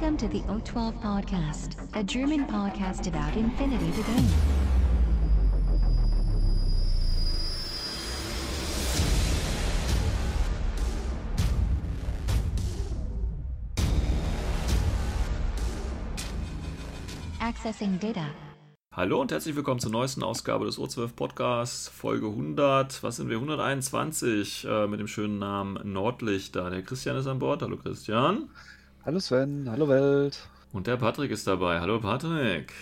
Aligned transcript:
Welcome 0.00 0.16
to 0.18 0.28
the 0.28 0.42
O12 0.42 1.02
Podcast, 1.02 1.74
a 1.92 2.04
German 2.04 2.46
podcast 2.46 3.08
about 3.08 3.36
infinity 3.36 3.90
the 3.90 4.02
game. 4.04 4.28
Accessing 17.40 17.98
data. 17.98 18.26
Hallo 18.94 19.20
und 19.20 19.32
herzlich 19.32 19.56
willkommen 19.56 19.80
zur 19.80 19.90
neuesten 19.90 20.22
Ausgabe 20.22 20.66
des 20.66 20.78
O12 20.78 21.16
Podcasts, 21.16 21.88
Folge 21.88 22.28
100. 22.28 23.02
Was 23.02 23.16
sind 23.16 23.30
wir? 23.30 23.38
121 23.38 24.64
äh, 24.64 24.86
mit 24.86 25.00
dem 25.00 25.08
schönen 25.08 25.40
Namen 25.40 25.92
Nordlichter. 25.92 26.70
Der 26.70 26.82
Christian 26.82 27.16
ist 27.16 27.26
an 27.26 27.40
Bord. 27.40 27.62
Hallo 27.62 27.76
Christian. 27.76 28.48
Hallo 29.08 29.20
Sven, 29.20 29.66
hallo 29.70 29.88
Welt. 29.88 30.38
Und 30.70 30.86
der 30.86 30.98
Patrick 30.98 31.30
ist 31.30 31.46
dabei. 31.46 31.80
Hallo 31.80 31.98
Patrick. 31.98 32.74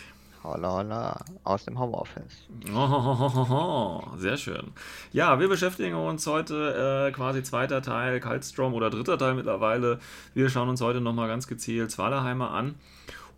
Holla, 0.42 0.72
holla, 0.72 1.24
aus 1.44 1.64
dem 1.66 1.78
Homeoffice. 1.78 2.48
Oh, 2.74 4.02
sehr 4.16 4.36
schön. 4.36 4.72
Ja, 5.12 5.38
wir 5.38 5.48
beschäftigen 5.48 5.94
uns 5.94 6.26
heute 6.26 7.06
äh, 7.06 7.12
quasi 7.12 7.44
zweiter 7.44 7.80
Teil 7.80 8.18
Kaltstrom 8.18 8.74
oder 8.74 8.90
dritter 8.90 9.18
Teil 9.18 9.34
mittlerweile. 9.34 10.00
Wir 10.34 10.50
schauen 10.50 10.68
uns 10.68 10.80
heute 10.80 11.00
nochmal 11.00 11.28
ganz 11.28 11.46
gezielt 11.46 11.92
Zwalerheimer 11.92 12.50
an 12.50 12.74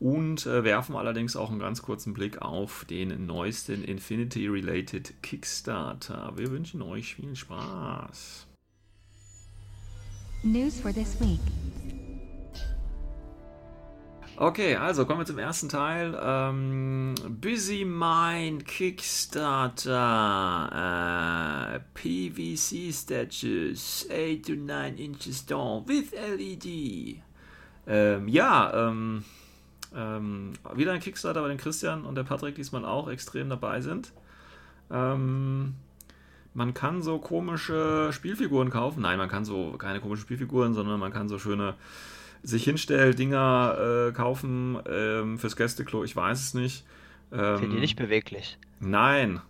und 0.01 0.47
äh, 0.47 0.65
werfen 0.65 0.97
allerdings 0.97 1.37
auch 1.37 1.51
einen 1.51 1.59
ganz 1.59 1.83
kurzen 1.83 2.15
Blick 2.15 2.41
auf 2.41 2.87
den 2.87 3.27
neuesten 3.27 3.85
Infinity-related 3.85 5.23
Kickstarter. 5.23 6.33
Wir 6.37 6.51
wünschen 6.51 6.81
euch 6.81 7.17
viel 7.17 7.37
Spaß. 7.37 8.47
News 10.43 10.81
for 10.81 10.91
this 10.91 11.21
week. 11.21 11.41
Okay, 14.41 14.77
also 14.77 15.05
kommen 15.05 15.19
wir 15.19 15.27
zum 15.27 15.41
ersten 15.41 15.69
Teil. 15.69 16.17
Ähm, 16.23 17.17
Busy 17.29 17.85
Mind 17.85 18.65
Kickstarter. 18.67 19.91
Äh, 21.75 21.81
PVC 21.95 22.95
Statues 22.95 24.07
8 24.09 24.47
to 24.47 24.53
9 24.53 24.97
inches 24.97 25.45
tall 25.45 25.83
with 25.89 26.13
LED. 26.13 27.21
Ähm, 27.89 28.29
ja, 28.29 28.89
ähm, 28.89 29.25
ähm, 29.93 30.53
wieder 30.73 30.93
ein 30.93 31.01
Kickstarter, 31.01 31.43
bei 31.43 31.49
den 31.49 31.59
Christian 31.59 32.05
und 32.05 32.15
der 32.15 32.23
Patrick 32.23 32.55
diesmal 32.55 32.85
auch 32.85 33.09
extrem 33.09 33.49
dabei 33.49 33.81
sind. 33.81 34.13
Ähm, 34.89 35.75
man 36.55 36.75
kann 36.75 37.03
so 37.03 37.19
komische 37.19 38.13
Spielfiguren 38.13 38.71
kaufen. 38.71 39.03
Nein, 39.03 39.19
man 39.19 39.29
kann 39.29 39.45
so 39.45 39.73
keine 39.73 39.99
komischen 40.01 40.23
Spielfiguren, 40.23 40.75
sondern 40.75 41.01
man 41.01 41.13
kann 41.13 41.29
so 41.29 41.41
schöne 41.41 41.75
sich 42.43 42.65
hinstell 42.65 43.15
Dinger 43.15 44.09
äh, 44.09 44.13
kaufen 44.13 44.79
ähm, 44.89 45.39
fürs 45.39 45.57
Gästeklo. 45.57 46.05
Ich 46.05 46.15
weiß 46.15 46.41
es 46.41 46.55
nicht. 46.55 46.85
Ähm, 47.33 47.59
Sind 47.59 47.73
die 47.73 47.81
nicht 47.81 47.97
beweglich? 47.97 48.59
Nein, 48.81 49.41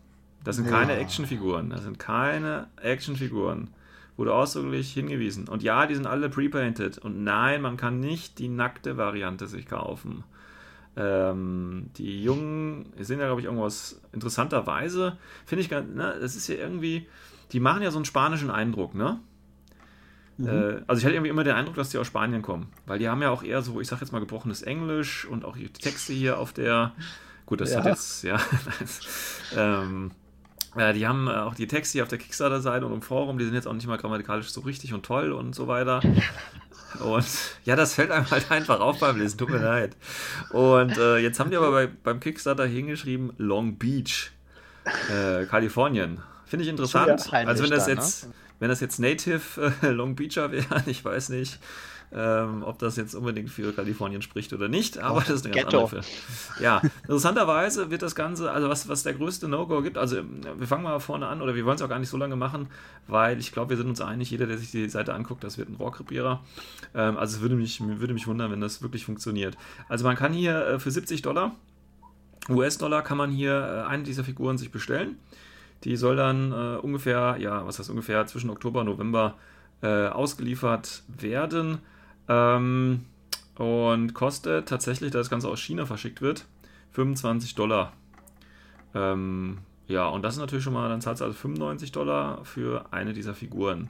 das 0.45 0.57
sind 0.57 0.69
keine 0.69 0.97
Actionfiguren. 0.97 1.71
Das 1.71 1.83
sind 1.83 1.99
keine 1.99 2.69
Actionfiguren. 2.81 3.69
Wurde 4.17 4.35
ausdrücklich 4.35 4.93
hingewiesen. 4.93 5.49
Und 5.49 5.63
ja, 5.63 5.87
die 5.87 5.95
sind 5.95 6.07
alle 6.07 6.29
prepainted. 6.29 6.99
Und 6.99 7.23
nein, 7.23 7.63
man 7.63 7.77
kann 7.77 8.01
nicht 8.01 8.39
die 8.39 8.49
nackte 8.49 8.97
Variante 8.97 9.47
sich 9.47 9.67
kaufen. 9.67 10.25
Ähm, 10.97 11.91
die 11.97 12.25
Jungen 12.25 12.93
sind 12.99 13.21
ja, 13.21 13.27
glaube 13.27 13.41
ich, 13.41 13.47
irgendwas 13.47 14.01
interessanterweise, 14.13 15.17
finde 15.47 15.63
ich, 15.63 15.71
ne, 15.71 16.17
das 16.21 16.35
ist 16.35 16.49
ja 16.49 16.57
irgendwie, 16.57 17.07
die 17.53 17.61
machen 17.61 17.83
ja 17.83 17.93
so 17.93 17.99
einen 17.99 18.05
spanischen 18.05 18.51
Eindruck, 18.51 18.97
ne? 18.97 19.21
Mhm. 20.39 20.49
Äh, 20.49 20.83
also 20.87 21.01
ich 21.01 21.05
hatte 21.05 21.15
irgendwie 21.15 21.31
immer 21.31 21.45
den 21.45 21.55
Eindruck, 21.55 21.75
dass 21.75 21.91
die 21.91 21.99
aus 21.99 22.07
Spanien 22.07 22.43
kommen, 22.43 22.69
weil 22.87 22.99
die 22.99 23.09
haben 23.09 23.21
ja 23.23 23.31
auch 23.31 23.43
eher 23.43 23.63
so, 23.63 23.81
ich 23.81 23.89
sag 23.89 24.01
jetzt 24.01 24.13
mal 24.13 24.21
gebrochenes 24.21 24.63
Englisch 24.63 25.27
und 25.27 25.45
auch 25.45 25.57
die 25.57 25.69
Texte 25.69 26.13
hier 26.13 26.39
auf 26.39 26.53
der, 26.53 26.93
gut, 27.45 27.61
das 27.61 27.73
ja. 27.73 27.79
hat 27.79 27.87
jetzt, 27.87 28.23
ja, 28.23 28.41
ähm, 29.57 30.13
ja, 30.77 30.93
die 30.93 31.07
haben 31.07 31.29
äh, 31.29 31.33
auch 31.33 31.55
die 31.55 31.67
Texte 31.67 31.95
hier 31.95 32.03
auf 32.05 32.09
der 32.09 32.19
Kickstarter-Seite 32.19 32.87
und 32.87 32.93
im 32.93 33.03
Forum, 33.03 33.39
die 33.39 33.45
sind 33.45 33.55
jetzt 33.55 33.67
auch 33.67 33.73
nicht 33.73 33.87
mal 33.87 33.99
grammatikalisch 33.99 34.51
so 34.51 34.61
richtig 34.61 34.95
und 34.95 35.05
toll 35.05 35.33
und 35.33 35.55
so 35.55 35.67
weiter. 35.67 36.01
Und 37.01 37.27
ja, 37.65 37.77
das 37.77 37.95
fällt 37.95 38.11
einem 38.11 38.31
halt 38.31 38.51
einfach 38.51 38.81
auf 38.81 38.99
beim 38.99 39.19
Lesen, 39.19 39.39
tut 39.39 39.51
mir 39.51 39.59
leid. 39.59 39.95
Und 40.51 40.97
äh, 40.97 41.19
jetzt 41.19 41.39
haben 41.39 41.51
die 41.51 41.57
aber 41.57 41.71
bei, 41.71 41.87
beim 41.87 42.19
Kickstarter 42.19 42.65
hingeschrieben 42.65 43.33
Long 43.37 43.77
Beach, 43.77 44.31
äh, 45.11 45.45
Kalifornien. 45.45 46.21
Finde 46.47 46.65
ich 46.65 46.71
interessant. 46.71 47.31
Also 47.33 47.63
wenn 47.63 47.71
das 47.71 47.87
jetzt, 47.89 48.29
ne? 48.29 48.35
Wenn 48.59 48.69
das 48.69 48.81
jetzt 48.81 48.99
Native 48.99 49.73
äh, 49.83 49.89
Long 49.89 50.17
Beacher 50.17 50.53
wäre, 50.53 50.83
ich 50.87 51.05
weiß 51.05 51.31
nicht, 51.31 51.59
ähm, 52.11 52.63
ob 52.63 52.79
das 52.79 52.97
jetzt 52.97 53.15
unbedingt 53.15 53.51
für 53.51 53.73
Kalifornien 53.73 54.23
spricht 54.23 54.53
oder 54.55 54.69
nicht, 54.69 54.99
aber 54.99 55.19
oh, 55.19 55.21
das 55.21 55.31
ist 55.31 55.47
eine 55.47 55.55
ganz 55.55 55.75
andere 55.75 56.01
Ja, 56.59 56.81
interessanterweise 57.03 57.91
wird 57.91 58.01
das 58.01 58.15
Ganze, 58.15 58.51
also 58.51 58.69
was, 58.69 58.89
was 58.89 59.03
der 59.03 59.13
größte 59.13 59.47
No-Go 59.47 59.83
gibt, 59.83 59.99
also 59.99 60.23
wir 60.57 60.67
fangen 60.67 60.85
mal 60.85 60.99
vorne 61.01 61.27
an, 61.27 61.43
oder 61.43 61.55
wir 61.55 61.67
wollen 61.67 61.77
es 61.77 61.83
auch 61.83 61.89
gar 61.89 61.99
nicht 61.99 62.09
so 62.09 62.17
lange 62.17 62.37
machen, 62.37 62.69
weil 63.07 63.39
ich 63.39 63.53
glaube, 63.53 63.71
wir 63.71 63.77
sind 63.77 63.89
uns 63.89 64.01
einig, 64.01 64.31
jeder, 64.31 64.47
der 64.47 64.57
sich 64.57 64.71
die 64.71 64.89
Seite 64.89 65.13
anguckt, 65.13 65.45
das 65.45 65.59
wird 65.59 65.69
ein 65.69 65.75
Rohrkrepierer. 65.75 66.43
Ähm, 66.95 67.19
also 67.19 67.37
es 67.37 67.43
würde 67.43 67.57
mich, 67.57 67.81
würde 67.81 68.15
mich 68.15 68.27
wundern, 68.27 68.51
wenn 68.51 68.61
das 68.61 68.81
wirklich 68.81 69.05
funktioniert. 69.05 69.59
Also 69.89 70.07
man 70.07 70.17
kann 70.17 70.33
hier 70.33 70.67
äh, 70.67 70.79
für 70.79 70.91
70 70.91 71.21
Dollar, 71.21 71.55
US-Dollar, 72.49 73.03
kann 73.03 73.19
man 73.19 73.31
hier 73.31 73.85
äh, 73.87 73.89
eine 73.89 74.05
dieser 74.05 74.25
Figuren 74.25 74.57
sich 74.57 74.71
bestellen. 74.71 75.19
Die 75.85 75.97
soll 75.97 76.17
dann 76.17 76.53
äh, 76.53 76.77
ungefähr, 76.79 77.37
ja, 77.39 77.65
was 77.67 77.79
heißt 77.79 77.91
ungefähr, 77.91 78.27
zwischen 78.27 78.51
Oktober 78.51 78.81
und 78.81 78.87
November 78.87 79.37
äh, 79.83 80.09
ausgeliefert 80.09 81.03
werden. 81.09 81.79
Ähm, 82.29 83.05
und 83.57 84.15
kostet 84.15 84.69
tatsächlich, 84.69 85.11
da 85.11 85.19
das 85.19 85.31
Ganze 85.31 85.49
aus 85.49 85.61
China 85.61 85.87
verschickt 85.87 86.21
wird, 86.21 86.47
25 86.93 87.55
Dollar. 87.55 87.93
Ähm, 88.95 89.59
ja, 89.87 90.07
und 90.07 90.23
das 90.23 90.35
ist 90.35 90.41
natürlich 90.41 90.65
schon 90.65 90.75
mal, 90.75 90.89
dann 90.89 91.01
zahlt 91.01 91.21
du 91.21 91.25
also 91.25 91.37
95 91.37 91.93
Dollar 91.93 92.45
für 92.45 92.93
eine 92.93 93.13
dieser 93.13 93.35
Figuren. 93.35 93.89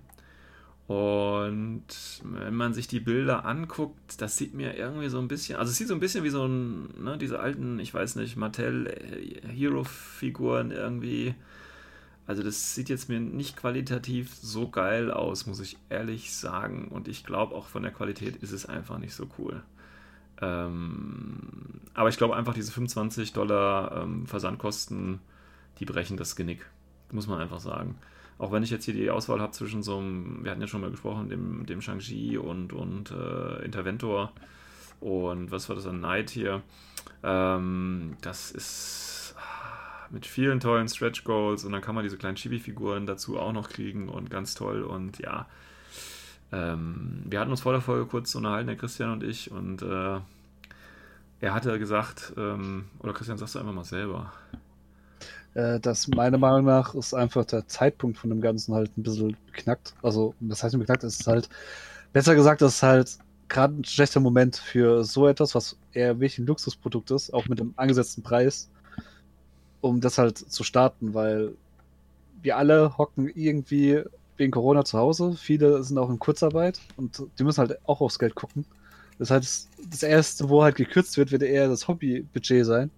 Und 0.86 1.84
wenn 2.22 2.54
man 2.54 2.72
sich 2.72 2.88
die 2.88 3.00
Bilder 3.00 3.44
anguckt, 3.44 4.22
das 4.22 4.38
sieht 4.38 4.54
mir 4.54 4.74
irgendwie 4.74 5.10
so 5.10 5.18
ein 5.18 5.28
bisschen, 5.28 5.58
also 5.58 5.70
es 5.70 5.76
sieht 5.76 5.88
so 5.88 5.94
ein 5.94 6.00
bisschen 6.00 6.24
wie 6.24 6.30
so 6.30 6.46
ein, 6.46 6.88
ne, 7.02 7.18
diese 7.18 7.40
alten, 7.40 7.78
ich 7.78 7.92
weiß 7.92 8.16
nicht, 8.16 8.36
Mattel 8.36 8.86
äh, 8.86 9.46
Hero-Figuren 9.48 10.70
irgendwie 10.70 11.34
also 12.28 12.42
das 12.42 12.74
sieht 12.74 12.90
jetzt 12.90 13.08
mir 13.08 13.20
nicht 13.20 13.56
qualitativ 13.56 14.34
so 14.34 14.68
geil 14.68 15.10
aus, 15.10 15.46
muss 15.46 15.60
ich 15.60 15.78
ehrlich 15.88 16.34
sagen. 16.34 16.88
Und 16.88 17.08
ich 17.08 17.24
glaube 17.24 17.54
auch 17.54 17.68
von 17.68 17.82
der 17.82 17.90
Qualität 17.90 18.36
ist 18.36 18.52
es 18.52 18.66
einfach 18.66 18.98
nicht 18.98 19.14
so 19.14 19.26
cool. 19.38 19.62
Ähm, 20.42 21.80
aber 21.94 22.10
ich 22.10 22.18
glaube 22.18 22.36
einfach, 22.36 22.52
diese 22.52 22.70
25 22.70 23.32
Dollar 23.32 24.02
ähm, 24.02 24.26
Versandkosten, 24.26 25.20
die 25.78 25.86
brechen 25.86 26.18
das 26.18 26.36
Genick. 26.36 26.66
Muss 27.12 27.28
man 27.28 27.40
einfach 27.40 27.60
sagen. 27.60 27.96
Auch 28.36 28.52
wenn 28.52 28.62
ich 28.62 28.68
jetzt 28.68 28.84
hier 28.84 28.92
die 28.92 29.10
Auswahl 29.10 29.40
habe 29.40 29.52
zwischen 29.52 29.82
so 29.82 29.96
einem, 29.96 30.44
wir 30.44 30.50
hatten 30.50 30.60
ja 30.60 30.66
schon 30.66 30.82
mal 30.82 30.90
gesprochen, 30.90 31.30
dem, 31.30 31.64
dem 31.64 31.80
Shang-Chi 31.80 32.36
und, 32.36 32.74
und 32.74 33.10
äh, 33.10 33.64
Interventor 33.64 34.32
und 35.00 35.50
was 35.50 35.70
war 35.70 35.76
das, 35.76 35.86
ein 35.86 36.00
Knight 36.00 36.28
hier. 36.28 36.60
Ähm, 37.22 38.18
das 38.20 38.50
ist 38.50 39.17
mit 40.10 40.26
vielen 40.26 40.60
tollen 40.60 40.88
Stretch 40.88 41.24
Goals 41.24 41.64
und 41.64 41.72
dann 41.72 41.82
kann 41.82 41.94
man 41.94 42.04
diese 42.04 42.16
kleinen 42.16 42.36
Chibi-Figuren 42.36 43.06
dazu 43.06 43.38
auch 43.38 43.52
noch 43.52 43.68
kriegen 43.68 44.08
und 44.08 44.30
ganz 44.30 44.54
toll 44.54 44.82
und 44.82 45.18
ja. 45.18 45.46
Ähm, 46.50 47.22
wir 47.26 47.40
hatten 47.40 47.50
uns 47.50 47.60
vor 47.60 47.72
der 47.72 47.82
Folge 47.82 48.06
kurz 48.06 48.34
unterhalten, 48.34 48.68
der 48.68 48.76
Christian 48.76 49.12
und 49.12 49.22
ich, 49.22 49.50
und 49.50 49.82
äh, 49.82 50.20
er 51.40 51.54
hatte 51.54 51.78
gesagt, 51.78 52.32
ähm, 52.36 52.86
oder 53.00 53.12
Christian, 53.12 53.38
sagst 53.38 53.54
du 53.54 53.58
einfach 53.58 53.74
mal 53.74 53.84
selber. 53.84 54.32
Äh, 55.54 55.78
dass 55.80 56.08
meiner 56.08 56.38
Meinung 56.38 56.64
nach 56.64 56.94
ist 56.94 57.14
einfach 57.14 57.44
der 57.44 57.66
Zeitpunkt 57.66 58.18
von 58.18 58.30
dem 58.30 58.40
Ganzen 58.40 58.74
halt 58.74 58.96
ein 58.96 59.02
bisschen 59.02 59.36
beknackt. 59.46 59.94
Also, 60.02 60.34
das 60.40 60.62
heißt, 60.62 60.78
beknackt 60.78 61.04
ist 61.04 61.26
halt, 61.26 61.48
besser 62.12 62.34
gesagt, 62.34 62.62
ist 62.62 62.82
halt 62.82 63.18
gerade 63.48 63.74
ein 63.80 63.84
schlechter 63.84 64.20
Moment 64.20 64.56
für 64.56 65.04
so 65.04 65.26
etwas, 65.26 65.54
was 65.54 65.76
eher 65.92 66.16
wirklich 66.16 66.38
ein 66.38 66.46
Luxusprodukt 66.46 67.10
ist, 67.10 67.32
auch 67.32 67.46
mit 67.48 67.58
dem 67.58 67.72
angesetzten 67.76 68.22
Preis 68.22 68.70
um 69.80 70.00
das 70.00 70.18
halt 70.18 70.38
zu 70.38 70.64
starten, 70.64 71.14
weil 71.14 71.54
wir 72.42 72.56
alle 72.56 72.96
hocken 72.98 73.28
irgendwie 73.34 74.02
wegen 74.36 74.52
Corona 74.52 74.84
zu 74.84 74.98
Hause. 74.98 75.34
Viele 75.36 75.82
sind 75.82 75.98
auch 75.98 76.10
in 76.10 76.18
Kurzarbeit 76.18 76.80
und 76.96 77.22
die 77.38 77.44
müssen 77.44 77.58
halt 77.58 77.78
auch 77.86 78.00
aufs 78.00 78.18
Geld 78.18 78.34
gucken. 78.34 78.64
Das 79.18 79.30
heißt, 79.30 79.68
das 79.90 80.02
erste, 80.02 80.48
wo 80.48 80.62
halt 80.62 80.76
gekürzt 80.76 81.16
wird, 81.16 81.32
wird 81.32 81.42
eher 81.42 81.68
das 81.68 81.88
Hobbybudget 81.88 82.64
sein. 82.64 82.90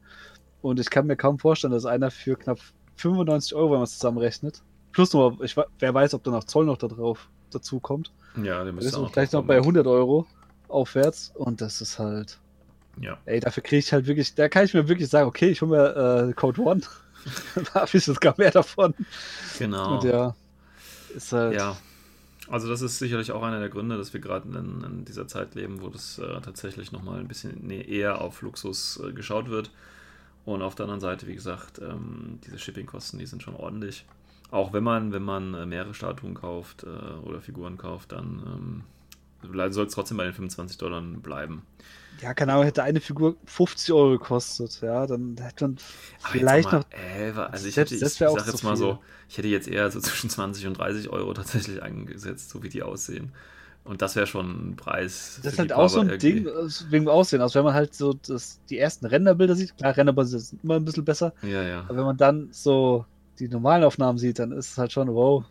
Und 0.63 0.79
ich 0.79 0.91
kann 0.91 1.07
mir 1.07 1.17
kaum 1.17 1.39
vorstellen, 1.39 1.73
dass 1.73 1.87
einer 1.87 2.11
für 2.11 2.37
knapp 2.37 2.59
95 2.97 3.55
Euro, 3.55 3.71
wenn 3.71 3.79
man 3.79 3.85
es 3.85 3.95
zusammenrechnet, 3.95 4.63
plus 4.93 5.13
nur, 5.15 5.43
ich, 5.43 5.57
wer 5.57 5.95
weiß, 5.95 6.13
ob 6.13 6.23
da 6.25 6.31
noch 6.31 6.45
Zoll 6.45 6.67
noch 6.67 6.77
da 6.77 6.89
drauf 6.89 7.29
dazu 7.51 7.81
kommt. 7.81 8.13
Ja, 8.43 8.63
der 8.63 8.73
müsste 8.73 8.99
auch 8.99 9.11
vielleicht 9.11 9.33
noch 9.33 9.45
bei 9.45 9.57
100 9.57 9.87
Euro 9.87 10.27
aufwärts. 10.69 11.33
Und 11.35 11.63
das 11.63 11.81
ist 11.81 11.99
halt, 11.99 12.39
ja. 13.01 13.19
Ey, 13.25 13.41
dafür 13.41 13.63
kriege 13.63 13.79
ich 13.79 13.93
halt 13.93 14.07
wirklich, 14.07 14.35
da 14.35 14.49
kann 14.49 14.65
ich 14.65 14.75
mir 14.75 14.89
wirklich 14.89 15.09
sagen, 15.09 15.29
okay, 15.29 15.51
ich 15.51 15.63
hole 15.63 15.71
mir 15.71 16.29
äh, 16.29 16.33
Code 16.33 16.61
One. 16.61 16.81
da 17.55 17.81
habe 17.81 17.91
ich 17.93 18.05
sogar 18.05 18.35
mehr 18.37 18.51
davon. 18.51 18.95
Genau. 19.59 19.97
Und 19.97 20.05
ja, 20.05 20.35
ist 21.15 21.33
halt. 21.33 21.55
Ja. 21.55 21.77
Also 22.49 22.69
das 22.69 22.83
ist 22.83 22.99
sicherlich 22.99 23.31
auch 23.31 23.45
einer 23.45 23.61
der 23.61 23.69
Gründe, 23.69 23.97
dass 23.97 24.13
wir 24.13 24.21
gerade 24.21 24.49
in, 24.49 24.83
in, 24.83 25.05
dieser 25.05 25.29
Zeit 25.29 25.55
leben, 25.55 25.83
wo 25.83 25.89
das 25.89 26.19
äh, 26.19 26.41
tatsächlich 26.41 26.91
nochmal 26.91 27.21
ein 27.21 27.29
bisschen 27.29 27.61
nee, 27.63 27.81
eher 27.81 28.21
auf 28.21 28.43
Luxus 28.43 29.01
äh, 29.07 29.13
geschaut 29.13 29.49
wird. 29.49 29.71
Und 30.45 30.63
auf 30.63 30.75
der 30.75 30.85
anderen 30.85 31.01
Seite, 31.01 31.29
wie 31.29 31.35
gesagt, 31.35 31.79
ähm, 31.79 32.41
diese 32.45 32.59
Shippingkosten, 32.59 33.21
die 33.21 33.27
sind 33.27 33.43
schon 33.43 33.55
ordentlich. 33.55 34.05
Auch 34.51 34.73
wenn 34.73 34.83
man, 34.83 35.13
wenn 35.13 35.23
man 35.23 35.55
äh, 35.55 35.65
mehrere 35.65 35.95
Statuen 35.95 36.35
kauft 36.35 36.83
äh, 36.83 36.89
oder 37.25 37.41
Figuren 37.41 37.79
kauft, 37.79 38.11
dann 38.11 38.83
ähm, 39.45 39.73
soll 39.73 39.87
es 39.87 39.95
trotzdem 39.95 40.17
bei 40.17 40.25
den 40.25 40.33
25 40.33 40.77
Dollar 40.77 41.03
bleiben. 41.03 41.63
Ja, 42.23 42.35
keine 42.35 42.53
Ahnung, 42.53 42.65
hätte 42.65 42.83
eine 42.83 43.01
Figur 43.01 43.37
50 43.47 43.93
Euro 43.93 44.11
gekostet, 44.11 44.81
ja, 44.83 45.07
dann 45.07 45.37
hätte 45.41 45.65
man 45.65 45.77
vielleicht 46.19 46.71
noch. 46.71 46.85
Äh, 46.91 47.31
also 47.33 47.67
ich, 47.67 47.77
hätte, 47.77 47.95
ich, 47.95 48.03
ich 48.03 48.13
sag 48.13 48.47
jetzt 48.47 48.63
mal 48.63 48.77
so, 48.77 48.99
ich 49.29 49.39
hätte 49.39 49.49
jetzt 49.49 49.69
eher 49.69 49.91
so 49.91 50.01
zwischen 50.01 50.29
20 50.29 50.67
und 50.67 50.79
30 50.79 51.09
Euro 51.11 51.33
tatsächlich 51.33 51.83
eingesetzt, 51.83 52.51
so 52.51 52.63
wie 52.63 52.69
die 52.69 52.83
aussehen. 52.83 53.33
Und 53.85 54.03
das 54.03 54.15
wäre 54.15 54.27
schon 54.27 54.71
ein 54.71 54.77
Preis. 54.77 55.41
Das 55.43 55.55
ist 55.55 55.59
halt 55.59 55.73
auch 55.73 55.89
so 55.89 56.01
ein 56.01 56.11
irgendwie. 56.11 56.43
Ding 56.43 56.47
wegen 56.91 57.07
dem 57.07 57.09
Aussehen. 57.09 57.41
Also 57.41 57.59
wenn 57.59 57.65
man 57.65 57.75
halt 57.75 57.95
so 57.95 58.13
das, 58.13 58.61
die 58.69 58.79
ersten 58.79 59.07
Renderbilder 59.07 59.57
sieht, 59.57 59.77
klar, 59.77 59.97
Renderbilder 59.97 60.39
sind 60.39 60.63
immer 60.63 60.77
ein 60.77 60.85
bisschen 60.85 61.05
besser. 61.05 61.33
Ja, 61.43 61.63
ja. 61.63 61.81
Aber 61.89 61.97
wenn 61.97 62.05
man 62.05 62.17
dann 62.19 62.49
so 62.53 63.07
die 63.39 63.49
normalen 63.49 63.85
Aufnahmen 63.85 64.19
sieht, 64.19 64.39
dann 64.39 64.53
ist 64.53 64.73
es 64.73 64.79
halt 64.79 64.93
schon, 64.93 65.09
wow, 65.15 65.45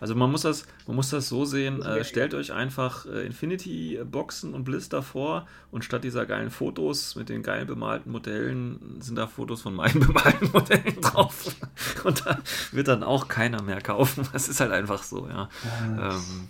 also 0.00 0.14
man 0.14 0.30
muss 0.30 0.42
das, 0.42 0.66
man 0.86 0.96
muss 0.96 1.10
das 1.10 1.28
so 1.28 1.44
sehen, 1.44 1.82
äh, 1.82 2.04
stellt 2.04 2.34
euch 2.34 2.52
einfach 2.52 3.06
äh, 3.06 3.26
Infinity-Boxen 3.26 4.54
und 4.54 4.64
Blister 4.64 5.02
vor 5.02 5.46
und 5.70 5.84
statt 5.84 6.04
dieser 6.04 6.26
geilen 6.26 6.50
Fotos 6.50 7.16
mit 7.16 7.28
den 7.28 7.42
geil 7.42 7.66
bemalten 7.66 8.12
Modellen 8.12 9.00
sind 9.00 9.16
da 9.16 9.26
Fotos 9.26 9.62
von 9.62 9.74
meinen 9.74 10.00
bemalten 10.06 10.50
Modellen 10.52 11.00
drauf. 11.00 11.54
Und 12.04 12.26
da 12.26 12.38
wird 12.72 12.88
dann 12.88 13.02
auch 13.02 13.28
keiner 13.28 13.62
mehr 13.62 13.80
kaufen. 13.80 14.28
Das 14.34 14.48
ist 14.48 14.58
halt 14.60 14.72
einfach 14.72 15.04
so, 15.04 15.28
ja. 15.28 15.48
Ähm, 15.80 16.48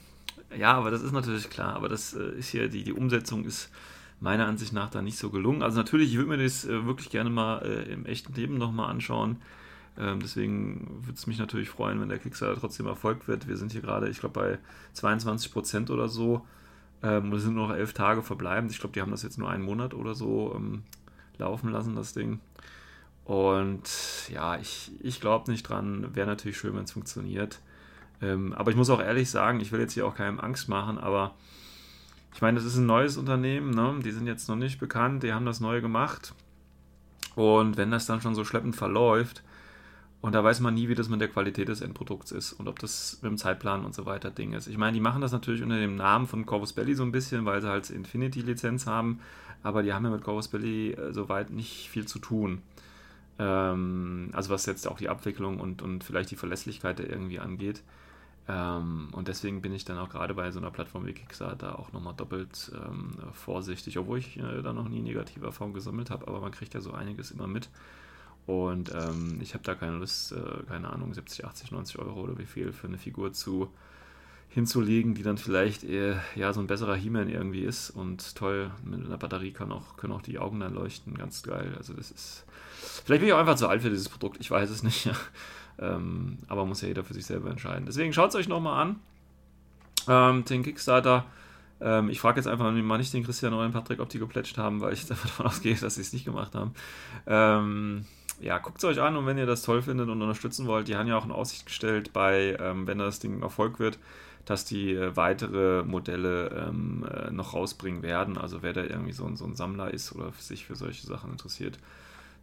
ja, 0.58 0.72
aber 0.72 0.90
das 0.90 1.02
ist 1.02 1.12
natürlich 1.12 1.50
klar. 1.50 1.74
Aber 1.74 1.88
das 1.88 2.14
äh, 2.14 2.38
ist 2.38 2.48
hier, 2.48 2.68
die, 2.68 2.82
die 2.82 2.92
Umsetzung 2.92 3.44
ist 3.44 3.70
meiner 4.20 4.46
Ansicht 4.46 4.72
nach 4.72 4.90
da 4.90 5.02
nicht 5.02 5.18
so 5.18 5.30
gelungen. 5.30 5.62
Also 5.62 5.78
natürlich, 5.78 6.10
ich 6.10 6.16
würde 6.16 6.30
mir 6.30 6.42
das 6.42 6.64
äh, 6.64 6.86
wirklich 6.86 7.10
gerne 7.10 7.30
mal 7.30 7.58
äh, 7.62 7.92
im 7.92 8.06
echten 8.06 8.32
Leben 8.34 8.58
nochmal 8.58 8.90
anschauen. 8.90 9.42
Ähm, 9.99 10.20
deswegen 10.20 11.02
würde 11.05 11.14
es 11.14 11.26
mich 11.26 11.38
natürlich 11.38 11.70
freuen, 11.70 12.00
wenn 12.00 12.08
der 12.08 12.19
Kickstarter 12.19 12.61
trotzdem 12.61 12.87
erfolgt 12.87 13.29
wird. 13.29 13.49
Wir 13.49 13.56
sind 13.56 13.73
hier 13.73 13.81
gerade, 13.81 14.08
ich 14.08 14.20
glaube, 14.20 14.41
bei 14.41 14.58
22 14.94 15.52
Prozent 15.52 15.91
oder 15.91 16.08
so. 16.08 16.44
Ähm, 17.02 17.31
wir 17.31 17.38
sind 17.38 17.55
nur 17.55 17.69
noch 17.69 17.75
elf 17.75 17.93
Tage 17.93 18.23
verbleibend. 18.23 18.73
Ich 18.73 18.81
glaube, 18.81 18.93
die 18.93 19.00
haben 19.00 19.11
das 19.11 19.23
jetzt 19.23 19.38
nur 19.38 19.50
einen 19.50 19.64
Monat 19.64 19.94
oder 19.94 20.14
so 20.14 20.52
ähm, 20.56 20.82
laufen 21.38 21.70
lassen, 21.70 21.94
das 21.94 22.12
Ding. 22.12 22.41
Und 23.25 23.88
ja, 24.31 24.58
ich, 24.58 24.93
ich 25.00 25.20
glaube 25.20 25.50
nicht 25.50 25.62
dran. 25.62 26.14
Wäre 26.14 26.26
natürlich 26.26 26.58
schön, 26.58 26.75
wenn 26.75 26.85
es 26.85 26.93
funktioniert. 26.93 27.61
Ähm, 28.20 28.52
aber 28.52 28.70
ich 28.70 28.76
muss 28.76 28.91
auch 28.91 29.00
ehrlich 29.00 29.31
sagen, 29.31 29.61
ich 29.61 29.73
will 29.73 29.81
jetzt 29.81 29.94
hier 29.94 30.06
auch 30.06 30.14
keinem 30.14 30.41
Angst 30.41 30.69
machen, 30.69 30.99
aber 30.99 31.35
ich 32.35 32.43
meine, 32.43 32.56
das 32.56 32.64
ist 32.64 32.76
ein 32.76 32.87
neues 32.87 33.17
Unternehmen, 33.17 33.70
ne? 33.70 34.00
die 34.05 34.11
sind 34.11 34.26
jetzt 34.26 34.49
noch 34.49 34.56
nicht 34.56 34.81
bekannt, 34.81 35.23
die 35.23 35.32
haben 35.32 35.46
das 35.46 35.61
neu 35.61 35.81
gemacht. 35.81 36.35
Und 37.37 37.76
wenn 37.76 37.91
das 37.91 38.06
dann 38.06 38.20
schon 38.20 38.35
so 38.35 38.44
schleppend 38.44 38.76
verläuft, 38.76 39.43
und 40.24 40.32
da 40.34 40.42
weiß 40.42 40.60
man 40.60 40.72
nie, 40.72 40.88
wie 40.88 40.94
das 40.94 41.10
mit 41.10 41.20
der 41.20 41.28
Qualität 41.28 41.68
des 41.68 41.82
Endprodukts 41.82 42.32
ist 42.32 42.54
und 42.54 42.66
ob 42.66 42.78
das 42.78 43.18
mit 43.20 43.30
dem 43.30 43.36
Zeitplan 43.36 43.84
und 43.84 43.94
so 43.94 44.06
weiter 44.06 44.30
Ding 44.30 44.54
ist. 44.54 44.68
Ich 44.68 44.78
meine, 44.78 44.94
die 44.94 45.00
machen 45.00 45.20
das 45.20 45.32
natürlich 45.32 45.62
unter 45.62 45.76
dem 45.76 45.96
Namen 45.96 46.26
von 46.26 46.46
Corvus 46.46 46.72
Belly 46.72 46.94
so 46.94 47.02
ein 47.02 47.12
bisschen, 47.12 47.44
weil 47.44 47.60
sie 47.60 47.68
halt 47.68 47.90
Infinity-Lizenz 47.90 48.86
haben, 48.86 49.20
aber 49.62 49.82
die 49.82 49.92
haben 49.92 50.02
ja 50.02 50.10
mit 50.10 50.24
Corvus 50.24 50.48
Belly 50.48 50.92
äh, 50.92 51.12
soweit 51.12 51.50
nicht 51.50 51.90
viel 51.90 52.06
zu 52.06 52.18
tun. 52.20 52.62
Ähm, 53.38 54.30
also 54.32 54.48
was 54.48 54.64
jetzt 54.64 54.88
auch 54.88 54.96
die 54.96 55.10
Abwicklung 55.10 55.60
und, 55.60 55.82
und 55.82 56.04
vielleicht 56.04 56.30
die 56.30 56.36
Verlässlichkeit 56.36 57.00
da 57.00 57.02
irgendwie 57.02 57.38
angeht. 57.38 57.82
Ähm, 58.48 59.08
und 59.12 59.28
deswegen 59.28 59.60
bin 59.60 59.74
ich 59.74 59.84
dann 59.84 59.98
auch 59.98 60.08
gerade 60.08 60.32
bei 60.32 60.50
so 60.52 60.58
einer 60.58 60.70
Plattform 60.70 61.04
wie 61.04 61.12
Kickstarter 61.12 61.78
auch 61.78 61.92
nochmal 61.92 62.14
doppelt 62.16 62.72
ähm, 62.74 63.10
vorsichtig, 63.34 63.98
obwohl 63.98 64.20
ich 64.20 64.38
äh, 64.38 64.62
da 64.62 64.72
noch 64.72 64.88
nie 64.88 65.02
negative 65.02 65.44
Erfahrungen 65.44 65.74
gesammelt 65.74 66.08
habe, 66.08 66.26
aber 66.28 66.40
man 66.40 66.50
kriegt 66.50 66.72
ja 66.72 66.80
so 66.80 66.92
einiges 66.92 67.30
immer 67.30 67.46
mit. 67.46 67.68
Und 68.46 68.93
ähm, 68.94 69.38
ich 69.41 69.55
habe 69.55 69.64
da 69.64 69.75
keine 69.75 69.96
Lust, 69.96 70.32
äh, 70.32 70.62
keine 70.69 70.91
Ahnung, 70.91 71.14
70, 71.14 71.44
80, 71.44 71.70
90 71.73 71.99
Euro 71.99 72.20
oder 72.20 72.38
wie 72.38 72.44
viel 72.44 72.73
für 72.73 72.87
eine 72.87 72.99
Figur 72.99 73.32
zu 73.32 73.70
hinzulegen, 74.50 75.14
die 75.14 75.23
dann 75.23 75.37
vielleicht 75.37 75.82
eher, 75.82 76.23
ja 76.37 76.52
so 76.52 76.61
ein 76.61 76.69
besserer 76.69 76.94
He-Man 76.94 77.29
irgendwie 77.29 77.62
ist 77.62 77.91
und 77.91 78.37
toll, 78.37 78.70
mit 78.85 79.05
einer 79.05 79.19
Batterie 79.19 79.50
kann 79.50 79.73
auch, 79.73 79.96
können 79.96 80.12
auch 80.12 80.23
die 80.23 80.38
Augen 80.38 80.61
dann 80.61 80.75
leuchten, 80.75 81.19
ganz 81.19 81.43
geil. 81.43 81.75
Also 81.76 81.93
das 81.93 82.11
ist. 82.11 82.44
Vielleicht 83.05 83.20
bin 83.20 83.29
ich 83.29 83.32
auch 83.32 83.38
einfach 83.38 83.56
zu 83.56 83.67
alt 83.67 83.82
für 83.82 83.91
dieses 83.91 84.08
Produkt, 84.08 84.38
ich 84.41 84.50
weiß 84.50 84.70
es 84.70 84.82
nicht. 84.82 85.11
ähm, 85.79 86.38
aber 86.46 86.67
muss 86.67 86.82
ja 86.82 86.88
jeder 86.88 87.02
für 87.02 87.14
sich 87.14 87.26
selber 87.26 87.50
entscheiden. 87.50 87.87
Deswegen 87.87 88.12
schaut 88.12 88.29
es 88.31 88.37
euch 88.37 88.49
nochmal 88.49 88.81
an. 88.81 88.96
Ähm, 90.06 90.44
den 90.44 90.62
Kickstarter. 90.62 91.25
Ähm, 91.81 92.08
ich 92.08 92.20
frage 92.20 92.38
jetzt 92.38 92.46
einfach 92.46 92.70
mal 92.70 92.99
nicht 92.99 93.12
den 93.12 93.25
Christian 93.25 93.55
oder 93.55 93.67
den 93.67 93.73
Patrick, 93.73 93.99
ob 93.99 94.08
die 94.08 94.20
geplätscht 94.20 94.56
haben, 94.56 94.81
weil 94.81 94.93
ich 94.93 95.06
davon 95.08 95.46
ausgehe, 95.46 95.75
dass 95.75 95.96
sie 95.96 96.02
es 96.02 96.12
nicht 96.12 96.26
gemacht 96.26 96.55
haben. 96.55 96.75
Ähm, 97.26 98.05
ja, 98.40 98.58
guckt 98.58 98.78
es 98.78 98.84
euch 98.84 99.00
an 99.00 99.16
und 99.16 99.26
wenn 99.26 99.38
ihr 99.38 99.46
das 99.46 99.62
toll 99.62 99.82
findet 99.82 100.08
und 100.08 100.20
unterstützen 100.20 100.66
wollt, 100.66 100.88
die 100.88 100.96
haben 100.96 101.06
ja 101.06 101.16
auch 101.16 101.25
in 101.25 101.32
Aussicht 101.32 101.66
gestellt, 101.66 102.12
bei, 102.12 102.56
ähm, 102.60 102.86
wenn 102.86 102.98
das 102.98 103.19
Ding 103.19 103.42
Erfolg 103.42 103.78
wird, 103.78 103.98
dass 104.44 104.64
die 104.64 104.92
äh, 104.92 105.16
weitere 105.16 105.82
Modelle 105.84 106.69
ähm, 106.69 107.06
äh, 107.10 107.31
noch 107.31 107.54
rausbringen 107.54 108.02
werden. 108.02 108.36
Also 108.36 108.62
wer 108.62 108.72
da 108.72 108.82
irgendwie 108.82 109.12
so, 109.12 109.34
so 109.34 109.44
ein 109.44 109.54
Sammler 109.54 109.92
ist 109.92 110.14
oder 110.14 110.32
sich 110.38 110.66
für 110.66 110.76
solche 110.76 111.06
Sachen 111.06 111.32
interessiert, 111.32 111.78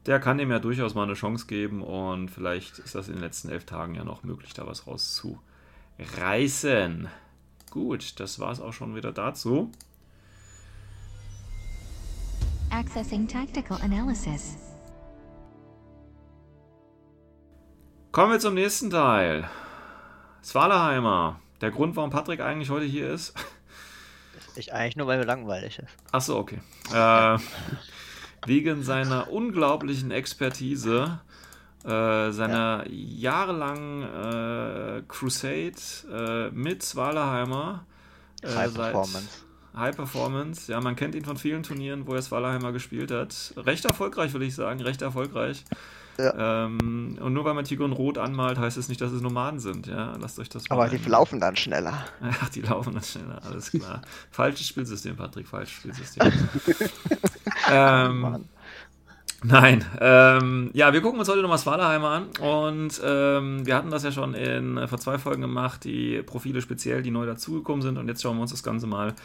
der 0.06 0.20
kann 0.20 0.40
dem 0.40 0.50
ja 0.50 0.60
durchaus 0.60 0.96
mal 0.96 1.04
eine 1.04 1.14
Chance 1.14 1.46
geben 1.46 1.84
und 1.84 2.30
vielleicht 2.30 2.80
ist 2.80 2.96
das 2.96 3.08
in 3.08 3.16
den 3.16 3.22
letzten 3.22 3.50
elf 3.50 3.66
Tagen 3.66 3.96
ja 3.96 4.04
noch 4.04 4.24
möglich, 4.24 4.54
da 4.54 4.66
was 4.66 4.88
rauszureißen. 4.88 7.08
Gut, 7.70 8.20
das 8.20 8.40
war 8.40 8.52
es 8.52 8.60
auch 8.60 8.74
schon 8.74 8.96
wieder 8.96 9.12
dazu. 9.12 9.72
Accessing 12.72 13.28
Tactical 13.28 13.80
Analysis. 13.82 14.61
Kommen 18.12 18.34
wir 18.34 18.40
zum 18.40 18.56
nächsten 18.56 18.90
Teil. 18.90 19.50
Svalaheimer. 20.44 21.40
Der 21.62 21.72
Grund, 21.72 21.96
warum 21.96 22.10
Patrick 22.10 22.42
eigentlich 22.42 22.70
heute 22.70 22.86
hier 22.86 23.10
ist. 23.10 23.34
Ich 24.58 24.74
eigentlich 24.74 24.98
nur, 24.98 25.08
weil 25.08 25.18
mir 25.18 25.24
langweilig 25.24 25.80
ist. 25.80 25.96
Achso, 26.12 26.38
okay. 26.38 26.60
Äh, 26.94 27.38
wegen 28.46 28.84
seiner 28.84 29.32
unglaublichen 29.32 30.12
Expertise, 30.12 31.22
äh, 31.86 32.32
seiner 32.32 32.84
ja. 32.86 33.46
jahrelangen 33.46 34.04
äh, 34.04 35.04
Crusade 35.08 35.72
äh, 36.12 36.50
mit 36.52 36.84
Svalaheimer. 36.84 37.86
Äh, 38.42 38.54
High 38.54 38.74
Performance. 38.74 39.30
High 39.74 39.96
Performance, 39.96 40.70
ja, 40.70 40.82
man 40.82 40.98
kennt 40.98 41.16
ihn 41.16 41.24
von 41.24 41.38
vielen 41.38 41.64
Turnieren, 41.64 42.06
wo 42.06 42.14
er 42.14 42.22
Svalaheimer 42.22 42.74
gespielt 42.74 43.10
hat. 43.10 43.54
Recht 43.56 43.86
erfolgreich, 43.86 44.34
würde 44.34 44.48
ich 44.48 44.56
sagen, 44.56 44.82
recht 44.82 45.02
erfolgreich. 45.02 45.64
Ja. 46.18 46.66
Ähm, 46.66 47.18
und 47.20 47.34
nur 47.34 47.46
weil 47.46 47.54
man 47.54 47.66
Tiger 47.66 47.86
und 47.86 47.94
Rot 47.94 48.18
anmalt, 48.18 48.58
heißt 48.58 48.78
es 48.78 48.90
nicht, 48.90 49.02
dass 49.02 49.12
es 49.12 49.22
Nomaden 49.22 49.60
sind. 49.60 49.88
Ja, 49.88 50.16
lasst 50.20 50.40
euch 50.40 50.50
das 50.50 50.70
mal 50.70 50.76
Aber 50.76 50.84
ein. 50.86 50.92
die 50.92 51.10
laufen 51.10 51.40
dann 51.40 51.56
schneller. 51.56 52.06
Ach, 52.22 52.50
die 52.50 52.62
laufen 52.62 52.94
dann 52.94 53.04
schneller, 53.04 53.42
alles 53.44 53.72
klar. 53.72 54.02
falsches 54.32 54.68
Spielsystem, 54.68 55.16
Patrick, 55.16 55.48
falsches 55.48 55.76
Spielsystem. 55.78 56.32
ähm, 57.72 58.20
Mann. 58.22 58.46
Nein, 59.44 59.84
ähm, 60.00 60.70
ja, 60.74 60.94
wir 60.94 61.02
gucken 61.02 61.20
uns 61.20 61.28
heute 61.28 61.42
nochmal 61.42 61.58
Svalaheimer 61.58 62.10
an 62.10 62.28
und 62.42 63.02
ähm, 63.04 63.66
wir 63.66 63.76
hatten 63.76 63.90
das 63.90 64.04
ja 64.04 64.12
schon 64.12 64.36
in, 64.36 64.78
äh, 64.78 64.88
vor 64.88 65.00
zwei 65.00 65.18
Folgen 65.18 65.42
gemacht, 65.42 65.84
die 65.84 66.22
Profile 66.22 66.62
speziell, 66.62 67.02
die 67.02 67.10
neu 67.10 67.26
dazugekommen 67.26 67.82
sind 67.82 67.98
und 67.98 68.08
jetzt 68.08 68.22
schauen 68.22 68.38
wir 68.38 68.44
uns 68.44 68.52
das 68.52 68.62
Ganze 68.62 68.86
mal 68.86 69.16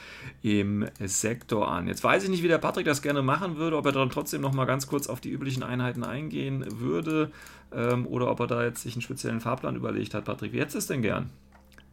im 0.40 0.88
Sektor 1.00 1.70
an. 1.70 1.86
Jetzt 1.86 2.02
weiß 2.02 2.24
ich 2.24 2.30
nicht, 2.30 2.42
wie 2.42 2.48
der 2.48 2.56
Patrick 2.56 2.86
das 2.86 3.02
gerne 3.02 3.20
machen 3.20 3.58
würde, 3.58 3.76
ob 3.76 3.84
er 3.84 3.92
dann 3.92 4.08
trotzdem 4.08 4.40
nochmal 4.40 4.64
ganz 4.64 4.86
kurz 4.86 5.06
auf 5.06 5.20
die 5.20 5.28
üblichen 5.28 5.62
Einheiten 5.62 6.02
eingehen 6.02 6.64
würde 6.80 7.30
ähm, 7.74 8.06
oder 8.06 8.30
ob 8.30 8.40
er 8.40 8.46
da 8.46 8.64
jetzt 8.64 8.84
sich 8.84 8.94
einen 8.94 9.02
speziellen 9.02 9.40
Fahrplan 9.40 9.76
überlegt 9.76 10.14
hat. 10.14 10.24
Patrick, 10.24 10.54
wie 10.54 10.60
hättest 10.60 10.76
du 10.76 10.78
es 10.78 10.86
denn 10.86 11.02
gern? 11.02 11.28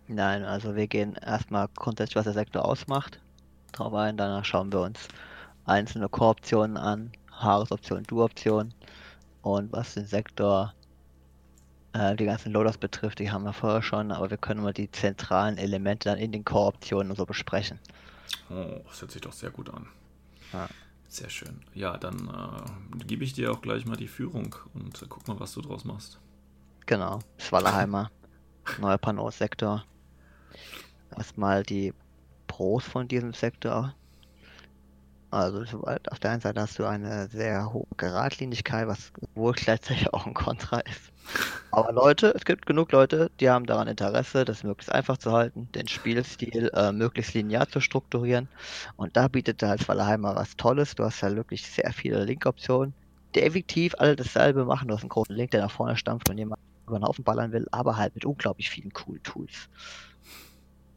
Nein, 0.08 0.46
also 0.46 0.78
wir 0.78 0.88
gehen 0.88 1.16
erstmal 1.16 1.68
grundsätzlich, 1.76 2.16
was 2.16 2.24
der 2.24 2.34
Sektor 2.34 2.64
ausmacht, 2.64 3.20
drauf 3.74 3.94
ein, 3.94 4.16
danach 4.16 4.46
schauen 4.46 4.72
wir 4.72 4.80
uns 4.80 5.10
einzelne 5.66 6.08
Kooptionen 6.08 6.78
an, 6.78 7.12
Haaresoption, 7.44 8.04
Du-Option. 8.04 8.74
Und 9.42 9.72
was 9.74 9.94
den 9.94 10.06
Sektor, 10.06 10.74
äh, 11.94 12.16
die 12.16 12.26
ganzen 12.26 12.54
Loaders 12.54 12.78
betrifft, 12.78 13.20
die 13.20 13.32
haben 13.32 13.44
wir 13.44 13.54
vorher 13.54 13.82
schon, 13.82 14.12
aber 14.12 14.30
wir 14.30 14.38
können 14.38 14.64
mal 14.64 14.74
die 14.74 14.90
zentralen 14.90 15.58
Elemente 15.58 16.10
dann 16.10 16.18
in 16.18 16.32
den 16.32 16.46
Core-Optionen 16.46 17.16
so 17.16 17.26
besprechen. 17.26 17.80
Oh, 18.50 18.82
das 18.88 19.02
hört 19.02 19.12
sich 19.12 19.22
doch 19.22 19.34
sehr 19.34 19.52
gut 19.52 19.70
an. 19.70 19.88
Ja. 20.54 20.68
Sehr 21.14 21.30
schön. 21.30 21.62
Ja, 21.76 21.98
dann 21.98 22.28
äh, 22.28 23.06
gebe 23.06 23.24
ich 23.24 23.34
dir 23.34 23.52
auch 23.52 23.62
gleich 23.62 23.86
mal 23.86 23.96
die 23.96 24.08
Führung 24.08 24.56
und 24.74 25.00
äh, 25.00 25.06
guck 25.08 25.28
mal, 25.28 25.40
was 25.40 25.54
du 25.54 25.62
draus 25.62 25.86
machst. 25.86 26.20
Genau, 26.88 27.20
Schwallerheimer, 27.38 28.10
neuer 28.80 28.98
Panos-Sektor. 28.98 29.86
Erstmal 31.16 31.62
die 31.62 31.94
Pros 32.48 32.84
von 32.84 33.08
diesem 33.08 33.34
Sektor. 33.34 33.94
Also 35.34 35.64
auf 36.12 36.20
der 36.20 36.32
einen 36.32 36.42
Seite 36.42 36.62
hast 36.62 36.78
du 36.78 36.86
eine 36.86 37.28
sehr 37.28 37.74
hohe 37.74 37.88
Geradlinigkeit, 37.98 38.88
was 38.88 39.12
wohl 39.34 39.54
gleichzeitig 39.54 40.14
auch 40.14 40.28
ein 40.28 40.36
Kontra 40.36 40.80
ist. 40.82 41.12
Aber 41.72 41.92
Leute, 41.92 42.34
es 42.36 42.46
gibt 42.46 42.68
genug 42.68 42.92
Leute, 42.92 43.32
die 43.40 43.50
haben 43.50 43.66
daran 43.66 43.88
Interesse, 43.88 44.46
das 44.46 44.64
möglichst 44.64 44.92
einfach 44.92 45.18
zu 45.18 45.32
halten, 45.32 45.68
den 45.74 45.88
Spielstil 45.88 46.70
äh, 46.76 46.92
möglichst 46.92 47.34
linear 47.34 47.68
zu 47.68 47.80
strukturieren. 47.80 48.48
Und 48.96 49.18
da 49.18 49.28
bietet 49.28 49.64
er 49.64 49.70
halt 49.70 49.88
Valheimer 49.88 50.36
was 50.36 50.56
Tolles. 50.56 50.94
Du 50.94 51.04
hast 51.04 51.22
ja 51.22 51.36
wirklich 51.36 51.66
sehr 51.66 51.92
viele 51.94 52.24
Link-Optionen, 52.26 52.94
die 53.34 53.42
effektiv 53.42 53.96
alle 53.98 54.16
dasselbe 54.16 54.66
machen. 54.66 54.88
Du 54.88 54.94
hast 54.94 55.02
einen 55.02 55.10
großen 55.10 55.36
Link, 55.36 55.50
der 55.52 55.62
nach 55.62 55.72
vorne 55.72 55.98
stampft 55.98 56.30
und 56.30 56.38
jemand 56.38 56.62
über 56.86 57.00
den 57.00 57.06
Haufen 57.06 57.24
ballern 57.24 57.52
will, 57.52 57.68
aber 57.72 57.98
halt 57.98 58.14
mit 58.14 58.26
unglaublich 58.26 58.70
vielen 58.70 58.94
coolen 58.94 59.24
Tools. 59.24 59.70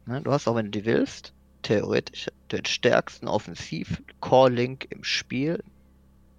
Ne, 0.05 0.21
du 0.21 0.31
hast 0.31 0.47
auch, 0.47 0.55
wenn 0.55 0.65
du 0.65 0.71
die 0.71 0.85
willst, 0.85 1.33
theoretisch 1.67 2.27
den 2.51 2.65
stärksten 2.65 3.27
Offensiv-Core-Link 3.27 4.87
im 4.89 5.03
Spiel 5.03 5.63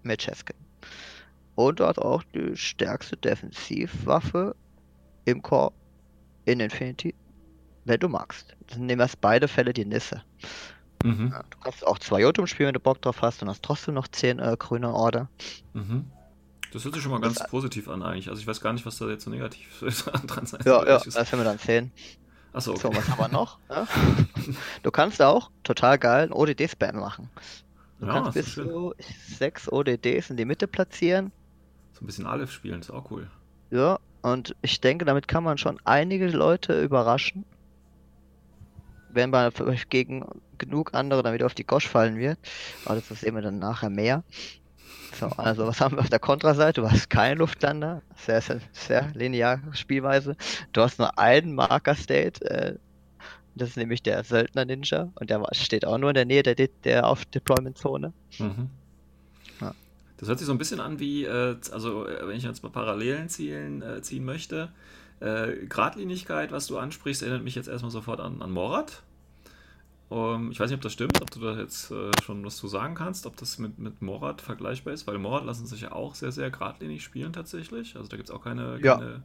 mit 0.03 0.23
Cheskin. 0.23 0.57
Und 1.55 1.81
du 1.81 1.87
hast 1.87 1.99
auch 1.99 2.23
die 2.35 2.57
stärkste 2.57 3.17
Defensivwaffe 3.17 4.55
im 5.25 5.43
Core 5.43 5.73
in 6.45 6.61
Infinity, 6.61 7.15
wenn 7.85 8.01
du 8.01 8.09
magst. 8.09 8.55
Das 8.67 8.77
sind 8.77 8.87
nämlich 8.87 9.13
beide 9.21 9.49
Fälle 9.49 9.73
die 9.73 9.85
Nisse. 9.85 10.23
Mhm. 11.05 11.29
Ja, 11.33 11.43
du 11.51 11.59
kannst 11.59 11.87
auch 11.87 11.99
zwei 11.99 12.21
Jotun 12.23 12.47
spielen, 12.47 12.69
wenn 12.69 12.75
du 12.75 12.81
Bock 12.81 13.03
drauf 13.03 13.23
hast 13.23 13.43
und 13.43 13.49
hast 13.49 13.63
trotzdem 13.63 13.95
noch 13.95 14.09
10 14.09 14.39
äh, 14.39 14.57
grüne 14.59 14.93
Order. 14.95 15.29
Mhm. 15.75 16.07
Das 16.73 16.85
hört 16.85 16.95
sich 16.95 17.03
schon 17.03 17.13
mal 17.13 17.21
Das- 17.21 17.35
ganz 17.37 17.51
positiv 17.51 17.89
an 17.89 18.03
eigentlich. 18.03 18.29
Also 18.29 18.41
ich 18.41 18.47
weiß 18.47 18.61
gar 18.61 18.73
nicht, 18.73 18.85
was 18.87 18.99
da 18.99 19.09
jetzt 19.09 19.25
so 19.25 19.31
negativ 19.31 19.79
dran 20.27 20.47
sein 20.47 20.61
Ja, 20.65 20.79
soll, 20.79 20.89
ja, 20.89 20.99
gesagt. 20.99 21.17
das 21.17 21.33
werden 21.33 21.41
wir 21.41 21.45
dann 21.45 21.59
sehen. 21.59 21.93
Achso, 22.59 22.75
So, 22.77 22.89
okay. 22.89 22.97
was 22.99 23.09
haben 23.09 23.21
wir 23.21 23.29
noch? 23.39 23.59
Ja? 23.71 23.87
Du 24.83 24.91
kannst 24.91 25.23
auch 25.23 25.51
total 25.63 25.99
geil 25.99 26.25
einen 26.25 26.33
ODD-Spam 26.33 26.97
machen. 26.97 27.31
Du 28.01 28.07
Ja, 28.07 28.15
kannst 28.15 28.37
ist 28.37 28.47
bis 28.47 28.55
zu 28.55 28.95
sechs 29.29 29.71
ODDs 29.71 30.31
in 30.31 30.37
die 30.37 30.45
Mitte 30.45 30.67
platzieren. 30.67 31.31
So 31.93 32.03
ein 32.03 32.07
bisschen 32.07 32.27
Aleph 32.27 32.51
spielen, 32.51 32.81
ist 32.81 32.91
auch 32.91 33.11
cool. 33.11 33.29
Ja, 33.71 33.99
und 34.23 34.57
ich 34.63 34.81
denke, 34.81 35.05
damit 35.05 35.29
kann 35.29 35.45
man 35.45 35.59
schon 35.59 35.79
einige 35.85 36.29
Leute 36.29 36.83
überraschen. 36.83 37.45
Wenn 39.11 39.31
man 39.31 39.53
gegen 39.89 40.25
genug 40.59 40.95
andere 40.95 41.23
dann 41.23 41.35
wieder 41.35 41.47
auf 41.47 41.55
die 41.55 41.65
Gosch 41.67 41.89
fallen 41.89 42.17
wird. 42.17 42.39
Aber 42.85 42.97
das 42.97 43.09
sehen 43.21 43.35
wir 43.37 43.43
dann 43.43 43.59
nachher 43.59 43.91
mehr. 43.91 44.25
So, 45.19 45.27
also 45.27 45.67
was 45.67 45.81
haben 45.81 45.97
wir 45.97 46.01
auf 46.01 46.11
der 46.11 46.19
Kontraseite? 46.19 46.81
Du 46.81 46.91
hast 46.91 47.11
keinen 47.11 47.39
Luftlander. 47.39 48.03
Sehr, 48.17 48.41
sehr, 48.41 48.61
sehr 48.73 49.11
lineare 49.15 49.61
Spielweise. 49.73 50.37
Du 50.73 50.81
hast 50.83 50.99
nur 50.99 51.19
einen 51.19 51.55
Marker-State. 51.55 52.45
Äh, 52.45 52.75
das 53.55 53.71
ist 53.71 53.77
nämlich 53.77 54.03
der 54.03 54.23
Söldner-Ninja. 54.23 55.11
Und 55.15 55.31
der 55.31 55.45
steht 55.53 55.85
auch 55.85 55.99
nur 55.99 56.11
in 56.11 56.15
der 56.15 56.25
Nähe 56.25 56.43
der, 56.43 56.55
De- 56.55 56.71
der 56.85 57.07
Auf-Deployment-Zone. 57.07 58.13
Mhm. 58.39 58.71
Ja. 59.61 59.75
Das 60.19 60.29
hört 60.29 60.39
sich 60.39 60.47
so 60.47 60.53
ein 60.53 60.59
bisschen 60.59 60.81
an 60.81 61.01
wie, 61.01 61.25
äh, 61.25 61.57
also 61.73 62.07
äh, 62.07 62.29
wenn 62.29 62.37
ich 62.37 62.45
jetzt 62.45 62.63
mal 62.63 62.71
Parallelen 62.71 63.29
zielen, 63.29 63.83
äh, 63.83 64.03
ziehen 64.03 64.25
möchte, 64.25 64.71
äh, 65.21 65.67
Gradlinigkeit, 65.69 66.53
was 66.53 66.69
du 66.69 66.79
ansprichst, 66.79 67.23
erinnert 67.23 67.43
mich 67.43 67.57
jetzt 67.57 67.69
erstmal 67.69 67.91
sofort 67.91 68.21
an, 68.21 68.41
an 68.43 68.51
Morat. 68.51 69.03
Ähm, 70.11 70.51
ich 70.51 70.59
weiß 70.61 70.71
nicht, 70.71 70.79
ob 70.79 70.83
das 70.83 70.93
stimmt, 70.93 71.21
ob 71.21 71.31
du 71.31 71.41
da 71.41 71.57
jetzt 71.57 71.91
äh, 71.91 72.11
schon 72.23 72.45
was 72.45 72.57
zu 72.57 72.69
sagen 72.69 72.95
kannst, 72.95 73.27
ob 73.27 73.37
das 73.37 73.59
mit, 73.59 73.79
mit 73.79 74.01
Morat 74.01 74.41
vergleichbar 74.41 74.95
ist, 74.95 75.07
weil 75.07 75.19
Morat 75.19 75.45
lassen 75.45 75.67
sich 75.67 75.83
ja 75.83 75.93
auch 75.93 76.15
sehr, 76.15 76.33
sehr 76.33 76.51
geradlinig 76.51 77.03
spielen 77.03 77.33
tatsächlich. 77.33 77.97
Also 77.97 78.09
da 78.09 78.17
gibt 78.17 78.29
es 78.29 78.35
auch 78.35 78.43
keine, 78.43 78.79
Ja. 78.81 78.97
keine 78.97 79.23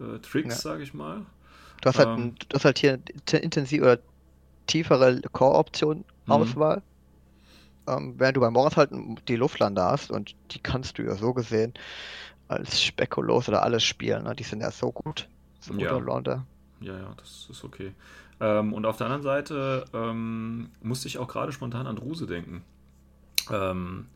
äh, 0.00 0.18
Tricks, 0.20 0.56
Ja. 0.56 0.60
sage 0.70 0.82
ich 0.82 0.94
mal. 0.94 1.26
Du 1.82 1.88
hast 1.88 1.98
halt, 1.98 2.08
Ähm. 2.08 2.34
du 2.48 2.54
hast 2.54 2.64
halt 2.64 2.78
hier 2.78 2.98
eine 3.30 3.40
intensiv 3.40 3.82
oder 3.82 3.98
tiefere 4.66 5.20
Core-Option 5.32 6.04
Mhm. 6.26 6.32
Auswahl. 6.32 6.82
Ähm, 7.86 8.14
während 8.16 8.36
du 8.36 8.40
bei 8.40 8.50
Morris 8.50 8.76
halt 8.76 8.90
die 9.28 9.36
Luftlander 9.36 9.90
hast 9.90 10.10
und 10.10 10.34
die 10.52 10.58
kannst 10.58 10.96
du 10.98 11.02
ja 11.02 11.16
so 11.16 11.34
gesehen 11.34 11.74
als 12.48 12.82
Spekulos 12.82 13.48
oder 13.48 13.62
alles 13.62 13.84
spielen. 13.84 14.24
Ne? 14.24 14.34
Die 14.34 14.42
sind 14.44 14.60
ja 14.60 14.70
so 14.70 14.90
gut. 14.90 15.28
So 15.60 15.74
Ja. 15.74 15.98
Lander. 15.98 16.46
Ja, 16.80 16.98
ja, 16.98 17.14
das 17.16 17.46
ist 17.50 17.64
okay. 17.64 17.92
Ähm, 18.40 18.72
und 18.72 18.84
auf 18.86 18.96
der 18.96 19.06
anderen 19.06 19.22
Seite 19.22 19.84
ähm, 19.92 20.68
musste 20.82 21.08
ich 21.08 21.18
auch 21.18 21.28
gerade 21.28 21.52
spontan 21.52 21.86
an 21.86 21.96
Druse 21.96 22.26
denken. 22.26 22.62
Ähm, 23.50 24.06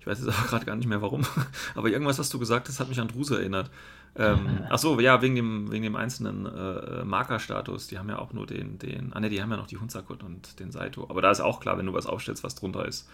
ich 0.00 0.06
weiß 0.06 0.24
jetzt 0.24 0.28
aber 0.38 0.48
gerade 0.48 0.66
gar 0.66 0.76
nicht 0.76 0.88
mehr 0.88 1.02
warum, 1.02 1.26
aber 1.74 1.88
irgendwas, 1.88 2.18
was 2.18 2.28
du 2.28 2.38
gesagt 2.38 2.68
hast, 2.68 2.80
hat 2.80 2.88
mich 2.88 3.00
an 3.00 3.08
Druse 3.08 3.38
erinnert. 3.38 3.70
Ähm, 4.14 4.60
ach 4.70 4.78
so, 4.78 4.98
ja, 5.00 5.20
wegen 5.22 5.34
dem, 5.34 5.70
wegen 5.70 5.84
dem 5.84 5.96
einzelnen 5.96 6.46
äh, 6.46 7.04
Markerstatus. 7.04 7.86
Die 7.88 7.98
haben 7.98 8.08
ja 8.08 8.18
auch 8.18 8.32
nur 8.32 8.46
den, 8.46 8.78
den, 8.78 9.12
ah 9.12 9.20
ne, 9.20 9.28
die 9.30 9.42
haben 9.42 9.50
ja 9.50 9.56
noch 9.56 9.66
die 9.66 9.78
Hunzakut 9.78 10.22
und 10.22 10.58
den 10.60 10.70
Saito. 10.70 11.06
Aber 11.08 11.22
da 11.22 11.30
ist 11.30 11.40
auch 11.40 11.60
klar, 11.60 11.78
wenn 11.78 11.86
du 11.86 11.92
was 11.92 12.06
aufstellst, 12.06 12.44
was 12.44 12.54
drunter 12.54 12.86
ist, 12.86 13.08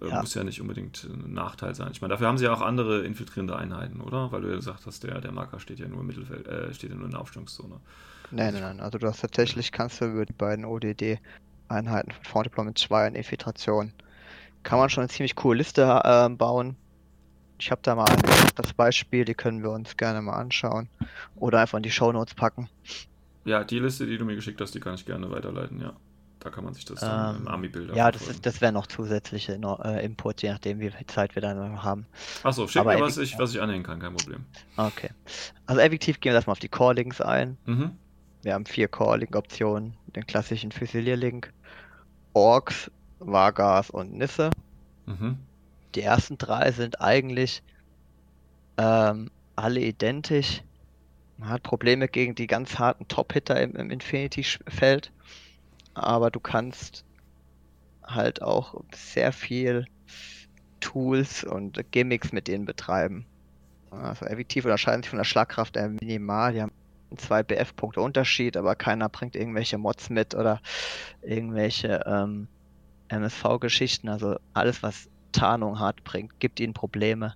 äh, 0.00 0.08
Ja. 0.08 0.20
muss 0.20 0.34
ja 0.34 0.42
nicht 0.42 0.60
unbedingt 0.60 1.04
ein 1.04 1.32
Nachteil 1.32 1.74
sein. 1.74 1.90
Ich 1.92 2.00
meine, 2.00 2.12
dafür 2.12 2.26
haben 2.28 2.38
sie 2.38 2.44
ja 2.44 2.52
auch 2.52 2.62
andere 2.62 3.02
infiltrierende 3.02 3.56
Einheiten, 3.56 4.00
oder? 4.00 4.32
Weil 4.32 4.42
du 4.42 4.48
ja 4.48 4.56
gesagt 4.56 4.86
hast, 4.86 5.04
der, 5.04 5.20
der 5.20 5.32
Marker 5.32 5.60
steht 5.60 5.78
ja 5.80 5.86
nur 5.86 6.00
im 6.00 6.06
Mittelfeld, 6.06 6.46
äh, 6.48 6.72
steht 6.72 6.90
ja 6.90 6.96
nur 6.96 7.04
in 7.04 7.12
der 7.12 7.20
Aufstellungszone. 7.20 7.80
Nein, 8.32 8.54
nein, 8.54 8.62
nein. 8.62 8.80
Also 8.80 8.98
du 8.98 9.06
hast 9.06 9.20
tatsächlich, 9.20 9.72
kannst 9.72 10.00
du 10.00 10.06
über 10.06 10.26
die 10.26 10.32
beiden 10.32 10.64
ODD-Einheiten 10.64 12.12
von 12.12 12.24
Front 12.24 12.46
Deployment 12.46 12.78
2 12.78 13.08
und 13.08 13.14
Infiltration, 13.14 13.92
kann 14.62 14.78
man 14.78 14.88
schon 14.88 15.02
eine 15.02 15.08
ziemlich 15.08 15.34
coole 15.36 15.58
Liste 15.58 16.00
ähm, 16.04 16.38
bauen. 16.38 16.76
Ich 17.58 17.70
habe 17.70 17.80
da 17.82 17.94
mal 17.94 18.06
das 18.56 18.72
Beispiel, 18.72 19.24
die 19.24 19.34
können 19.34 19.62
wir 19.62 19.70
uns 19.70 19.96
gerne 19.96 20.22
mal 20.22 20.34
anschauen. 20.34 20.88
Oder 21.36 21.60
einfach 21.60 21.76
in 21.76 21.82
die 21.82 21.90
Shownotes 21.90 22.34
packen. 22.34 22.68
Ja, 23.44 23.64
die 23.64 23.78
Liste, 23.78 24.06
die 24.06 24.18
du 24.18 24.24
mir 24.24 24.34
geschickt 24.34 24.60
hast, 24.60 24.74
die 24.74 24.80
kann 24.80 24.94
ich 24.94 25.04
gerne 25.04 25.30
weiterleiten, 25.30 25.80
ja. 25.80 25.92
Da 26.40 26.50
kann 26.50 26.64
man 26.64 26.74
sich 26.74 26.84
das 26.84 26.98
dann 26.98 27.36
Ähm, 27.36 27.42
im 27.42 27.48
Army-Bilder 27.48 27.94
Ja, 27.94 28.10
das, 28.10 28.26
ist, 28.26 28.44
das 28.44 28.60
wären 28.60 28.74
noch 28.74 28.88
zusätzliche 28.88 29.52
äh, 29.84 30.04
Inputs, 30.04 30.42
je 30.42 30.50
nachdem, 30.50 30.80
wie 30.80 30.90
viel 30.90 31.06
Zeit 31.06 31.36
wir 31.36 31.42
dann 31.42 31.82
haben. 31.84 32.06
Achso, 32.42 32.66
schick 32.66 32.80
aber 32.80 32.94
mir, 32.94 33.00
was 33.00 33.16
ich, 33.16 33.38
was 33.38 33.54
ich 33.54 33.60
anhängen 33.60 33.84
kann, 33.84 34.00
kein 34.00 34.14
Problem. 34.14 34.44
Okay. 34.76 35.10
Also 35.66 35.80
effektiv 35.80 36.18
gehen 36.18 36.32
wir 36.32 36.36
erstmal 36.36 36.52
auf 36.52 36.58
die 36.58 36.68
Core-Links 36.68 37.20
ein. 37.20 37.58
Mhm. 37.66 37.92
Wir 38.42 38.54
haben 38.54 38.66
vier 38.66 38.88
Core-Link-Optionen. 38.88 39.96
Den 40.14 40.26
klassischen 40.26 40.72
Fusilier-Link, 40.72 41.52
Orks, 42.32 42.90
Vargas 43.18 43.90
und 43.90 44.12
Nisse. 44.12 44.50
Mhm. 45.06 45.38
Die 45.94 46.02
ersten 46.02 46.38
drei 46.38 46.72
sind 46.72 47.00
eigentlich 47.00 47.62
ähm, 48.78 49.30
alle 49.54 49.80
identisch. 49.80 50.62
Man 51.36 51.50
hat 51.50 51.62
Probleme 51.62 52.08
gegen 52.08 52.34
die 52.34 52.46
ganz 52.46 52.78
harten 52.78 53.06
Top-Hitter 53.08 53.60
im, 53.60 53.76
im 53.76 53.90
Infinity-Feld. 53.90 55.12
Aber 55.94 56.30
du 56.30 56.40
kannst 56.40 57.04
halt 58.02 58.42
auch 58.42 58.82
sehr 58.94 59.32
viel 59.32 59.86
Tools 60.80 61.44
und 61.44 61.80
Gimmicks 61.92 62.32
mit 62.32 62.48
denen 62.48 62.64
betreiben. 62.64 63.24
Also 63.90 64.24
effektiv 64.26 64.64
unterscheiden 64.64 65.02
sich 65.02 65.10
von 65.10 65.18
der 65.18 65.24
Schlagkraft 65.24 65.76
eher 65.76 65.88
minimal. 65.88 66.52
Die 66.52 66.62
haben 66.62 66.72
zwei 67.18 67.42
BF-Punkte 67.42 68.00
Unterschied, 68.00 68.56
aber 68.56 68.76
keiner 68.76 69.08
bringt 69.08 69.36
irgendwelche 69.36 69.78
Mods 69.78 70.10
mit 70.10 70.34
oder 70.34 70.60
irgendwelche 71.22 72.02
ähm, 72.06 72.48
MSV-Geschichten. 73.08 74.08
Also 74.08 74.36
alles, 74.52 74.82
was 74.82 75.10
Tarnung 75.32 75.80
hat, 75.80 76.02
bringt, 76.04 76.38
gibt 76.40 76.60
ihnen 76.60 76.74
Probleme. 76.74 77.34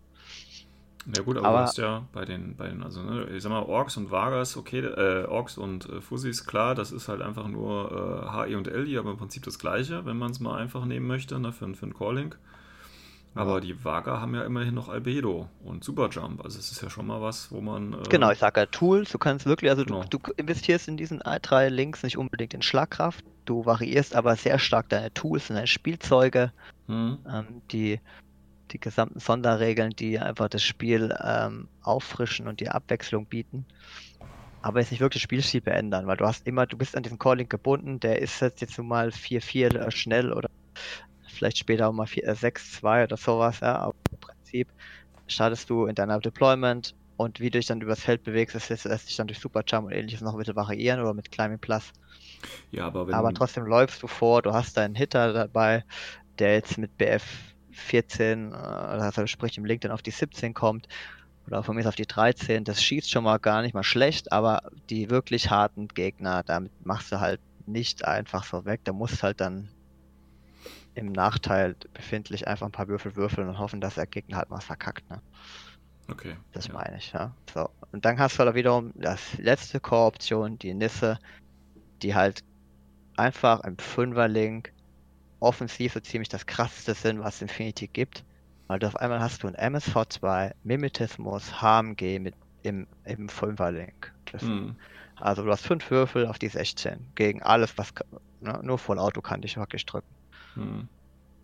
Ja 1.15 1.23
gut, 1.23 1.37
aber, 1.37 1.47
Aber- 1.47 1.59
du 1.59 1.63
hast 1.65 1.79
ja 1.79 2.09
bei 2.13 2.25
den, 2.25 2.57
bei 2.57 2.69
den, 2.69 2.83
also 2.83 3.01
ne, 3.03 3.27
ich 3.31 3.43
sag 3.43 3.51
mal, 3.51 3.63
Orks 3.63 3.97
und 3.97 4.11
Vargas, 4.11 4.57
okay, 4.57 4.81
äh, 4.81 5.25
Orks 5.27 5.57
und 5.57 5.89
äh, 5.89 6.01
Fussis, 6.01 6.45
klar, 6.47 6.75
das 6.75 6.91
ist 6.91 7.07
halt 7.09 7.23
einfach 7.23 7.47
nur 7.47 8.25
äh, 8.25 8.51
HE 8.51 8.57
und 8.59 8.67
LI, 8.67 8.99
aber 8.99 9.13
im 9.13 9.17
Prinzip 9.17 9.45
das 9.45 9.59
gleiche, 9.61 10.05
wenn 10.05 10.17
man 10.19 10.33
es 10.33 10.41
mal 10.41 10.57
einfach 10.61 10.85
nehmen 10.85 11.07
möchte, 11.07 11.39
ne, 11.39 11.53
für, 11.53 11.73
für 11.75 11.85
einen 11.87 11.95
Calling. 11.95 12.35
Aber 13.37 13.61
die 13.61 13.85
Vaga 13.85 14.21
haben 14.21 14.35
ja 14.35 14.45
immerhin 14.45 14.75
noch 14.75 14.89
Albedo 14.89 15.49
und 15.63 15.85
Superjump, 15.85 16.43
also 16.45 16.59
es 16.59 16.73
ist 16.73 16.83
ja 16.83 16.91
schon 16.91 17.07
mal 17.07 17.21
was, 17.21 17.51
wo 17.53 17.61
man. 17.61 17.93
Äh, 17.93 18.09
Genau, 18.09 18.31
ich 18.31 18.39
sage 18.39 18.61
ja 18.61 18.67
Tools, 18.67 19.11
du 19.11 19.19
kannst 19.19 19.47
wirklich, 19.47 19.71
also 19.71 19.85
Genau. 19.85 20.05
du, 20.05 20.19
du 20.19 20.33
investierst 20.37 20.89
in 20.89 20.97
diesen 20.97 21.21
drei 21.43 21.69
Links 21.69 22.03
nicht 22.03 22.17
unbedingt 22.17 22.55
in 22.55 22.63
Schlagkraft, 22.63 23.25
du 23.45 23.65
variierst 23.65 24.15
aber 24.15 24.37
sehr 24.37 24.59
stark 24.59 24.89
deine 24.89 25.13
Tools 25.13 25.51
und 25.51 25.57
deine 25.57 25.67
Spielzeuge, 25.67 26.53
Hm, 26.87 27.19
ähm, 27.29 27.63
die, 27.73 28.01
die 28.71 28.81
gesamten 28.81 29.19
Sonderregeln, 29.21 29.91
die 29.91 30.19
einfach 30.19 30.49
das 30.49 30.63
Spiel 30.63 31.15
ähm, 31.23 31.69
auffrischen 31.83 32.49
und 32.49 32.61
dir 32.61 32.75
Abwechslung 32.75 33.27
bieten. 33.27 33.67
Aber 34.63 34.81
jetzt 34.81 34.91
nicht 34.91 35.01
wirklich 35.01 35.23
Spielstil 35.23 35.61
verändern, 35.61 36.07
weil 36.07 36.17
du 36.17 36.27
hast 36.27 36.47
immer, 36.47 36.67
du 36.67 36.77
bist 36.77 36.97
an 36.97 37.03
diesen 37.03 37.19
Calling 37.19 37.49
gebunden, 37.49 38.01
der 38.01 38.21
ist 38.21 38.41
jetzt, 38.41 38.61
jetzt 38.61 38.79
nun 38.79 38.89
mal 38.89 39.11
4-4 39.13 39.77
äh, 39.77 39.91
schnell 39.91 40.33
oder 40.33 40.49
vielleicht 41.37 41.59
später 41.59 41.89
auch 41.89 41.93
mal 41.93 42.07
4, 42.07 42.25
äh, 42.25 42.35
6-2 42.35 43.05
oder 43.05 43.17
sowas, 43.17 43.61
ja, 43.61 43.77
aber 43.77 43.95
im 44.11 44.19
Prinzip 44.19 44.69
startest 45.27 45.71
du 45.71 45.87
in 45.87 45.95
deiner 45.95 46.19
Deployment 46.19 46.95
und 47.17 47.41
wie 47.41 47.51
du 47.51 47.59
dich 47.59 47.67
dann 47.67 47.81
übers 47.81 48.01
Feld 48.01 48.25
bewegst, 48.25 48.55
das 48.55 48.69
lässt 48.69 49.07
sich 49.07 49.17
dann 49.17 49.27
durch 49.27 49.39
Superjump 49.39 49.87
und 49.87 49.93
ähnliches 49.93 50.21
noch 50.21 50.33
ein 50.33 50.39
bisschen 50.39 50.57
variieren 50.57 51.01
oder 51.01 51.15
mit 51.15 51.31
Climbing 51.31 51.59
Plus. 51.59 51.93
Ja, 52.71 52.87
aber 52.87 53.07
wenn. 53.07 53.15
Aber 53.15 53.33
trotzdem 53.33 53.65
läufst 53.65 54.03
du 54.03 54.07
vor, 54.07 54.43
du 54.43 54.53
hast 54.53 54.77
deinen 54.77 54.95
Hitter 54.95 55.33
dabei, 55.33 55.85
der 56.39 56.55
jetzt 56.55 56.77
mit 56.77 56.97
BF 56.99 57.25
14, 57.71 58.53
äh, 58.53 58.55
also 58.55 59.27
sprich 59.27 59.57
im 59.57 59.65
Link 59.65 59.81
dann 59.83 59.93
auf 59.93 60.03
die 60.03 60.11
17 60.11 60.55
kommt 60.55 60.87
oder 61.47 61.63
von 61.63 61.75
mir 61.75 61.83
ist 61.83 61.87
auf 61.87 61.95
die 61.95 62.07
13, 62.07 62.65
das 62.65 62.83
schießt 62.83 63.11
schon 63.11 63.25
mal 63.25 63.39
gar 63.39 63.63
nicht 63.63 63.75
mal 63.75 63.85
schlecht, 63.85 64.33
aber 64.33 64.63
die 64.91 65.11
wirklich 65.11 65.51
harten 65.51 65.89
Gegner, 65.89 66.43
damit 66.43 66.73
machst 66.85 67.13
du 67.13 67.21
halt 67.21 67.41
nicht 67.67 68.05
einfach 68.05 68.45
so 68.45 68.65
weg, 68.65 68.81
da 68.85 68.93
musst 68.93 69.23
halt 69.23 69.41
dann 69.41 69.69
im 70.97 71.13
Nachteil 71.13 71.77
befindlich 71.93 72.49
einfach 72.49 72.67
ein 72.67 72.73
paar 72.73 72.89
Würfel 72.89 73.17
würfeln 73.17 73.49
und 73.49 73.59
hoffen, 73.59 73.81
dass 73.81 73.95
der 73.95 74.07
Gegner 74.07 74.39
halt 74.39 74.51
mal 74.51 74.61
verkackt, 74.61 75.09
ne? 75.11 75.21
Okay. 76.09 76.37
Das 76.53 76.69
ja. 76.69 76.75
meine 76.75 76.97
ich, 76.97 77.13
ja. 77.13 77.37
So. 77.53 77.69
Und 77.93 78.05
dann 78.05 78.19
hast 78.19 78.39
du 78.39 78.43
aber 78.43 78.55
wiederum 78.55 78.93
das 78.95 79.37
letzte 79.39 79.79
Core-Option, 79.81 80.59
die 80.59 80.73
Nisse, 80.73 81.19
die 82.03 82.15
halt 82.15 82.43
einfach 83.17 83.61
im 83.65 83.77
Fünfer-Link 83.77 84.73
offensiv 85.41 85.93
so 85.93 86.01
ziemlich 86.01 86.29
das 86.29 86.47
krasseste 86.47 86.95
sind, 86.95 87.21
was 87.21 87.43
Infinity 87.43 87.89
gibt. 87.89 88.25
Weil 88.69 88.79
du 88.79 88.87
auf 88.87 88.97
einmal 88.97 89.21
hast 89.21 89.43
du 89.43 89.49
ein 89.49 89.55
MSV2, 89.55 90.55
Mimetismus, 90.63 91.61
HMG 91.61 92.19
mit 92.21 92.35
im, 92.63 92.87
im 93.05 93.29
Fünfer-Link. 93.29 94.15
Das- 94.33 94.43
Hm. 94.43 94.77
Also 95.17 95.45
du 95.45 95.51
hast 95.51 95.67
fünf 95.67 95.91
Würfel 95.91 96.27
auf 96.27 96.39
die 96.39 96.49
16 96.49 97.13
gegen 97.15 97.43
alles, 97.43 97.79
was 97.79 97.93
ne, 98.41 98.61
nur 98.63 98.79
Vollauto 98.79 99.23
kann 99.23 99.41
dich 99.41 99.57
wirklich 99.57 99.87
drücken. 99.87 100.15
Hm. 100.57 100.89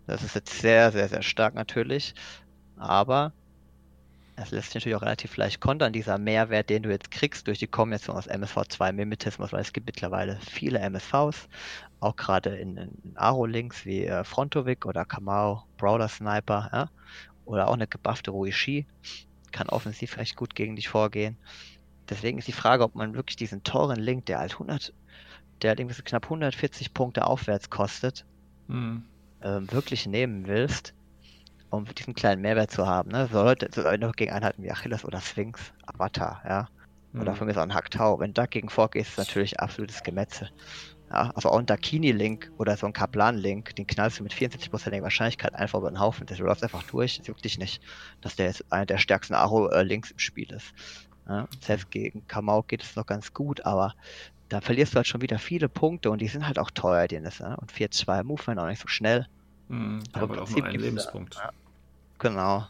Das 0.07 0.23
ist 0.23 0.35
jetzt 0.35 0.59
sehr, 0.59 0.91
sehr, 0.91 1.09
sehr 1.09 1.21
stark 1.23 1.55
natürlich. 1.55 2.13
Aber 2.77 3.33
es 4.35 4.51
lässt 4.51 4.67
sich 4.69 4.75
natürlich 4.75 4.95
auch 4.95 5.03
relativ 5.03 5.37
leicht 5.37 5.59
kontern, 5.61 5.93
dieser 5.93 6.17
Mehrwert, 6.17 6.69
den 6.69 6.83
du 6.83 6.89
jetzt 6.89 7.11
kriegst 7.11 7.47
durch 7.47 7.59
die 7.59 7.67
Kombination 7.67 8.15
aus 8.15 8.27
MSV2 8.27 8.91
Mimetismus, 8.91 9.53
weil 9.53 9.61
es 9.61 9.73
gibt 9.73 9.85
mittlerweile 9.85 10.39
viele 10.41 10.79
MSVs, 10.79 11.47
auch 11.99 12.15
gerade 12.15 12.55
in, 12.57 12.77
in 12.77 13.13
Aro-Links 13.15 13.85
wie 13.85 14.05
äh, 14.05 14.23
Frontovic 14.23 14.85
oder 14.85 15.05
Kamau, 15.05 15.63
Brawler 15.77 16.09
Sniper, 16.09 16.69
ja? 16.73 16.89
oder 17.45 17.67
auch 17.67 17.75
eine 17.75 17.87
gebuffte 17.87 18.31
Ruishi, 18.31 18.87
kann 19.51 19.69
offensiv 19.69 20.17
recht 20.17 20.35
gut 20.35 20.55
gegen 20.55 20.75
dich 20.75 20.89
vorgehen. 20.89 21.37
Deswegen 22.09 22.39
ist 22.39 22.47
die 22.47 22.53
Frage, 22.53 22.83
ob 22.83 22.95
man 22.95 23.15
wirklich 23.15 23.37
diesen 23.37 23.63
teuren 23.63 23.99
Link, 23.99 24.25
der 24.27 24.39
halt 24.39 24.53
100, 24.53 24.93
der 25.61 25.71
halt 25.71 25.79
irgendwie 25.79 25.95
so 25.95 26.03
knapp 26.03 26.25
140 26.25 26.93
Punkte 26.93 27.25
aufwärts 27.27 27.69
kostet, 27.69 28.25
Hm. 28.73 29.03
ähm, 29.41 29.71
wirklich 29.71 30.05
nehmen 30.07 30.47
willst, 30.47 30.93
um 31.69 31.85
diesen 31.85 32.13
kleinen 32.15 32.41
Mehrwert 32.41 32.71
zu 32.71 32.87
haben. 32.87 33.11
Ne? 33.11 33.27
So 33.31 33.43
Leute 33.43 33.69
so 33.73 33.81
Leute 33.83 34.05
noch 34.05 34.13
gegen 34.13 34.31
Einheiten 34.33 34.63
wie 34.63 34.71
Achilles 34.71 35.05
oder 35.05 35.21
Sphinx, 35.21 35.73
Avatar, 35.85 36.41
ja. 36.47 36.67
Oder 37.19 37.33
Hm. 37.33 37.35
für 37.35 37.45
mich 37.45 37.57
auch 37.57 37.63
ein 37.63 37.75
Haktau. 37.75 38.19
Wenn 38.19 38.29
du 38.29 38.41
dagegen 38.41 38.69
vorgehst, 38.69 39.11
ist 39.11 39.17
natürlich 39.19 39.59
absolutes 39.59 40.03
Gemetzel. 40.03 40.49
Ja, 41.11 41.31
also 41.35 41.49
auch 41.49 41.59
ein 41.59 41.65
Dakini-Link 41.67 42.51
oder 42.57 42.77
so 42.77 42.87
ein 42.87 42.93
Kaplan-Link, 42.93 43.75
den 43.75 43.87
knallst 43.87 44.19
du 44.19 44.23
mit 44.23 44.33
74% 44.33 45.03
Wahrscheinlichkeit 45.03 45.53
einfach 45.55 45.79
über 45.79 45.91
den 45.91 45.99
Haufen. 45.99 46.25
Du 46.27 46.35
läufst 46.43 46.63
einfach 46.63 46.83
durch, 46.83 47.19
es 47.19 47.27
juckt 47.27 47.45
dich 47.45 47.57
nicht, 47.59 47.83
dass 48.21 48.35
der 48.35 48.47
jetzt 48.47 48.71
einer 48.71 48.85
der 48.87 48.97
stärksten 48.99 49.35
Aro-Links 49.35 50.11
im 50.11 50.19
Spiel 50.19 50.51
ist. 50.53 50.73
Ja, 51.27 51.47
selbst 51.61 51.91
gegen 51.91 52.27
Kamau 52.27 52.63
geht 52.63 52.83
es 52.83 52.95
noch 52.95 53.05
ganz 53.05 53.33
gut, 53.33 53.65
aber 53.65 53.93
da 54.49 54.61
verlierst 54.61 54.93
du 54.93 54.97
halt 54.97 55.07
schon 55.07 55.21
wieder 55.21 55.39
viele 55.39 55.69
Punkte 55.69 56.11
und 56.11 56.19
die 56.21 56.27
sind 56.27 56.45
halt 56.45 56.59
auch 56.59 56.71
teuer, 56.71 57.07
die. 57.07 57.19
Ne? 57.19 57.29
Und 57.57 57.71
4-2 57.71 58.23
Movement 58.23 58.59
auch 58.59 58.67
nicht 58.67 58.81
so 58.81 58.87
schnell. 58.87 59.27
Hm. 59.69 60.03
Aber 60.13 60.23
aber 60.23 60.33
im 60.33 60.39
Prinzip 60.43 60.63
einen 60.63 60.71
gibt's 60.73 60.83
da- 60.83 60.89
Lebenspunkt. 60.89 61.35
ja. 61.35 61.49
Genau. 62.19 62.67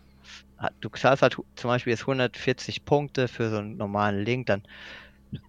Du 0.80 0.90
zahlst 0.90 1.22
halt 1.22 1.36
zum 1.56 1.68
Beispiel 1.68 1.92
jetzt 1.92 2.04
140 2.04 2.86
Punkte 2.86 3.28
für 3.28 3.50
so 3.50 3.58
einen 3.58 3.76
normalen 3.76 4.24
Link, 4.24 4.46
dann 4.48 4.64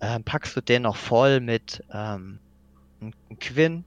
ähm, 0.01 0.25
packst 0.25 0.57
du 0.57 0.61
den 0.61 0.83
noch 0.83 0.97
voll 0.97 1.39
mit 1.41 1.85
ähm, 1.93 2.41
einem 3.01 3.13
Quinn 3.39 3.85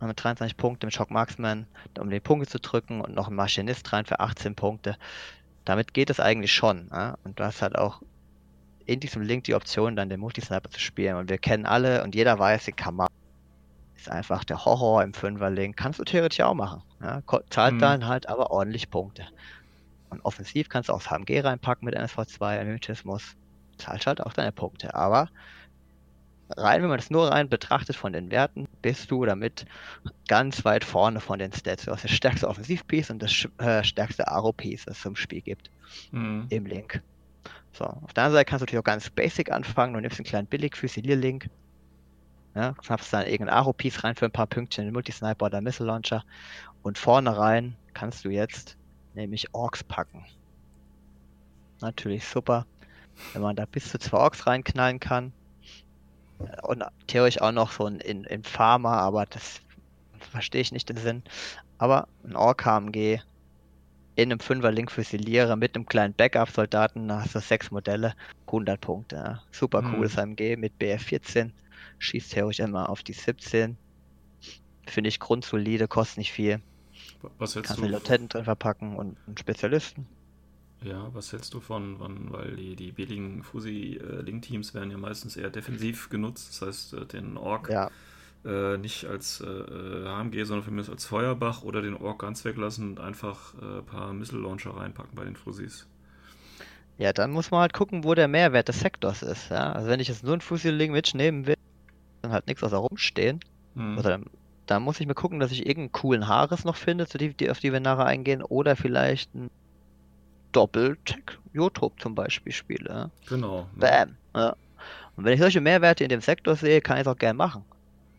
äh, 0.00 0.06
mit 0.06 0.22
23 0.22 0.56
Punkte, 0.56 0.86
mit 0.86 0.94
Shock 0.94 1.10
Marksman, 1.12 1.66
um 1.98 2.10
die 2.10 2.18
Punkte 2.20 2.48
zu 2.48 2.58
drücken 2.58 3.00
und 3.00 3.14
noch 3.14 3.28
einen 3.28 3.36
Maschinist 3.36 3.92
rein 3.92 4.06
für 4.06 4.18
18 4.18 4.56
Punkte. 4.56 4.96
Damit 5.64 5.94
geht 5.94 6.10
es 6.10 6.18
eigentlich 6.18 6.52
schon. 6.52 6.88
Ja? 6.90 7.16
Und 7.22 7.38
du 7.38 7.44
hast 7.44 7.62
halt 7.62 7.76
auch 7.76 8.02
in 8.86 9.00
diesem 9.00 9.22
Link 9.22 9.44
die 9.44 9.54
Option, 9.54 9.96
dann 9.96 10.08
den 10.08 10.20
Multisniper 10.20 10.70
zu 10.70 10.80
spielen. 10.80 11.16
Und 11.16 11.28
wir 11.28 11.38
kennen 11.38 11.66
alle 11.66 12.02
und 12.04 12.14
jeder 12.14 12.38
weiß, 12.38 12.64
die 12.66 12.72
Kamera 12.72 13.08
ist 13.96 14.10
einfach 14.10 14.44
der 14.44 14.64
Horror 14.64 15.02
im 15.02 15.12
Fünfer-Link. 15.12 15.76
Kannst 15.76 15.98
du 15.98 16.04
theoretisch 16.04 16.40
auch 16.40 16.54
machen. 16.54 16.82
Ja? 17.02 17.20
Zahlt 17.50 17.74
Mhm. 17.74 17.78
dann 17.80 18.06
halt 18.06 18.28
aber 18.28 18.50
ordentlich 18.50 18.88
Punkte. 18.90 19.26
Und 20.10 20.24
offensiv 20.24 20.68
kannst 20.68 20.88
du 20.88 20.92
auch 20.92 21.02
das 21.02 21.10
HMG 21.10 21.40
reinpacken 21.40 21.84
mit 21.84 21.96
NSV2, 21.96 22.64
Mimetismus. 22.64 23.34
Zahlt 23.76 24.06
halt 24.06 24.20
auch 24.24 24.32
deine 24.32 24.52
Punkte. 24.52 24.94
Aber 24.94 25.28
rein, 26.56 26.80
wenn 26.82 26.88
man 26.88 26.98
das 26.98 27.10
nur 27.10 27.28
rein 27.32 27.48
betrachtet 27.48 27.96
von 27.96 28.12
den 28.12 28.30
Werten, 28.30 28.68
bist 28.82 29.10
du 29.10 29.24
damit 29.24 29.66
ganz 30.28 30.64
weit 30.64 30.84
vorne 30.84 31.18
von 31.20 31.40
den 31.40 31.52
Stats. 31.52 31.86
Du 31.86 31.90
hast 31.90 32.04
das 32.04 32.12
stärkste 32.12 32.46
Offensivpiece 32.48 33.10
und 33.10 33.20
das 33.20 33.48
äh, 33.58 33.82
stärkste 33.82 34.28
Aro-Piece, 34.28 34.84
das 34.84 34.98
es 35.00 35.04
im 35.04 35.16
Spiel 35.16 35.40
gibt, 35.40 35.70
Hm. 36.12 36.46
im 36.50 36.66
Link. 36.66 37.02
So, 37.76 37.84
auf 37.84 38.14
der 38.14 38.24
anderen 38.24 38.38
Seite 38.38 38.44
kannst 38.46 38.62
du 38.62 38.64
natürlich 38.64 38.80
auch 38.80 38.84
ganz 38.84 39.10
basic 39.10 39.52
anfangen. 39.52 39.92
Du 39.92 40.00
nimmst 40.00 40.18
einen 40.18 40.24
kleinen 40.24 40.46
billig 40.46 40.74
Fusilierlink. 40.76 41.50
Ja, 42.54 42.72
knappst 42.72 43.12
dann 43.12 43.26
irgendein 43.26 43.54
Aro-Piece 43.54 44.02
rein 44.02 44.14
für 44.14 44.24
ein 44.24 44.32
paar 44.32 44.46
Pünktchen, 44.46 44.84
einen 44.84 44.94
Multisniper 44.94 45.44
oder 45.44 45.60
Missile 45.60 45.88
Launcher. 45.88 46.24
Und 46.82 46.96
vorne 46.96 47.36
rein 47.36 47.76
kannst 47.92 48.24
du 48.24 48.30
jetzt 48.30 48.78
nämlich 49.12 49.52
Orks 49.52 49.84
packen. 49.84 50.24
Natürlich 51.82 52.26
super, 52.26 52.64
wenn 53.34 53.42
man 53.42 53.56
da 53.56 53.66
bis 53.66 53.90
zu 53.90 53.98
zwei 53.98 54.16
Orks 54.16 54.46
reinknallen 54.46 54.98
kann. 54.98 55.34
Und 56.62 56.82
theoretisch 57.08 57.42
auch 57.42 57.52
noch 57.52 57.72
so 57.72 57.84
ein 57.84 58.00
in, 58.00 58.24
in 58.24 58.42
Pharma, 58.42 59.00
aber 59.00 59.26
das 59.26 59.60
verstehe 60.30 60.62
ich 60.62 60.72
nicht 60.72 60.88
den 60.88 60.96
Sinn. 60.96 61.22
Aber 61.76 62.08
ein 62.24 62.36
Ork 62.36 62.64
HMG 62.64 63.20
in 64.16 64.32
einem 64.32 64.40
Fünfer-Link 64.40 64.90
Fusiliere 64.92 65.56
mit 65.56 65.76
einem 65.76 65.86
kleinen 65.86 66.14
Backup-Soldaten, 66.16 67.08
da 67.08 67.22
hast 67.22 67.34
du 67.36 67.40
sechs 67.40 67.70
Modelle, 67.70 68.14
100 68.48 68.80
Punkte. 68.82 69.16
Ja. 69.16 69.44
Super 69.52 69.82
Hm. 69.82 69.84
cooles 69.84 70.18
AMG 70.18 70.56
mit 70.56 70.78
BF14, 70.80 71.54
schießt 71.98 72.32
theoretisch 72.32 72.60
immer 72.60 72.88
auf 72.90 73.02
die 73.04 73.14
17. 73.14 73.78
Finde 74.88 75.08
ich 75.08 75.18
grundsolide, 75.20 75.86
kostet 75.88 76.18
nicht 76.18 76.32
viel. 76.32 76.62
Was 77.38 77.54
hältst 77.56 77.76
Kannst 77.76 77.82
du? 77.82 77.86
Lieutenant 77.88 78.32
drin 78.32 78.44
verpacken 78.44 78.96
und 78.96 79.18
einen 79.26 79.36
Spezialisten. 79.36 80.08
Ja, 80.82 81.12
was 81.14 81.32
hältst 81.32 81.54
du 81.54 81.60
von, 81.60 81.96
von 81.98 82.30
weil 82.32 82.54
die, 82.56 82.76
die 82.76 82.92
billigen 82.92 83.42
Fusi-Link-Teams 83.42 84.74
werden 84.74 84.90
ja 84.90 84.98
meistens 84.98 85.36
eher 85.36 85.50
defensiv 85.50 86.08
genutzt, 86.10 86.48
das 86.50 86.62
heißt 86.68 86.92
äh, 86.94 87.06
den 87.06 87.36
Ork 87.38 87.68
Ja, 87.68 87.90
äh, 88.46 88.78
nicht 88.78 89.06
als 89.06 89.40
äh, 89.40 89.46
äh, 89.46 90.06
HMG, 90.06 90.44
sondern 90.44 90.64
für 90.64 90.70
mich 90.70 90.88
als 90.88 91.04
Feuerbach 91.04 91.62
oder 91.62 91.82
den 91.82 91.94
Ork 91.94 92.20
ganz 92.20 92.44
weglassen 92.44 92.90
und 92.90 93.00
einfach 93.00 93.54
äh, 93.60 93.78
ein 93.78 93.86
paar 93.86 94.12
Missile-Launcher 94.12 94.76
reinpacken 94.76 95.14
bei 95.14 95.24
den 95.24 95.36
Fusis. 95.36 95.86
ja, 96.98 97.12
dann 97.12 97.32
muss 97.32 97.50
man 97.50 97.60
halt 97.60 97.72
gucken, 97.72 98.04
wo 98.04 98.14
der 98.14 98.28
Mehrwert 98.28 98.68
des 98.68 98.80
Sektors 98.80 99.22
ist. 99.22 99.50
Ja? 99.50 99.72
Also 99.72 99.88
wenn 99.88 100.00
ich 100.00 100.08
jetzt 100.08 100.24
nur 100.24 100.34
ein 100.34 100.40
Fusiling 100.40 100.92
mitnehmen 100.92 101.46
will, 101.46 101.56
dann 102.22 102.32
halt 102.32 102.46
nichts 102.46 102.62
außer 102.62 102.76
rumstehen. 102.76 103.40
Hm. 103.74 103.98
Oder 103.98 104.10
dann, 104.10 104.26
dann 104.66 104.82
muss 104.82 105.00
ich 105.00 105.06
mir 105.06 105.14
gucken, 105.14 105.40
dass 105.40 105.52
ich 105.52 105.66
irgendeinen 105.66 105.92
coolen 105.92 106.28
Haares 106.28 106.64
noch 106.64 106.76
finde, 106.76 107.06
zu 107.06 107.18
die, 107.18 107.34
die, 107.34 107.50
auf 107.50 107.58
die 107.58 107.72
wir 107.72 107.80
nachher 107.80 108.06
eingehen. 108.06 108.42
Oder 108.42 108.76
vielleicht 108.76 109.34
ein 109.34 109.50
Doppel-Tech 110.52 111.38
Jotop 111.52 112.00
zum 112.00 112.14
Beispiel 112.14 112.52
spiele. 112.52 113.10
Genau. 113.28 113.62
ne? 113.62 113.66
Bam. 113.76 114.16
Ja. 114.34 114.56
Und 115.16 115.24
wenn 115.24 115.34
ich 115.34 115.40
solche 115.40 115.60
Mehrwerte 115.60 116.04
in 116.04 116.10
dem 116.10 116.20
Sektor 116.20 116.56
sehe, 116.56 116.80
kann 116.80 116.96
ich 116.96 117.02
es 117.02 117.06
auch 117.06 117.16
gerne 117.16 117.36
machen. 117.36 117.64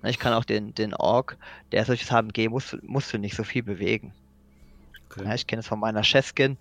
Ich 0.10 0.20
kann 0.20 0.34
auch 0.34 0.46
den, 0.46 0.74
den 0.76 0.94
Ork, 0.94 1.38
der 1.72 1.86
solches 1.86 2.12
HMG, 2.12 2.50
musst, 2.50 2.82
musst 2.84 3.14
du 3.14 3.18
nicht 3.18 3.36
so 3.36 3.44
viel 3.44 3.64
bewegen. 3.64 4.14
Ja, 5.16 5.24
Okay. 5.24 5.36
ich 5.36 5.48
kenne 5.48 5.62
es 5.62 5.68
von 5.68 5.80
meiner 5.80 6.04
Chefskin, 6.04 6.58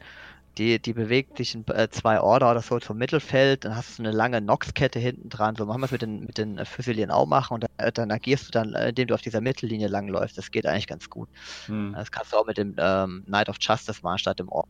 die, 0.59 0.79
die 0.81 0.95
bewegt 0.95 1.37
sich 1.37 1.55
in 1.55 1.67
äh, 1.69 1.89
zwei 1.91 2.21
Order 2.21 2.51
oder 2.51 2.63
so 2.63 2.79
zum 2.81 2.97
Mittelfeld, 2.99 3.65
dann 3.65 3.77
hast 3.77 3.99
du 3.99 4.03
eine 4.03 4.13
lange 4.13 4.41
Nox-Kette 4.41 4.99
hinten 4.99 5.29
dran, 5.29 5.57
so 5.57 5.67
machen 5.67 5.81
wir 5.83 5.87
es 5.87 5.93
mit 5.93 6.03
den, 6.03 6.21
mit 6.21 6.39
den 6.39 6.59
äh, 6.59 6.65
Fusilieren 6.65 7.11
auch 7.11 7.27
machen 7.27 7.55
und 7.55 7.65
dann, 7.65 7.71
äh, 7.89 7.93
dann 7.93 8.11
agierst 8.11 8.49
du 8.49 8.51
dann, 8.53 8.75
äh, 8.75 8.89
indem 8.91 9.09
du 9.09 9.15
auf 9.15 9.21
dieser 9.23 9.41
Mittellinie 9.43 9.89
langläufst. 9.89 10.39
Das 10.39 10.51
geht 10.51 10.67
eigentlich 10.67 10.87
ganz 10.87 11.11
gut. 11.11 11.29
Hm. 11.67 11.93
Das 11.95 12.11
kannst 12.11 12.33
du 12.33 12.39
auch 12.39 12.47
mit 12.47 12.57
dem 12.59 12.75
ähm, 12.79 13.25
Knight 13.27 13.49
of 13.51 13.57
Justice 13.61 14.01
machen, 14.03 14.19
statt 14.19 14.39
dem 14.39 14.49
Ork. 14.49 14.69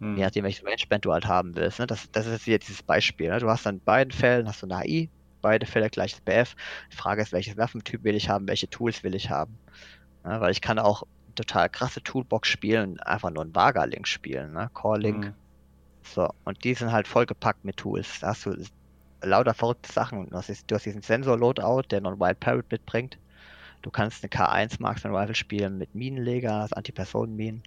Hm. 0.00 0.16
Je 0.18 0.24
nachdem, 0.24 0.44
welches 0.44 0.64
Rangeband 0.66 1.04
du 1.06 1.12
halt 1.12 1.26
haben 1.26 1.54
willst. 1.56 1.78
Ne? 1.78 1.86
Das, 1.86 2.10
das 2.12 2.26
ist 2.26 2.32
jetzt 2.32 2.46
wieder 2.46 2.58
dieses 2.58 2.82
Beispiel. 2.82 3.30
Ne? 3.30 3.38
Du 3.40 3.48
hast 3.48 3.64
dann 3.64 3.76
in 3.76 3.80
beiden 3.84 4.12
Fällen 4.12 4.46
hast 4.48 4.62
du 4.62 4.66
eine 4.66 4.76
AI, 4.76 5.08
beide 5.44 5.66
Fälle 5.66 5.90
gleiches 5.90 6.20
BF. 6.22 6.56
Die 6.90 6.96
Frage 6.96 7.22
ist, 7.22 7.32
welches 7.32 7.56
Waffentyp 7.56 8.02
will 8.02 8.14
ich 8.16 8.28
haben, 8.30 8.48
welche 8.48 8.68
Tools 8.68 9.04
will 9.04 9.14
ich 9.14 9.30
haben. 9.30 9.58
Ja, 10.24 10.40
weil 10.40 10.50
ich 10.50 10.60
kann 10.62 10.78
auch 10.78 11.04
total 11.34 11.68
krasse 11.68 12.02
Toolbox 12.02 12.48
spielen 12.48 12.92
und 12.92 13.06
einfach 13.06 13.30
nur 13.30 13.42
einen 13.44 13.54
Vaga-Link 13.54 14.08
spielen, 14.08 14.52
ne? 14.52 14.70
Core-Link. 14.72 15.26
Hm. 15.26 15.34
So, 16.02 16.28
und 16.44 16.64
die 16.64 16.74
sind 16.74 16.92
halt 16.92 17.06
vollgepackt 17.06 17.64
mit 17.64 17.76
Tools. 17.76 18.20
Da 18.20 18.28
hast 18.28 18.46
du 18.46 18.56
lauter 19.22 19.52
verrückte 19.54 19.92
Sachen. 19.92 20.28
Du 20.30 20.36
hast, 20.36 20.48
jetzt- 20.48 20.70
du 20.70 20.74
hast 20.74 20.86
diesen 20.86 21.02
Sensor-Loadout, 21.02 21.82
der 21.90 22.00
Non-Wild 22.00 22.40
Parrot 22.40 22.70
mitbringt. 22.70 23.18
Du 23.82 23.90
kannst 23.90 24.22
eine 24.22 24.30
K1 24.30 24.76
Marksman 24.80 25.14
Rifle 25.14 25.34
spielen 25.34 25.76
mit 25.76 25.94
Minenleger, 25.94 26.68
Antipersonenminen. 26.72 27.62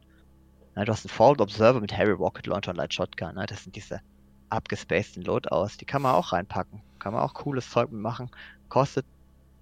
Ja, 0.76 0.86
du 0.86 0.92
hast 0.92 1.06
einen 1.06 1.13
Forward 1.13 1.42
Observer 1.42 1.80
mit 1.82 1.96
Heavy 1.96 2.12
Rocket 2.12 2.48
Launcher 2.48 2.72
und 2.72 2.78
Light 2.78 2.94
Shotgun. 2.94 3.36
Ne? 3.36 3.46
Das 3.48 3.63
sind 3.63 3.76
diese 3.76 4.02
abgespaceden 4.50 5.24
Loadouts. 5.24 5.78
Die 5.78 5.86
kann 5.86 6.02
man 6.02 6.16
auch 6.16 6.34
reinpacken. 6.34 6.82
Kann 7.00 7.14
man 7.14 7.22
auch 7.22 7.34
cooles 7.34 7.70
Zeug 7.70 7.92
mitmachen. 7.92 8.30
Kostet 8.70 9.06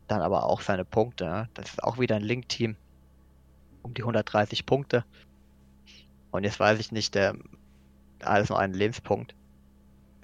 dann 0.08 0.22
aber 0.22 0.44
auch 0.46 0.62
seine 0.62 0.86
Punkte. 0.86 1.26
Ne? 1.26 1.50
Das 1.54 1.70
ist 1.70 1.84
auch 1.84 2.00
wieder 2.00 2.16
ein 2.16 2.24
Link-Team. 2.24 2.76
Um 3.82 3.94
die 3.94 4.02
130 4.02 4.66
Punkte. 4.66 5.06
Und 6.32 6.44
jetzt 6.44 6.60
weiß 6.60 6.80
ich 6.80 6.92
nicht, 6.92 7.16
der 7.16 7.36
alles 8.24 8.50
nur 8.50 8.60
einen 8.60 8.74
Lebenspunkt. 8.74 9.36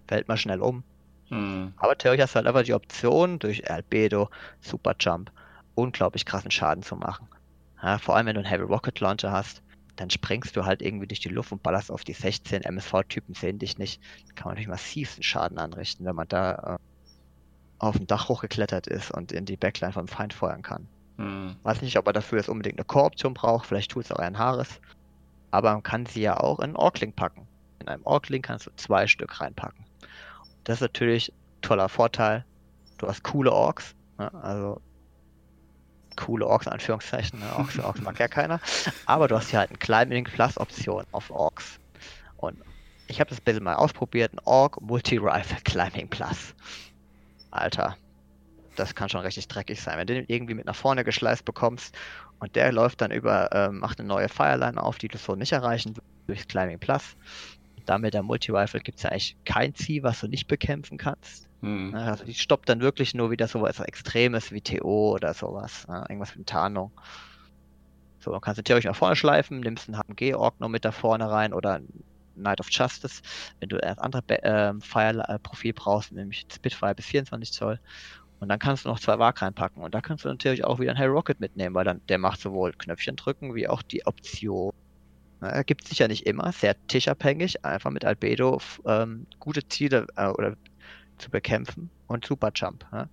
Fällt 0.08 0.28
mal 0.28 0.38
schnell 0.38 0.62
um. 0.62 0.84
Hm. 1.30 1.74
Aber 1.78 1.98
theoretisch 1.98 2.24
hast 2.24 2.34
du 2.34 2.38
halt 2.38 2.48
einfach 2.48 2.64
die 2.64 2.74
Option, 2.74 3.40
durch 3.40 3.70
Albedo, 3.72 4.30
Superjump, 4.60 5.32
unglaublich 5.76 6.26
krassen 6.26 6.52
Schaden 6.52 6.84
zu 6.84 6.96
machen. 6.96 7.28
Ja, 7.82 7.98
vor 7.98 8.16
allem, 8.16 8.28
wenn 8.28 8.36
du 8.36 8.42
einen 8.42 8.50
Heavy 8.50 8.64
Rocket 8.64 9.00
Launcher 9.00 9.32
hast, 9.32 9.64
dann 10.02 10.10
springst 10.10 10.56
du 10.56 10.66
halt 10.66 10.82
irgendwie 10.82 11.06
durch 11.06 11.20
die 11.20 11.30
Luft 11.30 11.52
und 11.52 11.62
ballerst 11.62 11.92
auf 11.92 12.04
die 12.04 12.14
16 12.14 12.64
MSV-Typen, 12.64 13.36
sehen 13.36 13.60
dich 13.60 13.78
nicht. 13.78 14.02
Da 14.28 14.34
kann 14.34 14.46
man 14.46 14.54
natürlich 14.54 14.68
massivsten 14.68 15.22
Schaden 15.22 15.60
anrichten, 15.60 16.06
wenn 16.06 16.16
man 16.16 16.28
da 16.28 16.54
äh, 16.76 16.78
auf 17.78 17.98
dem 17.98 18.08
Dach 18.08 18.28
hochgeklettert 18.28 18.88
ist 18.88 19.12
und 19.12 19.32
in 19.32 19.46
die 19.46 19.58
Backline 19.58 19.94
vom 19.94 20.08
Feind 20.08 20.34
feuern 20.34 20.64
kann. 20.64 20.88
Hm. 21.18 21.56
Weiß 21.62 21.84
nicht, 21.84 21.98
ob 22.00 22.08
er 22.08 22.14
dafür 22.14 22.40
jetzt 22.40 22.50
unbedingt 22.50 22.80
eine 22.80 22.86
Core-Option 22.86 23.36
braucht, 23.36 23.68
vielleicht 23.68 23.92
tut 23.92 24.06
es 24.06 24.12
auch 24.12 24.18
ein 24.18 24.40
Haares. 24.40 24.82
Aber 25.52 25.72
man 25.72 25.84
kann 25.84 26.08
sie 26.08 26.22
ja 26.22 26.40
auch 26.40 26.58
in 26.60 26.66
einen 26.66 26.76
Orkling 26.78 27.14
packen. 27.14 27.48
In 27.80 27.88
einem 27.88 28.04
Orkling 28.04 28.42
kannst 28.42 28.66
du 28.66 28.72
zwei 28.78 29.06
Stück 29.06 29.40
reinpacken. 29.40 29.86
Das 30.64 30.78
ist 30.78 30.82
natürlich 30.82 31.32
ein 31.32 31.62
toller 31.62 31.90
Vorteil. 31.90 32.44
Du 32.98 33.08
hast 33.08 33.24
coole 33.24 33.52
Orks, 33.52 33.96
ne? 34.18 34.34
also 34.34 34.82
coole 36.22 36.46
Orks 36.46 36.68
in 36.68 36.74
Anführungszeichen, 36.74 37.40
ne? 37.40 37.56
Orks, 37.58 37.80
Orks 37.80 38.02
mag 38.02 38.20
ja 38.20 38.28
keiner. 38.28 38.60
Aber 39.06 39.28
du 39.28 39.36
hast 39.36 39.50
hier 39.50 39.60
halt 39.60 39.70
eine 39.70 39.80
Climbing 39.80 40.26
Plus 40.26 40.58
Option 40.58 41.04
auf 41.12 41.32
Orks. 41.32 41.80
Und 42.38 42.58
ich 43.08 43.20
habe 43.20 43.30
das 43.30 43.42
bisschen 43.42 43.64
mal 43.64 43.76
ausprobiert, 43.76 44.34
ein 44.34 44.40
Ork 44.46 44.80
Multi-Rifle 44.82 45.58
Climbing 45.64 46.08
Plus. 46.10 46.54
Alter, 47.50 47.98
das 48.76 48.96
kann 48.96 49.10
schon 49.10 49.22
richtig 49.22 49.48
dreckig 49.48 49.82
sein. 49.82 49.98
Wenn 49.98 50.08
du 50.08 50.14
den 50.14 50.26
irgendwie 50.28 50.54
mit 50.54 50.66
nach 50.66 50.76
vorne 50.76 51.04
geschleißt 51.04 51.44
bekommst 51.44 51.96
und 52.40 52.56
der 52.56 52.72
läuft 52.72 53.02
dann 53.02 53.12
über, 53.12 53.50
ähm, 53.52 53.80
macht 53.80 54.00
eine 54.00 54.08
neue 54.08 54.30
Fireline 54.30 54.82
auf, 54.82 54.98
die 54.98 55.08
du 55.08 55.18
so 55.18 55.36
nicht 55.36 55.52
erreichen 55.52 55.96
wirst 55.96 56.08
durch 56.28 56.48
Climbing 56.48 56.80
Plus. 56.80 57.16
Damit 57.86 58.14
der 58.14 58.24
Multi-Rifle 58.24 58.80
gibt 58.80 58.98
es 58.98 59.04
ja 59.04 59.10
eigentlich 59.10 59.36
kein 59.44 59.74
Ziel, 59.74 60.04
was 60.04 60.20
du 60.20 60.28
nicht 60.28 60.48
bekämpfen 60.48 60.98
kannst. 60.98 61.48
Hm. 61.62 61.92
Ne, 61.92 62.04
Also 62.04 62.26
die 62.26 62.34
stoppt 62.34 62.70
dann 62.70 62.82
wirklich 62.82 63.14
nur 63.14 63.32
wieder 63.32 63.48
sowas 63.48 63.80
Extremes 63.80 64.52
wie 64.52 64.62
TO 64.62 65.14
oder 65.14 65.34
sowas. 65.34 65.88
Ne? 65.88 66.06
Irgendwas 66.10 66.36
mit 66.36 66.48
Tarnung. 66.48 66.92
So, 68.20 68.32
dann 68.32 68.42
kannst 68.42 68.60
du 68.60 68.64
theoretisch 68.64 68.88
nach 68.88 68.96
vorne 68.96 69.16
schleifen, 69.16 69.60
nimmst 69.62 69.90
einen 69.90 69.98
HMG-Org 69.98 70.60
noch 70.60 70.70
mit 70.70 70.86
da 70.86 70.92
vorne 70.92 71.30
rein 71.30 71.54
oder 71.54 71.82
Knight 72.36 72.60
of 72.60 72.68
Justice, 72.72 73.22
wenn 73.60 73.70
du 73.70 73.78
das 73.78 73.98
andere 73.98 74.24
ähm, 74.44 74.82
Fire-Profil 74.82 75.74
brauchst, 75.74 76.12
nämlich 76.12 76.46
Spitfire 76.52 76.96
bis 76.96 77.06
24 77.08 77.52
Zoll. 77.52 77.80
Und 78.40 78.50
dann 78.50 78.60
kannst 78.60 78.86
du 78.86 78.90
noch 78.90 79.00
zwei 79.00 79.20
Wag 79.20 79.42
reinpacken. 79.42 79.84
Und 79.84 79.94
da 79.96 80.02
kannst 80.02 80.26
du 80.26 80.30
natürlich 80.30 80.64
auch 80.64 80.80
wieder 80.80 80.92
einen 80.92 80.98
Hell 81.00 81.10
Rocket 81.10 81.40
mitnehmen, 81.40 81.76
weil 81.76 81.86
dann 81.86 82.02
der 82.10 82.18
macht 82.18 82.42
sowohl 82.42 82.74
Knöpfchen 82.74 83.16
drücken 83.16 83.56
wie 83.56 83.68
auch 83.68 83.84
die 83.84 84.06
Option. 84.06 84.72
Na, 85.42 85.50
Er 85.50 85.64
gibt 85.64 85.88
sicher 85.88 86.08
nicht 86.08 86.26
immer, 86.28 86.52
sehr 86.52 86.76
tischabhängig, 86.88 87.66
einfach 87.66 87.92
mit 87.92 88.06
Albedo 88.06 88.60
ähm, 88.86 89.28
gute 89.40 89.68
Ziele 89.68 90.08
äh, 90.16 90.28
oder 90.30 90.56
zu 91.22 91.30
bekämpfen 91.30 91.90
und 92.08 92.26
Superjump. 92.26 92.86
Ja. 92.92 93.08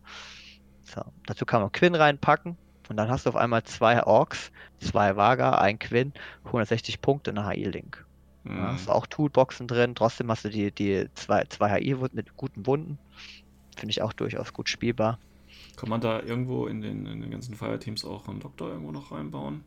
So, 0.82 1.02
dazu 1.26 1.44
kann 1.44 1.60
man 1.60 1.70
Quinn 1.72 1.94
reinpacken 1.94 2.56
und 2.88 2.96
dann 2.96 3.10
hast 3.10 3.26
du 3.26 3.30
auf 3.30 3.36
einmal 3.36 3.62
zwei 3.64 4.02
Orks, 4.02 4.50
zwei 4.80 5.16
Vaga, 5.16 5.58
ein 5.58 5.78
Quinn, 5.78 6.12
160 6.44 7.00
Punkte, 7.00 7.30
eine 7.30 7.46
HI-Link. 7.48 8.04
Ja, 8.44 8.50
Hm. 8.50 8.62
hast 8.68 8.88
auch 8.88 9.06
Toolboxen 9.06 9.68
drin, 9.68 9.94
trotzdem 9.94 10.30
hast 10.30 10.44
du 10.44 10.48
die, 10.48 10.70
die 10.72 11.08
zwei, 11.14 11.44
zwei 11.44 11.78
HI 11.80 11.94
mit 12.12 12.36
guten 12.36 12.66
Wunden. 12.66 12.98
Finde 13.76 13.90
ich 13.90 14.00
auch 14.02 14.12
durchaus 14.12 14.52
gut 14.52 14.68
spielbar. 14.68 15.18
Kann 15.76 15.88
man 15.90 16.00
da 16.00 16.20
irgendwo 16.22 16.66
in 16.66 16.80
den, 16.80 17.06
in 17.06 17.20
den 17.20 17.30
ganzen 17.30 17.54
Fireteams 17.54 18.04
auch 18.04 18.26
einen 18.28 18.40
Doktor 18.40 18.70
irgendwo 18.70 18.90
noch 18.90 19.12
reinbauen? 19.12 19.64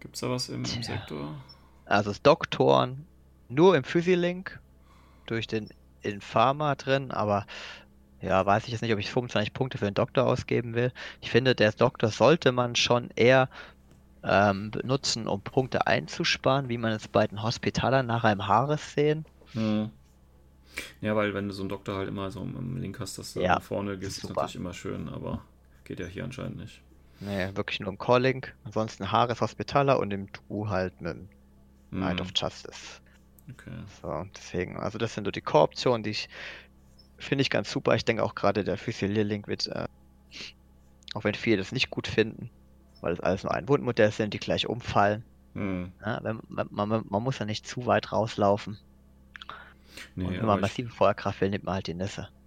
Gibt's 0.00 0.20
da 0.20 0.30
was 0.30 0.48
im, 0.48 0.64
im. 0.64 0.82
Sektor? 0.82 1.34
Also 1.86 2.10
das 2.10 2.22
Doktoren 2.22 3.06
nur 3.48 3.76
im 3.76 3.84
Physilink 3.84 4.60
durch 5.26 5.46
den 5.46 5.68
Infarmer 6.06 6.76
drin, 6.76 7.10
aber 7.10 7.46
ja, 8.20 8.44
weiß 8.46 8.64
ich 8.66 8.72
jetzt 8.72 8.82
nicht, 8.82 8.92
ob 8.92 8.98
ich 8.98 9.10
25 9.10 9.52
Punkte 9.52 9.78
für 9.78 9.86
den 9.86 9.94
Doktor 9.94 10.26
ausgeben 10.26 10.74
will. 10.74 10.92
Ich 11.20 11.30
finde, 11.30 11.54
der 11.54 11.72
Doktor 11.72 12.10
sollte 12.10 12.52
man 12.52 12.76
schon 12.76 13.10
eher 13.16 13.50
ähm, 14.24 14.70
benutzen, 14.70 15.28
um 15.28 15.42
Punkte 15.42 15.86
einzusparen, 15.86 16.68
wie 16.68 16.78
man 16.78 16.92
es 16.92 17.08
bei 17.08 17.26
den 17.26 17.42
Hospitalern 17.42 18.06
nachher 18.06 18.32
im 18.32 18.46
Haares 18.46 18.94
sehen. 18.94 19.26
Hm. 19.52 19.90
Ja, 21.00 21.16
weil 21.16 21.34
wenn 21.34 21.48
du 21.48 21.54
so 21.54 21.62
einen 21.62 21.68
Doktor 21.68 21.96
halt 21.96 22.08
immer 22.08 22.30
so 22.30 22.40
im 22.40 22.76
Link 22.76 23.00
hast, 23.00 23.18
dass 23.18 23.34
du 23.34 23.40
Ja, 23.40 23.54
nach 23.54 23.62
vorne 23.62 23.98
gehst, 23.98 24.18
ist 24.18 24.22
super. 24.22 24.34
natürlich 24.42 24.56
immer 24.56 24.74
schön, 24.74 25.08
aber 25.08 25.42
geht 25.84 26.00
ja 26.00 26.06
hier 26.06 26.24
anscheinend 26.24 26.58
nicht. 26.58 26.80
Nee, 27.20 27.50
wirklich 27.54 27.80
nur 27.80 27.88
im 27.90 27.98
Calling. 27.98 28.44
Ansonsten 28.64 29.10
Haares 29.10 29.40
Hospitaler 29.40 29.98
und 29.98 30.12
im 30.12 30.28
Du 30.48 30.68
halt 30.68 31.00
mit 31.00 31.14
dem 31.14 31.28
Hm. 31.92 31.98
Knight 32.00 32.20
of 32.20 32.28
Justice. 32.34 33.00
Okay. 33.50 33.70
So, 34.02 34.26
deswegen, 34.36 34.76
also 34.76 34.98
das 34.98 35.14
sind 35.14 35.24
so 35.24 35.30
die 35.30 35.40
Core-Optionen, 35.40 36.02
die 36.02 36.10
ich 36.10 36.28
finde 37.18 37.42
ich 37.42 37.50
ganz 37.50 37.70
super. 37.70 37.94
Ich 37.94 38.04
denke 38.04 38.22
auch 38.22 38.34
gerade 38.34 38.64
der 38.64 38.76
Physiolink 38.76 39.46
wird, 39.48 39.66
äh, 39.68 39.86
auch 41.14 41.24
wenn 41.24 41.34
viele 41.34 41.56
das 41.58 41.72
nicht 41.72 41.90
gut 41.90 42.08
finden, 42.08 42.50
weil 43.00 43.12
es 43.12 43.20
alles 43.20 43.42
nur 43.42 43.54
ein 43.54 43.68
Wundmodell 43.68 44.10
sind, 44.10 44.34
die 44.34 44.38
gleich 44.38 44.66
umfallen. 44.66 45.24
Hm. 45.54 45.92
Ja, 46.04 46.20
wenn, 46.22 46.40
man, 46.48 46.68
man, 46.70 47.04
man 47.08 47.22
muss 47.22 47.38
ja 47.38 47.46
nicht 47.46 47.66
zu 47.66 47.86
weit 47.86 48.12
rauslaufen. 48.12 48.78
Nee, 50.14 50.24
und 50.26 50.36
wenn 50.38 50.46
man 50.46 50.56
ich- 50.56 50.62
massive 50.62 50.90
Feuerkraft 50.90 51.40
will, 51.40 51.48
nimmt 51.50 51.64
man 51.64 51.76
halt 51.76 51.86
die 51.86 51.94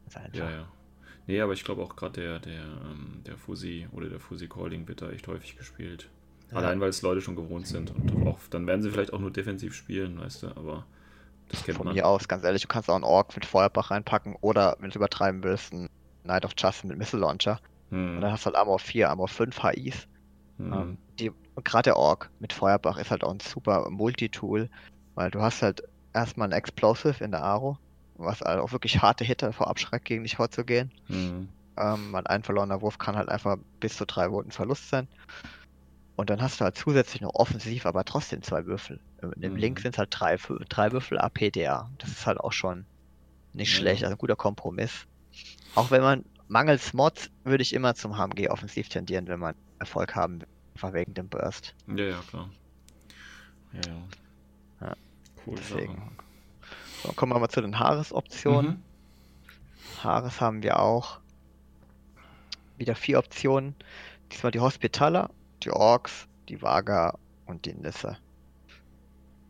ist 0.08 0.18
einfach. 0.18 0.38
Ja, 0.38 0.52
ja. 0.52 0.68
Nee, 1.26 1.42
aber 1.42 1.54
ich 1.54 1.64
glaube 1.64 1.84
auch 1.84 1.96
gerade 1.96 2.22
der, 2.22 2.40
der, 2.40 2.64
ähm, 2.64 3.22
der 3.26 3.38
Fusi 3.38 3.88
oder 3.92 4.10
der 4.10 4.20
Fusi 4.20 4.48
Calling 4.48 4.88
wird 4.88 5.02
da 5.02 5.10
echt 5.12 5.28
häufig 5.28 5.58
gespielt. 5.58 6.10
Allein 6.52 6.82
weil 6.82 6.90
es 6.90 7.02
Leute 7.02 7.22
schon 7.22 7.36
gewohnt 7.36 7.68
sind 7.68 7.92
und 7.92 8.28
auch, 8.28 8.40
dann 8.50 8.66
werden 8.66 8.82
sie 8.82 8.90
vielleicht 8.90 9.14
auch 9.14 9.20
nur 9.20 9.32
defensiv 9.32 9.74
spielen, 9.76 10.20
weißt 10.20 10.44
du, 10.44 10.48
aber 10.48 10.86
das 11.50 11.64
kennt 11.64 11.78
Von 11.78 11.88
man. 11.88 11.96
mir 11.96 12.08
aus, 12.08 12.28
ganz 12.28 12.44
ehrlich, 12.44 12.62
du 12.62 12.68
kannst 12.68 12.90
auch 12.90 12.96
einen 12.96 13.04
Ork 13.04 13.36
mit 13.36 13.46
Feuerbach 13.46 13.92
reinpacken 13.92 14.36
oder, 14.42 14.78
wenn 14.80 14.90
du 14.90 14.98
übertreiben 14.98 15.44
willst, 15.44 15.74
einen 15.74 15.90
Knight 16.24 16.46
of 16.46 16.52
Justice 16.58 16.88
mit 16.88 16.98
Missile 16.98 17.22
Launcher. 17.22 17.60
Und 17.92 17.98
Hm. 17.98 18.22
dann 18.22 18.32
hast 18.32 18.44
du 18.44 18.46
halt 18.48 18.56
Armor 18.56 18.80
4, 18.80 19.10
Armor 19.10 19.28
5 19.28 19.62
HIs. 19.64 20.08
Hm. 20.58 20.74
Ähm, 20.74 20.98
die, 21.20 21.32
und 21.56 21.66
gerade 21.66 21.84
der 21.84 21.98
Ork 21.98 22.30
mit 22.40 22.54
Feuerbach 22.54 22.98
ist 22.98 23.12
halt 23.12 23.24
auch 23.24 23.32
ein 23.32 23.40
super 23.40 23.90
Multitool, 23.90 24.70
weil 25.16 25.32
du 25.32 25.42
hast 25.42 25.62
halt 25.62 25.84
erstmal 26.14 26.48
ein 26.50 26.54
Explosive 26.54 27.24
in 27.24 27.32
der 27.32 27.44
Aro, 27.44 27.78
was 28.16 28.42
halt 28.42 28.60
auch 28.60 28.72
wirklich 28.72 29.02
harte 29.02 29.24
Hitter 29.24 29.52
vor 29.54 29.68
abschreckt, 29.68 30.06
gegen 30.06 30.24
dich 30.24 30.36
vorzugehen. 30.36 30.92
Hm. 31.08 31.50
Ähm, 31.78 32.16
ein 32.16 32.44
verlorener 32.44 32.82
Wurf 32.82 32.98
kann 32.98 33.16
halt 33.16 33.30
einfach 33.30 33.58
bis 33.80 33.98
zu 33.98 34.06
drei 34.06 34.32
Wunden 34.32 34.52
Verlust 34.52 34.90
sein. 34.90 35.08
Und 36.20 36.30
dann 36.30 36.42
hast 36.42 36.60
du 36.60 36.66
halt 36.66 36.78
zusätzlich 36.78 37.22
noch 37.22 37.34
offensiv, 37.34 37.86
aber 37.86 38.04
trotzdem 38.04 38.42
zwei 38.42 38.66
Würfel. 38.66 39.00
Im 39.22 39.54
Mhm. 39.54 39.56
Link 39.56 39.80
sind 39.80 39.94
es 39.96 39.98
halt 39.98 40.10
drei, 40.12 40.36
drei 40.68 40.92
Würfel 40.92 41.18
APDA. 41.18 41.90
Das 41.98 42.10
ist 42.10 42.26
halt 42.28 42.42
auch 42.42 42.52
schon 42.52 42.86
nicht 43.54 43.72
Ja. 43.72 43.78
schlecht, 43.80 44.04
also 44.04 44.16
ein 44.16 44.18
guter 44.18 44.36
Kompromiss. 44.36 45.08
Auch 45.76 45.92
wenn 45.92 46.02
man 46.02 46.26
mangels 46.50 46.92
Mods 46.94 47.30
würde 47.46 47.62
ich 47.62 47.72
immer 47.74 47.96
zum 47.96 48.18
HMG 48.18 48.50
offensiv 48.50 48.90
tendieren, 48.90 49.28
wenn 49.30 49.40
man 49.40 49.56
Erfolg 49.80 50.14
haben 50.14 50.42
will. 50.42 50.48
Einfach 50.76 50.92
wegen 50.92 51.14
dem 51.14 51.30
Burst. 51.30 51.74
Ja, 51.88 52.04
ja, 52.04 52.20
klar. 52.30 52.50
Ja, 53.72 53.82
ja. 53.88 54.88
Ja, 54.88 54.94
Cool. 55.46 55.56
Deswegen. 55.58 56.12
So, 57.02 57.14
kommen 57.14 57.32
wir 57.32 57.40
mal 57.40 57.48
zu 57.48 57.62
den 57.62 57.80
Haares-Optionen. 57.80 58.72
Mhm. 58.72 60.04
Haares 60.04 60.42
haben 60.42 60.64
wir 60.64 60.80
auch 60.82 61.22
wieder 62.76 62.96
vier 62.96 63.20
Optionen. 63.20 63.74
Diesmal 64.34 64.52
die 64.52 64.60
Hospitaler, 64.60 65.30
die 65.64 65.72
Orks, 65.72 66.28
die 66.50 66.62
Vaga 66.62 67.18
und 67.46 67.66
die 67.66 67.74
Nisse. 67.74 68.18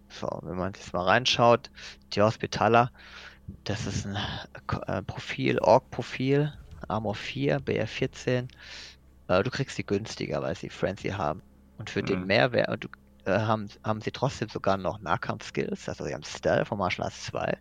So, 0.10 0.28
wenn 0.44 0.58
man 0.58 0.74
jetzt 0.74 0.94
mal 0.94 1.04
reinschaut, 1.06 1.70
die 2.14 2.22
Hospitaler, 2.22 2.92
das 3.64 3.86
ist 3.86 4.06
ein 4.06 4.18
äh, 4.88 5.02
Profil, 5.04 5.60
Ork-Profil, 5.60 6.54
Armor 6.88 7.16
4, 7.16 7.60
BR 7.60 7.88
14. 7.88 8.48
Äh, 9.28 9.44
du 9.44 9.52
kriegst 9.52 9.76
sie 9.76 9.86
günstiger, 9.86 10.42
weil 10.42 10.56
sie 10.56 10.70
Frenzy 10.70 11.10
haben. 11.10 11.44
Und 11.78 11.90
für 11.90 12.04
den 12.04 12.22
Mhm. 12.22 12.28
Mehrwert, 12.28 12.70
und 12.70 12.84
du, 12.86 12.90
äh, 13.26 13.40
haben, 13.40 13.70
haben 13.84 14.02
sie 14.02 14.12
trotzdem 14.12 14.50
sogar 14.50 14.78
noch 14.78 15.00
Nahkampf-Skills, 15.00 15.88
also 15.90 16.06
sie 16.06 16.14
haben 16.14 16.24
Stealth 16.24 16.68
von 16.68 16.78
Martial 16.80 17.06
Arts 17.06 17.26
2. 17.26 17.58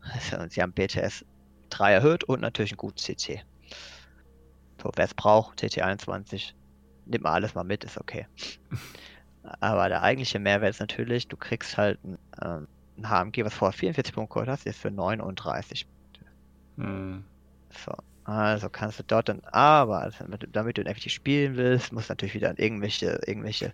Also, 0.00 0.36
und 0.38 0.52
sie 0.52 0.60
haben 0.62 0.72
BTS 0.74 1.24
3 1.70 1.92
erhöht 1.94 2.24
und 2.24 2.40
natürlich 2.42 2.72
ein 2.72 2.76
gutes 2.76 3.06
CT. 3.06 3.44
So, 4.82 4.90
wer 4.96 5.04
es 5.04 5.14
braucht, 5.14 5.58
CT 5.60 5.78
21, 5.82 6.54
nimmt 7.06 7.24
mal 7.24 7.32
alles 7.32 7.54
mal 7.54 7.64
mit, 7.64 7.84
ist 7.84 7.98
okay. 7.98 8.26
Aber 9.60 9.88
der 9.88 10.02
eigentliche 10.02 10.38
Mehrwert 10.38 10.70
ist 10.70 10.80
natürlich, 10.80 11.28
du 11.28 11.36
kriegst 11.36 11.76
halt 11.76 12.02
ein, 12.04 12.16
ähm, 12.42 12.66
ein 12.96 13.08
HMG, 13.10 13.44
was 13.44 13.54
vorher 13.54 13.76
44 13.78 14.14
Punkte 14.14 14.34
geholt 14.34 14.48
hast, 14.48 14.64
jetzt 14.64 14.78
für 14.80 14.90
39. 14.90 15.86
Hm. 16.78 17.24
So, 17.72 17.92
also 18.24 18.70
kannst 18.70 18.98
du 19.00 19.02
dort 19.04 19.28
dann, 19.28 19.40
aber 19.44 20.00
also 20.00 20.24
damit, 20.26 20.78
du- 20.78 20.82
ihn 20.82 20.86
effektiv 20.86 21.12
spielen 21.12 21.56
willst, 21.56 21.92
musst 21.92 22.08
du 22.08 22.12
natürlich 22.12 22.34
wieder 22.34 22.58
irgendwelche, 22.58 23.20
irgendwelche 23.26 23.72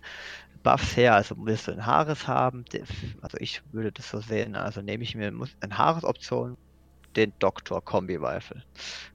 Buffs 0.63 0.97
her, 0.97 1.15
also 1.15 1.35
willst 1.37 1.67
du 1.67 1.71
ein 1.71 1.85
Haares 1.85 2.27
haben, 2.27 2.65
also 3.21 3.37
ich 3.39 3.61
würde 3.71 3.91
das 3.93 4.09
so 4.09 4.19
sehen, 4.21 4.55
also 4.55 4.81
nehme 4.81 5.03
ich 5.03 5.15
mir 5.15 5.31
muss- 5.31 5.55
eine 5.61 5.77
Haares-Option, 5.77 6.57
den 7.15 7.33
Doktor 7.39 7.83
Kombi-Rifle. 7.83 8.63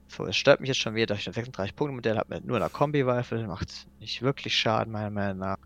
So, 0.07 0.25
es 0.25 0.37
stört 0.37 0.61
mich 0.61 0.69
jetzt 0.69 0.77
schon 0.77 0.95
wieder, 0.95 1.07
dass 1.07 1.19
ich 1.19 1.27
ein 1.27 1.33
36-Punkte-Modell 1.33 2.17
habe 2.17 2.35
mit 2.35 2.45
nur 2.45 2.57
einer 2.57 2.69
Kombi-Rifle, 2.69 3.45
macht 3.47 3.87
nicht 3.99 4.21
wirklich 4.21 4.55
Schaden, 4.55 4.93
meiner 4.93 5.09
Meinung 5.09 5.39
nach. 5.39 5.57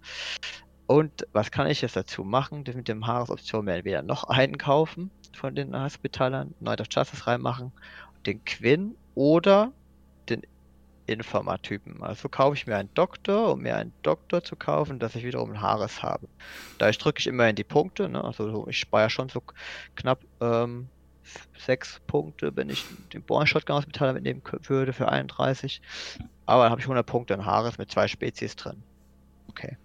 Und 0.87 1.25
was 1.31 1.51
kann 1.51 1.67
ich 1.67 1.81
jetzt 1.81 1.95
dazu 1.95 2.23
machen? 2.23 2.63
Mit 2.67 2.87
dem 2.87 3.07
Haares-Option 3.07 3.65
mir 3.65 3.75
entweder 3.75 4.01
noch 4.01 4.25
einen 4.25 4.57
kaufen 4.57 5.09
von 5.33 5.55
den 5.55 5.73
Hospitalern, 5.73 6.53
Knight 6.59 6.81
of 6.81 6.87
Justice 6.91 7.27
reinmachen, 7.27 7.71
den 8.25 8.43
Quinn 8.43 8.95
oder 9.15 9.71
den 10.29 10.41
Informer-Typen. 11.05 12.03
Also 12.03 12.29
kaufe 12.29 12.55
ich 12.55 12.67
mir 12.67 12.77
einen 12.77 12.93
Doktor, 12.93 13.53
um 13.53 13.61
mir 13.61 13.75
einen 13.75 13.93
Doktor 14.01 14.43
zu 14.43 14.55
kaufen, 14.55 14.99
dass 14.99 15.15
ich 15.15 15.23
wiederum 15.23 15.51
ein 15.51 15.61
Haares 15.61 16.03
habe. 16.03 16.27
Da 16.77 16.89
drücke 16.91 17.19
ich 17.19 17.27
immerhin 17.27 17.55
die 17.55 17.63
Punkte, 17.63 18.09
ne? 18.09 18.23
also 18.23 18.67
ich 18.67 18.79
spare 18.79 19.09
schon 19.09 19.29
so 19.29 19.41
knapp 19.95 20.19
ähm, 20.41 20.89
sechs 21.57 22.01
Punkte, 22.07 22.55
wenn 22.55 22.69
ich 22.69 22.85
den 23.13 23.23
Born-Shotgun 23.23 23.75
aus 23.75 23.87
Metall 23.87 24.13
mitnehmen 24.13 24.41
würde 24.67 24.93
für 24.93 25.09
31. 25.09 25.81
Aber 26.45 26.63
dann 26.63 26.71
habe 26.71 26.81
ich 26.81 26.85
100 26.85 27.05
Punkte 27.05 27.33
in 27.33 27.45
Haares 27.45 27.77
mit 27.77 27.91
zwei 27.91 28.07
Spezies 28.07 28.55
drin. 28.55 28.83
Okay 29.49 29.77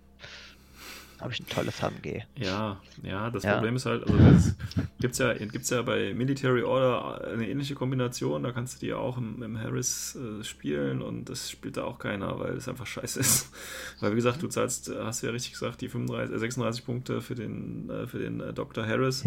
habe 1.20 1.32
ich 1.32 1.40
ein 1.40 1.46
tolles 1.48 1.80
HMG. 1.80 2.22
Ja, 2.36 2.80
ja, 3.02 3.30
das 3.30 3.44
Ja. 3.44 3.54
Problem 3.54 3.76
ist 3.76 3.86
halt, 3.86 4.04
also 4.04 4.16
das 4.18 4.54
gibt's 5.00 5.18
ja, 5.18 5.32
gibt's 5.34 5.70
ja 5.70 5.82
bei 5.82 6.12
Military 6.14 6.62
Order 6.62 7.26
eine 7.32 7.48
ähnliche 7.48 7.74
Kombination, 7.74 8.42
da 8.42 8.52
kannst 8.52 8.76
du 8.82 8.86
die 8.86 8.92
auch 8.92 9.16
im, 9.18 9.42
im 9.42 9.58
Harris 9.58 10.16
äh, 10.16 10.44
spielen 10.44 11.02
und 11.02 11.28
das 11.28 11.50
spielt 11.50 11.76
da 11.76 11.84
auch 11.84 11.98
keiner, 11.98 12.38
weil 12.38 12.52
es 12.54 12.68
einfach 12.68 12.86
scheiße 12.86 13.20
ist. 13.20 13.50
Weil 14.00 14.12
wie 14.12 14.16
gesagt, 14.16 14.42
du 14.42 14.48
zahlst, 14.48 14.90
äh, 14.90 14.96
hast 15.02 15.22
du 15.22 15.26
ja 15.26 15.32
richtig 15.32 15.52
gesagt, 15.52 15.80
die 15.80 15.88
35, 15.88 16.34
äh, 16.34 16.38
36 16.38 16.84
Punkte 16.84 17.20
für 17.22 17.34
den, 17.34 17.88
äh, 17.88 18.06
für 18.06 18.18
den 18.18 18.40
äh, 18.40 18.52
Dr. 18.52 18.86
Harris, 18.86 19.24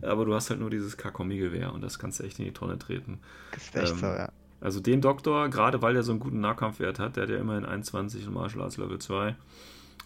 aber 0.00 0.24
du 0.24 0.34
hast 0.34 0.50
halt 0.50 0.60
nur 0.60 0.70
dieses 0.70 0.96
K-Kommi-Gewehr 0.96 1.72
und 1.72 1.80
das 1.82 1.98
kannst 1.98 2.20
du 2.20 2.24
echt 2.24 2.38
in 2.38 2.44
die 2.44 2.52
Tonne 2.52 2.78
treten. 2.78 3.18
Das 3.52 3.62
ist 3.64 3.74
echt 3.76 3.92
Ähm, 3.92 3.98
so, 3.98 4.06
ja. 4.06 4.28
Also 4.60 4.78
den 4.78 5.00
Doktor, 5.00 5.48
gerade 5.48 5.82
weil 5.82 5.96
er 5.96 6.04
so 6.04 6.12
einen 6.12 6.20
guten 6.20 6.38
Nahkampfwert 6.38 7.00
hat, 7.00 7.16
der 7.16 7.24
hat 7.24 7.30
ja 7.30 7.36
immerhin 7.38 7.64
21 7.64 8.24
in 8.26 8.32
Martial 8.32 8.62
Arts 8.62 8.76
Level 8.76 8.98
2, 8.98 9.34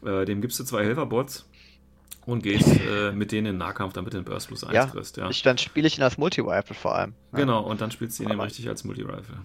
äh, 0.05 0.25
dem 0.25 0.41
gibst 0.41 0.59
du 0.61 0.65
zwei 0.65 0.85
Helferbots 0.85 1.47
und 2.27 2.43
gehst 2.43 2.69
äh, 2.81 3.13
mit 3.15 3.33
denen 3.33 3.47
in 3.49 3.59
Nahkampf, 3.59 3.93
damit 3.95 4.13
du 4.13 4.19
den 4.19 4.25
Burst 4.25 4.49
plus 4.49 4.65
1 4.65 4.75
Ja, 4.75 4.87
kriegst. 4.87 5.17
Ja. 5.17 5.29
Ich, 5.31 5.43
dann 5.43 5.59
spiele 5.59 5.87
ich 5.87 5.97
ihn 5.99 6.03
als 6.05 6.19
Multi-Rifle 6.19 6.75
vor 6.75 6.95
allem. 6.97 7.15
Ja. 7.33 7.39
Genau, 7.39 7.61
und 7.63 7.81
dann 7.81 7.91
spielst 7.91 8.19
du 8.19 8.25
ihn 8.25 8.31
eben 8.31 8.41
richtig 8.41 8.69
als 8.69 8.85
Multi-Rifle. 8.85 9.37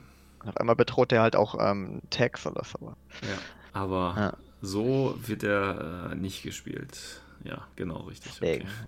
Auf 0.46 0.58
einmal 0.58 0.76
bedroht 0.76 1.12
er 1.12 1.22
halt 1.22 1.36
auch 1.36 1.56
ähm, 1.60 2.02
Tags 2.10 2.46
oder 2.48 2.64
so. 2.66 2.96
Ja. 3.22 3.38
Aber 3.74 4.16
Ja. 4.18 4.34
so 4.62 5.16
wird 5.26 5.44
er 5.44 6.10
äh, 6.12 6.16
nicht 6.16 6.42
gespielt. 6.44 7.22
Ja, 7.44 7.68
genau, 7.76 8.02
richtig. 8.02 8.32
Deswegen. 8.34 8.64
Okay. 8.68 8.88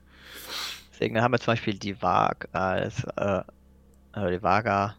Deswegen 0.91 1.21
haben 1.21 1.32
wir 1.32 1.39
zum 1.39 1.54
Beispiel 1.54 1.76
die 1.76 2.02
VAG 2.02 2.47
als, 2.52 3.04
äh, 3.17 3.41
äh, 4.13 4.32
die 4.32 4.41
Vaga, 4.43 4.95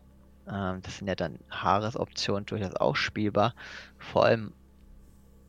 ähm, 0.48 0.80
das 0.82 0.98
sind 0.98 1.06
ja 1.08 1.14
dann 1.14 1.38
Haaresoptionen 1.50 2.46
durchaus 2.46 2.74
auch 2.76 2.96
spielbar. 2.96 3.54
Vor 3.98 4.24
allem, 4.24 4.52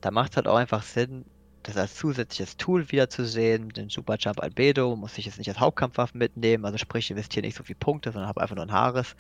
da 0.05 0.11
macht 0.11 0.33
es 0.33 0.37
halt 0.37 0.47
auch 0.47 0.57
einfach 0.57 0.83
Sinn, 0.83 1.25
das 1.63 1.77
als 1.77 1.95
zusätzliches 1.95 2.57
Tool 2.57 2.91
wiederzusehen. 2.91 3.69
Den 3.69 3.89
Superjump 3.89 4.39
Albedo 4.39 4.95
muss 4.95 5.17
ich 5.17 5.25
jetzt 5.25 5.39
nicht 5.39 5.47
als 5.49 5.59
Hauptkampfwaffen 5.59 6.19
mitnehmen, 6.19 6.63
also 6.63 6.77
sprich, 6.77 7.07
hier 7.07 7.15
nicht 7.15 7.57
so 7.57 7.63
viele 7.63 7.79
Punkte, 7.79 8.11
sondern 8.11 8.29
habe 8.29 8.39
einfach 8.39 8.55
nur 8.55 8.65
ein 8.65 8.71
Haares 8.71 9.15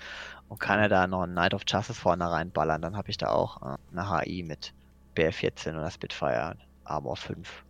und 0.47 0.59
kann 0.59 0.79
ja 0.79 0.87
da 0.87 1.07
noch 1.07 1.23
einen 1.23 1.31
Knight 1.31 1.55
of 1.55 1.63
Justice 1.67 1.99
vorne 1.99 2.29
reinballern. 2.29 2.83
Dann 2.83 2.95
habe 2.95 3.09
ich 3.09 3.17
da 3.17 3.29
auch 3.29 3.63
äh, 3.63 3.77
eine 3.91 4.11
HI 4.11 4.43
mit 4.43 4.75
BR14 5.15 5.71
oder 5.71 5.89
Spitfire 5.89 6.55
Armor 6.83 7.17
5. 7.17 7.63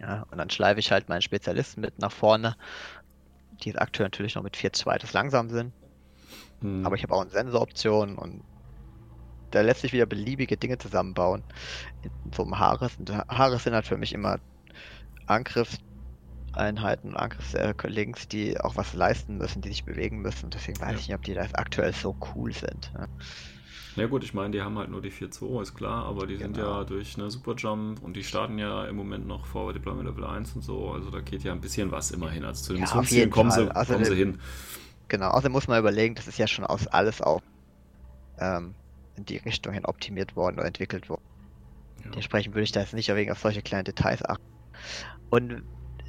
Ja, 0.00 0.22
und 0.30 0.38
dann 0.38 0.48
schleife 0.48 0.80
ich 0.80 0.90
halt 0.90 1.10
meinen 1.10 1.20
Spezialisten 1.20 1.82
mit 1.82 1.98
nach 1.98 2.12
vorne, 2.12 2.56
die 3.62 3.68
jetzt 3.68 3.78
aktuell 3.78 4.06
natürlich 4.06 4.36
noch 4.36 4.42
mit 4.42 4.56
4-2 4.56 4.98
das 4.98 5.12
langsam 5.12 5.50
sind. 5.50 5.74
Hm. 6.62 6.86
Aber 6.86 6.96
ich 6.96 7.02
habe 7.02 7.14
auch 7.14 7.20
eine 7.20 7.30
Sensoroption 7.30 8.16
und 8.16 8.42
da 9.52 9.60
lässt 9.60 9.82
sich 9.82 9.92
wieder 9.92 10.06
beliebige 10.06 10.56
Dinge 10.56 10.78
zusammenbauen. 10.78 11.44
In 12.02 12.10
so 12.34 12.42
einem 12.42 12.58
Haares. 12.58 12.96
Und 12.98 13.10
Haares 13.28 13.62
sind 13.64 13.74
halt 13.74 13.86
für 13.86 13.96
mich 13.96 14.12
immer 14.12 14.38
Angriffseinheiten, 15.26 17.16
Angriffslinks, 17.16 18.28
die 18.28 18.58
auch 18.60 18.76
was 18.76 18.92
leisten 18.94 19.38
müssen, 19.38 19.62
die 19.62 19.68
sich 19.70 19.84
bewegen 19.84 20.20
müssen. 20.20 20.50
Deswegen 20.50 20.80
weiß 20.80 20.90
Ja. 20.92 20.98
ich 20.98 21.08
nicht, 21.08 21.14
ob 21.16 21.22
die 21.22 21.34
da 21.34 21.42
aktuell 21.54 21.92
so 21.92 22.16
cool 22.34 22.52
sind. 22.52 22.90
Ja. 22.94 23.06
Ja 23.94 24.06
gut, 24.06 24.24
ich 24.24 24.32
meine, 24.32 24.52
die 24.52 24.62
haben 24.62 24.78
halt 24.78 24.88
nur 24.88 25.02
die 25.02 25.10
4-2, 25.10 25.60
ist 25.60 25.74
klar, 25.74 26.06
aber 26.06 26.26
die 26.26 26.38
sind 26.38 26.56
Genau. 26.56 26.78
ja 26.78 26.84
durch 26.84 27.18
eine 27.18 27.30
Superjump 27.30 28.02
und 28.02 28.14
die 28.16 28.24
starten 28.24 28.56
ja 28.58 28.86
im 28.86 28.96
Moment 28.96 29.26
noch 29.26 29.44
Forward 29.44 29.76
Deployment 29.76 30.08
Level 30.08 30.24
1 30.24 30.54
und 30.56 30.62
so, 30.62 30.92
also 30.92 31.10
da 31.10 31.20
geht 31.20 31.42
ja 31.42 31.52
ein 31.52 31.60
bisschen 31.60 31.90
was 31.90 32.10
immerhin. 32.10 32.42
Also 32.42 32.64
zu 32.64 32.72
den 32.72 32.78
Ja, 32.80 32.84
auf 32.86 32.94
Missionszielen 32.94 33.20
jeden 33.24 33.32
kommen, 33.32 33.50
Fall. 33.50 33.64
sie, 33.66 33.76
Also 33.76 33.92
kommen 33.92 34.04
sie 34.06 34.10
der- 34.16 34.18
hin. 34.18 34.40
Genau, 35.08 35.28
außerdem 35.28 35.52
muss 35.52 35.68
man 35.68 35.78
überlegen, 35.78 36.14
das 36.14 36.26
ist 36.26 36.38
ja 36.38 36.46
schon 36.46 36.64
aus 36.64 36.86
alles 36.86 37.20
auch 37.20 37.42
ähm, 38.38 38.74
in 39.16 39.24
die 39.24 39.38
Richtung 39.38 39.72
hin 39.72 39.84
optimiert 39.86 40.36
worden 40.36 40.58
oder 40.58 40.66
entwickelt 40.66 41.08
worden. 41.08 41.22
Ja. 42.04 42.04
Dementsprechend 42.10 42.54
würde 42.54 42.64
ich 42.64 42.72
da 42.72 42.80
jetzt 42.80 42.94
nicht 42.94 43.14
wegen 43.14 43.30
auf 43.32 43.38
solche 43.40 43.62
kleinen 43.62 43.84
Details 43.84 44.24
achten. 44.24 44.44
Und 45.30 45.64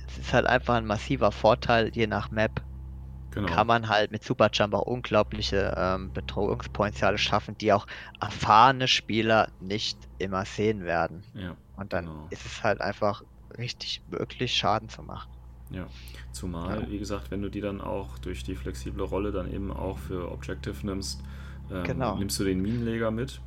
es 0.07 0.17
ist 0.19 0.33
halt 0.33 0.45
einfach 0.47 0.75
ein 0.75 0.85
massiver 0.85 1.31
Vorteil, 1.31 1.91
je 1.93 2.07
nach 2.07 2.31
Map 2.31 2.63
Genau. 3.31 3.47
kann 3.47 3.67
man 3.67 3.89
halt 3.89 4.11
mit 4.11 4.23
Superjump 4.23 4.73
auch 4.75 4.83
unglaubliche 4.83 5.73
ähm, 5.75 6.11
Bedrohungspotenziale 6.13 7.17
schaffen, 7.17 7.57
die 7.57 7.73
auch 7.73 7.87
erfahrene 8.19 8.87
Spieler 8.87 9.51
nicht 9.59 10.07
immer 10.19 10.45
sehen 10.45 10.83
werden. 10.83 11.25
ja, 11.33 11.55
Und 11.75 11.93
dann 11.93 12.05
Genau. 12.05 12.27
ist 12.29 12.45
es 12.45 12.63
halt 12.63 12.79
einfach 12.81 13.23
richtig 13.57 14.03
möglich, 14.07 14.53
Schaden 14.55 14.89
zu 14.89 15.01
machen. 15.03 15.31
ja. 15.69 15.87
Zumal, 16.31 16.81
Ja. 16.81 16.89
wie 16.89 16.99
gesagt, 16.99 17.31
wenn 17.31 17.41
du 17.41 17.49
die 17.49 17.61
dann 17.61 17.81
auch 17.81 18.17
durch 18.19 18.43
die 18.43 18.55
flexible 18.55 19.03
Rolle 19.03 19.31
dann 19.31 19.51
eben 19.51 19.71
auch 19.71 19.97
für 19.97 20.31
Objective 20.31 20.85
nimmst, 20.85 21.23
ähm, 21.71 21.83
Genau. 21.83 22.15
nimmst 22.15 22.39
du 22.39 22.43
den 22.43 22.61
Minenleger 22.61 23.11
mit. 23.11 23.41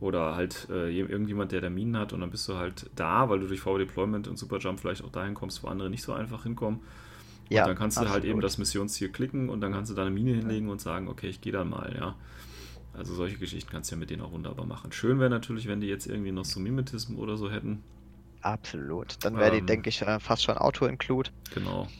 Oder 0.00 0.34
halt 0.36 0.68
äh, 0.70 0.88
je- 0.90 1.06
irgendjemand, 1.06 1.52
der 1.52 1.62
da 1.62 1.70
Minen 1.70 1.96
hat 1.96 2.12
und 2.12 2.20
dann 2.20 2.30
bist 2.30 2.46
du 2.48 2.56
halt 2.56 2.90
da, 2.96 3.30
weil 3.30 3.40
du 3.40 3.46
durch 3.48 3.60
Forward 3.60 3.80
Deployment 3.82 4.28
und 4.28 4.36
Superjump 4.38 4.78
vielleicht 4.80 5.02
auch 5.04 5.10
dahin 5.10 5.34
kommst, 5.34 5.62
wo 5.62 5.68
andere 5.68 5.88
nicht 5.90 6.02
so 6.02 6.12
einfach 6.12 6.42
hinkommen. 6.42 6.80
Ja, 7.48 7.62
und 7.62 7.66
dann 7.66 7.76
kannst 7.76 8.00
du 8.00 8.08
halt 8.08 8.24
eben 8.24 8.40
absolut. 8.40 8.44
das 8.44 8.58
Missionsziel 8.58 9.08
klicken 9.10 9.48
und 9.48 9.60
dann 9.62 9.72
kannst 9.72 9.90
du 9.90 9.94
da 9.96 10.02
eine 10.02 10.10
Mine 10.10 10.32
hinlegen 10.34 10.68
und 10.68 10.80
sagen, 10.80 11.08
okay, 11.08 11.28
ich 11.28 11.40
gehe 11.40 11.52
dann 11.52 11.70
mal, 11.70 11.94
ja. 11.98 12.16
Also 12.92 13.14
solche 13.14 13.38
Geschichten 13.38 13.70
kannst 13.70 13.90
du 13.90 13.96
ja 13.96 14.00
mit 14.00 14.10
denen 14.10 14.22
auch 14.22 14.32
wunderbar 14.32 14.66
machen. 14.66 14.92
Schön 14.92 15.18
wäre 15.20 15.30
natürlich, 15.30 15.68
wenn 15.68 15.80
die 15.80 15.88
jetzt 15.88 16.06
irgendwie 16.06 16.32
noch 16.32 16.44
so 16.44 16.60
Mimetism 16.60 17.16
oder 17.16 17.36
so 17.36 17.50
hätten. 17.50 17.84
Absolut. 18.40 19.22
Dann 19.24 19.36
wäre 19.38 19.50
die, 19.50 19.58
Ähm, 19.58 19.66
denke 19.66 19.90
ich, 19.90 20.00
äh, 20.02 20.20
fast 20.20 20.44
schon 20.44 20.56
Auto-Include. 20.56 21.30
Genau. 21.50 21.92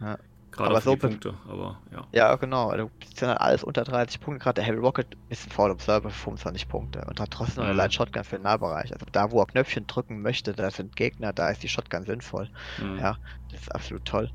Ja. 0.00 0.18
Gerade 0.56 0.70
Aber 0.70 0.78
auf 0.78 0.84
so 0.84 0.90
die 0.90 0.96
Punkte, 0.96 1.38
aber 1.46 1.82
ja. 1.90 2.06
Ja, 2.12 2.36
genau. 2.36 2.68
Also, 2.70 2.90
das 3.00 3.10
sind 3.16 3.28
halt 3.28 3.40
alles 3.40 3.64
unter 3.64 3.82
30 3.82 4.20
Punkte. 4.20 4.42
Gerade 4.42 4.54
der 4.60 4.64
Heavy 4.64 4.78
Rocket 4.78 5.16
ist 5.28 5.46
ein 5.46 5.50
Fall 5.50 5.70
Observer 5.72 6.10
für 6.10 6.16
25 6.16 6.68
Punkte 6.68 7.04
und 7.08 7.18
hat 7.18 7.30
trotzdem 7.32 7.62
noch 7.62 7.64
eine 7.64 7.72
Mhm. 7.72 7.78
Light 7.78 7.92
Shotgun 7.94 8.22
für 8.24 8.36
den 8.36 8.42
Nahbereich. 8.42 8.92
Also 8.92 9.04
da, 9.10 9.32
wo 9.32 9.40
er 9.40 9.46
Knöpfchen 9.46 9.86
drücken 9.88 10.22
möchte, 10.22 10.52
da 10.52 10.70
sind 10.70 10.94
Gegner, 10.94 11.32
da 11.32 11.50
ist 11.50 11.62
die 11.64 11.68
Shotgun 11.68 12.04
sinnvoll. 12.04 12.48
Mhm. 12.78 12.98
Ja, 13.00 13.16
das 13.50 13.62
ist 13.62 13.74
absolut 13.74 14.04
toll. 14.04 14.30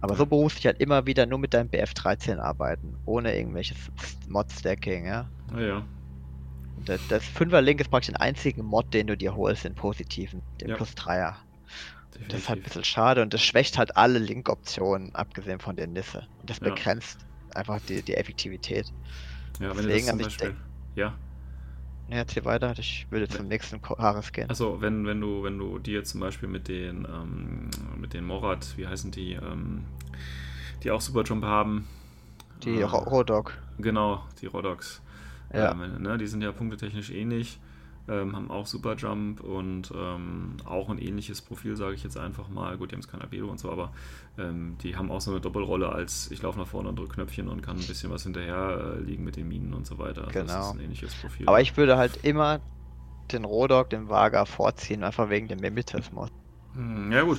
Aber 0.00 0.14
so 0.16 0.26
berufst 0.26 0.58
dich 0.58 0.66
halt 0.66 0.78
immer 0.80 1.06
wieder 1.06 1.24
nur 1.26 1.38
mit 1.38 1.54
deinem 1.54 1.70
BF13 1.70 2.38
arbeiten, 2.40 2.98
ohne 3.04 3.34
irgendwelches 3.36 3.90
Mod-Stacking, 4.26 5.06
ja. 5.06 5.30
Naja, 5.50 5.86
Und 6.74 6.88
das, 6.90 7.06
das 7.06 7.24
5er 7.24 7.62
Link 7.62 7.80
ist 7.80 7.88
praktisch 7.88 8.08
den 8.12 8.16
einzigen 8.16 8.62
Mod, 8.64 8.92
den 8.92 9.06
du 9.06 9.16
dir 9.16 9.34
holst, 9.34 9.64
den 9.64 9.74
positiven, 9.74 10.44
den 10.60 10.68
Ja. 10.68 10.76
plus 10.76 10.94
3er. 10.94 11.38
Das 12.28 12.40
ist 12.40 12.48
halt 12.48 12.60
ein 12.60 12.62
definitiv. 12.62 12.64
bisschen 12.64 12.84
schade 12.84 13.22
und 13.22 13.34
das 13.34 13.42
schwächt 13.42 13.78
halt 13.78 13.96
alle 13.96 14.18
Link-Optionen, 14.18 15.14
abgesehen 15.14 15.60
von 15.60 15.76
der 15.76 15.86
Nisse. 15.86 16.26
Und 16.40 16.50
das 16.50 16.60
Ja. 16.60 16.68
begrenzt 16.70 17.18
einfach 17.54 17.80
die, 17.88 18.02
die 18.02 18.14
Effektivität. 18.14 18.92
Ja, 19.60 19.68
wenn 19.68 19.68
du 19.68 19.74
das 19.74 19.86
deswegen 19.86 20.06
zum 20.08 20.18
Beispiel. 20.18 20.56
Ja, 20.96 21.14
Ja, 22.08 22.16
erzähl 22.18 22.44
weiter, 22.44 22.74
ich 22.78 23.06
würde 23.10 23.28
zum 23.28 23.48
nächsten 23.48 23.80
Haares 23.82 24.32
gehen. 24.32 24.48
also 24.48 24.80
wenn, 24.80 25.06
wenn 25.06 25.20
du, 25.20 25.42
wenn 25.42 25.58
du 25.58 25.78
dir 25.78 26.04
zum 26.04 26.20
Beispiel 26.20 26.48
mit 26.48 26.68
den, 26.68 27.06
ähm, 27.06 27.70
mit 27.98 28.12
den 28.12 28.24
Morat, 28.24 28.76
wie 28.76 28.86
heißen 28.86 29.10
die, 29.10 29.34
ähm, 29.34 29.84
die 30.82 30.90
auch 30.90 31.00
Superjump 31.00 31.44
haben. 31.44 31.86
Die 32.64 32.80
äh, 32.80 32.82
Ro- 32.82 32.98
Rodok. 33.08 33.58
Genau, 33.78 34.22
die 34.40 34.46
Rodox. 34.46 35.00
Ja. 35.52 35.72
Ähm, 35.72 36.02
ne, 36.02 36.18
die 36.18 36.26
sind 36.26 36.42
ja 36.42 36.52
punktetechnisch 36.52 37.10
ähnlich, 37.10 37.58
ähm, 38.08 38.34
haben 38.34 38.50
auch 38.50 38.66
Superjump 38.66 39.40
und 39.40 39.92
ähm, 39.96 40.56
auch 40.64 40.88
ein 40.90 40.98
ähnliches 40.98 41.40
Profil, 41.40 41.76
sage 41.76 41.94
ich 41.94 42.02
jetzt 42.02 42.16
einfach 42.18 42.48
mal. 42.48 42.76
Gut, 42.76 42.90
die 42.90 42.94
haben 42.96 43.00
es 43.00 43.08
kein 43.08 43.20
Albedo 43.22 43.48
und 43.48 43.60
so, 43.60 43.70
aber 43.70 43.92
ähm, 44.38 44.76
die 44.82 44.96
haben 44.96 45.10
auch 45.10 45.20
so 45.20 45.30
eine 45.30 45.40
Doppelrolle 45.40 45.90
als 45.90 46.30
ich 46.30 46.42
laufe 46.42 46.58
nach 46.58 46.66
vorne 46.66 46.88
und 46.88 46.98
drücke 46.98 47.14
Knöpfchen 47.14 47.48
und 47.48 47.62
kann 47.62 47.76
ein 47.78 47.86
bisschen 47.86 48.10
was 48.10 48.24
hinterher 48.24 48.96
äh, 48.96 49.00
liegen 49.00 49.22
mit 49.24 49.36
den 49.36 49.48
Minen 49.48 49.72
und 49.72 49.86
so 49.86 49.98
weiter. 49.98 50.26
Also 50.26 50.32
Das 50.32 50.46
Genau. 50.48 50.68
ist 50.70 50.74
ein 50.74 50.80
ähnliches 50.80 51.14
Profil. 51.14 51.48
Aber 51.48 51.60
ich 51.60 51.76
würde 51.76 51.96
halt 51.96 52.24
immer 52.24 52.60
den 53.30 53.44
Rodok, 53.44 53.90
den 53.90 54.08
Vaga 54.08 54.44
vorziehen, 54.46 55.04
einfach 55.04 55.30
wegen 55.30 55.48
dem 55.48 55.60
Mimetismus. 55.60 56.28
Hm, 56.74 57.12
Ja 57.12 57.22
gut, 57.22 57.38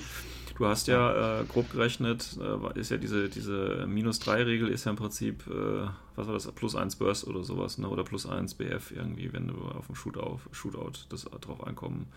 du 0.63 0.69
hast 0.69 0.87
ja 0.87 1.41
äh, 1.41 1.45
grob 1.45 1.71
gerechnet, 1.71 2.37
äh, 2.41 2.79
ist 2.79 2.91
ja 2.91 2.97
diese, 2.97 3.29
diese 3.29 3.85
Minus-3-Regel 3.87 4.69
ist 4.69 4.85
ja 4.85 4.91
im 4.91 4.97
Prinzip, 4.97 5.45
äh, 5.47 5.87
was 6.15 6.27
war 6.27 6.33
das, 6.33 6.51
plus 6.53 6.75
1 6.75 6.95
Burst 6.97 7.27
oder 7.27 7.43
sowas, 7.43 7.77
ne? 7.77 7.87
oder 7.89 8.03
plus 8.03 8.25
1 8.25 8.55
BF 8.55 8.91
irgendwie, 8.91 9.33
wenn 9.33 9.47
du 9.47 9.55
auf 9.65 9.87
dem 9.87 9.95
Shootout, 9.95 10.39
Shootout 10.51 10.93
das 11.09 11.23
drauf 11.25 11.65
ankommen 11.65 12.07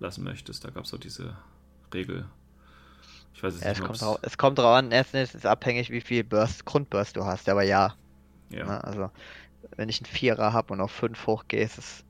lassen 0.00 0.24
möchtest. 0.24 0.64
Da 0.64 0.70
gab 0.70 0.84
es 0.84 0.94
auch 0.94 0.98
diese 0.98 1.36
Regel. 1.94 2.26
Ich 3.34 3.42
weiß 3.42 3.54
jetzt 3.54 3.64
Ja, 3.64 3.70
es, 3.70 3.78
nicht, 3.78 3.80
kommt 3.80 3.98
mehr, 4.00 4.00
drau 4.00 4.18
ob's- 4.18 4.22
es 4.22 4.38
kommt 4.38 4.58
drauf 4.58 4.76
an, 4.76 4.90
erstens 4.92 5.30
ist 5.30 5.34
es 5.36 5.46
abhängig, 5.46 5.90
wie 5.90 6.00
viel 6.00 6.24
Burst, 6.24 6.64
Grundburst 6.64 7.16
du 7.16 7.24
hast, 7.24 7.48
aber 7.48 7.62
ja. 7.62 7.96
ja. 8.50 8.66
Ne? 8.66 8.82
Also, 8.84 9.10
wenn 9.76 9.88
ich 9.90 10.00
einen 10.02 10.12
Vierer 10.12 10.52
habe 10.54 10.72
und 10.74 10.80
auf 10.82 10.92
5 10.92 11.26
hochgehe, 11.26 11.64
ist 11.64 11.78
es 11.78 12.04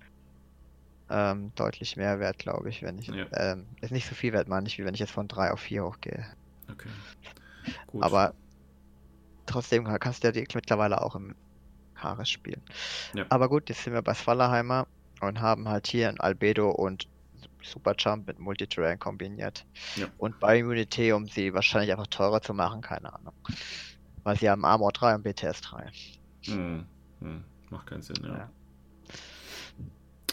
ähm, 1.10 1.52
deutlich 1.56 1.96
mehr 1.96 2.18
wert, 2.20 2.38
glaube 2.38 2.68
ich. 2.68 2.82
Wenn 2.82 2.98
ich, 2.98 3.08
Ja. 3.08 3.26
ähm, 3.32 3.66
ist 3.80 3.90
nicht 3.92 4.08
so 4.08 4.14
viel 4.14 4.32
wert, 4.32 4.48
meine 4.48 4.66
ich, 4.68 4.78
wie 4.78 4.84
wenn 4.84 4.94
ich 4.94 5.00
jetzt 5.00 5.12
von 5.12 5.28
3 5.28 5.50
auf 5.52 5.60
4 5.60 5.84
hochgehe. 5.84 6.24
Okay. 6.70 6.88
Gut. 7.88 8.02
Aber 8.02 8.34
trotzdem 9.46 9.84
kannst 9.84 10.22
du 10.22 10.28
ja 10.28 10.32
die 10.32 10.46
mittlerweile 10.54 11.02
auch 11.02 11.14
im 11.16 11.34
Haares 11.96 12.30
spielen. 12.30 12.62
Ja. 13.14 13.26
Aber 13.28 13.48
gut, 13.48 13.68
jetzt 13.68 13.84
sind 13.84 13.92
wir 13.92 14.02
bei 14.02 14.14
Svalaheimer 14.14 14.86
und 15.20 15.40
haben 15.40 15.68
halt 15.68 15.86
hier 15.86 16.08
ein 16.08 16.18
Albedo 16.20 16.70
und 16.70 17.08
Superjump 17.62 18.26
mit 18.26 18.38
Multiterrain 18.38 18.98
kombiniert. 18.98 19.66
Ja. 19.96 20.06
Und 20.16 20.40
bei 20.40 20.58
Immunity, 20.60 21.12
um 21.12 21.26
sie 21.26 21.52
wahrscheinlich 21.52 21.90
einfach 21.92 22.06
teurer 22.06 22.40
zu 22.40 22.54
machen, 22.54 22.80
keine 22.80 23.12
Ahnung. 23.12 23.34
Weil 24.22 24.36
sie 24.38 24.48
haben 24.48 24.64
Armor 24.64 24.92
3 24.92 25.16
und 25.16 25.22
BTS 25.22 25.60
3. 25.62 25.90
Hm. 26.46 26.86
Hm. 27.20 27.44
Macht 27.68 27.86
keinen 27.86 28.02
Sinn, 28.02 28.16
ja. 28.22 28.36
Ja. 28.38 28.50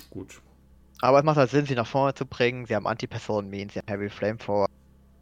Gut. 0.10 0.42
Aber 1.01 1.19
es 1.19 1.23
macht 1.23 1.38
halt 1.38 1.49
Sinn, 1.49 1.65
sie 1.65 1.75
nach 1.75 1.88
vorne 1.88 2.13
zu 2.13 2.25
bringen. 2.25 2.65
Sie 2.65 2.75
haben 2.75 2.88
Anti-Personen-Mean, 2.88 3.69
sie 3.69 3.79
haben 3.79 3.88
Heavy 3.88 4.10
Flamethrower, 4.10 4.67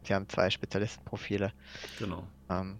sie 0.04 0.14
haben 0.14 0.28
zwei 0.28 0.50
Spezialistenprofile. 0.50 1.52
Genau. 1.98 2.26
Ähm, 2.48 2.78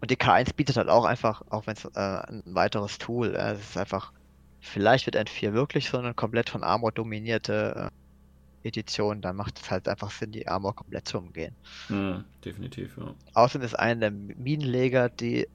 und 0.00 0.10
die 0.10 0.16
K1 0.16 0.54
bietet 0.54 0.76
halt 0.76 0.88
auch 0.88 1.04
einfach, 1.04 1.42
auch 1.50 1.66
wenn 1.66 1.74
es 1.74 1.84
äh, 1.84 1.98
ein 1.98 2.42
weiteres 2.46 2.98
Tool, 2.98 3.34
äh, 3.34 3.52
es 3.52 3.60
ist 3.60 3.76
einfach, 3.76 4.12
vielleicht 4.60 5.06
wird 5.06 5.16
N4 5.16 5.52
wirklich 5.52 5.88
so 5.90 5.98
eine 5.98 6.14
komplett 6.14 6.50
von 6.50 6.62
Armor 6.62 6.92
dominierte 6.92 7.90
äh, 7.90 8.68
Edition, 8.68 9.20
dann 9.20 9.36
macht 9.36 9.60
es 9.60 9.70
halt 9.70 9.88
einfach 9.88 10.10
Sinn, 10.10 10.32
die 10.32 10.46
Armor 10.46 10.74
komplett 10.74 11.08
zu 11.08 11.18
umgehen. 11.18 11.54
Hm. 11.88 12.24
Definitiv, 12.44 12.96
ja. 12.96 13.14
Außerdem 13.34 13.64
ist 13.64 13.78
einer 13.78 14.00
der 14.00 14.10
Minenleger 14.10 15.08
die, 15.08 15.48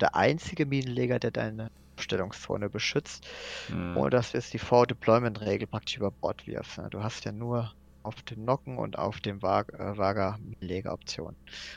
der 0.00 0.14
einzige 0.14 0.66
Minenleger, 0.66 1.18
der 1.18 1.30
deine 1.32 1.70
Stellungszone 2.02 2.68
beschützt. 2.68 3.26
Hm. 3.68 3.96
Ohne 3.96 4.10
dass 4.10 4.32
du 4.32 4.38
jetzt 4.38 4.52
die 4.52 4.58
Forward-Deployment-Regel 4.58 5.66
praktisch 5.66 5.96
über 5.96 6.10
Bord 6.10 6.46
wirfst. 6.46 6.78
Ne? 6.78 6.88
Du 6.90 7.02
hast 7.02 7.24
ja 7.24 7.32
nur 7.32 7.72
auf 8.02 8.22
dem 8.22 8.44
Nocken 8.44 8.78
und 8.78 8.98
auf 8.98 9.20
dem 9.20 9.38
äh, 9.38 9.40
Vaga 9.40 10.38
Minenleger-Option. 10.40 11.36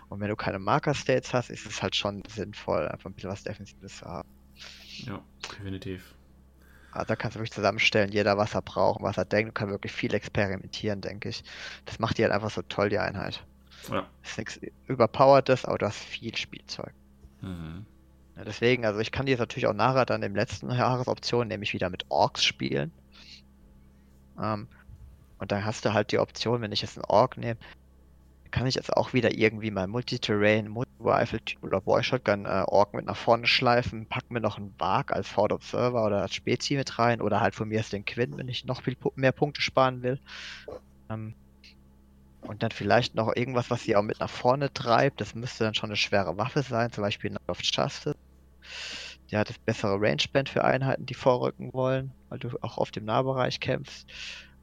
Und 0.09 0.19
wenn 0.19 0.29
du 0.29 0.35
keine 0.35 0.59
Marker-States 0.59 1.33
hast, 1.33 1.49
ist 1.49 1.65
es 1.65 1.81
halt 1.81 1.95
schon 1.95 2.23
sinnvoll, 2.27 2.87
einfach 2.87 3.09
ein 3.09 3.13
bisschen 3.13 3.31
was 3.31 3.43
Defensives 3.43 3.97
zu 3.97 4.05
haben. 4.05 4.29
Ja, 4.99 5.23
definitiv. 5.51 6.15
Also 6.91 7.07
da 7.07 7.15
kannst 7.15 7.35
du 7.35 7.39
wirklich 7.39 7.51
zusammenstellen, 7.51 8.11
jeder 8.11 8.37
was 8.37 8.55
er 8.55 8.61
braucht, 8.61 8.99
und 8.99 9.05
was 9.05 9.17
er 9.17 9.25
denkt, 9.25 9.49
und 9.49 9.53
kann 9.53 9.69
wirklich 9.69 9.91
viel 9.91 10.13
experimentieren, 10.13 11.01
denke 11.01 11.29
ich. 11.29 11.43
Das 11.85 11.99
macht 11.99 12.17
die 12.17 12.23
halt 12.23 12.33
einfach 12.33 12.49
so 12.49 12.61
toll, 12.63 12.89
die 12.89 12.99
Einheit. 12.99 13.45
Ja. 13.91 14.07
Ist 14.23 14.37
nichts 14.37 14.59
überpowertes, 14.87 15.65
aber 15.65 15.77
du 15.77 15.85
hast 15.85 15.99
viel 15.99 16.35
Spielzeug. 16.35 16.93
Mhm. 17.41 17.85
Ja, 18.39 18.45
deswegen, 18.45 18.85
also 18.85 19.01
ich 19.01 19.11
kann 19.11 19.25
die 19.25 19.33
jetzt 19.33 19.39
natürlich 19.39 19.67
auch 19.67 19.73
nachher 19.73 20.05
dann 20.05 20.23
im 20.23 20.33
letzten 20.33 20.71
Jahresoption, 20.71 21.49
nämlich 21.49 21.73
wieder 21.73 21.89
mit 21.89 22.05
Orks 22.07 22.45
spielen. 22.45 22.93
Ähm, 24.41 24.69
und 25.39 25.51
dann 25.51 25.65
hast 25.65 25.83
du 25.83 25.93
halt 25.93 26.13
die 26.13 26.19
Option, 26.19 26.61
wenn 26.61 26.71
ich 26.71 26.81
jetzt 26.81 26.97
einen 26.97 27.03
Ork 27.03 27.35
nehme, 27.35 27.59
kann 28.49 28.65
ich 28.65 28.75
jetzt 28.75 28.95
auch 28.95 29.11
wieder 29.11 29.37
irgendwie 29.37 29.71
mal 29.71 29.87
Multiterrain, 29.87 30.69
Multi-Rifle 30.69 31.39
oder 31.61 31.81
Boy 31.81 32.01
Shotgun 32.01 32.45
äh, 32.45 32.63
Ork 32.65 32.93
mit 32.93 33.05
nach 33.05 33.17
vorne 33.17 33.45
schleifen, 33.45 34.07
pack 34.07 34.31
mir 34.31 34.39
noch 34.39 34.57
einen 34.57 34.73
Bark 34.73 35.11
als 35.11 35.27
Ford 35.27 35.51
Observer 35.51 36.05
oder 36.05 36.21
als 36.21 36.33
Spezi 36.33 36.75
mit 36.75 36.97
rein 36.97 37.21
oder 37.21 37.41
halt 37.41 37.55
von 37.55 37.67
mir 37.67 37.81
ist 37.81 37.91
den 37.91 38.05
Quinn, 38.05 38.37
wenn 38.37 38.47
ich 38.47 38.63
noch 38.63 38.83
viel 38.83 38.95
mehr 39.15 39.33
Punkte 39.33 39.61
sparen 39.61 40.01
will. 40.01 40.17
Ähm, 41.09 41.35
und 42.41 42.63
dann 42.63 42.71
vielleicht 42.71 43.15
noch 43.15 43.35
irgendwas, 43.35 43.69
was 43.69 43.83
sie 43.83 43.97
auch 43.97 44.01
mit 44.01 44.21
nach 44.21 44.29
vorne 44.29 44.71
treibt. 44.73 45.19
Das 45.19 45.35
müsste 45.35 45.65
dann 45.65 45.75
schon 45.75 45.89
eine 45.89 45.97
schwere 45.97 46.37
Waffe 46.37 46.63
sein, 46.63 46.91
zum 46.91 47.03
Beispiel 47.03 47.31
Knight 47.31 47.49
of 47.49 47.59
Justice. 47.61 48.15
Hat 49.37 49.49
das 49.49 49.57
bessere 49.59 49.99
Range-Band 49.99 50.49
für 50.49 50.63
Einheiten, 50.63 51.05
die 51.05 51.13
vorrücken 51.13 51.73
wollen, 51.73 52.11
weil 52.29 52.39
du 52.39 52.49
auch 52.61 52.77
auf 52.77 52.91
dem 52.91 53.05
Nahbereich 53.05 53.59
kämpfst. 53.59 54.07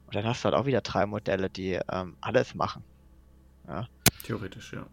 Und 0.05 0.15
dann 0.15 0.25
hast 0.25 0.41
du 0.41 0.45
halt 0.45 0.55
auch 0.55 0.65
wieder 0.65 0.81
drei 0.81 1.05
Modelle, 1.05 1.49
die 1.49 1.79
ähm, 1.91 2.15
alles 2.21 2.55
machen. 2.55 2.83
Theoretisch, 4.23 4.73
ja. 4.73 4.85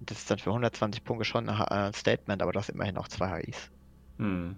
Und 0.00 0.10
das 0.10 0.18
ist 0.18 0.30
dann 0.30 0.38
für 0.38 0.50
120 0.50 1.04
Punkte 1.04 1.24
schon 1.24 1.48
ein 1.48 1.60
äh, 1.60 1.86
ein 1.86 1.94
Statement, 1.94 2.42
aber 2.42 2.52
du 2.52 2.58
hast 2.58 2.68
immerhin 2.70 2.94
noch 2.94 3.08
zwei 3.08 3.40
HIs. 3.42 3.70
Hm. 4.18 4.56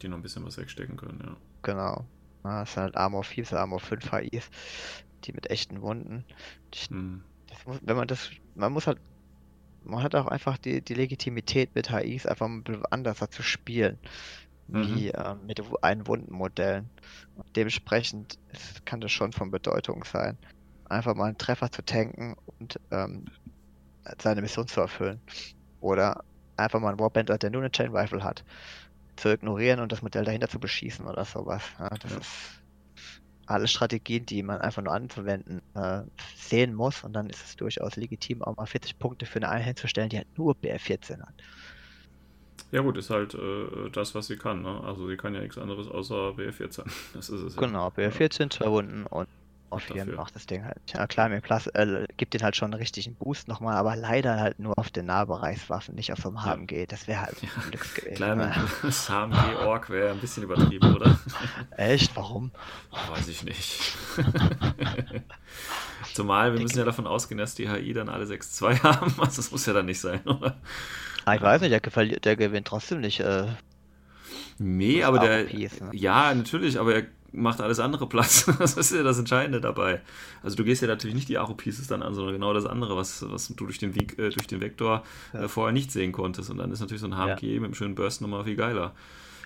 Die 0.00 0.08
noch 0.08 0.16
ein 0.16 0.22
bisschen 0.22 0.44
was 0.44 0.56
wegstecken 0.56 0.96
können, 0.96 1.20
ja. 1.24 1.36
Genau. 1.62 2.04
Ja, 2.44 2.60
das 2.60 2.74
sind 2.74 2.82
halt 2.84 2.96
Armor 2.96 3.24
4, 3.24 3.42
das 3.42 3.48
sind 3.50 3.58
Armor 3.58 3.80
5 3.80 4.10
HIs, 4.12 4.50
die 5.24 5.32
mit 5.32 5.50
echten 5.50 5.82
Wunden. 5.82 6.24
Ich, 6.72 6.88
Hm. 6.88 7.22
das 7.48 7.66
muss, 7.66 7.78
wenn 7.82 7.96
man 7.96 8.08
das, 8.08 8.30
man 8.54 8.72
muss 8.72 8.86
halt, 8.86 8.98
man 9.88 10.02
hat 10.02 10.14
auch 10.14 10.26
einfach 10.26 10.58
die, 10.58 10.82
die 10.82 10.94
Legitimität 10.94 11.74
mit 11.74 11.90
HIs 11.90 12.26
einfach 12.26 12.46
ein 12.46 12.62
bisschen 12.62 12.84
anders 12.90 13.18
zu 13.30 13.42
spielen, 13.42 13.98
Mhm. 14.68 14.82
wie 14.84 15.08
ähm, 15.08 15.46
mit 15.46 15.60
Wu- 15.60 15.78
Einwundenmodellen. 15.80 16.90
Und 17.34 17.46
dementsprechend 17.56 18.38
kann 18.84 19.00
das 19.00 19.12
schon 19.12 19.32
von 19.32 19.50
Bedeutung 19.50 20.04
sein, 20.04 20.38
einfach 20.84 21.14
mal 21.14 21.26
einen 21.26 21.38
Treffer 21.38 21.70
zu 21.70 21.82
tanken 21.82 22.34
und 22.58 22.78
ähm, 22.90 23.24
seine 24.20 24.42
Mission 24.42 24.68
zu 24.68 24.80
erfüllen. 24.80 25.22
Oder 25.80 26.24
einfach 26.56 26.80
mal 26.80 26.90
einen 26.90 27.00
Warband, 27.00 27.30
der 27.30 27.50
nur 27.50 27.62
eine 27.62 27.70
Chain 27.70 27.94
Rifle 27.94 28.22
hat, 28.24 28.44
zu 29.16 29.30
ignorieren 29.30 29.80
und 29.80 29.92
das 29.92 30.02
Modell 30.02 30.24
dahinter 30.24 30.48
zu 30.48 30.60
beschießen 30.60 31.06
oder 31.06 31.24
sowas. 31.24 31.62
Ja, 31.78 31.88
das 31.90 32.12
Ja. 32.12 32.18
ist 32.18 32.57
alle 33.48 33.66
Strategien, 33.66 34.26
die 34.26 34.42
man 34.42 34.60
einfach 34.60 34.82
nur 34.82 34.92
anzuwenden 34.92 35.62
äh, 35.74 36.02
sehen 36.36 36.74
muss 36.74 37.02
und 37.02 37.14
dann 37.14 37.30
ist 37.30 37.44
es 37.44 37.56
durchaus 37.56 37.96
legitim, 37.96 38.42
auch 38.42 38.56
mal 38.56 38.66
40 38.66 38.98
Punkte 38.98 39.26
für 39.26 39.36
eine 39.36 39.48
Einheit 39.48 39.78
zu 39.78 39.88
stellen, 39.88 40.10
die 40.10 40.18
halt 40.18 40.28
nur 40.36 40.54
BR14 40.54 41.20
hat. 41.20 41.34
Ja 42.70 42.82
gut, 42.82 42.98
ist 42.98 43.08
halt 43.08 43.34
äh, 43.34 43.90
das, 43.92 44.14
was 44.14 44.26
sie 44.26 44.36
kann. 44.36 44.62
Ne? 44.62 44.82
Also 44.84 45.08
sie 45.08 45.16
kann 45.16 45.34
ja 45.34 45.40
nichts 45.40 45.56
anderes 45.56 45.88
außer 45.88 46.34
BF14. 46.36 46.84
Das 47.14 47.30
ist 47.30 47.40
es. 47.40 47.54
ja. 47.54 47.60
Genau, 47.60 47.88
BR14, 47.88 48.50
zwei 48.50 48.70
Wunden 48.70 49.06
und 49.06 49.28
auf 49.70 49.88
jeden 49.90 50.14
macht 50.14 50.34
das 50.34 50.46
Ding 50.46 50.64
halt. 50.64 50.78
Ja 50.92 51.06
klar, 51.06 51.28
mir 51.28 51.40
Plus, 51.40 51.66
äh, 51.68 52.06
gibt 52.16 52.34
den 52.34 52.42
halt 52.42 52.56
schon 52.56 52.72
einen 52.72 52.80
richtigen 52.80 53.14
Boost 53.14 53.48
nochmal, 53.48 53.76
aber 53.76 53.96
leider 53.96 54.38
halt 54.40 54.58
nur 54.58 54.72
auf 54.78 54.90
den 54.90 55.06
Nahbereichswaffen, 55.06 55.94
nicht 55.94 56.12
auf 56.12 56.24
Ja. 56.24 56.44
HMG. 56.44 56.86
Das 56.86 57.06
wäre 57.06 57.22
halt 57.22 57.36
Ja, 57.42 57.48
ein 57.56 57.70
Glücks 57.70 57.94
gewesen. 57.94 58.14
Kleiner 58.16 58.46
ne? 58.46 58.68
HMG-Ork 59.08 59.90
wäre 59.90 60.10
ein 60.10 60.20
bisschen 60.20 60.42
übertrieben, 60.42 60.94
oder? 60.94 61.18
Echt? 61.76 62.16
Warum? 62.16 62.50
Oh, 62.90 63.12
weiß 63.12 63.28
ich 63.28 63.44
nicht. 63.44 63.80
Zumal 66.14 66.52
wir 66.54 66.60
müssen 66.60 66.78
ja 66.78 66.84
davon 66.84 67.06
ausgehen, 67.06 67.38
dass 67.38 67.54
die 67.54 67.68
HI 67.70 67.92
dann 67.92 68.08
alle 68.08 68.24
6-2 68.24 68.82
haben. 68.82 69.14
Also 69.18 69.36
das 69.36 69.50
muss 69.50 69.66
ja 69.66 69.72
dann 69.72 69.86
nicht 69.86 70.00
sein, 70.00 70.20
oder? 70.24 70.56
Ah, 71.24 71.34
ich 71.34 71.42
weiß 71.42 71.60
nicht, 71.60 71.72
der, 71.72 72.20
der 72.20 72.36
gewinnt 72.36 72.66
trotzdem 72.66 73.00
nicht. 73.00 73.20
Äh, 73.20 73.46
Nee, 74.58 75.04
aber 75.04 75.20
der. 75.20 75.42
AOPs, 75.46 75.80
ne? 75.80 75.90
Ja, 75.92 76.34
natürlich, 76.34 76.80
aber 76.80 76.94
er 76.94 77.06
macht 77.32 77.60
alles 77.60 77.78
andere 77.78 78.08
Platz. 78.08 78.46
Das 78.58 78.76
ist 78.76 78.92
ja 78.92 79.02
das 79.02 79.18
Entscheidende 79.18 79.60
dabei. 79.60 80.00
Also 80.42 80.56
du 80.56 80.64
gehst 80.64 80.82
ja 80.82 80.88
natürlich 80.88 81.14
nicht 81.14 81.28
die 81.28 81.38
Aro-Pieces 81.38 81.86
dann 81.86 82.02
an, 82.02 82.14
sondern 82.14 82.34
genau 82.34 82.52
das 82.54 82.64
andere, 82.66 82.96
was, 82.96 83.24
was 83.30 83.48
du 83.48 83.54
durch 83.66 83.78
den, 83.78 83.94
Weg, 83.94 84.18
äh, 84.18 84.30
durch 84.30 84.46
den 84.46 84.60
Vektor 84.60 85.04
Ja. 85.32 85.42
äh, 85.42 85.48
vorher 85.48 85.72
nicht 85.72 85.92
sehen 85.92 86.12
konntest. 86.12 86.50
Und 86.50 86.58
dann 86.58 86.70
ist 86.72 86.80
natürlich 86.80 87.00
so 87.02 87.06
ein 87.08 87.16
HMG 87.16 87.54
mit 87.56 87.64
einem 87.64 87.74
schönen 87.74 87.94
Burst 87.94 88.20
nochmal 88.22 88.44
viel 88.44 88.56
geiler. 88.56 88.92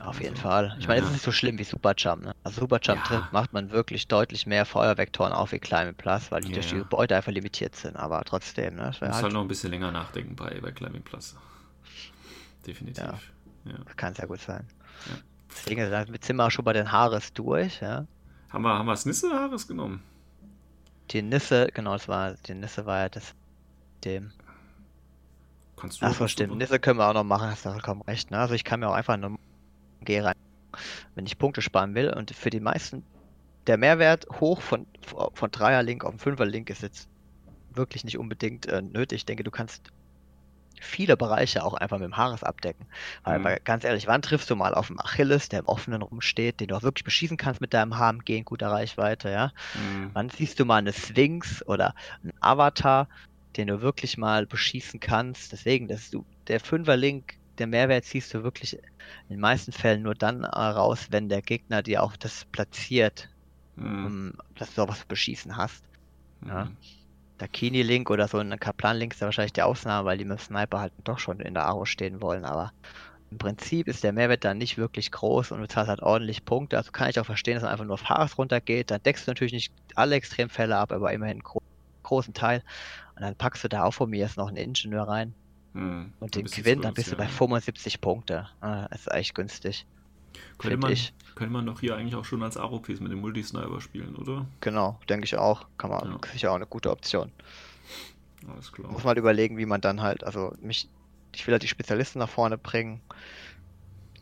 auf 0.00 0.20
jeden 0.20 0.30
Also, 0.34 0.42
Fall. 0.42 0.74
Ich 0.78 0.84
ja, 0.84 0.88
meine, 0.88 1.00
es 1.00 1.04
ja. 1.04 1.08
ist 1.08 1.12
nicht 1.14 1.24
so 1.24 1.32
schlimm 1.32 1.58
wie 1.58 1.64
Superjump. 1.64 2.24
Ne? 2.24 2.34
Also 2.44 2.60
Superjump 2.60 2.98
Ja. 3.00 3.04
trifft, 3.06 3.32
macht 3.32 3.52
man 3.52 3.70
wirklich 3.70 4.08
deutlich 4.08 4.46
mehr 4.46 4.64
Feuervektoren 4.64 5.32
auf 5.32 5.52
wie 5.52 5.58
Climate 5.58 5.94
Plus, 5.94 6.30
weil 6.32 6.40
die 6.42 6.48
Ja, 6.48 6.54
durch 6.54 6.68
die 6.68 6.74
ja. 6.76 6.82
Gebäude 6.82 7.16
einfach 7.16 7.32
limitiert 7.32 7.74
sind. 7.76 7.96
Aber 7.96 8.22
trotzdem, 8.24 8.76
ne? 8.76 8.82
Das 8.86 9.00
musst 9.00 9.12
halt, 9.12 9.22
halt 9.24 9.32
noch 9.32 9.42
ein 9.42 9.48
bisschen 9.48 9.70
länger 9.70 9.90
nachdenken 9.92 10.34
bei, 10.36 10.58
bei 10.60 10.70
Climbing 10.72 11.02
Plus. 11.02 11.36
Definitiv. 12.66 13.02
Ja. 13.04 13.18
Ja. 13.64 13.78
kann 13.96 14.14
sehr 14.14 14.26
gut 14.26 14.40
sein. 14.40 14.66
Ja. 15.06 15.14
Deswegen 15.56 15.86
sind 16.20 16.36
wir 16.36 16.50
schon 16.50 16.64
bei 16.64 16.72
den 16.72 16.90
Haares 16.90 17.32
durch, 17.32 17.80
ja. 17.80 18.06
Haben 18.50 18.62
wir, 18.62 18.74
haben 18.78 18.86
wir 18.86 18.96
Snisse 18.96 19.30
Haares 19.30 19.66
genommen? 19.66 20.02
Die 21.10 21.22
Nisse, 21.22 21.68
genau, 21.72 21.92
das 21.92 22.08
war, 22.08 22.34
die 22.46 22.54
Nisse 22.54 22.86
war 22.86 23.00
ja 23.00 23.08
das, 23.08 23.34
dem. 24.04 24.32
Kannst 25.76 26.00
du 26.00 26.06
Achso, 26.06 26.18
kannst 26.18 26.38
du- 26.38 26.44
stimmt, 26.44 26.58
Nisse 26.58 26.78
können 26.78 26.98
wir 26.98 27.08
auch 27.08 27.14
noch 27.14 27.24
machen, 27.24 27.50
hast 27.50 27.64
du 27.64 27.70
vollkommen 27.70 28.02
recht, 28.02 28.30
ne? 28.30 28.38
Also 28.38 28.54
ich 28.54 28.64
kann 28.64 28.80
mir 28.80 28.88
auch 28.88 28.94
einfach 28.94 29.16
nur 29.16 29.36
G 30.02 30.20
rein, 30.20 30.34
wenn 31.14 31.26
ich 31.26 31.38
Punkte 31.38 31.62
sparen 31.62 31.94
will 31.94 32.10
und 32.10 32.30
für 32.32 32.50
die 32.50 32.60
meisten, 32.60 33.04
der 33.66 33.76
Mehrwert 33.78 34.26
hoch 34.40 34.60
von, 34.60 34.86
von 35.34 35.50
Dreier-Link 35.50 36.04
auf 36.04 36.12
den 36.12 36.18
Fünfer-Link 36.18 36.70
ist 36.70 36.82
jetzt 36.82 37.08
wirklich 37.74 38.04
nicht 38.04 38.18
unbedingt 38.18 38.66
äh, 38.66 38.82
nötig. 38.82 39.18
Ich 39.18 39.26
denke, 39.26 39.44
du 39.44 39.50
kannst 39.50 39.90
viele 40.82 41.16
Bereiche 41.16 41.64
auch 41.64 41.74
einfach 41.74 41.98
mit 41.98 42.06
dem 42.06 42.16
Haares 42.16 42.42
abdecken. 42.42 42.86
Weil, 43.24 43.38
Mhm. 43.38 43.44
weil 43.44 43.58
ganz 43.64 43.84
ehrlich, 43.84 44.06
wann 44.06 44.22
triffst 44.22 44.50
du 44.50 44.56
mal 44.56 44.74
auf 44.74 44.90
einen 44.90 45.00
Achilles, 45.00 45.48
der 45.48 45.60
im 45.60 45.66
Offenen 45.66 46.02
rumsteht, 46.02 46.60
den 46.60 46.68
du 46.68 46.76
auch 46.76 46.82
wirklich 46.82 47.04
beschießen 47.04 47.36
kannst 47.36 47.60
mit 47.60 47.74
deinem 47.74 47.98
HMG 47.98 48.36
in 48.38 48.44
guter 48.44 48.70
Reichweite, 48.70 49.30
ja? 49.30 49.52
Mhm. 49.74 50.14
Wann 50.14 50.28
siehst 50.30 50.58
du 50.60 50.64
mal 50.64 50.76
eine 50.78 50.92
Sphinx 50.92 51.62
oder 51.66 51.94
einen 52.22 52.32
Avatar, 52.40 53.08
den 53.56 53.68
du 53.68 53.80
wirklich 53.82 54.16
mal 54.18 54.46
beschießen 54.46 55.00
kannst? 55.00 55.52
Deswegen, 55.52 55.88
dass 55.88 56.10
du, 56.10 56.26
der 56.48 56.60
Fünfer-Link, 56.60 57.34
der 57.58 57.66
Mehrwert 57.66 58.04
siehst 58.04 58.32
du 58.34 58.42
wirklich 58.42 58.74
in 58.74 58.80
den 59.36 59.40
meisten 59.40 59.72
Fällen 59.72 60.02
nur 60.02 60.14
dann 60.14 60.44
äh, 60.44 60.48
raus, 60.48 61.08
wenn 61.10 61.28
der 61.28 61.42
Gegner 61.42 61.82
dir 61.82 62.02
auch 62.02 62.16
das 62.16 62.44
platziert, 62.52 63.28
Mhm. 63.76 64.06
um, 64.06 64.32
dass 64.56 64.74
du 64.74 64.82
auch 64.82 64.88
was 64.88 65.04
beschießen 65.06 65.56
hast. 65.56 65.84
ja. 66.46 66.64
Mhm. 66.64 66.78
Der 67.42 67.48
Kini-Link 67.48 68.08
oder 68.08 68.28
so 68.28 68.38
ein 68.38 68.56
Kaplan-Link 68.56 69.14
ist 69.14 69.20
ja 69.20 69.24
wahrscheinlich 69.24 69.52
die 69.52 69.62
Ausnahme, 69.62 70.06
weil 70.06 70.16
die 70.16 70.24
mit 70.24 70.38
Sniper 70.38 70.78
halt 70.78 70.92
doch 71.02 71.18
schon 71.18 71.40
in 71.40 71.54
der 71.54 71.64
Aro 71.64 71.84
stehen 71.84 72.20
wollen, 72.20 72.44
aber 72.44 72.72
im 73.32 73.38
Prinzip 73.38 73.88
ist 73.88 74.04
der 74.04 74.12
Mehrwert 74.12 74.44
dann 74.44 74.58
nicht 74.58 74.78
wirklich 74.78 75.10
groß 75.10 75.50
und 75.50 75.60
du 75.60 75.66
zahlst 75.66 75.88
halt 75.88 76.02
ordentlich 76.02 76.44
Punkte. 76.44 76.76
Also 76.76 76.92
kann 76.92 77.10
ich 77.10 77.18
auch 77.18 77.26
verstehen, 77.26 77.54
dass 77.54 77.64
man 77.64 77.72
einfach 77.72 77.84
nur 77.84 77.94
auf 77.94 78.08
Haares 78.08 78.38
runtergeht. 78.38 78.92
Dann 78.92 79.02
deckst 79.02 79.26
du 79.26 79.32
natürlich 79.32 79.52
nicht 79.52 79.72
alle 79.96 80.14
Extremfälle 80.14 80.76
ab, 80.76 80.92
aber 80.92 81.12
immerhin 81.12 81.38
einen 81.38 81.42
gro 81.42 81.60
großen 82.04 82.32
Teil. 82.32 82.62
Und 83.16 83.22
dann 83.22 83.34
packst 83.34 83.64
du 83.64 83.68
da 83.68 83.82
auch 83.82 83.94
von 83.94 84.08
mir 84.08 84.20
jetzt 84.20 84.36
noch 84.36 84.46
einen 84.46 84.58
Ingenieur 84.58 85.08
rein. 85.08 85.34
Hm, 85.72 86.12
und 86.20 86.36
den 86.36 86.46
zu 86.46 86.62
dann 86.62 86.94
bist 86.94 87.10
du 87.10 87.16
bei 87.16 87.24
günstig, 87.24 87.38
75 87.38 88.00
Punkte. 88.00 88.48
Ah, 88.60 88.86
ist 88.94 89.10
echt 89.10 89.34
günstig. 89.34 89.84
Könnte 90.58 90.76
man, 90.76 90.92
ich. 90.92 91.12
könnte 91.34 91.52
man 91.52 91.66
doch 91.66 91.80
hier 91.80 91.96
eigentlich 91.96 92.14
auch 92.14 92.24
schon 92.24 92.42
als 92.42 92.56
Aropis 92.56 93.00
mit 93.00 93.12
dem 93.12 93.20
Multisniper 93.20 93.80
spielen, 93.80 94.14
oder? 94.16 94.46
Genau, 94.60 94.98
denke 95.08 95.24
ich 95.24 95.36
auch. 95.36 95.66
Kann 95.78 95.90
man 95.90 96.10
Ja. 96.12 96.18
sicher 96.32 96.50
auch 96.50 96.56
eine 96.56 96.66
gute 96.66 96.90
Option. 96.90 97.32
Alles 98.48 98.72
klar. 98.72 98.90
Muss 98.90 99.02
man 99.02 99.08
halt 99.08 99.18
überlegen, 99.18 99.56
wie 99.58 99.66
man 99.66 99.80
dann 99.80 100.02
halt, 100.02 100.24
also 100.24 100.54
mich, 100.60 100.88
ich 101.34 101.46
will 101.46 101.52
halt 101.52 101.62
die 101.62 101.68
Spezialisten 101.68 102.18
nach 102.18 102.28
vorne 102.28 102.58
bringen, 102.58 103.00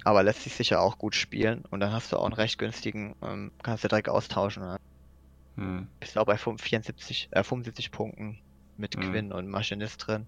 aber 0.04 0.22
lässt 0.22 0.42
sich 0.42 0.54
sicher 0.54 0.80
auch 0.80 0.98
gut 0.98 1.14
spielen 1.14 1.64
und 1.70 1.80
dann 1.80 1.92
hast 1.92 2.12
du 2.12 2.16
auch 2.16 2.24
einen 2.24 2.34
recht 2.34 2.58
günstigen, 2.58 3.14
ähm, 3.22 3.50
kannst 3.62 3.84
du 3.84 3.88
direkt 3.88 4.08
austauschen. 4.08 4.62
Ne? 4.62 4.76
Hm. 5.56 5.88
Bist 6.00 6.16
auch 6.18 6.26
bei 6.26 6.36
74, 6.36 7.28
äh, 7.32 7.42
75 7.42 7.90
Punkten 7.90 8.38
mit 8.76 8.96
Mhm. 8.96 9.00
Quinn 9.00 9.32
und 9.32 9.48
Maschinist 9.48 10.06
drin. 10.06 10.26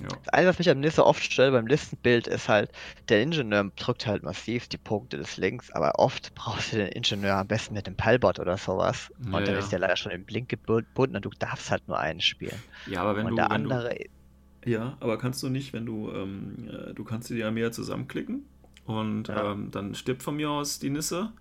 Ja. 0.00 0.18
Das 0.24 0.28
Einzige, 0.32 0.48
was 0.50 0.58
mich 0.58 0.70
am 0.70 0.80
Nisse 0.80 1.04
oft 1.06 1.22
stört 1.22 1.52
beim 1.52 1.66
Listenbild, 1.66 2.26
ist 2.26 2.48
halt, 2.48 2.70
der 3.08 3.22
Ingenieur 3.22 3.70
drückt 3.76 4.06
halt 4.06 4.22
massiv 4.22 4.66
die 4.68 4.78
Punkte 4.78 5.18
des 5.18 5.36
Links, 5.36 5.70
aber 5.72 5.98
oft 5.98 6.34
brauchst 6.34 6.72
du 6.72 6.76
den 6.78 6.88
Ingenieur 6.88 7.36
am 7.36 7.46
besten 7.48 7.74
mit 7.74 7.86
dem 7.86 7.96
Palbot 7.96 8.38
oder 8.40 8.56
sowas. 8.58 9.12
Ja, 9.18 9.38
und 9.38 9.46
dann 9.48 9.54
ja. 9.54 9.58
ist 9.58 9.70
der 9.72 9.78
leider 9.78 9.96
schon 9.96 10.12
im 10.12 10.24
Blink 10.24 10.48
gebunden 10.48 11.16
und 11.16 11.24
du 11.24 11.30
darfst 11.38 11.70
halt 11.70 11.86
nur 11.88 11.98
einen 11.98 12.20
spielen. 12.20 12.64
ja, 12.86 13.02
aber 13.02 13.16
wenn 13.16 13.26
und 13.26 13.30
du. 13.30 13.36
der 13.36 13.50
wenn 13.50 13.64
du 13.64 13.74
andere, 13.74 13.94
Ja, 14.64 14.96
aber 15.00 15.18
kannst 15.18 15.42
du 15.42 15.48
nicht, 15.48 15.72
wenn 15.72 15.86
du, 15.86 16.10
ähm, 16.12 16.68
äh, 16.68 16.94
du 16.94 17.04
kannst 17.04 17.30
die 17.30 17.36
ja 17.36 17.50
mehr 17.50 17.72
zusammenklicken 17.72 18.44
und 18.84 19.28
Ja. 19.28 19.52
ähm, 19.52 19.70
dann 19.70 19.94
stirbt 19.94 20.22
von 20.22 20.36
mir 20.36 20.50
aus 20.50 20.78
die 20.78 20.90
Nisse 20.90 21.32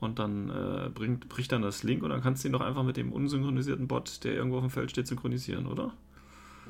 und 0.00 0.18
dann 0.18 0.50
äh, 0.50 0.90
bringt, 0.90 1.28
bricht 1.28 1.52
dann 1.52 1.62
das 1.62 1.82
Link 1.82 2.02
und 2.02 2.10
dann 2.10 2.22
kannst 2.22 2.44
du 2.44 2.48
ihn 2.48 2.52
doch 2.52 2.60
einfach 2.62 2.84
mit 2.84 2.96
dem 2.96 3.12
unsynchronisierten 3.12 3.88
Bot, 3.88 4.24
der 4.24 4.34
irgendwo 4.34 4.58
auf 4.58 4.64
dem 4.64 4.70
Feld 4.70 4.90
steht, 4.90 5.06
synchronisieren, 5.06 5.66
oder? 5.66 5.94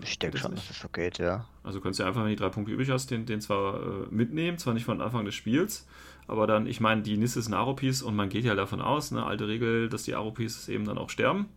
Ich 0.03 0.19
denke 0.19 0.35
das 0.35 0.43
schon, 0.43 0.55
nicht? 0.55 0.69
dass 0.69 0.77
es 0.77 0.83
so 0.83 0.89
geht, 0.89 1.19
ja. 1.19 1.47
Also 1.63 1.81
kannst 1.81 1.99
du 2.01 2.05
einfach, 2.05 2.21
wenn 2.21 2.29
du 2.31 2.37
die 2.37 2.41
drei 2.41 2.49
Punkte 2.49 2.73
übrig 2.73 2.91
hast, 2.91 3.11
den, 3.11 3.27
den 3.27 3.41
zwar 3.41 3.81
äh, 3.81 4.07
mitnehmen, 4.11 4.59
zwar 4.59 4.75
nicht 4.75 4.85
von 4.85 5.01
Anfang 5.01 5.25
des 5.25 5.35
Spiels, 5.35 5.87
aber 6.29 6.47
dann, 6.47 6.67
ich 6.67 6.81
meine, 6.81 7.03
die 7.03 7.17
Nisse 7.17 7.41
sind 7.43 7.55
Aropis 7.55 8.03
und 8.03 8.17
man 8.17 8.29
geht 8.29 8.45
ja 8.45 8.55
davon 8.55 8.81
aus, 8.81 9.13
eine 9.13 9.25
alte 9.25 9.49
Regel, 9.49 9.89
dass 9.89 10.03
die 10.03 10.15
Aropis 10.15 10.69
eben 10.69 10.85
dann 10.85 10.99
auch 10.99 11.11
sterben. 11.11 11.49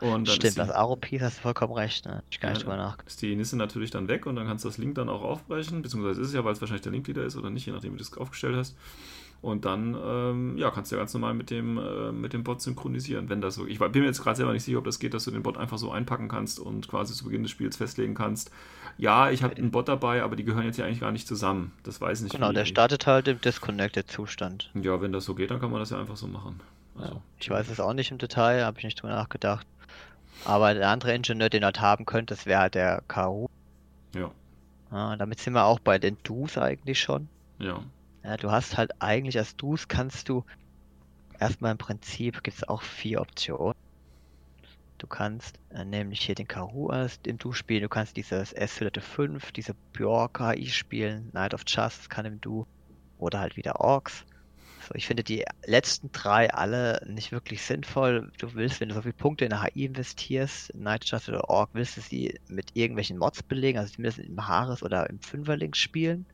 Und 0.00 0.26
dann 0.26 0.26
Stimmt, 0.26 0.44
ist 0.44 0.56
die, 0.56 0.60
das 0.60 0.70
Aropis 0.70 1.22
hast 1.22 1.38
du 1.38 1.42
vollkommen 1.42 1.74
recht, 1.74 2.06
ne? 2.06 2.24
Ich 2.30 2.40
gar 2.40 2.50
nicht 2.50 2.62
drüber 2.62 2.76
nachgedacht. 2.76 3.08
ist 3.08 3.22
die 3.22 3.36
Nisse 3.36 3.56
natürlich 3.56 3.90
dann 3.90 4.08
weg 4.08 4.26
und 4.26 4.34
dann 4.36 4.46
kannst 4.46 4.64
du 4.64 4.68
das 4.68 4.78
Link 4.78 4.96
dann 4.96 5.08
auch 5.08 5.22
aufbrechen, 5.22 5.82
beziehungsweise 5.82 6.20
ist 6.20 6.28
es 6.28 6.34
ja, 6.34 6.44
weil 6.44 6.52
es 6.52 6.60
wahrscheinlich 6.60 6.82
der 6.82 6.92
Linkleader 6.92 7.24
ist 7.24 7.36
oder 7.36 7.50
nicht, 7.50 7.66
je 7.66 7.72
nachdem, 7.72 7.92
wie 7.92 7.98
du 7.98 8.02
es 8.02 8.16
aufgestellt 8.16 8.56
hast. 8.56 8.76
Und 9.42 9.64
dann 9.64 9.96
ähm, 10.00 10.56
ja, 10.56 10.70
kannst 10.70 10.92
du 10.92 10.96
ja 10.96 11.00
ganz 11.02 11.12
normal 11.14 11.34
mit 11.34 11.50
dem, 11.50 11.76
äh, 11.76 12.12
mit 12.12 12.32
dem 12.32 12.44
Bot 12.44 12.62
synchronisieren, 12.62 13.28
wenn 13.28 13.40
das 13.40 13.56
so. 13.56 13.66
Ich 13.66 13.80
bin 13.80 13.90
mir 14.02 14.04
jetzt 14.06 14.22
gerade 14.22 14.36
selber 14.36 14.52
nicht 14.52 14.62
sicher, 14.62 14.78
ob 14.78 14.84
das 14.84 15.00
geht, 15.00 15.14
dass 15.14 15.24
du 15.24 15.32
den 15.32 15.42
Bot 15.42 15.58
einfach 15.58 15.78
so 15.78 15.90
einpacken 15.90 16.28
kannst 16.28 16.60
und 16.60 16.86
quasi 16.88 17.12
zu 17.12 17.24
Beginn 17.24 17.42
des 17.42 17.50
Spiels 17.50 17.76
festlegen 17.76 18.14
kannst. 18.14 18.52
Ja, 18.98 19.30
ich 19.30 19.42
habe 19.42 19.56
einen 19.56 19.72
Bot 19.72 19.88
dabei, 19.88 20.22
aber 20.22 20.36
die 20.36 20.44
gehören 20.44 20.64
jetzt 20.64 20.76
ja 20.78 20.84
eigentlich 20.86 21.00
gar 21.00 21.10
nicht 21.10 21.26
zusammen. 21.26 21.72
Das 21.82 22.00
weiß 22.00 22.18
ich 22.20 22.24
nicht. 22.24 22.34
Genau, 22.34 22.50
wie- 22.50 22.54
der 22.54 22.66
startet 22.66 23.06
halt 23.08 23.26
im 23.26 23.40
Disconnected-Zustand. 23.40 24.70
Ja, 24.74 25.00
wenn 25.00 25.12
das 25.12 25.24
so 25.24 25.34
geht, 25.34 25.50
dann 25.50 25.60
kann 25.60 25.70
man 25.72 25.80
das 25.80 25.90
ja 25.90 25.98
einfach 25.98 26.16
so 26.16 26.28
machen. 26.28 26.60
Also, 26.96 27.14
Ja. 27.14 27.20
Ich 27.40 27.50
weiß 27.50 27.68
es 27.68 27.80
auch 27.80 27.94
nicht 27.94 28.12
im 28.12 28.18
Detail, 28.18 28.64
habe 28.64 28.78
ich 28.78 28.84
nicht 28.84 29.02
drüber 29.02 29.12
nachgedacht. 29.14 29.66
Aber 30.44 30.72
der 30.74 30.88
andere 30.88 31.14
Ingenieur, 31.14 31.48
den 31.50 31.62
du 31.62 31.66
halt 31.66 31.80
haben 31.80 32.04
könnt, 32.06 32.30
das 32.30 32.46
wäre 32.46 32.60
halt 32.60 32.74
der 32.76 33.02
Karu. 33.08 33.48
Ja, 34.14 34.30
Ja, 34.92 35.16
damit 35.16 35.40
sind 35.40 35.54
wir 35.54 35.64
auch 35.64 35.80
bei 35.80 35.98
den 35.98 36.16
Dus 36.22 36.58
eigentlich 36.58 37.00
schon. 37.00 37.28
ja. 37.58 37.80
Ja, 38.24 38.36
du 38.36 38.50
hast 38.50 38.76
halt 38.76 38.90
eigentlich 39.00 39.38
als 39.38 39.56
Dus 39.56 39.86
kannst 39.88 40.28
du 40.28 40.44
erstmal 41.38 41.72
im 41.72 41.78
Prinzip 41.78 42.42
gibt 42.42 42.58
es 42.58 42.68
auch 42.68 42.82
vier 42.82 43.20
Optionen. 43.20 43.74
Du 44.98 45.06
kannst 45.06 45.58
äh, 45.70 45.84
nämlich 45.84 46.20
hier 46.22 46.34
den 46.34 46.46
Karu 46.46 46.88
als 46.88 47.18
im 47.26 47.36
Du 47.38 47.52
spielen, 47.52 47.82
du 47.82 47.88
kannst 47.88 48.16
dieses 48.16 48.52
s 48.52 48.78
5, 49.00 49.52
diese 49.52 49.74
Bjork 49.92 50.40
AI 50.40 50.64
spielen, 50.66 51.30
Knight 51.30 51.54
of 51.54 51.62
Justice 51.66 52.08
kann 52.08 52.24
im 52.26 52.40
Du 52.40 52.64
oder 53.18 53.40
halt 53.40 53.56
wieder 53.56 53.80
Orks. 53.80 54.24
So, 54.78 54.94
ich 54.94 55.06
finde 55.06 55.24
die 55.24 55.44
letzten 55.66 56.10
drei 56.12 56.52
alle 56.52 57.00
nicht 57.06 57.32
wirklich 57.32 57.62
sinnvoll. 57.62 58.30
Du 58.38 58.54
willst, 58.54 58.80
wenn 58.80 58.88
du 58.90 58.94
so 58.96 59.02
viele 59.02 59.14
Punkte 59.14 59.44
in 59.44 59.52
eine 59.52 59.62
HI 59.64 59.86
investierst, 59.86 60.70
Knight 60.72 61.04
of 61.04 61.10
Justice 61.10 61.32
oder 61.32 61.48
Ork, 61.50 61.70
willst 61.74 61.96
du 61.96 62.00
sie 62.02 62.38
mit 62.48 62.70
irgendwelchen 62.74 63.18
Mods 63.18 63.42
belegen, 63.44 63.78
also 63.78 63.92
zumindest 63.94 64.20
im 64.20 64.46
Haares 64.48 64.82
oder 64.82 65.08
im 65.10 65.20
Fünferlink 65.20 65.76
spielen. 65.76 66.26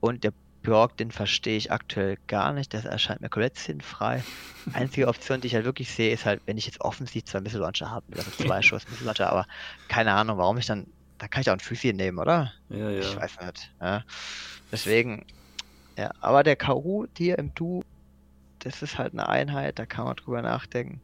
Und 0.00 0.24
der 0.24 0.32
Bjork, 0.62 0.96
den 0.96 1.10
verstehe 1.10 1.56
ich 1.56 1.72
aktuell 1.72 2.18
gar 2.28 2.52
nicht. 2.52 2.72
Das 2.72 2.84
erscheint 2.84 3.20
mir 3.20 3.28
komplett 3.28 3.58
sinnfrei. 3.58 4.22
Einzige 4.72 5.08
Option, 5.08 5.40
die 5.40 5.48
ich 5.48 5.54
halt 5.54 5.64
wirklich 5.64 5.90
sehe, 5.90 6.12
ist 6.12 6.24
halt, 6.24 6.40
wenn 6.46 6.56
ich 6.56 6.66
jetzt 6.66 6.80
offensiv 6.80 7.24
zwei 7.24 7.40
Missile 7.40 7.62
Launcher 7.62 7.90
habe, 7.90 8.06
also 8.16 8.30
zwei 8.30 8.62
Schuss 8.62 8.88
Missile 8.88 9.06
Launcher, 9.06 9.30
aber 9.30 9.46
keine 9.88 10.12
Ahnung, 10.12 10.38
warum 10.38 10.58
ich 10.58 10.66
dann, 10.66 10.86
da 11.18 11.28
kann 11.28 11.40
ich 11.42 11.48
auch 11.48 11.54
einen 11.54 11.60
Füßchen 11.60 11.96
nehmen, 11.96 12.18
oder? 12.18 12.52
Ja, 12.68 12.90
ja. 12.90 13.00
Ich 13.00 13.16
weiß 13.16 13.40
nicht. 13.40 13.70
Ja. 13.80 14.04
Deswegen, 14.70 15.26
ja, 15.98 16.10
aber 16.20 16.42
der 16.42 16.56
Karu 16.56 17.06
hier 17.16 17.38
im 17.38 17.52
Du, 17.54 17.82
das 18.60 18.82
ist 18.82 18.98
halt 18.98 19.12
eine 19.12 19.28
Einheit, 19.28 19.78
da 19.78 19.86
kann 19.86 20.04
man 20.04 20.16
drüber 20.16 20.42
nachdenken. 20.42 21.00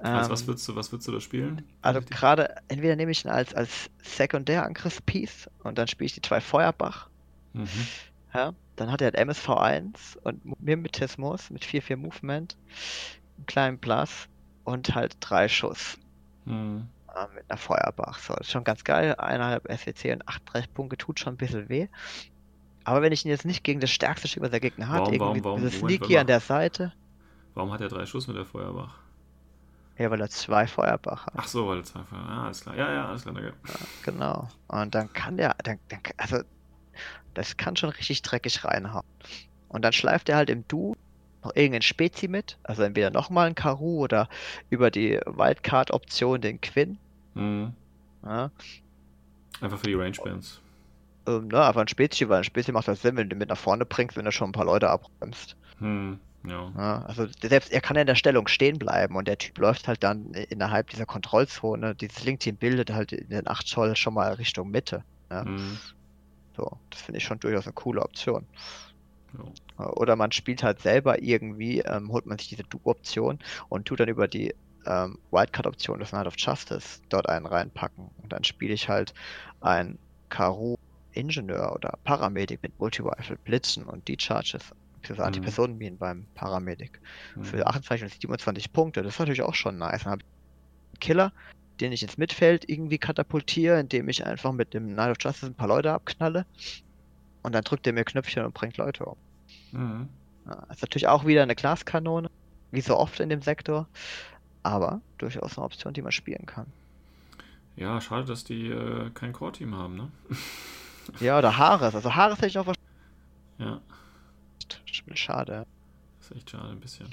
Also, 0.00 0.24
Ähm, 0.26 0.30
was 0.30 0.46
würdest 0.46 0.66
du, 0.68 0.74
was 0.76 0.90
würdest 0.92 1.08
du 1.08 1.12
da 1.12 1.20
spielen? 1.20 1.62
also 1.82 2.00
gerade, 2.00 2.56
entweder 2.68 2.96
nehme 2.96 3.12
ich 3.12 3.24
ihn 3.24 3.30
als, 3.30 3.54
als 3.54 3.90
Sekundärangriffspiece 4.02 5.48
und 5.62 5.78
dann 5.78 5.88
spiele 5.88 6.06
ich 6.06 6.14
die 6.14 6.22
zwei 6.22 6.40
Feuerbach 6.40 7.08
Mhm. 7.52 7.66
Ja, 8.34 8.52
dann 8.76 8.90
hat 8.92 9.00
er 9.00 9.06
halt 9.06 9.18
MSV1 9.18 10.16
und 10.22 10.60
Mimetismus 10.60 11.50
mit 11.50 11.64
4-4 11.64 11.96
Movement, 11.96 12.56
einen 13.36 13.46
kleinen 13.46 13.78
Plus 13.80 14.28
und 14.64 14.94
halt 14.94 15.16
drei 15.20 15.48
Schuss 15.48 15.98
Mhm. 16.44 16.88
äh, 17.14 17.26
mit 17.34 17.44
einer 17.50 17.58
Feuerbach. 17.58 18.18
So, 18.18 18.34
das 18.34 18.46
ist 18.46 18.52
schon 18.52 18.64
ganz 18.64 18.84
geil. 18.84 19.14
Eineinhalb 19.16 19.66
SWC 19.70 20.12
und 20.12 20.28
8 20.28 20.46
Treffpunkte 20.46 20.96
tut 20.96 21.18
schon 21.20 21.34
ein 21.34 21.36
bisschen 21.36 21.68
weh. 21.68 21.88
Aber 22.84 23.02
wenn 23.02 23.12
ich 23.12 23.24
ihn 23.24 23.30
jetzt 23.30 23.44
nicht 23.44 23.62
gegen 23.64 23.80
das 23.80 23.90
stärkste 23.90 24.28
Stück, 24.28 24.42
was 24.42 24.50
der 24.50 24.60
Gegner 24.60 24.88
hat, 24.88 25.00
Warum, 25.00 25.18
warum, 25.18 25.36
irgendwie 25.36 25.44
warum? 25.44 25.60
Moment, 25.60 25.74
sneaky 25.74 26.18
an 26.18 26.26
der 26.26 26.40
Seite, 26.40 26.92
Warum 27.54 27.72
hat 27.72 27.80
er 27.80 27.88
drei 27.88 28.06
Schuss 28.06 28.26
mit 28.26 28.36
der 28.36 28.46
Feuerbach? 28.46 28.94
ja, 29.98 30.10
weil 30.10 30.20
er 30.20 30.30
zwei 30.30 30.66
Feuerbach 30.66 31.26
hat. 31.26 31.34
Ach 31.36 31.46
so, 31.46 31.68
weil 31.68 31.78
er 31.78 31.84
zwei 31.84 32.02
Feuer. 32.04 32.20
Ah, 32.20 32.44
alles 32.46 32.62
klar. 32.62 32.74
Ja, 32.76 32.90
ja, 32.92 33.08
alles 33.08 33.22
klar. 33.22 33.34
Danke. 33.34 33.52
Genau. 34.02 34.48
Und 34.68 34.94
dann 34.94 35.12
kann 35.12 35.36
der, 35.36 35.54
dann, 35.62 35.78
dann, 35.88 36.00
also, 36.16 36.38
das 37.34 37.56
kann 37.56 37.76
schon 37.76 37.90
richtig 37.90 38.22
dreckig 38.22 38.64
reinhauen. 38.64 39.06
Und 39.68 39.82
dann 39.82 39.92
schleift 39.92 40.28
er 40.28 40.36
halt 40.36 40.50
im 40.50 40.66
Du 40.68 40.96
noch 41.42 41.54
irgendein 41.54 41.82
Spezi 41.82 42.28
mit, 42.28 42.58
also 42.62 42.82
entweder 42.82 43.10
nochmal 43.10 43.46
ein 43.46 43.54
Karu 43.54 44.00
oder 44.00 44.28
über 44.68 44.90
die 44.90 45.20
Wildcard-Option 45.24 46.40
den 46.40 46.60
Quinn. 46.60 46.98
Mhm. 47.34 47.72
Ja. 48.24 48.50
Einfach 49.60 49.78
für 49.78 49.86
die 49.86 49.94
Rangebands. 49.94 50.60
Ähm, 51.26 51.48
ne, 51.48 51.64
einfach 51.64 51.80
ein 51.80 51.88
Spezi, 51.88 52.28
weil 52.28 52.38
ein 52.38 52.44
Spezi 52.44 52.72
macht 52.72 52.88
das 52.88 53.02
Sinn, 53.02 53.16
wenn 53.16 53.28
du 53.28 53.36
mit 53.36 53.48
nach 53.48 53.58
vorne 53.58 53.84
bringst, 53.84 54.16
wenn 54.16 54.24
du 54.24 54.32
schon 54.32 54.50
ein 54.50 54.52
paar 54.52 54.64
Leute 54.64 54.90
abbremst. 54.90 55.56
Hm, 55.78 56.18
ja. 56.44 56.72
Ja, 56.76 57.02
also 57.02 57.26
selbst 57.42 57.72
er 57.72 57.80
kann 57.80 57.96
ja 57.96 58.02
in 58.02 58.06
der 58.06 58.14
Stellung 58.14 58.48
stehen 58.48 58.78
bleiben 58.78 59.16
und 59.16 59.28
der 59.28 59.38
Typ 59.38 59.58
läuft 59.58 59.88
halt 59.88 60.02
dann 60.02 60.32
innerhalb 60.32 60.90
dieser 60.90 61.06
Kontrollzone. 61.06 61.94
Dieses 61.94 62.24
Link-Team 62.24 62.56
bildet 62.56 62.90
halt 62.90 63.12
in 63.12 63.28
den 63.28 63.48
8 63.48 63.66
Zoll 63.66 63.96
schon 63.96 64.14
mal 64.14 64.32
Richtung 64.34 64.70
Mitte. 64.70 65.04
Ja. 65.30 65.44
Hm, 65.44 65.78
So, 66.60 66.78
das 66.90 67.00
finde 67.00 67.18
ich 67.18 67.24
schon 67.24 67.40
durchaus 67.40 67.64
eine 67.66 67.72
coole 67.72 68.02
Option. 68.02 68.46
ja. 69.78 69.90
Oder 69.92 70.14
man 70.14 70.30
spielt 70.30 70.62
halt 70.62 70.80
selber 70.80 71.22
irgendwie, 71.22 71.78
ähm, 71.80 72.12
holt 72.12 72.26
man 72.26 72.36
sich 72.36 72.48
diese 72.48 72.64
Du-Option 72.64 73.38
und 73.70 73.86
tut 73.88 74.00
dann 74.00 74.08
über 74.08 74.28
die 74.28 74.54
ähm, 74.84 75.16
Wildcard-Option 75.30 76.00
des 76.00 76.12
Night 76.12 76.26
of 76.26 76.34
Justice 76.36 77.00
dort 77.08 77.30
einen 77.30 77.46
reinpacken. 77.46 78.10
Und 78.22 78.30
dann 78.30 78.44
spiele 78.44 78.74
ich 78.74 78.90
halt 78.90 79.14
ein 79.60 79.98
Karu 80.28 80.76
Ingenieur 81.12 81.72
oder 81.74 81.98
Paramedic 82.04 82.62
mit 82.62 82.78
Multi-Rifle, 82.78 83.38
Blitzen 83.42 83.84
und 83.84 84.06
D-Charges. 84.06 84.74
Für 85.02 85.24
Antipersonenminen 85.24 85.98
beim 85.98 86.28
Paramedic. 86.34 87.00
Hm. 87.32 87.44
Für 87.44 87.66
28 87.66 88.02
und 88.02 88.12
27 88.20 88.70
Punkte. 88.70 89.02
Das 89.02 89.14
ist 89.14 89.18
natürlich 89.18 89.40
auch 89.40 89.54
schon 89.54 89.78
nice. 89.78 90.02
Dann 90.02 90.12
habe 90.12 90.22
ich 90.22 90.26
einen 90.26 91.00
Killer, 91.00 91.32
den 91.80 91.92
ich 91.92 92.02
ins 92.02 92.18
Mittelfeld 92.18 92.68
irgendwie 92.68 92.98
katapultiere, 92.98 93.80
indem 93.80 94.08
ich 94.08 94.26
einfach 94.26 94.52
mit 94.52 94.74
dem 94.74 94.94
Night 94.94 95.10
of 95.10 95.16
Justice 95.20 95.46
ein 95.46 95.54
paar 95.54 95.68
Leute 95.68 95.92
abknalle. 95.92 96.46
Und 97.42 97.54
dann 97.54 97.64
drückt 97.64 97.86
er 97.86 97.92
mir 97.92 98.04
Knöpfchen 98.04 98.44
und 98.44 98.54
bringt 98.54 98.76
Leute 98.76 99.04
um. 99.04 99.16
Mhm. 99.72 100.08
Ja, 100.46 100.66
ist 100.70 100.82
natürlich 100.82 101.08
auch 101.08 101.26
wieder 101.26 101.42
eine 101.42 101.54
Glaskanone, 101.54 102.28
wie 102.70 102.80
so 102.80 102.96
oft 102.96 103.20
in 103.20 103.28
dem 103.28 103.42
Sektor, 103.42 103.88
aber 104.62 105.00
durchaus 105.18 105.56
eine 105.56 105.64
Option, 105.64 105.94
die 105.94 106.02
man 106.02 106.12
spielen 106.12 106.46
kann. 106.46 106.66
Ja, 107.76 108.00
schade, 108.00 108.26
dass 108.26 108.44
die 108.44 108.68
äh, 108.68 109.10
kein 109.10 109.32
Core-Team 109.32 109.74
haben, 109.74 109.96
ne? 109.96 110.10
Ja, 111.18 111.38
oder 111.38 111.56
Haares. 111.56 111.94
Also 111.94 112.14
Haares 112.14 112.38
hätte 112.38 112.46
ich 112.48 112.54
noch 112.54 112.66
Ja, 113.58 113.80
verstanden. 114.68 115.16
Schade. 115.16 115.66
ist 116.20 116.30
echt 116.36 116.50
schade 116.50 116.68
ein 116.68 116.78
bisschen. 116.80 117.08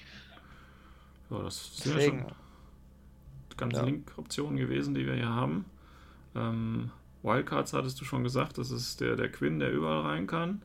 Ja, 1.31 1.41
das 1.41 1.77
sind 1.77 1.99
ja 1.99 2.25
Ganzen 3.57 3.77
Ja. 3.77 3.83
Link-Optionen 3.85 4.57
gewesen, 4.57 4.93
die 4.93 5.05
wir 5.05 5.15
hier 5.15 5.29
haben. 5.29 5.65
Ähm, 6.35 6.91
Wildcards 7.23 7.73
hattest 7.73 7.99
du 7.99 8.05
schon 8.05 8.23
gesagt, 8.23 8.57
das 8.57 8.71
ist 8.71 9.01
der, 9.01 9.15
der 9.15 9.29
Quinn, 9.31 9.59
der 9.59 9.71
überall 9.71 10.01
rein 10.01 10.27
kann. 10.27 10.61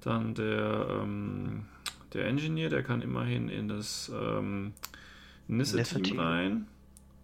Dann 0.00 0.34
der, 0.34 0.86
ähm, 1.02 1.66
der 2.12 2.26
Engineer, 2.26 2.68
der 2.70 2.82
kann 2.82 3.00
immerhin 3.02 3.48
in 3.48 3.68
das 3.68 4.10
ähm, 4.14 4.72
Nisse-Team 5.48 6.18
rein. 6.18 6.66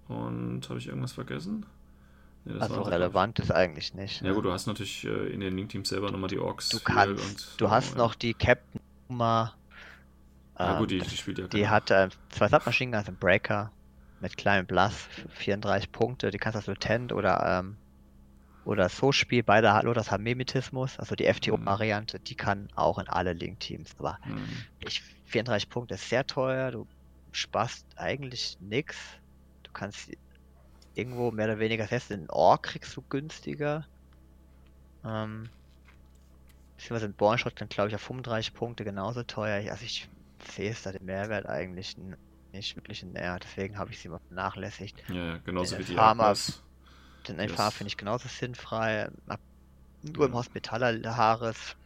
Und 0.09 0.69
habe 0.69 0.79
ich 0.79 0.89
irgendwas 0.89 1.13
vergessen? 1.13 1.65
Nee, 2.45 2.59
Also 2.61 2.83
relevant 2.83 3.39
ist 3.39 3.51
eigentlich 3.51 3.95
nicht. 3.95 4.21
Ja 4.21 4.33
gut, 4.33 4.45
du 4.45 4.53
hast 4.53 4.67
natürlich 4.67 5.05
äh, 5.05 5.33
in 5.33 5.41
den 5.41 5.57
Link-Teams 5.57 5.89
selber 5.89 6.11
nochmal 6.11 6.29
die 6.29 6.39
Orks. 6.39 6.69
Du 6.69 6.79
kannst, 6.79 7.25
und- 7.25 7.61
du 7.61 7.71
hast 7.71 7.93
ja. 7.93 7.99
noch 7.99 8.15
die 8.15 8.35
Captain 8.35 8.81
Uma. 9.09 9.55
Ja 10.59 10.75
ähm, 10.75 10.79
gut, 10.79 10.91
die, 10.91 10.99
die 10.99 11.17
spielt 11.17 11.39
ja 11.39 11.49
Die 11.49 11.69
hat 11.69 11.91
äh, 11.91 12.09
zwei 12.29 12.49
Submachine 12.49 12.93
Guns 12.93 13.09
im 13.09 13.17
Breaker 13.17 13.73
mit 14.19 14.37
kleinem 14.37 14.67
Blass, 14.67 15.09
34 15.31 15.93
Punkte. 15.93 16.31
Die 16.31 16.39
kannst 16.39 16.55
du 16.57 16.59
als 16.59 16.67
Lieutenant 16.67 17.13
oder, 17.13 17.61
ähm, 17.61 17.79
oder 18.65 18.89
so 18.89 19.13
spielen. 19.13 19.45
Beide 19.45 19.73
hat 19.75 19.85
nur 19.85 19.95
das 19.95 20.11
Hamemitismus, 20.11 20.99
also 20.99 21.15
die 21.17 21.27
FTO-Variante. 21.27 22.21
Die 22.21 22.37
kann 22.37 22.69
auch 22.75 22.99
in 22.99 23.09
alle 23.09 23.33
Link-Teams. 23.35 23.93
Aber 23.99 24.19
Hm. 24.23 24.67
ich, 24.81 25.01
34 25.27 25.69
Punkte 25.69 25.95
ist 25.95 26.09
sehr 26.09 26.27
teuer. 26.27 26.71
Du 26.73 26.89
sparst 27.33 27.87
eigentlich 27.97 28.57
nix. 28.61 28.97
Du 29.63 29.73
kannst 29.73 30.11
irgendwo 30.95 31.31
mehr 31.31 31.47
oder 31.47 31.59
weniger 31.59 31.89
fest 31.89 32.11
in 32.11 32.29
Ork 32.31 32.65
kriegst 32.65 32.97
du 32.97 33.03
günstiger. 33.09 33.87
Ähm, 35.05 35.51
beziehungsweise 36.77 37.07
in 37.07 37.15
Bornshot 37.15 37.61
dann 37.61 37.69
glaube 37.69 37.89
ich 37.89 37.95
auf 37.95 38.03
35 38.03 38.53
Punkte 38.55 38.85
genauso 38.85 39.23
teuer. 39.25 39.71
Also 39.71 39.85
ich 39.85 40.09
sehe 40.43 40.71
es 40.71 40.83
da 40.83 40.93
den 40.93 41.05
Mehrwert 41.05 41.47
eigentlich 41.47 41.97
nicht 42.55 42.77
wirklich 42.77 43.03
in 43.03 43.13
näher. 43.13 43.39
Deswegen 43.43 43.79
habe 43.79 43.91
ich 43.91 43.99
sie 43.99 44.09
mal 44.09 44.21
vernachlässigt. 44.29 45.03
Ja, 45.09 45.39
genauso 45.39 45.77
Der 45.77 45.81
wie 45.81 45.91
die 45.91 45.95
Farmer- 45.95 46.25
Aquas. 46.25 46.63
Den 47.29 47.39
Yes. 47.41 47.53
FH 47.53 47.71
finde 47.71 47.89
ich 47.89 47.97
genauso 47.97 48.29
sinnfrei. 48.29 49.09
Nur 50.03 50.27
im 50.27 50.33
Ja. 50.33 50.39
Hospitaler 50.39 51.17
Haares. 51.17 51.77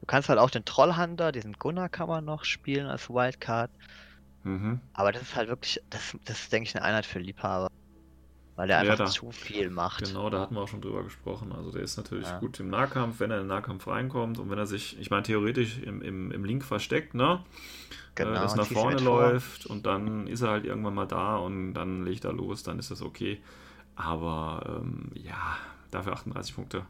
Du 0.00 0.06
kannst 0.06 0.28
halt 0.28 0.38
auch 0.38 0.50
den 0.50 0.64
Trollhunter, 0.64 1.32
diesen 1.32 1.54
Gunnar 1.54 1.88
kann 1.88 2.08
man 2.08 2.24
noch 2.24 2.44
spielen 2.44 2.86
als 2.86 3.08
Wildcard. 3.08 3.70
Mhm. 4.42 4.80
Aber 4.92 5.10
das 5.12 5.22
ist 5.22 5.34
halt 5.34 5.48
wirklich, 5.48 5.80
das, 5.88 6.16
das 6.24 6.40
ist, 6.42 6.52
denke 6.52 6.68
ich, 6.68 6.76
eine 6.76 6.84
Einheit 6.84 7.06
für 7.06 7.18
Liebhaber. 7.18 7.68
Weil 8.56 8.68
der 8.68 8.82
Ja, 8.84 8.92
einfach 8.92 9.06
da- 9.06 9.10
zu 9.10 9.32
viel 9.32 9.70
macht. 9.70 10.04
Genau, 10.04 10.30
da 10.30 10.40
hatten 10.40 10.54
wir 10.54 10.62
auch 10.62 10.68
schon 10.68 10.80
drüber 10.80 11.02
gesprochen. 11.02 11.52
Also 11.52 11.70
der 11.70 11.82
ist 11.82 11.96
natürlich 11.96 12.26
Ja. 12.28 12.38
gut 12.38 12.60
im 12.60 12.68
Nahkampf, 12.68 13.20
wenn 13.20 13.30
er 13.30 13.38
in 13.38 13.44
den 13.44 13.48
Nahkampf 13.48 13.86
reinkommt 13.86 14.38
und 14.38 14.50
wenn 14.50 14.58
er 14.58 14.66
sich, 14.66 14.98
ich 15.00 15.10
meine, 15.10 15.22
theoretisch 15.24 15.78
im, 15.78 16.02
im, 16.02 16.30
im 16.32 16.44
Link 16.44 16.64
versteckt, 16.64 17.14
ne? 17.14 17.40
Genau, 18.14 18.30
äh, 18.30 18.40
das 18.40 18.52
und 18.52 18.58
nach 18.58 18.66
vorne 18.66 18.96
mit 18.96 19.04
vor. 19.04 19.20
läuft 19.20 19.66
und 19.66 19.86
dann 19.86 20.26
ist 20.26 20.42
er 20.42 20.50
halt 20.50 20.64
irgendwann 20.64 20.94
mal 20.94 21.06
da 21.06 21.36
und 21.36 21.74
dann 21.74 22.04
legt 22.04 22.24
er 22.24 22.32
los, 22.32 22.62
dann 22.62 22.78
ist 22.78 22.90
das 22.90 23.02
okay. 23.02 23.40
Aber 23.96 24.80
ähm, 24.82 25.10
ja, 25.14 25.56
dafür 25.90 26.12
38 26.12 26.54
Punkte. 26.54 26.86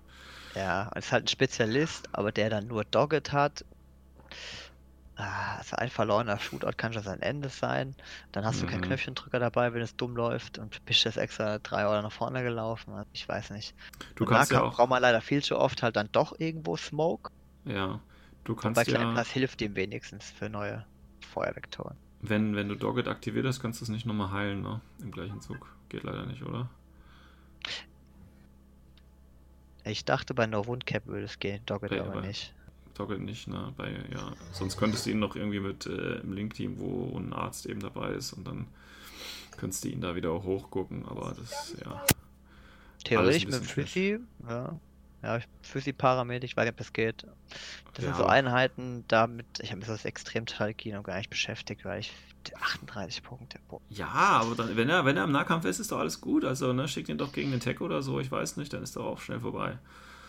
Ja, 0.54 0.88
ist 0.94 1.12
halt 1.12 1.24
ein 1.24 1.28
Spezialist, 1.28 2.08
aber 2.12 2.32
der 2.32 2.48
dann 2.50 2.66
nur 2.68 2.84
Dogged 2.84 3.32
hat. 3.32 3.64
Ah, 5.16 5.58
Also 5.58 5.76
ein 5.76 5.90
verlorener 5.90 6.38
Shootout 6.40 6.72
kann 6.76 6.92
schon 6.92 7.04
sein 7.04 7.22
Ende 7.22 7.48
sein. 7.48 7.94
Dann 8.32 8.44
hast 8.44 8.60
du 8.60 8.66
keinen 8.66 8.80
Mhm. 8.80 8.86
Knöpfchendrücker 8.86 9.38
dabei, 9.38 9.72
wenn 9.72 9.80
es 9.82 9.94
dumm 9.94 10.16
läuft 10.16 10.58
und 10.58 10.84
bist 10.86 11.04
jetzt 11.04 11.16
extra 11.18 11.58
drei 11.60 11.86
Euro 11.86 12.02
nach 12.02 12.10
vorne 12.12 12.42
gelaufen. 12.42 12.92
Also 12.94 13.08
Ich 13.12 13.28
weiß 13.28 13.50
nicht. 13.50 13.74
Du 14.16 14.24
Im 14.24 14.30
kannst 14.30 14.50
ja 14.50 14.62
auch, 14.62 14.74
braucht 14.74 14.90
man 14.90 15.00
leider 15.00 15.20
viel 15.20 15.42
zu 15.42 15.56
oft 15.58 15.82
halt 15.84 15.94
dann 15.96 16.08
doch 16.10 16.34
irgendwo 16.40 16.76
Smoke. 16.76 17.30
ja, 17.64 18.00
du 18.42 18.52
Und 18.54 18.60
kannst 18.60 18.74
bei 18.76 18.84
kleinem 18.84 19.08
ja, 19.08 19.14
Platz 19.14 19.28
hilft 19.30 19.62
ihm 19.62 19.76
wenigstens 19.76 20.30
für 20.32 20.48
neue 20.48 20.84
Feuervektoren. 21.32 21.96
wenn, 22.20 22.56
wenn 22.56 22.68
du 22.68 22.74
Dogged 22.74 23.06
aktiviert 23.06 23.46
hast, 23.46 23.60
kannst 23.60 23.80
du 23.80 23.84
es 23.84 23.90
nicht 23.90 24.06
nochmal 24.06 24.32
heilen, 24.32 24.62
ne? 24.62 24.80
Im 25.00 25.12
gleichen 25.12 25.40
Zug. 25.40 25.68
Geht 25.90 26.02
leider 26.02 26.26
nicht, 26.26 26.42
oder? 26.42 26.68
Ich 29.84 30.04
dachte 30.04 30.34
bei 30.34 30.46
No 30.46 30.66
Wound 30.66 30.86
Cap 30.86 31.06
würde 31.06 31.24
es 31.26 31.38
gehen, 31.38 31.60
Dogged 31.66 31.92
aber 31.92 32.10
aber- 32.10 32.20
nicht. 32.22 32.54
Dogged 32.94 33.20
nicht, 33.20 33.48
ne? 33.48 33.72
Bei, 33.76 33.90
ja. 34.12 34.32
Sonst 34.52 34.76
könntest 34.76 35.06
du 35.06 35.10
ihn 35.10 35.18
noch 35.18 35.36
irgendwie 35.36 35.60
mit 35.60 35.86
äh, 35.86 36.20
im 36.20 36.32
Link-Team, 36.32 36.78
wo 36.78 37.16
ein 37.18 37.32
Arzt 37.32 37.66
eben 37.66 37.80
dabei 37.80 38.10
ist 38.12 38.32
und 38.32 38.46
dann 38.46 38.66
könntest 39.56 39.84
du 39.84 39.88
ihn 39.88 40.00
da 40.00 40.14
wieder 40.14 40.30
hochgucken, 40.42 41.04
aber 41.06 41.34
das, 41.38 41.74
ja. 41.84 42.02
Theoretisch 43.04 43.46
mit 43.46 43.64
Physi, 43.64 44.18
ja. 44.48 44.78
Ja, 45.22 45.38
Physi-Paramed, 45.62 46.44
ich 46.44 46.54
weiß 46.54 46.64
nicht, 46.64 46.72
ob 46.72 46.76
das 46.78 46.92
geht. 46.92 47.22
Das 47.94 48.04
sind 48.04 48.10
Ja. 48.12 48.16
so 48.16 48.26
Einheiten, 48.26 49.04
damit, 49.08 49.46
ich 49.60 49.70
habe 49.70 49.78
mich 49.78 49.86
so 49.86 49.92
das 49.94 50.04
Extremstrategie 50.04 50.92
noch 50.92 51.02
gar 51.02 51.16
nicht 51.16 51.30
beschäftigt, 51.30 51.84
weil 51.86 52.00
ich 52.00 52.12
38 52.60 53.22
Punkte. 53.22 53.58
Boah. 53.68 53.80
Ja, 53.88 54.06
aber 54.08 54.54
dann, 54.54 54.76
wenn 54.76 54.90
er, 54.90 55.06
wenn 55.06 55.16
er 55.16 55.24
im 55.24 55.32
Nahkampf 55.32 55.64
ist, 55.64 55.78
ist 55.78 55.92
doch 55.92 55.98
alles 55.98 56.20
gut. 56.20 56.44
Also, 56.44 56.74
ne, 56.74 56.88
schickt 56.88 57.08
ihn 57.08 57.16
doch 57.16 57.32
gegen 57.32 57.52
den 57.52 57.60
Tech 57.60 57.80
oder 57.80 58.02
so, 58.02 58.20
ich 58.20 58.30
weiß 58.30 58.58
nicht, 58.58 58.74
dann 58.74 58.82
ist 58.82 58.96
doch 58.96 59.06
auch 59.06 59.18
schnell 59.18 59.40
vorbei. 59.40 59.78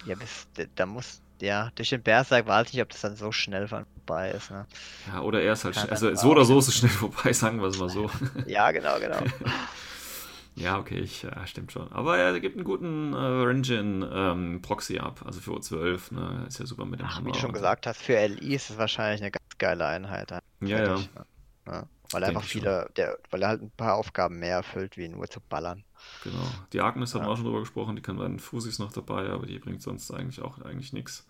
Ja, 0.05 0.15
bis, 0.15 0.47
da 0.75 0.85
muss, 0.85 1.21
ja, 1.41 1.71
durch 1.75 1.89
den 1.89 2.01
Berserk 2.01 2.47
weiß 2.47 2.67
ich 2.67 2.73
nicht, 2.73 2.81
ob 2.81 2.89
das 2.89 3.01
dann 3.01 3.15
so 3.15 3.31
schnell 3.31 3.67
vorbei 3.67 4.31
ist, 4.31 4.51
ne? 4.51 4.65
Ja, 5.07 5.21
oder 5.21 5.41
er 5.41 5.53
ist 5.53 5.65
halt, 5.65 5.75
schnell, 5.75 5.89
also 5.89 6.15
so 6.15 6.31
oder 6.31 6.45
so 6.45 6.59
ist 6.59 6.67
es 6.67 6.75
schnell 6.75 6.91
vorbei, 6.91 7.33
sagen 7.33 7.59
wir 7.61 7.67
es 7.67 7.77
mal 7.77 7.89
so. 7.89 8.09
Ja, 8.47 8.71
genau, 8.71 8.99
genau. 8.99 9.19
ja, 10.55 10.77
okay, 10.77 10.99
ich, 10.99 11.23
ja, 11.23 11.45
stimmt 11.47 11.71
schon. 11.71 11.91
Aber 11.91 12.17
er 12.17 12.39
gibt 12.39 12.55
einen 12.55 12.65
guten 12.65 13.13
äh, 13.13 13.17
Renjin 13.17 14.05
ähm, 14.09 14.61
Proxy 14.61 14.99
ab, 14.99 15.21
also 15.25 15.41
für 15.41 15.51
O12, 15.51 16.13
ne, 16.13 16.45
ist 16.47 16.59
ja 16.59 16.65
super 16.65 16.85
mit 16.85 16.99
dem 16.99 17.07
Ach, 17.07 17.17
wie 17.17 17.23
Hammer 17.23 17.31
du 17.31 17.39
schon 17.39 17.53
gesagt 17.53 17.87
hast, 17.87 18.01
für 18.01 18.25
LI 18.25 18.55
ist 18.55 18.69
es 18.69 18.77
wahrscheinlich 18.77 19.21
eine 19.21 19.31
ganz 19.31 19.57
geile 19.57 19.85
Einheit. 19.85 20.31
Ja, 20.31 20.41
ja. 20.61 20.77
Fertig, 20.85 21.09
ne? 21.15 21.25
Ja, 21.67 21.83
weil 22.15 22.23
er 22.23 22.29
einfach 22.29 22.43
viele, 22.43 22.89
der, 22.97 23.17
weil 23.29 23.41
er 23.43 23.49
halt 23.49 23.61
ein 23.61 23.71
paar 23.71 23.95
Aufgaben 23.95 24.39
mehr 24.39 24.57
erfüllt, 24.57 24.97
wie 24.97 25.07
nur 25.09 25.29
zu 25.29 25.41
ballern. 25.41 25.85
Genau. 26.21 26.65
Die 26.73 26.81
Agnes 26.81 27.13
haben 27.13 27.23
wir 27.25 27.29
Ja. 27.29 27.31
auch 27.31 27.35
schon 27.37 27.45
drüber 27.45 27.59
gesprochen, 27.61 27.95
die 27.95 28.01
kann 28.01 28.17
bei 28.17 28.25
den 28.27 28.39
Fusis 28.39 28.79
noch 28.79 28.91
dabei, 28.91 29.29
aber 29.29 29.45
die 29.45 29.59
bringt 29.59 29.81
sonst 29.81 30.11
eigentlich 30.11 30.41
auch 30.41 30.59
eigentlich 30.61 30.91
nichts. 30.93 31.25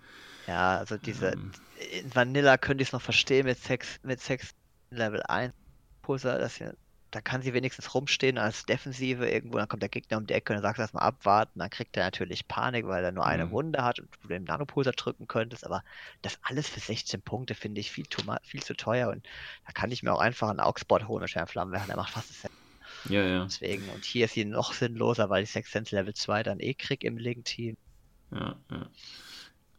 Ja, 0.48 0.78
also 0.78 0.98
diese, 0.98 1.34
Ähm, 1.34 1.52
in 1.76 2.14
Vanilla 2.14 2.58
könnte 2.58 2.82
ich 2.84 2.90
es 2.90 2.94
noch 2.94 3.02
verstehen 3.02 3.46
mit 3.46 3.58
Sex, 3.60 4.00
mit 4.04 4.22
Sex 4.22 4.52
Level 4.92 5.22
1 5.24 5.54
Pulsar, 6.02 6.38
dass 6.40 6.60
wir, 6.60 6.76
da 7.12 7.22
kann 7.22 7.42
sie 7.42 7.54
wenigstens 7.54 7.94
rumstehen 7.94 8.38
als 8.38 8.66
Defensive 8.66 9.30
irgendwo, 9.30 9.58
dann 9.58 9.68
kommt 9.68 9.82
der 9.84 9.90
Gegner 9.90 10.18
um 10.18 10.26
die 10.28 10.34
Ecke 10.34 10.54
und 10.54 10.58
dann 10.58 10.64
sagst 10.64 10.80
du 10.80 10.82
erstmal 10.84 11.04
abwarten, 11.04 11.60
dann 11.60 11.70
kriegt 11.70 11.96
er 11.98 12.04
natürlich 12.06 12.48
Panik, 12.48 12.86
weil 12.88 13.04
er 13.04 13.12
nur 13.12 13.26
eine 13.26 13.50
Mhm. 13.50 13.52
Wunde 13.52 13.84
hat 13.84 14.00
und 14.00 14.10
du 14.22 14.28
den 14.28 14.44
Nanopulsar 14.44 14.94
drücken 14.94 15.28
könntest, 15.28 15.66
aber 15.66 15.84
das 16.22 16.38
alles 16.44 16.68
für 16.70 16.80
16 16.82 17.22
Punkte 17.22 17.56
finde 17.56 17.82
ich 17.82 17.92
viel, 17.92 18.06
viel 18.44 18.64
zu 18.64 18.74
teuer 18.76 19.10
und 19.10 19.28
da 19.66 19.72
kann 19.74 19.92
ich 19.92 20.04
mir 20.04 20.14
auch 20.14 20.20
einfach 20.20 20.50
einen 20.50 20.60
Augsbot 20.60 21.08
holen 21.08 21.24
und 21.24 21.28
Schärmflammenwerfer, 21.30 21.88
der 21.88 21.98
macht 21.98 22.12
fast 22.14 22.30
das 22.32 22.46
ja, 23.10 23.22
ja, 23.24 23.52
deswegen 23.52 23.90
und 23.90 24.06
hier 24.06 24.26
ist 24.26 24.34
sie 24.34 24.46
noch 24.46 24.74
sinnloser, 24.74 25.30
weil 25.32 25.44
ich 25.44 25.52
Sex 25.52 25.72
Sense 25.72 25.96
Level 25.96 26.14
2 26.14 26.44
dann 26.44 26.60
eh 26.60 26.74
krieg 26.76 27.04
im 27.04 27.18
Link-Team. 27.18 27.76
ja, 28.32 28.60
ja. 28.70 28.92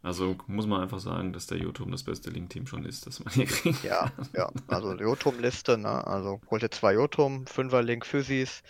Also 0.07 0.37
muss 0.47 0.65
man 0.67 0.81
einfach 0.81 0.99
sagen, 0.99 1.33
dass 1.33 1.47
der 1.47 1.57
Jotum 1.57 1.91
das 1.91 2.01
beste 2.01 2.29
Link-Team 2.29 2.65
schon 2.65 2.85
ist, 2.85 3.05
das 3.05 3.19
man 3.19 3.33
hier 3.33 3.45
kriegt. 3.45 3.83
Ja, 3.83 4.09
ja. 4.33 4.49
Also 4.67 4.93
Jotum-Liste, 4.93 5.77
ne? 5.77 6.07
Also 6.07 6.39
holt 6.49 6.63
ihr 6.63 6.71
zwei 6.71 6.93
Jotum, 6.93 7.45
Fünfer 7.45 7.83
Link 7.83 8.05
Physis, 8.05 8.63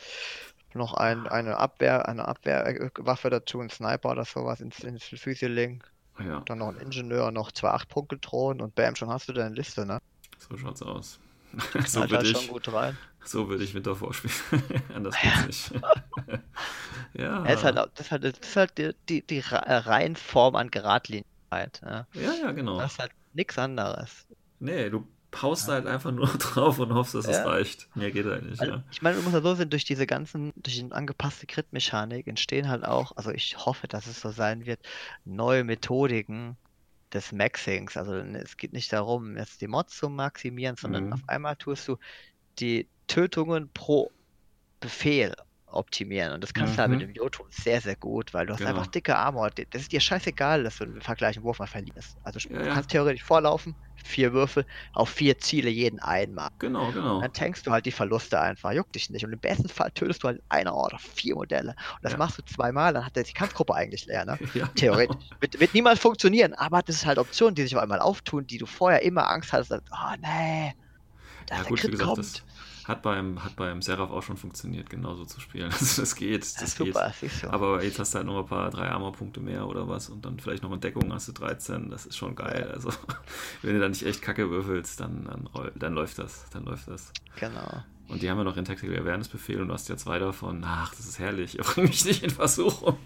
noch 0.73 0.95
ein, 0.95 1.27
eine 1.27 1.57
Abwehr, 1.57 2.09
eine 2.09 2.27
Abwehrwaffe 2.27 3.29
dazu, 3.29 3.61
ein 3.61 3.69
Sniper 3.69 4.09
oder 4.09 4.25
sowas 4.25 4.61
ins, 4.61 4.79
ins 4.79 5.03
Physi-Link, 5.03 5.83
Ja, 6.17 6.41
dann 6.47 6.57
noch 6.57 6.69
ein 6.69 6.77
Ingenieur, 6.77 7.29
noch 7.29 7.51
zwei 7.51 7.69
8-Punkte-Drohnen 7.69 8.59
und 8.59 8.73
bam, 8.73 8.95
schon 8.95 9.09
hast 9.09 9.29
du 9.29 9.33
deine 9.33 9.53
Liste, 9.53 9.85
ne? 9.85 9.99
so 10.39 10.57
schaut's 10.57 10.81
aus. 10.81 11.19
so 11.85 12.01
Halt 12.01 12.09
würde 12.09 12.17
halt 12.17 12.27
ich, 12.27 12.38
schon 12.38 12.47
gut 12.47 12.73
rein. 12.73 12.97
So 13.30 13.49
würde 13.49 13.63
ich 13.63 13.73
Winter 13.73 13.95
vorspielen. 13.95 14.36
Anders 14.93 15.15
geht's 15.21 15.45
nicht. 15.71 15.71
ja. 17.13 17.43
Ja, 17.45 17.45
ist 17.45 17.63
halt, 17.63 17.78
das 17.78 18.05
ist 18.05 18.11
halt, 18.11 18.23
das 18.23 18.39
ist 18.39 18.55
halt 18.55 18.78
die, 18.78 18.91
die, 19.09 19.21
die 19.25 19.38
äh, 19.39 19.43
Reihenform 19.73 20.55
an 20.55 20.69
Geradlinigkeit, 20.71 21.82
ne? 21.84 22.07
ja, 22.13 22.34
ja, 22.41 22.51
genau. 22.51 22.80
Das 22.80 22.93
ist 22.93 22.99
halt 22.99 23.11
nichts 23.34 23.57
anderes. 23.57 24.28
Nee, 24.59 24.89
du 24.89 25.07
haust 25.41 25.67
halt 25.67 25.86
einfach 25.88 26.11
nur 26.11 26.28
drauf 26.39 26.80
und 26.80 26.93
hoffst, 26.93 27.13
dass 27.13 27.28
es 27.28 27.38
Ja. 27.38 27.43
reicht. 27.45 27.89
Mehr 27.95 28.11
geht 28.11 28.25
halt 28.25 28.43
nicht, 28.45 28.59
Also, 28.59 28.73
ja. 28.73 28.84
Ich 28.91 29.01
meine, 29.01 29.17
man 29.17 29.25
muss 29.25 29.34
ja 29.34 29.41
so 29.41 29.55
sehen, 29.55 29.69
durch 29.69 29.84
diese 29.86 30.07
ganzen, 30.07 30.51
durch 30.55 30.78
die 30.80 30.91
angepasste 30.91 31.45
Crit-Mechanik 31.45 32.28
entstehen 32.28 32.69
halt 32.69 32.84
auch, 32.86 33.11
also 33.15 33.32
ich 33.32 33.57
hoffe, 33.65 33.88
dass 33.88 34.07
es 34.07 34.21
so 34.21 34.32
sein 34.32 34.65
wird, 34.65 34.80
neue 35.25 35.63
Methodiken 35.63 36.57
des 37.13 37.32
Maxings. 37.32 37.97
Also 37.97 38.15
es 38.15 38.57
geht 38.57 38.73
nicht 38.73 38.91
darum, 38.91 39.38
jetzt 39.38 39.61
die 39.61 39.67
Mods 39.67 39.97
zu 39.97 40.09
maximieren, 40.09 40.75
sondern 40.75 41.05
Mhm. 41.07 41.13
auf 41.13 41.21
einmal 41.28 41.55
tust 41.55 41.88
du 41.88 41.97
die 42.59 42.88
Tötungen 43.07 43.71
pro 43.73 44.11
Befehl 44.79 45.33
optimieren. 45.67 46.33
Und 46.33 46.43
das 46.43 46.53
kannst 46.53 46.77
du 46.77 46.81
halt 46.81 46.89
Mhm. 46.89 46.91
mit 46.91 47.01
dem 47.01 47.11
Jotum 47.11 47.47
sehr, 47.51 47.81
sehr 47.81 47.95
gut, 47.97 48.33
weil 48.33 48.45
du 48.45 48.53
hast 48.53 48.65
Genau. 48.65 48.67
einfach 48.67 48.87
dicke 48.87 49.17
Armor. 49.17 49.49
Das 49.71 49.81
ist 49.81 49.91
dir 49.91 49.99
scheißegal, 50.01 50.63
dass 50.63 50.77
du 50.77 50.85
im 50.85 51.01
Vergleich 51.01 51.35
einen 51.37 51.45
Wurf 51.45 51.59
mal 51.59 51.67
verlierst. 51.67 52.17
Also 52.23 52.39
Ja, 52.49 52.61
du 52.61 52.67
ja. 52.67 52.69
kannst 52.69 52.91
theoretisch 52.91 53.23
vorlaufen, 53.23 53.75
vier 53.95 54.33
Würfel 54.33 54.65
auf 54.93 55.09
vier 55.09 55.37
Ziele 55.39 55.69
jeden 55.69 55.99
einmal. 55.99 56.49
Genau, 56.59 56.91
genau. 56.93 57.17
Dann 57.19 57.31
tankst 57.33 57.65
du 57.65 57.71
halt 57.71 57.85
die 57.85 57.91
Verluste 57.91 58.39
einfach, 58.39 58.71
juckt 58.71 58.95
dich 58.95 59.09
nicht. 59.09 59.25
Und 59.25 59.33
im 59.33 59.39
besten 59.39 59.69
Fall 59.69 59.91
tötest 59.91 60.23
du 60.23 60.27
halt 60.27 60.41
einer 60.49 60.75
oder 60.75 60.97
vier 60.99 61.35
Modelle. 61.35 61.69
Und 61.71 61.97
das 62.03 62.15
Ja. 62.15 62.17
machst 62.17 62.37
du 62.37 62.43
zweimal, 62.43 62.93
dann 62.93 63.05
hat 63.05 63.15
der 63.15 63.23
die 63.23 63.33
Kampfgruppe 63.33 63.73
eigentlich 63.75 64.05
leer, 64.05 64.25
ne? 64.25 64.39
Ja, 64.53 64.71
Theoretisch. 64.75 65.35
Wird, 65.39 65.59
wird 65.59 65.73
niemals 65.73 65.99
funktionieren, 65.99 66.53
aber 66.53 66.81
das 66.83 66.97
ist 66.97 67.05
halt 67.05 67.17
Optionen, 67.19 67.55
die 67.55 67.63
sich 67.63 67.75
auf 67.75 67.81
einmal 67.81 67.99
auftun, 67.99 68.45
die 68.47 68.57
du 68.59 68.65
vorher 68.67 69.01
immer 69.03 69.29
Angst 69.29 69.51
hattest, 69.53 69.71
dass, 69.71 69.81
oh 69.91 70.15
nee, 70.19 70.73
da 71.47 71.57
Ja, 71.57 71.63
der 71.63 71.71
gut, 71.71 71.81
Crit 71.81 71.91
gesagt, 71.91 72.17
kommt. 72.17 72.43
das 72.45 72.45
hat 72.88 73.01
beim, 73.01 73.43
hat 73.43 73.55
beim 73.55 73.81
Seraph 73.81 74.09
auch 74.11 74.23
schon 74.23 74.38
funktioniert, 74.38 74.89
genauso 74.89 75.25
zu 75.25 75.39
spielen. 75.41 75.71
Also 75.79 76.01
das 76.01 76.15
geht, 76.15 76.41
das 76.43 76.77
Ja, 76.77 76.85
geht. 76.85 76.93
super, 76.93 77.13
siehst 77.19 77.43
du. 77.43 77.49
Aber 77.51 77.83
jetzt 77.83 77.99
hast 77.99 78.13
du 78.13 78.17
halt 78.17 78.27
noch 78.27 78.39
ein 78.39 78.45
paar, 78.45 78.69
drei 78.71 78.88
Armor-Punkte 78.89 79.39
mehr 79.41 79.67
oder 79.67 79.88
was 79.88 80.09
und 80.09 80.25
dann 80.25 80.39
vielleicht 80.39 80.63
noch 80.63 80.71
eine 80.71 80.79
Deckung 80.79 81.11
hast 81.13 81.27
du 81.27 81.33
13, 81.33 81.89
das 81.89 82.05
ist 82.05 82.15
schon 82.17 82.35
geil. 82.35 82.71
Also 82.73 82.89
wenn 83.61 83.73
du 83.73 83.79
da 83.81 83.89
nicht 83.89 84.05
echt 84.05 84.21
Kacke 84.21 84.49
würfelst, 84.49 84.99
dann, 84.99 85.25
dann, 85.25 85.49
dann 85.75 85.93
läuft 85.93 86.17
das, 86.19 86.49
dann 86.51 86.63
läuft 86.65 86.88
das. 86.88 87.11
Genau. 87.39 87.83
Und 88.09 88.21
die 88.21 88.29
haben 88.29 88.37
ja 88.37 88.43
noch 88.45 88.53
den 88.55 88.63
Tactical 88.63 88.97
Awareness 88.97 89.27
Befehl 89.27 89.59
und 89.61 89.67
du 89.67 89.73
hast 89.73 89.89
ja 89.89 89.97
zwei 89.97 90.17
davon. 90.17 90.63
Ach, 90.65 90.91
das 90.95 91.01
ist 91.05 91.19
herrlich. 91.19 91.57
Bring 91.61 91.85
mich 91.87 92.05
nicht 92.05 92.23
in 92.23 92.29
Versuchung. 92.29 92.97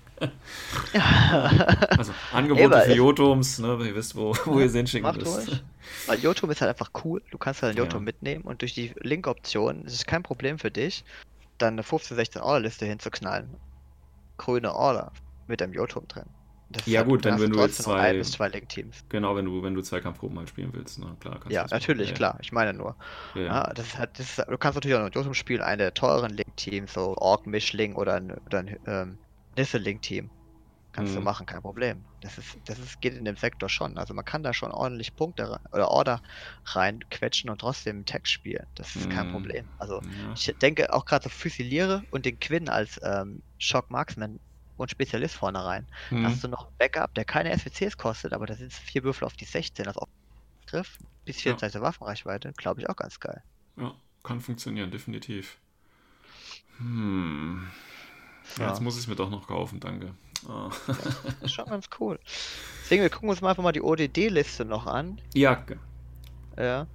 also 1.98 2.12
Angebote 2.32 2.60
Ey, 2.62 2.66
aber 2.68 2.82
für 2.82 2.92
ich- 2.92 2.98
Jotums, 2.98 3.60
ne? 3.60 3.78
Ihr 3.88 3.96
wisst, 3.96 4.16
wo, 4.16 4.36
wo 4.46 4.60
ihr 4.60 4.70
sie 4.70 4.78
hinschicken 4.78 5.08
Mach 5.10 5.16
müsst. 5.16 5.64
Weil 6.08 6.20
Jotum 6.20 6.52
ist 6.52 6.62
halt 6.62 6.70
einfach 6.70 6.92
cool. 7.04 7.22
Du 7.32 7.38
kannst 7.38 7.62
halt 7.64 7.72
einen 7.72 7.80
Jotum 7.80 8.02
Ja. 8.02 8.06
mitnehmen 8.06 8.44
und 8.44 8.62
durch 8.62 8.74
die 8.74 8.94
Link-Option 9.00 9.84
ist 9.86 9.94
es 9.94 10.06
kein 10.06 10.24
Problem 10.24 10.60
für 10.60 10.72
dich, 10.72 11.04
dann 11.58 11.74
eine 11.74 11.84
15, 11.84 12.16
16 12.18 12.42
Order-Liste 12.42 12.86
hinzuknallen. 12.86 13.50
Grüne 14.38 14.74
Order 14.74 15.12
mit 15.48 15.62
einem 15.62 15.74
Jotum 15.74 16.08
drin. 16.08 16.26
Das 16.72 16.86
Ja, 16.86 17.04
gut, 17.04 17.26
dann 17.26 17.36
wenn- 17.36 17.44
wenn 17.44 17.52
du 17.52 17.60
jetzt 17.62 17.84
zwei- 17.84 18.00
ein 18.12 18.18
bis 18.18 18.32
zwei 18.32 18.48
Link-Teams. 18.48 19.02
Genau, 19.10 19.36
wenn 19.36 19.46
du, 19.46 19.62
wenn 19.64 19.74
du 19.74 19.82
zwei 19.82 20.00
Kampfgruppen 20.00 20.38
halt 20.40 20.50
spielen 20.50 20.72
willst, 20.74 21.00
ne? 21.00 21.16
Klar, 21.20 21.36
kannst 21.40 21.52
Ja, 21.52 21.62
du 21.64 21.66
machen. 21.66 21.70
natürlich, 21.74 22.10
Ja, 22.10 22.16
klar. 22.16 22.38
Ich 22.42 22.52
meine 22.52 22.74
nur. 22.74 22.96
Ja, 23.36 23.42
ja. 23.42 23.74
Das 23.74 23.88
ist 23.88 23.98
halt, 23.98 24.18
das 24.20 24.38
ist, 24.38 24.48
du 24.48 24.58
kannst 24.58 24.76
natürlich 24.76 24.96
auch 24.98 25.02
noch 25.04 25.14
Jotum 25.14 25.34
spielen, 25.34 25.62
eine 25.62 25.84
der 25.84 25.94
teuren 25.94 26.32
Link-Teams, 26.32 26.94
so 26.94 27.16
Orc-Mischling 27.18 27.96
oder 27.96 28.16
ein, 28.16 28.32
oder 28.46 28.60
ein 28.60 28.78
ähm, 28.86 29.20
Nisse-Link-Team. 29.58 30.32
Kannst 30.94 31.16
du 31.16 31.20
Mhm. 31.20 31.24
machen, 31.26 31.46
kein 31.46 31.62
Problem. 31.62 32.06
Das 32.20 32.38
ist, 32.38 32.58
das 32.66 32.78
ist, 32.78 33.00
geht 33.00 33.14
in 33.14 33.24
dem 33.24 33.38
Sektor 33.38 33.70
schon. 33.70 33.98
Also 33.98 34.14
man 34.14 34.26
kann 34.26 34.44
da 34.44 34.54
schon 34.54 34.72
ordentlich 34.72 35.16
Punkte 35.16 35.50
rein, 35.50 35.60
oder 35.72 35.90
Order 35.90 36.22
reinquetschen 36.66 37.50
und 37.50 37.62
trotzdem 37.62 38.06
Text 38.06 38.32
spielen. 38.32 38.66
Das 38.76 38.96
ist 38.96 39.10
kein 39.10 39.28
Mhm. 39.28 39.32
Problem. 39.32 39.70
Also 39.78 40.02
Ja. 40.04 40.34
ich 40.34 40.54
denke 40.62 40.94
auch 40.94 41.06
gerade 41.06 41.24
so 41.24 41.30
Füsiliere 41.30 42.04
und 42.12 42.26
den 42.26 42.40
Quinn 42.40 42.68
als 42.70 43.00
ähm, 43.04 43.42
Shock 43.58 43.90
Marksman 43.90 44.40
und 44.82 44.92
Spezialist 44.92 45.36
vorne 45.36 45.64
rein. 45.64 45.88
Mhm. 46.10 46.26
hast 46.26 46.44
du 46.44 46.48
noch 46.48 46.68
ein 46.68 46.74
Backup, 46.78 47.14
der 47.16 47.26
keine 47.26 47.58
SWCs 47.58 47.98
kostet, 47.98 48.34
aber 48.34 48.46
da 48.46 48.56
sind 48.56 48.74
vier 48.74 49.04
Würfel 49.04 49.26
auf 49.26 49.34
die 49.34 49.46
16, 49.46 49.88
also 49.88 50.02
auf 50.02 50.10
Griff, 50.68 50.98
bis 51.26 51.42
24 51.42 51.82
Waffenreichweite, 51.82 52.54
glaube 52.54 52.82
ich 52.82 52.90
auch 52.90 52.96
ganz 52.96 53.20
geil. 53.20 53.44
ja, 53.78 53.94
kann 54.24 54.40
funktionieren, 54.40 54.92
definitiv. 54.92 55.58
Hm. 56.78 57.68
Ja, 58.58 58.70
jetzt 58.70 58.82
muss 58.82 58.96
ich 58.96 59.02
es 59.02 59.08
mir 59.08 59.16
doch 59.16 59.30
noch 59.30 59.48
kaufen, 59.48 59.80
danke. 59.80 60.14
Das 60.88 60.98
ist 61.42 61.54
schon 61.54 61.66
ganz 61.66 61.88
cool. 62.00 62.20
Deswegen, 62.84 63.04
wir 63.04 63.10
gucken 63.10 63.30
uns 63.30 63.42
mal 63.42 63.52
einfach 63.52 63.64
mal 63.64 63.72
die 63.72 63.82
ODD-Liste 63.82 64.66
noch 64.66 64.88
an. 64.88 65.22
ja, 65.34 65.64
Ja, 66.58 66.88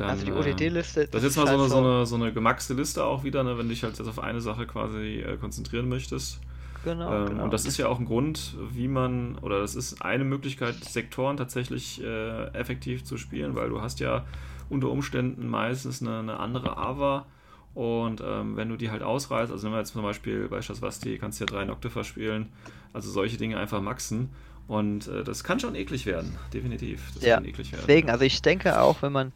dann. 0.00 0.10
also 0.10 0.24
die 0.24 0.30
äh, 0.30 0.34
ODD-Liste. 0.34 1.08
Das 1.08 1.22
ist 1.22 1.36
jetzt 1.36 1.36
mal 1.36 1.46
so 1.46 1.50
halt 1.50 1.60
eine, 1.60 1.68
so, 1.68 1.76
eine, 1.78 2.06
so 2.06 2.16
eine 2.16 2.32
gemaxte 2.32 2.74
Liste 2.74 3.04
auch 3.04 3.24
wieder, 3.24 3.42
ne, 3.42 3.58
wenn 3.58 3.66
du 3.66 3.74
dich 3.74 3.82
halt 3.82 3.98
jetzt 3.98 4.08
auf 4.08 4.18
eine 4.18 4.40
Sache 4.40 4.66
quasi 4.66 5.20
äh, 5.20 5.36
konzentrieren 5.36 5.88
möchtest. 5.88 6.40
Genau, 6.84 7.12
ähm, 7.12 7.26
genau. 7.26 7.44
Und 7.44 7.52
das 7.52 7.64
ist 7.64 7.76
ja 7.76 7.88
auch 7.88 7.98
ein 7.98 8.06
Grund, 8.06 8.54
wie 8.72 8.88
man, 8.88 9.36
oder 9.38 9.60
das 9.60 9.74
ist 9.74 10.02
eine 10.02 10.24
Möglichkeit, 10.24 10.76
Sektoren 10.84 11.36
tatsächlich 11.36 12.02
äh, 12.02 12.46
effektiv 12.54 13.04
zu 13.04 13.16
spielen, 13.16 13.54
weil 13.54 13.68
du 13.68 13.80
hast 13.80 14.00
ja 14.00 14.24
unter 14.70 14.88
Umständen 14.88 15.48
meistens 15.48 16.02
eine, 16.02 16.18
eine 16.20 16.38
andere 16.38 16.76
Ava 16.76 17.26
und 17.74 18.22
ähm, 18.24 18.56
wenn 18.56 18.68
du 18.68 18.76
die 18.76 18.90
halt 18.90 19.02
ausreißt, 19.02 19.52
also 19.52 19.66
wenn 19.66 19.72
wir 19.72 19.78
jetzt 19.78 19.92
zum 19.92 20.02
Beispiel 20.02 20.48
bei 20.48 20.62
Shasvasti 20.62 21.18
kannst 21.18 21.40
du 21.40 21.44
ja 21.44 21.46
drei 21.46 21.64
Nocte 21.64 21.90
verspielen, 21.90 22.52
also 22.92 23.10
solche 23.10 23.36
Dinge 23.36 23.58
einfach 23.58 23.80
maxen 23.80 24.30
und 24.66 25.08
äh, 25.08 25.24
das 25.24 25.44
kann 25.44 25.58
schon 25.60 25.74
eklig 25.74 26.04
werden, 26.04 26.36
definitiv. 26.52 27.10
Das 27.14 27.22
Ja, 27.22 27.36
kann 27.36 27.46
eklig 27.46 27.72
werden. 27.72 27.84
Deswegen, 27.86 28.10
also 28.10 28.24
ich 28.24 28.42
denke 28.42 28.80
auch, 28.80 29.00
wenn 29.00 29.12
man, 29.12 29.32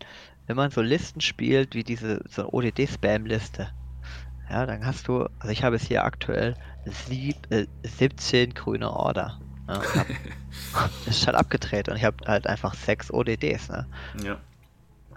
wenn 0.46 0.56
man 0.56 0.70
so 0.70 0.82
Listen 0.82 1.20
spielt, 1.20 1.74
wie 1.74 1.84
diese 1.84 2.20
so 2.28 2.48
ODD-Spam-Liste, 2.52 3.70
ja, 4.50 4.66
dann 4.66 4.86
hast 4.86 5.08
du, 5.08 5.26
also 5.38 5.52
ich 5.52 5.64
habe 5.64 5.76
es 5.76 5.84
hier 5.86 6.04
aktuell 6.04 6.54
sieb, 6.84 7.46
äh, 7.50 7.66
17 7.84 8.54
grüne 8.54 8.90
Order. 8.92 9.40
Das 11.04 11.16
ist 11.16 11.26
halt 11.26 11.36
abgedreht 11.36 11.88
und 11.88 11.96
ich 11.96 12.04
habe 12.04 12.16
halt 12.26 12.46
einfach 12.46 12.74
sechs 12.74 13.10
ODDs, 13.12 13.68
ne? 13.68 13.86
Ja. 14.14 14.40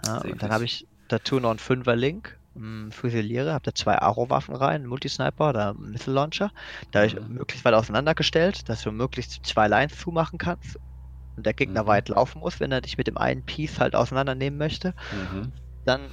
Ja, 0.02 0.18
und 0.18 0.42
dann 0.42 0.50
habe 0.52 0.64
ich 0.64 0.86
dazu 1.08 1.40
noch 1.40 1.50
einen 1.50 1.58
5er 1.58 1.96
Link, 1.96 2.38
mh, 2.54 2.90
Fusiliere, 2.92 3.52
habe 3.52 3.62
da 3.64 3.74
zwei 3.74 3.98
Aro-Waffen 3.98 4.54
rein, 4.54 4.76
einen 4.82 4.86
Multisniper 4.86 5.50
oder 5.50 5.70
einen 5.70 5.90
Missile 5.90 6.14
Launcher. 6.14 6.52
Da 6.90 7.00
habe 7.00 7.06
ich 7.08 7.14
Mhm. 7.14 7.34
möglichst 7.34 7.64
weit 7.64 7.74
auseinandergestellt, 7.74 8.68
dass 8.68 8.82
du 8.82 8.92
möglichst 8.92 9.44
zwei 9.46 9.68
Lines 9.68 9.96
zumachen 9.98 10.38
kannst 10.38 10.78
und 11.36 11.46
der 11.46 11.54
Gegner 11.54 11.84
Mhm. 11.84 11.86
weit 11.88 12.08
laufen 12.08 12.40
muss, 12.40 12.60
wenn 12.60 12.72
er 12.72 12.80
dich 12.80 12.98
mit 12.98 13.06
dem 13.06 13.18
einen 13.18 13.44
Piece 13.44 13.80
halt 13.80 13.94
auseinandernehmen 13.94 14.58
möchte. 14.58 14.94
Mhm. 15.10 15.52
Dann 15.84 16.10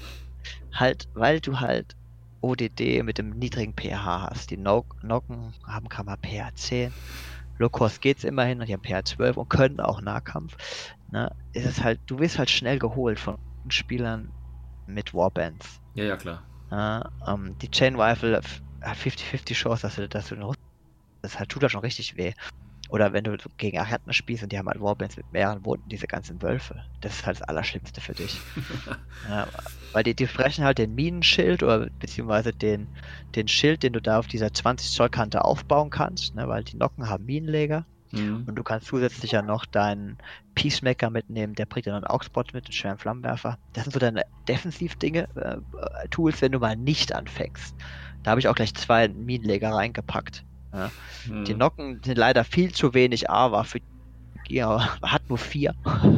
halt, 0.73 1.05
weil 1.13 1.39
du 1.39 1.59
halt 1.59 1.93
ODD 2.41 3.03
mit 3.03 3.17
dem 3.17 3.31
niedrigen 3.31 3.73
pH 3.73 4.29
hast. 4.29 4.51
Die 4.51 4.57
no 4.57 4.85
Nocken 5.01 5.55
haben 5.65 5.87
man 6.05 6.17
pH 6.17 6.51
10. 6.55 6.93
Low-Cost 7.57 8.01
geht's 8.01 8.23
immerhin 8.23 8.59
und 8.59 8.67
die 8.67 8.73
haben 8.73 8.83
pH 8.83 9.05
12 9.05 9.37
und 9.37 9.49
können 9.49 9.79
auch 9.79 10.01
Nahkampf. 10.01 10.55
Ne? 11.07 11.31
Ist 11.53 11.65
es 11.65 11.83
halt, 11.83 12.01
du 12.07 12.19
wirst 12.19 12.37
halt 12.39 12.49
schnell 12.49 12.79
geholt 12.79 13.19
von 13.19 13.37
Spielern 13.69 14.33
mit 14.85 15.13
Warbands. 15.13 15.79
Ja, 15.93 16.03
ja, 16.05 16.17
klar. 16.17 16.49
Ja, 16.71 17.09
ähm, 17.27 17.55
die 17.61 17.69
Chain 17.69 17.99
Rifle 17.99 18.41
hat 18.81 18.97
50-50 18.97 19.57
Chance, 19.57 19.83
dass 19.83 19.95
du, 19.95 20.09
dass 20.09 20.29
du 20.29 20.35
den 20.35 20.53
das 21.21 21.39
halt, 21.39 21.49
tut 21.49 21.61
halt 21.61 21.71
schon 21.71 21.81
richtig 21.81 22.17
weh. 22.17 22.33
Oder 22.93 23.11
wenn 23.11 23.23
du 23.23 23.35
gegen 23.57 23.79
Ariadne 23.79 24.13
spielst 24.13 24.43
und 24.43 24.51
die 24.51 24.59
haben 24.59 24.67
halt 24.67 24.79
Warbands 24.79 25.17
mit 25.17 25.33
mehreren 25.33 25.65
Wunden, 25.65 25.89
diese 25.89 26.05
ganzen 26.05 26.39
Wölfe. 26.43 26.83
Das 27.01 27.15
ist 27.15 27.25
halt 27.25 27.39
das 27.39 27.47
Allerschlimmste 27.47 28.01
für 28.01 28.13
dich. 28.13 28.39
ja, 29.27 29.47
weil 29.93 30.03
die, 30.03 30.13
die 30.13 30.27
brechen 30.27 30.63
halt 30.63 30.77
den 30.77 30.93
Minenschild 30.93 31.63
oder 31.63 31.89
beziehungsweise 31.99 32.53
den, 32.53 32.87
den 33.33 33.47
Schild, 33.47 33.81
den 33.81 33.93
du 33.93 33.99
da 33.99 34.19
auf 34.19 34.27
dieser 34.27 34.53
20 34.53 34.91
Zoll 34.91 35.09
Kante 35.09 35.43
aufbauen 35.43 35.89
kannst, 35.89 36.35
ne, 36.35 36.47
weil 36.47 36.63
die 36.63 36.77
Nocken 36.77 37.09
haben 37.09 37.25
Minenleger. 37.25 37.83
Mhm. 38.11 38.43
Und 38.45 38.53
du 38.53 38.61
kannst 38.61 38.85
zusätzlich 38.85 39.31
ja 39.31 39.41
noch 39.41 39.65
deinen 39.65 40.19
Peacemaker 40.53 41.09
mitnehmen, 41.09 41.55
der 41.55 41.65
bringt 41.65 41.87
ja 41.87 41.93
noch 41.93 42.03
einen 42.03 42.15
Augspot 42.15 42.53
mit, 42.53 42.65
einen 42.65 42.73
schweren 42.73 42.99
Flammenwerfer. 42.99 43.57
Das 43.73 43.85
sind 43.85 43.93
so 43.93 43.99
deine 43.99 44.21
Defensiv-Dinge, 44.47 45.27
äh, 45.35 45.55
äh, 45.55 46.07
Tools, 46.11 46.43
wenn 46.43 46.51
du 46.51 46.59
mal 46.59 46.75
nicht 46.75 47.15
anfängst. 47.15 47.73
Da 48.21 48.29
habe 48.29 48.39
ich 48.39 48.47
auch 48.47 48.55
gleich 48.55 48.75
zwei 48.75 49.07
Minenleger 49.07 49.71
reingepackt. 49.71 50.45
Ja. 50.73 50.91
Mhm. 51.27 51.45
Die 51.45 51.53
Nocken 51.53 52.01
sind 52.03 52.17
leider 52.17 52.43
viel 52.43 52.73
zu 52.73 52.93
wenig 52.93 53.29
AVA 53.29 53.63
für 53.63 53.79
ja, 54.49 54.97
hat 55.01 55.29
nur 55.29 55.37
vier. 55.37 55.73
Naja. 55.85 56.11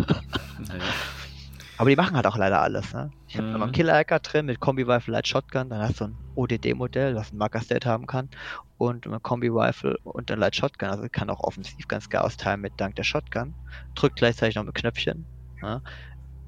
Aber 1.78 1.90
die 1.90 1.96
machen 1.98 2.16
halt 2.16 2.26
auch 2.26 2.38
leider 2.38 2.62
alles. 2.62 2.94
Ne? 2.94 3.12
Ich 3.28 3.36
habe 3.38 3.48
Mhm. 3.48 3.54
noch 3.54 3.62
einen 3.64 3.72
Killer-Hacker 3.74 4.20
drin 4.20 4.46
mit 4.46 4.60
Kombi-Rifle 4.62 5.12
Light 5.12 5.28
Shotgun. 5.28 5.70
Dann 5.70 5.82
hast 5.82 6.00
du 6.00 6.06
ein 6.06 6.18
ODD-Modell, 6.36 7.16
was 7.16 7.34
ein 7.34 7.38
Marker-State 7.38 7.88
haben 7.88 8.08
kann. 8.08 8.30
Und 8.78 9.06
eine 9.06 9.20
Kombi-Rifle 9.20 9.98
und 10.04 10.32
ein 10.32 10.40
Light 10.40 10.56
Shotgun. 10.56 10.90
Also 10.90 11.06
kann 11.12 11.30
auch 11.30 11.42
offensiv 11.42 11.88
ganz 11.88 12.10
geil 12.10 12.22
austeilen 12.22 12.62
mit 12.62 12.74
dank 12.78 12.96
der 12.96 13.04
Shotgun. 13.04 13.54
Drückt 13.94 14.16
gleichzeitig 14.16 14.56
noch 14.56 14.64
mit 14.64 14.74
Knöpfchen. 14.74 15.26
Ja? 15.62 15.82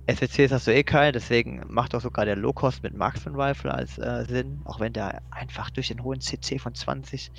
SWCs 0.09 0.51
hast 0.53 0.65
du 0.67 0.73
eh 0.73 0.83
keine, 0.83 1.11
deswegen 1.11 1.61
macht 1.67 1.93
auch 1.93 1.99
sogar 2.01 2.23
der 2.23 2.37
Low-Cost 2.37 2.81
mit 2.81 2.95
Marksman 2.95 3.35
Rifle 3.39 3.73
als 3.73 3.97
äh, 3.97 4.23
Sinn. 4.27 4.61
Auch 4.63 4.79
wenn 4.79 4.93
der 4.93 5.21
einfach 5.31 5.69
durch 5.69 5.89
den 5.89 6.01
hohen 6.01 6.21
CC 6.21 6.57
von 6.57 6.73
20, 6.73 7.31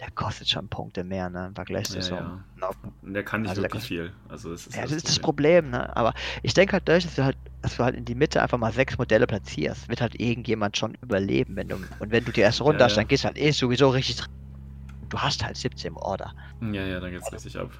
der 0.00 0.10
kostet 0.12 0.48
schon 0.48 0.68
Punkte 0.68 1.04
mehr, 1.04 1.30
ne? 1.30 1.46
Im 1.48 1.54
Vergleich 1.54 1.88
zu 1.88 2.00
Ja, 2.00 2.00
so 2.00 2.16
ja. 2.60 2.70
Und 3.02 3.14
der 3.14 3.24
kann 3.24 3.42
nicht 3.42 3.50
Also 3.50 3.62
wirklich 3.62 3.84
viel. 3.84 4.12
Also 4.28 4.52
es 4.52 4.66
ist 4.66 4.76
Ja, 4.76 4.82
das 4.82 4.92
ist 4.92 5.08
das 5.08 5.18
Problem, 5.20 5.70
ne? 5.70 5.94
Aber 5.96 6.12
ich 6.42 6.52
denke 6.54 6.72
halt 6.74 6.88
dadurch, 6.88 7.04
dass 7.04 7.14
du 7.14 7.24
halt, 7.24 7.38
dass 7.62 7.76
du 7.76 7.84
halt 7.84 7.94
in 7.96 8.04
die 8.04 8.14
Mitte 8.14 8.42
einfach 8.42 8.58
mal 8.58 8.72
sechs 8.72 8.98
Modelle 8.98 9.26
platzierst, 9.26 9.88
wird 9.88 10.00
halt 10.00 10.18
irgendjemand 10.20 10.76
schon 10.76 10.94
überleben, 11.00 11.56
wenn 11.56 11.68
du, 11.68 11.76
und 11.98 12.10
wenn 12.10 12.24
du 12.24 12.32
die 12.32 12.40
erste 12.40 12.64
Runde 12.64 12.82
Ja, 12.82 12.86
hast, 12.86 12.96
dann 12.96 13.06
gehst 13.06 13.24
du 13.24 13.28
halt 13.28 13.38
eh 13.38 13.52
sowieso 13.52 13.88
richtig 13.90 14.22
Du 15.10 15.18
hast 15.20 15.44
halt 15.44 15.56
17 15.56 15.92
im 15.92 15.96
Order. 15.98 16.32
Ja, 16.60 16.84
ja, 16.86 17.00
dann 17.00 17.10
geht's 17.12 17.32
richtig 17.32 17.56
ab. 17.56 17.70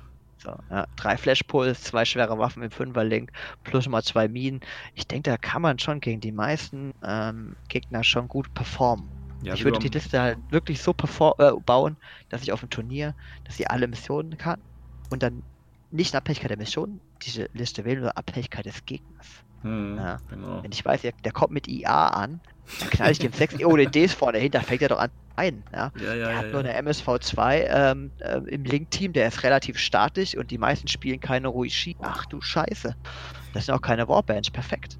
So, 0.42 0.54
ja, 0.70 0.86
drei 0.96 1.16
Flashpulls, 1.16 1.82
zwei 1.82 2.04
schwere 2.04 2.38
Waffen 2.38 2.62
im 2.62 2.70
Fünferlink, 2.70 3.32
plus 3.64 3.88
mal 3.88 4.02
zwei 4.02 4.28
Minen. 4.28 4.60
Ich 4.94 5.06
denke, 5.08 5.30
da 5.30 5.36
kann 5.38 5.62
man 5.62 5.78
schon 5.78 6.00
gegen 6.00 6.20
die 6.20 6.32
meisten 6.32 6.92
ähm, 7.02 7.56
Gegner 7.68 8.04
schon 8.04 8.28
gut 8.28 8.52
performen. 8.54 9.10
Ja, 9.44 9.54
ich 9.54 9.64
würde 9.64 9.78
die 9.78 9.88
Liste 9.88 10.20
halt 10.20 10.40
wirklich 10.50 10.80
so 10.82 10.92
äh, 10.92 11.52
bauen, 11.64 11.96
dass 12.28 12.42
ich 12.42 12.52
auf 12.52 12.60
dem 12.60 12.70
Turnier, 12.70 13.14
dass 13.44 13.58
ich 13.58 13.70
alle 13.70 13.86
Missionen 13.88 14.36
kann 14.36 14.62
und 15.10 15.22
dann 15.22 15.42
nicht 15.90 16.12
in 16.12 16.18
Abhängigkeit 16.18 16.50
der 16.50 16.58
Mission 16.58 17.00
diese 17.22 17.48
Liste 17.52 17.84
wählen, 17.84 17.98
sondern 17.98 18.16
Abhängigkeit 18.16 18.66
des 18.66 18.84
Gegners. 18.84 19.44
Hm, 19.62 19.96
Ja. 19.98 20.18
Genau. 20.28 20.62
Wenn 20.62 20.72
ich 20.72 20.84
weiß, 20.84 21.02
der, 21.02 21.12
der 21.24 21.32
kommt 21.32 21.52
mit 21.52 21.68
IA 21.68 22.08
an, 22.08 22.40
dann 22.78 22.90
knall 22.90 23.12
ich 23.12 23.18
dem 23.18 23.32
sechs 23.34 23.54
ODDs 23.62 24.14
vorne 24.14 24.38
hin, 24.38 24.50
da 24.50 24.60
fängt 24.62 24.82
er 24.82 24.88
doch 24.88 24.98
an 24.98 25.10
ein. 25.36 25.64
Ja? 25.72 25.90
Ja, 25.94 26.14
ja, 26.14 26.26
Der 26.26 26.36
hat 26.38 26.52
nur 26.52 26.60
eine 26.60 26.74
MSV2 26.74 27.64
ähm, 27.68 28.12
äh, 28.18 28.38
im 28.48 28.64
Link-Team, 28.64 29.12
der 29.12 29.28
ist 29.28 29.42
relativ 29.42 29.78
statisch 29.78 30.36
und 30.36 30.50
die 30.50 30.58
meisten 30.58 30.88
spielen 30.88 31.20
keine 31.20 31.48
Ruishi. 31.48 31.96
Ach 32.00 32.24
du 32.26 32.40
Scheiße. 32.40 32.94
Das 33.52 33.66
sind 33.66 33.74
auch 33.74 33.80
keine 33.82 34.08
Warbands, 34.08 34.50
perfekt. 34.50 34.98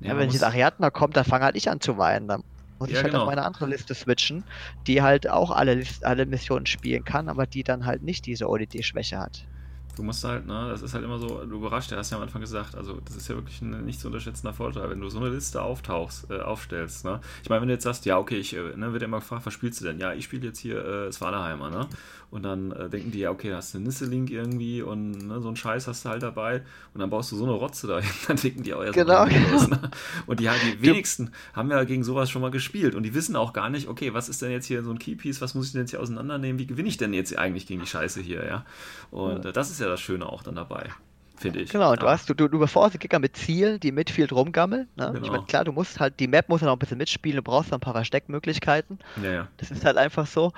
Wenn 0.00 0.16
muss- 0.26 0.42
Ariadna 0.42 0.90
kommt, 0.90 1.16
dann 1.16 1.24
fange 1.24 1.44
halt 1.44 1.56
ich 1.56 1.70
an 1.70 1.80
zu 1.80 1.98
weinen. 1.98 2.28
Dann 2.28 2.42
muss 2.78 2.90
Ja, 2.90 2.92
ich 2.92 3.02
halt 3.02 3.12
genau. 3.12 3.16
auf 3.16 3.22
meine 3.24 3.44
andere 3.44 3.66
Liste 3.66 3.94
switchen, 3.94 4.44
die 4.86 5.02
halt 5.02 5.28
auch 5.28 5.50
alle, 5.50 5.74
List 5.74 6.04
alle 6.04 6.26
Missionen 6.26 6.66
spielen 6.66 7.04
kann, 7.04 7.28
aber 7.28 7.46
die 7.46 7.64
dann 7.64 7.84
halt 7.86 8.02
nicht 8.02 8.26
diese 8.26 8.48
ODD-Schwäche 8.48 9.18
hat. 9.18 9.48
Du 9.96 10.04
musst 10.04 10.22
halt, 10.22 10.46
ne, 10.46 10.68
das 10.70 10.82
ist 10.82 10.94
halt 10.94 11.02
immer 11.04 11.18
so, 11.18 11.44
du 11.44 11.56
überrascht, 11.56 11.90
du 11.90 11.96
hast 11.96 12.10
ja 12.10 12.18
am 12.18 12.22
Anfang 12.22 12.40
gesagt, 12.40 12.76
also 12.76 13.00
das 13.00 13.16
ist 13.16 13.26
ja 13.28 13.34
wirklich 13.34 13.60
ein 13.62 13.84
nicht 13.84 13.98
zu 13.98 14.06
unterschätzender 14.06 14.54
Vorteil, 14.54 14.88
wenn 14.90 15.00
du 15.00 15.08
so 15.08 15.18
eine 15.18 15.28
Liste 15.30 15.60
auftauchst, 15.60 16.30
äh, 16.30 16.38
aufstellst, 16.40 17.04
ne. 17.04 17.20
Ich 17.42 17.48
meine, 17.48 17.62
wenn 17.62 17.68
du 17.68 17.74
jetzt 17.74 17.82
sagst, 17.82 18.06
ja, 18.06 18.16
okay, 18.16 18.36
ich, 18.36 18.54
äh, 18.54 18.76
ne, 18.76 18.92
wird 18.92 19.02
immer 19.02 19.18
gefragt, 19.18 19.44
was 19.46 19.54
spielst 19.54 19.80
du 19.80 19.86
denn? 19.86 19.98
Ja, 19.98 20.12
ich 20.12 20.24
spiele 20.26 20.46
jetzt 20.46 20.60
hier 20.60 20.84
äh, 20.84 21.10
Svalaheimer, 21.12 21.70
ne. 21.70 21.88
Und 22.30 22.42
dann 22.42 22.72
äh, 22.72 22.90
denken 22.90 23.10
die, 23.10 23.20
ja, 23.20 23.30
okay, 23.30 23.48
da 23.48 23.56
hast 23.56 23.72
du 23.72 23.78
Nisselink 23.78 24.30
irgendwie 24.30 24.82
und 24.82 25.12
ne, 25.12 25.40
so 25.40 25.48
einen 25.48 25.56
Scheiß 25.56 25.88
hast 25.88 26.04
du 26.04 26.10
halt 26.10 26.22
dabei 26.22 26.62
und 26.92 27.00
dann 27.00 27.08
baust 27.08 27.32
du 27.32 27.36
so 27.36 27.44
eine 27.44 27.54
Rotze 27.54 27.86
dahin, 27.86 28.10
dann 28.28 28.36
denken 28.36 28.62
die 28.62 28.74
auch 28.74 28.82
erst 28.82 28.94
Genau, 28.94 29.24
mal, 29.24 29.28
genau. 29.30 29.50
los, 29.50 29.68
ne? 29.68 29.90
Und 30.26 30.40
die, 30.40 30.48
die 30.66 30.82
wenigsten 30.82 31.30
haben 31.54 31.70
ja 31.70 31.82
gegen 31.84 32.04
sowas 32.04 32.28
schon 32.28 32.42
mal 32.42 32.50
gespielt 32.50 32.94
und 32.94 33.04
die 33.04 33.14
wissen 33.14 33.34
auch 33.34 33.54
gar 33.54 33.70
nicht, 33.70 33.88
okay, 33.88 34.12
was 34.12 34.28
ist 34.28 34.42
denn 34.42 34.50
jetzt 34.50 34.66
hier 34.66 34.82
so 34.82 34.90
ein 34.90 34.98
Keypiece, 34.98 35.40
was 35.40 35.54
muss 35.54 35.66
ich 35.68 35.72
denn 35.72 35.80
jetzt 35.82 35.90
hier 35.90 36.00
auseinandernehmen, 36.00 36.58
wie 36.58 36.66
gewinne 36.66 36.88
ich 36.88 36.98
denn 36.98 37.14
jetzt 37.14 37.36
eigentlich 37.38 37.66
gegen 37.66 37.80
die 37.80 37.86
Scheiße 37.86 38.20
hier, 38.20 38.44
ja? 38.44 38.66
Und 39.10 39.46
äh, 39.46 39.52
das 39.52 39.70
ist 39.70 39.80
ja 39.80 39.88
das 39.88 40.00
Schöne 40.00 40.26
auch 40.26 40.42
dann 40.42 40.54
dabei, 40.56 40.90
finde 41.36 41.60
ich. 41.60 41.70
Genau, 41.70 41.92
und 41.92 42.02
du 42.02 42.06
ja. 42.06 42.12
hast, 42.12 42.28
du, 42.28 42.34
du, 42.34 42.48
du 42.48 42.58
die 42.92 42.98
Gegner 42.98 43.20
mit 43.20 43.36
Zielen, 43.36 43.80
die 43.80 43.90
Midfield 43.92 44.32
rumgammeln. 44.32 44.86
Ne? 44.96 45.12
Ich 45.14 45.20
Genau. 45.22 45.32
meine, 45.32 45.44
klar, 45.46 45.64
du 45.64 45.72
musst 45.72 45.98
halt, 45.98 46.20
die 46.20 46.28
Map 46.28 46.50
muss 46.50 46.60
ja 46.60 46.66
noch 46.66 46.74
ein 46.74 46.78
bisschen 46.78 46.98
mitspielen, 46.98 47.36
du 47.36 47.42
brauchst 47.42 47.70
noch 47.70 47.78
ein 47.78 47.80
paar 47.80 47.94
Versteckmöglichkeiten. 47.94 48.98
Ja, 49.22 49.32
ja. 49.32 49.48
Das 49.56 49.70
ist 49.70 49.84
halt 49.86 49.96
einfach 49.96 50.26
so. 50.26 50.52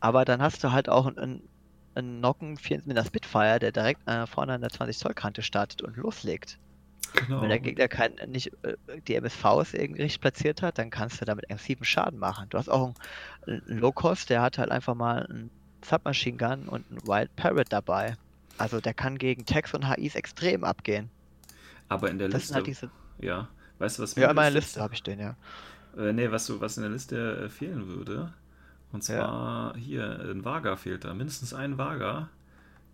Aber 0.00 0.24
dann 0.24 0.42
hast 0.42 0.62
du 0.62 0.72
halt 0.72 0.88
auch 0.88 1.06
einen, 1.06 1.42
einen 1.94 2.20
Nocken 2.20 2.56
4 2.56 2.82
mit 2.84 2.96
einer 2.96 3.06
Spitfire, 3.06 3.58
der 3.58 3.72
direkt 3.72 4.06
äh, 4.08 4.26
vorne 4.26 4.54
an 4.54 4.60
der 4.60 4.70
20 4.70 4.98
Zoll 4.98 5.14
Kante 5.14 5.42
startet 5.42 5.82
und 5.82 5.96
loslegt. 5.96 6.58
Genau. 7.14 7.40
Wenn 7.40 7.48
der 7.48 7.60
Gegner 7.60 7.88
kein, 7.88 8.14
nicht 8.26 8.52
äh, 8.62 8.76
die 9.06 9.14
MSVs 9.14 9.74
irgendwie 9.74 10.02
richtig 10.02 10.20
platziert 10.20 10.62
hat, 10.62 10.78
dann 10.78 10.90
kannst 10.90 11.20
du 11.20 11.24
damit 11.24 11.48
massiven 11.48 11.84
Schaden 11.84 12.18
machen. 12.18 12.48
Du 12.50 12.58
hast 12.58 12.68
auch 12.68 12.94
einen, 13.46 13.62
Low-Cost, 13.66 14.28
der 14.28 14.42
hat 14.42 14.58
halt 14.58 14.70
einfach 14.70 14.94
mal 14.94 15.26
einen 15.26 15.50
Submachine 15.84 16.36
Gun 16.36 16.68
und 16.68 16.84
einen 16.90 17.06
Wild 17.06 17.34
Parrot 17.36 17.66
dabei. 17.70 18.16
Also 18.58 18.80
der 18.80 18.94
kann 18.94 19.18
gegen 19.18 19.44
Techs 19.44 19.74
und 19.74 19.88
HIs 19.88 20.14
extrem 20.14 20.64
abgehen. 20.64 21.10
Aber 21.88 22.10
in 22.10 22.18
der 22.18 22.28
Das 22.28 22.42
Liste, 22.42 22.46
sind 22.48 22.56
halt 22.56 22.66
diese. 22.66 22.90
ja, 23.18 23.48
weißt 23.78 23.98
du, 23.98 24.02
was 24.02 24.14
Ja, 24.16 24.30
in 24.30 24.36
meiner 24.36 24.50
Liste 24.50 24.80
habe 24.80 24.94
ich 24.94 25.02
den, 25.02 25.20
ja. 25.20 25.36
Äh, 25.96 26.12
nee, 26.12 26.30
was, 26.30 26.46
du, 26.46 26.60
was 26.60 26.76
in 26.76 26.82
der 26.82 26.92
Liste 26.92 27.44
äh, 27.44 27.48
fehlen 27.48 27.86
würde. 27.86 28.32
Und 28.96 29.02
Ja. 29.08 29.28
zwar 29.28 29.76
hier, 29.76 30.20
ein 30.20 30.44
Vaga 30.44 30.76
fehlt 30.76 31.04
da. 31.04 31.14
Mindestens 31.14 31.52
ein 31.54 31.78
Vaga, 31.78 32.30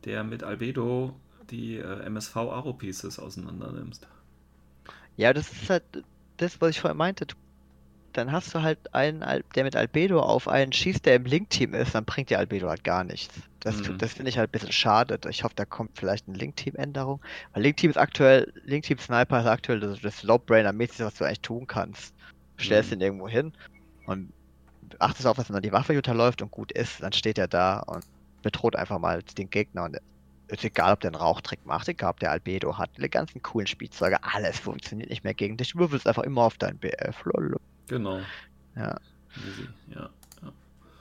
der 0.05 0.25
mit 0.25 0.43
Albedo 0.45 1.21
die 1.51 1.77
äh, 1.79 2.01
MSV 2.07 2.37
Aro 2.37 2.75
Pieces 2.75 3.19
auseinander 3.21 3.73
nimmst. 3.73 4.09
Ja, 5.17 5.33
das 5.33 5.53
ist 5.53 5.71
halt 5.71 5.85
das, 6.39 6.61
was 6.61 6.71
ich 6.71 6.81
vorher 6.81 6.95
meinte. 6.95 7.27
Du, 7.27 7.35
dann 8.13 8.33
hast 8.33 8.55
du 8.55 8.63
halt 8.63 8.95
einen, 8.95 9.21
der 9.55 9.65
mit 9.65 9.77
Albedo 9.77 10.21
auf 10.21 10.49
einen 10.49 10.73
schießt, 10.73 11.07
der 11.07 11.17
im 11.17 11.25
Link-Team 11.25 11.75
ist, 11.75 11.95
dann 11.95 12.05
bringt 12.05 12.31
dir 12.31 12.39
Albedo 12.39 12.69
halt 12.69 12.85
gar 12.85 13.05
nichts. 13.05 13.41
Das, 13.61 13.79
Mhm. 13.79 13.99
das 13.99 14.15
finde 14.15 14.31
ich 14.31 14.39
halt 14.39 14.51
ein 14.51 14.53
bisschen 14.53 14.73
schade. 14.73 15.19
Ich 15.31 15.45
hoffe, 15.45 15.55
da 15.57 15.65
kommt 15.67 15.99
vielleicht 15.99 16.29
eine 16.29 16.37
Link-Team-Änderung. 16.39 17.23
Weil 17.53 17.63
Link-Team 17.63 17.91
ist 17.91 17.97
aktuell, 17.99 18.53
Link-Team 18.65 18.99
Sniper 18.99 19.41
ist 19.41 19.47
aktuell 19.47 19.81
das, 19.81 20.01
das 20.01 20.23
Low-Brainer-mäßigste, 20.25 21.05
was 21.07 21.15
du 21.15 21.25
eigentlich 21.25 21.43
tun 21.43 21.67
kannst. 21.67 22.15
Du 22.57 22.65
stellst 22.65 22.91
Mhm. 22.91 22.97
ihn 22.97 23.01
irgendwo 23.03 23.29
hin 23.29 23.53
und 24.05 24.33
achtest 25.01 25.27
auf, 25.27 25.37
dass 25.37 25.49
man 25.49 25.63
die 25.63 25.73
Waffe 25.73 25.95
runterläuft 25.95 26.43
und 26.43 26.51
gut 26.51 26.73
ist, 26.73 27.03
dann 27.03 27.13
steht 27.13 27.39
er 27.39 27.49
da 27.49 27.81
und 27.81 28.05
bedroht 28.43 28.77
einfach 28.77 28.99
mal 28.99 29.23
den 29.23 29.49
Gegner 29.51 29.85
und 29.85 29.99
ist 30.49 30.65
egal, 30.65 30.93
ob 30.93 31.01
der 31.01 31.09
einen 31.11 31.21
Rauchtrick 31.21 31.65
macht, 31.65 31.89
egal, 31.89 32.11
ob 32.11 32.21
der 32.21 32.31
Albedo 32.31 32.77
hat, 32.77 32.91
die 32.99 33.09
ganzen 33.09 33.41
coolen 33.43 33.67
Spielzeuge, 33.67 34.19
alles 34.23 34.59
funktioniert 34.59 35.09
nicht 35.11 35.25
mehr 35.25 35.33
gegen 35.35 35.57
dich. 35.57 35.73
Du 35.73 35.79
würfelst 35.79 36.07
einfach 36.07 36.25
immer 36.25 36.43
auf 36.43 36.59
dein 36.59 36.77
BF. 36.79 37.25
Lol. 37.25 37.57
Genau. 37.89 38.21
Ja. 38.77 38.97
Easy. 39.37 39.69
Ja. 39.95 40.11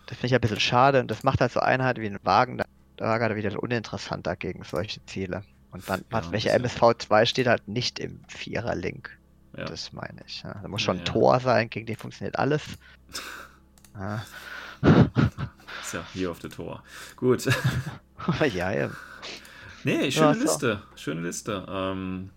Das 0.08 0.18
finde 0.18 0.28
ich 0.28 0.36
ein 0.36 0.42
bisschen 0.42 0.60
schade 0.60 1.00
und 1.02 1.10
das 1.12 1.24
macht 1.24 1.42
halt 1.42 1.52
so 1.52 1.60
Einheit 1.60 1.98
wie 2.00 2.06
ein 2.08 2.20
Wagen, 2.24 2.58
da 2.58 2.66
war 3.06 3.18
gerade 3.20 3.36
wieder 3.36 3.62
uninteressanter 3.62 4.36
gegen 4.36 4.64
solche 4.64 5.04
Ziele. 5.06 5.44
Und 5.72 5.88
dann, 5.90 6.02
Ja, 6.02 6.06
was, 6.10 6.32
welche 6.32 6.50
das 6.50 6.58
ist 6.74 6.80
ja- 6.80 6.88
MSV2 6.90 7.26
steht 7.26 7.48
halt 7.48 7.68
nicht 7.68 7.98
im 8.00 8.20
Vierer-Link. 8.28 9.18
ja. 9.58 9.66
Das 9.66 9.92
meine 9.94 10.22
ich. 10.28 10.44
Ja. 10.44 10.54
Da 10.62 10.68
muss 10.68 10.82
Ja, 10.82 10.86
schon 10.86 10.96
ja. 10.98 11.02
ein 11.02 11.06
Tor 11.06 11.40
sein, 11.40 11.70
gegen 11.70 11.86
den 11.86 11.96
funktioniert 11.96 12.38
alles. 12.40 12.64
Ja, 13.96 14.22
Ist 15.82 15.94
ja 15.94 16.04
hier 16.14 16.32
auf 16.32 16.40
der 16.40 16.50
Tor. 16.50 16.84
Gut. 17.16 17.46
ja, 18.54 18.72
ja. 18.72 18.90
Nee, 19.84 20.12
schöne 20.12 20.28
Ja, 20.28 20.34
so. 20.34 20.42
Liste. 20.42 20.82
Schöne 20.96 21.22
Liste. 21.22 21.66
Ähm, 21.70 22.30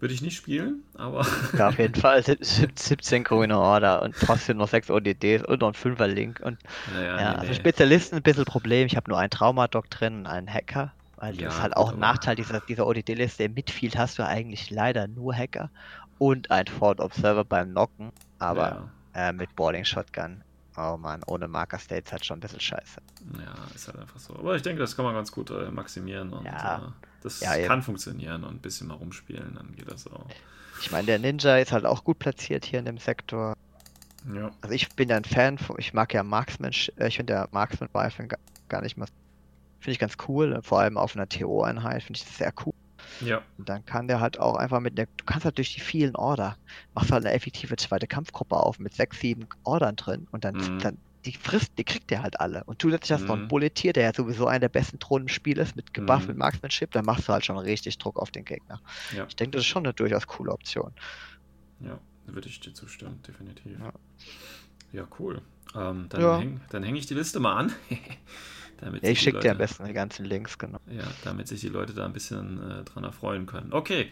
würde 0.00 0.14
ich 0.14 0.22
nicht 0.22 0.36
spielen, 0.36 0.82
aber 0.94 1.26
Ja, 1.58 1.68
auf 1.68 1.78
jeden 1.78 1.94
Fall 1.94 2.22
sieb- 2.24 2.44
sieb- 2.44 2.78
17 2.78 3.22
grüne 3.24 3.58
Order 3.58 4.02
und 4.02 4.14
trotzdem 4.18 4.56
noch 4.56 4.68
6 4.68 4.90
ODDs 4.90 5.44
und 5.44 5.60
noch 5.60 5.68
ein 5.68 5.74
5er 5.74 6.06
Link. 6.06 6.40
Und 6.42 6.58
naja, 6.94 7.06
ja, 7.06 7.16
nee, 7.32 7.36
also 7.38 7.48
nee. 7.52 7.54
Spezialisten 7.54 8.16
ein 8.16 8.22
bisschen 8.22 8.44
Problem. 8.46 8.86
Ich 8.86 8.96
habe 8.96 9.10
nur 9.10 9.18
einen 9.18 9.30
Traumadoc 9.30 9.90
drin 9.90 10.20
und 10.20 10.26
einen 10.26 10.48
Hacker. 10.52 10.92
Weil 11.16 11.34
Ja, 11.38 11.46
das 11.48 11.56
ist 11.56 11.62
halt 11.62 11.76
auch 11.76 11.92
ein 11.92 11.98
Nachteil 11.98 12.34
dieser, 12.36 12.60
dieser 12.60 12.86
ODD-Liste. 12.86 13.44
Im 13.44 13.54
Midfield 13.54 13.96
hast 13.98 14.18
du 14.18 14.24
eigentlich 14.26 14.70
leider 14.70 15.06
nur 15.06 15.34
Hacker 15.34 15.70
und 16.18 16.50
ein 16.50 16.66
Forward 16.66 17.00
Observer 17.00 17.44
beim 17.44 17.70
Knocken. 17.72 18.10
Aber 18.38 18.88
äh, 19.14 19.32
mit 19.32 19.54
Boarding 19.54 19.84
Shotgun, 19.84 20.42
oh 20.76 20.96
man, 20.96 21.22
ohne 21.26 21.48
Marker 21.48 21.78
States 21.78 22.12
halt 22.12 22.24
schon 22.24 22.38
ein 22.38 22.40
bisschen 22.40 22.60
scheiße. 22.60 23.00
Ja, 23.34 23.42
ja, 23.42 23.54
ist 23.74 23.86
halt 23.88 23.98
einfach 23.98 24.18
so. 24.18 24.34
Aber 24.34 24.56
ich 24.56 24.62
denke, 24.62 24.80
das 24.80 24.96
kann 24.96 25.04
man 25.04 25.14
ganz 25.14 25.30
gut 25.32 25.50
äh, 25.50 25.70
maximieren 25.70 26.32
und 26.32 26.44
Ja. 26.44 26.78
äh, 26.78 27.06
das 27.22 27.40
Ja, 27.40 27.56
kann 27.66 27.82
funktionieren 27.82 28.44
und 28.44 28.54
ein 28.54 28.60
bisschen 28.60 28.88
mal 28.88 28.94
rumspielen, 28.94 29.54
dann 29.54 29.74
geht 29.76 29.90
das 29.90 30.06
auch. 30.06 30.26
Ich 30.80 30.90
meine, 30.90 31.06
der 31.06 31.18
Ninja 31.18 31.58
ist 31.58 31.72
halt 31.72 31.84
auch 31.84 32.04
gut 32.04 32.18
platziert 32.18 32.64
hier 32.64 32.78
in 32.78 32.86
dem 32.86 32.98
Sektor. 32.98 33.54
Ja. 34.34 34.50
Also 34.60 34.74
ich 34.74 34.88
bin 34.96 35.08
ja 35.08 35.16
ein 35.16 35.24
Fan, 35.24 35.58
von, 35.58 35.76
ich 35.78 35.92
mag 35.92 36.12
ja 36.14 36.22
Marksman, 36.22 36.72
äh, 36.96 37.08
ich 37.08 37.16
finde 37.16 37.32
der 37.34 37.48
Marksman 37.52 37.88
Rifle 37.94 38.26
gar, 38.28 38.38
gar 38.68 38.82
nicht 38.82 38.96
mal, 38.96 39.06
finde 39.80 39.92
ich 39.92 39.98
ganz 39.98 40.16
cool, 40.28 40.60
vor 40.62 40.80
allem 40.80 40.96
auf 40.96 41.14
einer 41.16 41.28
TO-Einheit 41.28 42.02
finde 42.02 42.18
ich 42.18 42.24
das 42.24 42.36
sehr 42.38 42.52
cool. 42.64 42.72
Ja. 43.20 43.42
Und 43.58 43.68
dann 43.68 43.84
kann 43.84 44.08
der 44.08 44.20
halt 44.20 44.38
auch 44.38 44.56
einfach 44.56 44.80
mit 44.80 44.96
der, 44.98 45.06
du 45.16 45.24
kannst 45.24 45.44
halt 45.44 45.58
durch 45.58 45.74
die 45.74 45.80
vielen 45.80 46.16
Order, 46.16 46.56
machst 46.94 47.12
halt 47.12 47.24
eine 47.24 47.34
effektive 47.34 47.76
zweite 47.76 48.06
Kampfgruppe 48.06 48.56
auf 48.56 48.78
mit 48.78 48.94
sechs, 48.94 49.20
sieben 49.20 49.46
Ordern 49.64 49.96
drin 49.96 50.26
und 50.30 50.44
dann, 50.44 50.54
Mhm. 50.56 50.78
dann 50.80 50.98
die 51.26 51.34
frisst, 51.34 51.72
die 51.76 51.84
kriegt 51.84 52.08
der 52.10 52.22
halt 52.22 52.40
alle. 52.40 52.64
Und 52.64 52.80
zusätzlich 52.80 53.12
hast 53.12 53.22
du 53.24 53.26
noch 53.26 53.34
Mhm. 53.34 53.40
einen 53.42 53.48
Bulletier, 53.48 53.92
der 53.92 54.04
ja 54.04 54.14
sowieso 54.14 54.46
einer 54.46 54.60
der 54.60 54.68
besten 54.70 54.98
Drohnen 54.98 55.26
im 55.26 55.28
Spiel 55.28 55.58
ist, 55.58 55.76
mit 55.76 55.92
gebufft 55.92 56.22
Mhm. 56.22 56.28
mit 56.28 56.36
Marksmanship, 56.38 56.90
dann 56.92 57.04
machst 57.04 57.28
du 57.28 57.32
halt 57.34 57.44
schon 57.44 57.58
richtig 57.58 57.98
Druck 57.98 58.18
auf 58.18 58.30
den 58.30 58.46
Gegner. 58.46 58.80
Ja. 59.14 59.26
Ich 59.28 59.36
denke, 59.36 59.58
das 59.58 59.62
ist 59.62 59.68
schon 59.68 59.84
eine 59.84 59.92
durchaus 59.92 60.26
coole 60.26 60.50
Option. 60.50 60.94
Ja, 61.80 61.98
da 62.26 62.34
würde 62.34 62.48
ich 62.48 62.58
dir 62.60 62.72
zustimmen, 62.72 63.20
definitiv. 63.26 63.78
Ja. 63.78 63.92
Ja, 64.92 65.06
cool. 65.18 65.42
Ähm, 65.74 66.06
dann 66.08 66.20
Ja. 66.20 66.38
hänge 66.38 66.60
häng 66.72 66.96
ich 66.96 67.06
die 67.06 67.14
Liste 67.14 67.38
mal 67.38 67.54
an. 67.56 67.72
damit 68.80 69.02
Ja, 69.02 69.10
ich 69.10 69.20
schicke 69.20 69.40
dir 69.40 69.52
am 69.52 69.58
besten 69.58 69.84
die 69.84 69.92
ganzen 69.92 70.24
Links, 70.24 70.58
genau. 70.58 70.78
Ja, 70.90 71.04
damit 71.24 71.48
sich 71.48 71.60
die 71.60 71.68
Leute 71.68 71.92
da 71.92 72.04
ein 72.04 72.12
bisschen 72.12 72.58
äh, 72.58 72.84
dran 72.84 73.04
erfreuen 73.04 73.46
können. 73.46 73.72
Okay, 73.72 74.10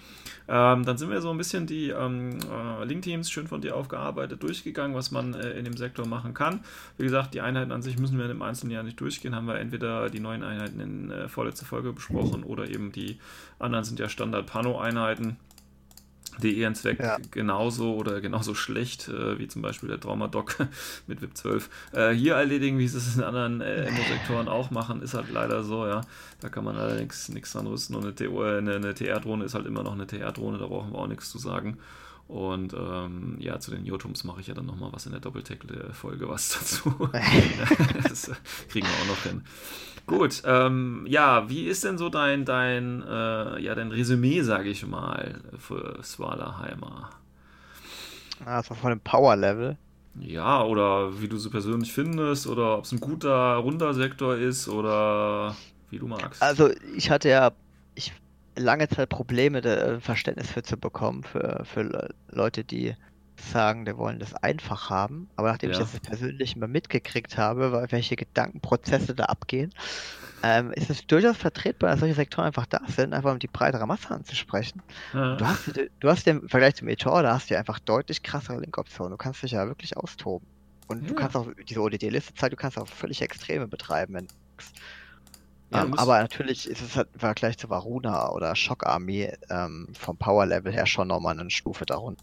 ähm, 0.48 0.84
dann 0.84 0.98
sind 0.98 1.10
wir 1.10 1.20
so 1.20 1.30
ein 1.30 1.38
bisschen 1.38 1.66
die 1.66 1.90
ähm, 1.90 2.38
äh, 2.50 2.84
Link-Teams 2.84 3.30
schön 3.30 3.48
von 3.48 3.60
dir 3.60 3.76
aufgearbeitet 3.76 4.42
durchgegangen, 4.42 4.96
was 4.96 5.10
man 5.10 5.34
äh, 5.34 5.50
in 5.50 5.64
dem 5.64 5.76
Sektor 5.76 6.06
machen 6.06 6.34
kann. 6.34 6.60
Wie 6.96 7.04
gesagt, 7.04 7.34
die 7.34 7.40
Einheiten 7.40 7.72
an 7.72 7.82
sich 7.82 7.98
müssen 7.98 8.18
wir 8.18 8.28
im 8.28 8.42
einzelnen 8.42 8.72
Jahr 8.72 8.82
nicht 8.82 9.00
durchgehen. 9.00 9.34
Haben 9.34 9.46
wir 9.46 9.58
entweder 9.58 10.10
die 10.10 10.20
neuen 10.20 10.42
Einheiten 10.42 10.80
in 10.80 11.10
äh, 11.10 11.28
vorletzter 11.28 11.66
Folge 11.66 11.92
besprochen 11.92 12.44
oder 12.44 12.68
eben 12.68 12.92
die 12.92 13.18
anderen 13.58 13.84
sind 13.84 13.98
ja 13.98 14.08
Standard-Pano-Einheiten 14.08 15.36
die 16.42 16.52
ihren 16.52 16.74
Zweck 16.74 16.98
Ja. 17.00 17.18
genauso 17.30 17.94
oder 17.94 18.20
genauso 18.20 18.54
schlecht 18.54 19.08
äh, 19.08 19.38
wie 19.38 19.48
zum 19.48 19.62
Beispiel 19.62 19.88
der 19.88 20.00
Traumadoc 20.00 20.56
mit 21.06 21.20
VIP 21.22 21.36
12 21.36 21.70
äh, 21.92 22.10
hier 22.10 22.34
erledigen, 22.34 22.78
wie 22.78 22.88
sie 22.88 22.98
es 22.98 23.16
in 23.16 23.22
anderen 23.22 23.60
äh, 23.60 23.84
Endo-Sektoren 23.84 24.48
auch 24.48 24.70
machen, 24.70 25.02
ist 25.02 25.14
halt 25.14 25.30
leider 25.32 25.62
so, 25.64 25.86
ja. 25.86 26.02
Da 26.40 26.48
kann 26.48 26.64
man 26.64 26.76
allerdings 26.76 27.28
nichts 27.28 27.52
dran 27.52 27.66
rüsten 27.66 27.96
und 27.96 28.04
eine, 28.04 28.14
TO 28.14 28.44
äh, 28.44 28.58
eine 28.58 28.94
TR-Drohne 28.94 29.44
ist 29.44 29.54
halt 29.54 29.66
immer 29.66 29.82
noch 29.82 29.92
eine 29.92 30.06
TR-Drohne, 30.06 30.58
da 30.58 30.66
brauchen 30.66 30.92
wir 30.92 30.98
auch 30.98 31.06
nichts 31.08 31.30
zu 31.30 31.38
sagen. 31.38 31.78
Und 32.28 32.74
ähm, 32.74 33.36
ja, 33.40 33.58
zu 33.58 33.70
den 33.70 33.86
Jotums 33.86 34.22
mache 34.22 34.42
ich 34.42 34.48
ja 34.48 34.54
dann 34.54 34.66
nochmal 34.66 34.92
was 34.92 35.06
in 35.06 35.12
der 35.12 35.20
Doppeltackle-Folge 35.20 36.28
was 36.28 36.50
dazu. 36.58 37.08
das 38.02 38.30
kriegen 38.68 38.86
wir 38.86 38.94
auch 39.02 39.16
noch 39.16 39.22
hin. 39.22 39.42
Gut, 40.06 40.42
ähm, 40.44 41.06
ja, 41.08 41.48
wie 41.48 41.64
ist 41.64 41.84
denn 41.84 41.96
so 41.96 42.10
dein, 42.10 42.44
dein, 42.44 43.02
äh, 43.02 43.60
ja, 43.60 43.74
dein 43.74 43.90
Resümee, 43.90 44.42
sage 44.42 44.68
ich 44.68 44.86
mal, 44.86 45.40
für 45.58 46.02
Swalaheimer? 46.02 47.10
Also 48.44 48.74
von 48.74 48.90
dem 48.90 49.00
Power-Level. 49.00 49.78
Ja, 50.20 50.62
oder 50.64 51.20
wie 51.20 51.28
du 51.28 51.38
sie 51.38 51.48
persönlich 51.48 51.92
findest, 51.92 52.46
oder 52.46 52.78
ob 52.78 52.84
es 52.84 52.92
ein 52.92 53.00
guter, 53.00 53.56
runder 53.56 53.94
Sektor 53.94 54.36
ist, 54.36 54.68
oder 54.68 55.56
wie 55.90 55.98
du 55.98 56.06
magst. 56.06 56.42
Also 56.42 56.70
ich 56.94 57.10
hatte 57.10 57.28
ja 57.28 57.52
ich, 57.94 58.12
lange 58.58 58.88
Zeit 58.88 59.08
Probleme, 59.08 59.60
da 59.60 59.74
äh, 59.74 60.00
Verständnis 60.00 60.50
für 60.50 60.62
zu 60.62 60.76
bekommen, 60.76 61.22
für, 61.24 61.62
für 61.64 61.82
Le- 61.82 62.14
Leute, 62.28 62.64
die 62.64 62.94
sagen, 63.40 63.84
die 63.84 63.96
wollen 63.96 64.18
das 64.18 64.34
einfach 64.34 64.90
haben. 64.90 65.28
Aber 65.36 65.50
nachdem 65.52 65.70
ich 65.70 65.78
Ja. 65.78 65.84
das 65.84 66.00
persönlich 66.00 66.56
mal 66.56 66.68
mitgekriegt 66.68 67.38
habe, 67.38 67.72
weil- 67.72 67.90
welche 67.92 68.16
Gedankenprozesse 68.16 69.14
da 69.14 69.24
abgehen, 69.26 69.70
ähm, 70.42 70.72
ist 70.72 70.90
es 70.90 71.06
durchaus 71.06 71.36
vertretbar, 71.36 71.90
dass 71.90 72.00
solche 72.00 72.14
Sektoren 72.14 72.46
einfach 72.46 72.66
da 72.66 72.80
sind, 72.88 73.12
einfach 73.14 73.32
um 73.32 73.38
die 73.40 73.48
breitere 73.48 73.86
Masse 73.86 74.10
anzusprechen. 74.10 74.82
ja, 75.12 75.36
Du 75.36 75.46
hast, 75.46 75.72
du 76.00 76.08
hast 76.08 76.26
ja 76.26 76.32
im 76.34 76.48
Vergleich 76.48 76.76
zum 76.76 76.86
Meteor, 76.86 77.22
da 77.22 77.34
hast 77.34 77.50
du 77.50 77.54
ja 77.54 77.60
einfach 77.60 77.78
deutlich 77.80 78.22
krassere 78.22 78.60
Link-Optionen. 78.60 79.12
Du 79.12 79.16
kannst 79.16 79.42
dich 79.42 79.52
ja 79.52 79.66
wirklich 79.66 79.96
austoben. 79.96 80.46
Und 80.86 81.08
du 81.10 81.14
Ja. 81.14 81.20
kannst 81.20 81.36
auch 81.36 81.48
diese 81.68 81.80
ODD-Liste 81.80 82.34
zeigen, 82.34 82.52
du 82.52 82.56
kannst 82.56 82.78
auch 82.78 82.88
völlig 82.88 83.20
Extreme 83.22 83.68
betreiben. 83.68 84.14
Wenn 84.14 84.28
Ja, 85.70 85.84
ähm, 85.84 85.94
aber 85.94 86.18
natürlich 86.20 86.68
ist 86.68 86.80
es 86.80 86.96
halt 86.96 87.08
im 87.12 87.20
Vergleich 87.20 87.58
zu 87.58 87.68
Varuna 87.68 88.30
oder 88.30 88.56
Schockarmee 88.56 89.32
ähm, 89.50 89.88
vom 89.98 90.16
Power-Level 90.16 90.72
her 90.72 90.86
schon 90.86 91.08
nochmal 91.08 91.38
eine 91.38 91.50
Stufe 91.50 91.84
darunter. 91.84 92.22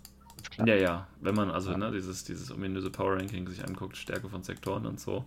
Ja, 0.66 0.76
ja, 0.76 1.08
wenn 1.22 1.36
man 1.36 1.52
also 1.52 1.76
ne, 1.76 1.92
dieses, 1.92 2.24
dieses 2.24 2.52
ominöse 2.52 2.90
Power 2.90 3.18
Ranking 3.18 3.48
sich 3.48 3.64
anguckt, 3.68 3.98
Stärke 3.98 4.30
von 4.30 4.42
Sektoren 4.44 4.86
und 4.86 5.00
so, 5.00 5.26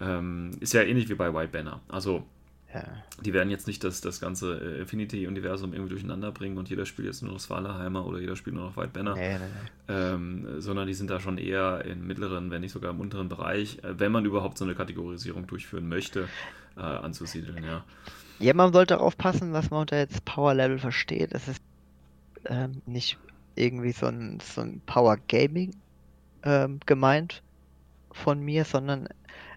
ähm, 0.00 0.52
ist 0.60 0.72
ja 0.72 0.82
ähnlich 0.82 1.08
wie 1.08 1.14
bei 1.14 1.32
White 1.34 1.52
Banner. 1.52 1.80
Also 1.88 2.24
Ja. 2.72 2.82
die 3.20 3.32
werden 3.32 3.50
jetzt 3.50 3.66
nicht 3.66 3.84
das, 3.84 4.00
das 4.00 4.20
ganze 4.20 4.58
äh, 4.58 4.80
Infinity-Universum 4.80 5.72
irgendwie 5.72 5.90
durcheinander 5.90 6.32
bringen 6.32 6.58
und 6.58 6.68
jeder 6.68 6.86
spielt 6.86 7.06
jetzt 7.06 7.22
nur 7.22 7.32
noch 7.32 7.40
Svalaheimer 7.40 8.06
oder 8.06 8.18
jeder 8.18 8.36
spielt 8.36 8.56
nur 8.56 8.64
noch 8.66 8.76
White 8.76 8.90
Banner, 8.92 9.14
Nee, 9.14 9.38
nee, 9.38 9.38
nee. 9.38 9.94
ähm, 9.94 10.60
sondern 10.60 10.86
die 10.86 10.94
sind 10.94 11.10
da 11.10 11.20
schon 11.20 11.38
eher 11.38 11.84
im 11.84 12.06
mittleren, 12.06 12.50
wenn 12.50 12.62
nicht 12.62 12.72
sogar 12.72 12.90
im 12.90 13.00
unteren 13.00 13.28
Bereich, 13.28 13.78
äh, 13.84 13.98
wenn 13.98 14.10
man 14.12 14.24
überhaupt 14.24 14.58
so 14.58 14.64
eine 14.64 14.74
Kategorisierung 14.74 15.46
durchführen 15.46 15.88
möchte, 15.88 16.28
äh, 16.76 16.80
anzusiedeln, 16.80 17.62
ja. 17.64 17.84
Ja, 18.38 18.54
man 18.54 18.72
sollte 18.72 19.00
aufpassen, 19.00 19.52
was 19.52 19.70
man 19.70 19.82
unter 19.82 19.96
jetzt 19.98 20.24
Power-Level 20.24 20.78
versteht. 20.78 21.32
Es 21.32 21.48
ist 21.48 21.62
ähm, 22.46 22.82
nicht 22.86 23.18
irgendwie 23.54 23.92
so 23.92 24.06
ein, 24.06 24.40
so 24.40 24.60
ein 24.60 24.80
Power-Gaming 24.84 25.76
ähm, 26.42 26.80
gemeint 26.86 27.42
von 28.12 28.40
mir, 28.40 28.64
sondern 28.64 29.08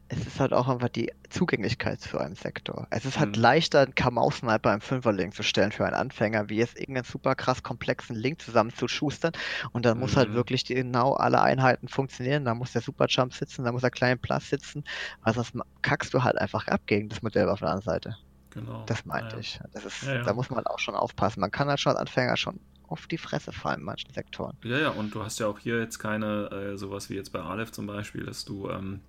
es 0.10 0.26
ist 0.26 0.40
halt 0.40 0.54
auch 0.54 0.68
einfach 0.70 0.90
die 0.90 1.12
Zugänglichkeit 1.30 2.00
zu 2.00 2.18
einem 2.18 2.36
Sektor. 2.36 2.88
Es 2.92 3.04
ist 3.06 3.20
halt 3.20 3.36
Mhm. 3.36 3.42
leichter, 3.42 3.82
einen 3.82 3.96
Kamau-Sniper 3.96 4.74
im 4.74 4.80
Fünferlink 4.82 5.34
zu 5.34 5.44
stellen 5.44 5.72
für 5.72 5.86
einen 5.86 5.96
Anfänger, 5.96 6.50
wie 6.50 6.56
jetzt 6.58 6.80
irgendeinen 6.80 7.04
super 7.04 7.36
krass 7.36 7.62
komplexen 7.62 8.16
Link 8.16 8.42
zusammenzuschustern. 8.42 9.34
Und 9.74 9.86
dann 9.86 10.00
muss 10.00 10.16
halt 10.16 10.30
Mhm. 10.30 10.34
wirklich 10.36 10.64
genau 10.66 11.14
alle 11.14 11.42
Einheiten 11.42 11.88
funktionieren. 11.90 12.46
Da 12.46 12.56
muss 12.56 12.72
der 12.72 12.82
Superjump 12.82 13.34
sitzen, 13.34 13.66
da 13.66 13.72
muss 13.74 13.82
der 13.82 13.92
kleine 13.92 14.18
Plus 14.18 14.50
sitzen. 14.50 14.84
Weil 15.24 15.34
sonst 15.34 15.54
kackst 15.82 16.14
du 16.14 16.24
halt 16.24 16.38
einfach 16.38 16.68
ab 16.68 16.82
gegen 16.86 17.10
das 17.10 17.22
Modell 17.22 17.50
auf 17.50 17.60
der 17.60 17.70
anderen 17.70 17.84
Seite. 17.86 18.18
Genau. 18.52 18.84
Das 18.86 19.06
meinte 19.06 19.36
ja. 19.36 19.42
ich. 19.42 19.60
Das 19.74 19.84
ist, 19.86 20.02
Ja, 20.04 20.16
ja. 20.16 20.22
Da 20.24 20.34
muss 20.34 20.50
man 20.50 20.66
auch 20.68 20.80
schon 20.80 20.96
aufpassen. 20.96 21.42
Man 21.42 21.52
kann 21.52 21.68
halt 21.68 21.80
schon 21.82 21.92
als 21.92 22.00
Anfänger 22.00 22.38
schon 22.38 22.60
auf 22.88 23.08
die 23.08 23.18
Fresse 23.18 23.52
fallen 23.52 23.80
in 23.80 23.86
manchen 23.86 24.12
Sektoren. 24.14 24.58
Ja, 24.64 24.78
ja, 24.80 24.90
und 24.90 25.14
du 25.14 25.24
hast 25.24 25.40
ja 25.40 25.48
auch 25.48 25.60
hier 25.60 25.80
jetzt 25.80 26.00
keine, 26.00 26.50
äh, 26.52 26.78
sowas 26.78 27.10
wie 27.10 27.16
jetzt 27.16 27.32
bei 27.32 27.40
Aleph 27.40 27.72
zum 27.72 27.88
Beispiel, 27.88 28.24
dass 28.26 28.46
du 28.46 28.70
ähm, 28.70 29.02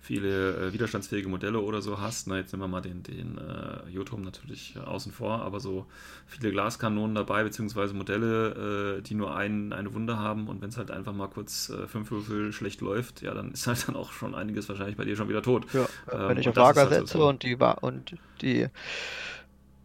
viele 0.00 0.56
äh, 0.68 0.72
widerstandsfähige 0.72 1.28
Modelle 1.28 1.60
oder 1.60 1.80
so 1.80 2.00
hast. 2.00 2.26
Na, 2.26 2.36
jetzt 2.36 2.52
nehmen 2.52 2.62
wir 2.64 2.68
mal 2.68 2.80
den, 2.80 3.02
den 3.04 3.38
äh, 3.38 3.88
Jotum 3.88 4.22
natürlich 4.22 4.76
außen 4.78 5.12
vor, 5.12 5.42
aber 5.42 5.60
so 5.60 5.86
viele 6.26 6.50
Glaskanonen 6.50 7.14
dabei, 7.14 7.44
beziehungsweise 7.44 7.94
Modelle, 7.94 8.98
äh, 8.98 9.02
die 9.02 9.14
nur 9.14 9.34
ein, 9.36 9.72
eine 9.72 9.94
Wunde 9.94 10.18
haben 10.18 10.48
und 10.48 10.60
wenn 10.60 10.70
es 10.70 10.76
halt 10.76 10.90
einfach 10.90 11.12
mal 11.12 11.28
kurz 11.28 11.70
äh, 11.70 11.86
fünf 11.86 12.10
Würfel 12.10 12.52
schlecht 12.52 12.80
läuft, 12.80 13.22
ja, 13.22 13.32
dann 13.32 13.52
ist 13.52 13.66
halt 13.66 13.86
dann 13.88 13.96
auch 13.96 14.12
schon 14.12 14.34
einiges 14.34 14.68
wahrscheinlich 14.68 14.96
bei 14.96 15.04
dir 15.04 15.16
schon 15.16 15.28
wieder 15.28 15.42
tot. 15.42 15.66
Ja, 15.72 15.88
Ähm, 16.10 16.28
wenn 16.28 16.38
ich 16.38 16.48
auf 16.48 16.56
Lager 16.56 16.80
halt 16.82 16.90
so 16.90 16.94
setze 16.96 17.18
so. 17.18 17.28
und 17.28 17.42
die 17.44 17.60
Wa- 17.60 17.72
und 17.72 18.16
die 18.40 18.68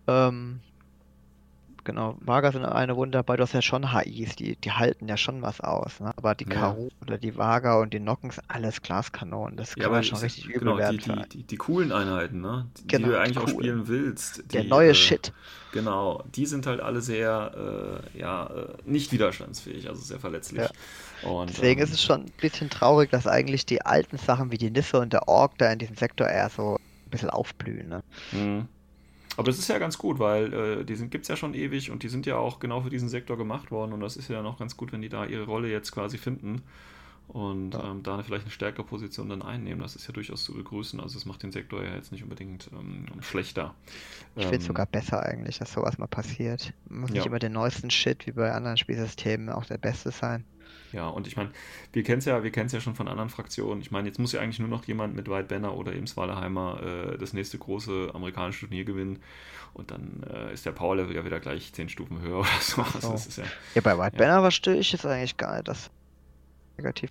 ähm, 0.07 0.61
genau, 1.87 2.15
Vaga 2.19 2.51
sind 2.51 2.65
eine 2.65 2.95
Wunde 2.95 3.17
dabei, 3.17 3.37
du 3.37 3.43
hast 3.43 3.53
ja 3.53 3.61
schon 3.63 3.91
HIs, 3.93 4.35
die, 4.35 4.55
die 4.57 4.71
halten 4.71 5.07
ja 5.07 5.17
schon 5.17 5.41
was 5.41 5.61
aus, 5.61 5.99
ne? 5.99 6.11
Aber 6.17 6.35
die 6.35 6.43
Ja. 6.43 6.51
Karu 6.51 6.89
oder 7.01 7.17
die 7.17 7.35
Vaga 7.37 7.79
und 7.81 7.93
die 7.93 7.99
Nocken 7.99 8.29
sind 8.29 8.43
alles 8.49 8.81
Glaskanonen. 8.83 9.57
Das 9.57 9.75
kann 9.75 9.91
man 9.91 10.03
schon 10.03 10.19
richtig 10.19 10.45
übel 10.45 10.59
genau, 10.59 10.73
die, 10.73 10.79
werden. 10.79 10.97
die, 10.99 11.11
einen. 11.11 11.29
die, 11.29 11.43
die 11.43 11.55
coolen 11.57 11.91
Einheiten, 11.91 12.41
ne? 12.41 12.67
Die, 12.77 12.87
Genau, 12.87 13.07
die 13.07 13.13
du 13.13 13.17
die 13.17 13.17
eigentlich 13.17 13.37
auch 13.39 13.45
coolen. 13.45 13.59
spielen 13.59 13.87
willst. 13.87 14.53
Der 14.53 14.63
die, 14.63 14.69
neue 14.69 14.89
äh, 14.89 14.93
Shit. 14.93 15.33
Genau, 15.71 16.23
die 16.35 16.45
sind 16.45 16.65
halt 16.67 16.79
alle 16.81 17.01
sehr, 17.01 18.01
äh, 18.13 18.19
ja, 18.19 18.47
äh, 18.47 18.67
nicht 18.85 19.11
widerstandsfähig, 19.11 19.87
also 19.89 20.01
sehr 20.01 20.19
verletzlich. 20.19 20.67
Und, 21.23 21.49
Deswegen 21.49 21.79
ähm, 21.79 21.85
ist 21.85 21.93
es 21.93 22.03
schon 22.03 22.21
ein 22.25 22.31
bisschen 22.39 22.69
traurig, 22.69 23.09
dass 23.11 23.27
eigentlich 23.27 23.65
die 23.65 23.81
alten 23.81 24.17
Sachen 24.17 24.51
wie 24.51 24.57
die 24.57 24.71
Nisse 24.71 24.99
und 24.99 25.13
der 25.13 25.27
Ork 25.27 25.57
da 25.57 25.71
in 25.71 25.79
diesem 25.79 25.95
Sektor 25.95 26.27
eher 26.27 26.49
so 26.49 26.75
ein 26.75 27.09
bisschen 27.09 27.29
aufblühen. 27.29 27.89
Ne? 27.89 28.03
Mhm. 28.31 28.67
Aber 29.37 29.45
das 29.47 29.59
ist 29.59 29.69
ja 29.69 29.79
ganz 29.79 29.97
gut, 29.99 30.19
weil 30.19 30.53
äh, 30.53 30.85
die 30.85 30.95
gibt 31.09 31.23
es 31.23 31.29
ja 31.29 31.37
schon 31.37 31.53
ewig 31.55 31.91
und 31.91 32.03
die 32.03 32.09
sind 32.09 32.25
ja 32.25 32.37
auch 32.37 32.59
genau 32.59 32.81
für 32.81 32.89
diesen 32.91 33.09
Sektor 33.09 33.37
gemacht 33.37 33.71
worden 33.71 33.93
und 33.93 34.01
das 34.01 34.17
ist 34.17 34.29
ja 34.29 34.41
noch 34.43 34.59
ganz 34.59 34.77
gut, 34.77 34.91
wenn 34.93 35.01
die 35.01 35.09
da 35.09 35.25
ihre 35.25 35.45
Rolle 35.45 35.69
jetzt 35.71 35.91
quasi 35.93 36.17
finden 36.17 36.63
und 37.27 37.75
Ja. 37.75 37.91
ähm, 37.91 38.03
da 38.03 38.23
vielleicht 38.23 38.45
eine 38.45 38.51
stärkere 38.51 38.85
Position 38.85 39.29
dann 39.29 39.41
einnehmen. 39.41 39.81
Das 39.81 39.95
ist 39.95 40.07
ja 40.07 40.13
durchaus 40.13 40.43
zu 40.43 40.53
begrüßen. 40.53 40.99
Also 40.99 41.17
es 41.17 41.25
macht 41.25 41.43
den 41.43 41.51
Sektor 41.51 41.83
ja 41.83 41.95
jetzt 41.95 42.11
nicht 42.11 42.23
unbedingt 42.23 42.69
ähm, 42.73 43.05
schlechter. 43.21 43.75
Ich 44.37 44.47
finde 44.47 44.61
es 44.61 44.65
Ähm, 44.65 44.67
sogar 44.67 44.85
besser 44.85 45.21
eigentlich, 45.23 45.57
dass 45.59 45.73
sowas 45.73 45.97
mal 45.97 46.07
passiert. 46.07 46.73
Muss 46.89 47.13
Ja. 47.13 47.13
nicht 47.13 47.25
immer 47.25 47.39
den 47.39 47.51
neuesten 47.53 47.89
Shit 47.89 48.25
wie 48.27 48.31
bei 48.31 48.51
anderen 48.53 48.77
Spielsystemen 48.77 49.49
auch 49.49 49.65
der 49.65 49.77
beste 49.77 50.11
sein. 50.11 50.45
Ja, 50.93 51.07
und 51.07 51.27
ich 51.27 51.35
meine, 51.37 51.49
wir 51.93 52.03
kennen 52.03 52.19
es 52.19 52.25
ja, 52.25 52.43
wir 52.43 52.51
kennen 52.51 52.69
ja 52.69 52.79
schon 52.79 52.95
von 52.95 53.07
anderen 53.07 53.29
Fraktionen. 53.29 53.81
Ich 53.81 53.91
meine, 53.91 54.07
jetzt 54.07 54.19
muss 54.19 54.31
ja 54.31 54.41
eigentlich 54.41 54.59
nur 54.59 54.69
noch 54.69 54.85
jemand 54.85 55.15
mit 55.15 55.29
White 55.29 55.47
Banner 55.47 55.75
oder 55.75 55.93
eben 55.93 56.07
Swaleheimer 56.07 56.81
äh, 57.13 57.17
das 57.17 57.33
nächste 57.33 57.57
große 57.57 58.11
amerikanische 58.13 58.67
Turnier 58.67 58.85
gewinnen. 58.85 59.19
Und 59.73 59.91
dann 59.91 60.23
äh, 60.33 60.53
ist 60.53 60.65
der 60.65 60.71
Power 60.71 60.95
Level 60.95 61.15
ja 61.15 61.23
wieder 61.25 61.39
gleich 61.39 61.71
zehn 61.73 61.89
Stufen 61.89 62.21
höher 62.21 62.39
oder 62.39 62.47
so. 62.61 62.81
Also 62.81 63.09
Oh. 63.13 63.41
ja, 63.41 63.47
Ja, 63.75 63.81
bei 63.81 63.97
White 63.97 64.17
Ja. 64.17 64.25
Banner 64.25 64.41
verstehe 64.41 64.75
ich 64.75 64.91
jetzt 64.91 65.05
eigentlich 65.05 65.37
gar 65.37 65.53
nicht, 65.55 65.67
das 65.67 65.91
negativ. 66.77 67.09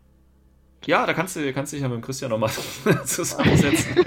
ja, 0.86 1.04
da 1.06 1.12
kannst 1.14 1.36
du, 1.36 1.52
kannst 1.52 1.72
du 1.72 1.76
dich 1.76 1.82
ja 1.82 1.88
mit 1.88 1.96
dem 1.98 2.02
Christian 2.02 2.30
nochmal 2.30 2.50
zusammensetzen. 3.04 4.04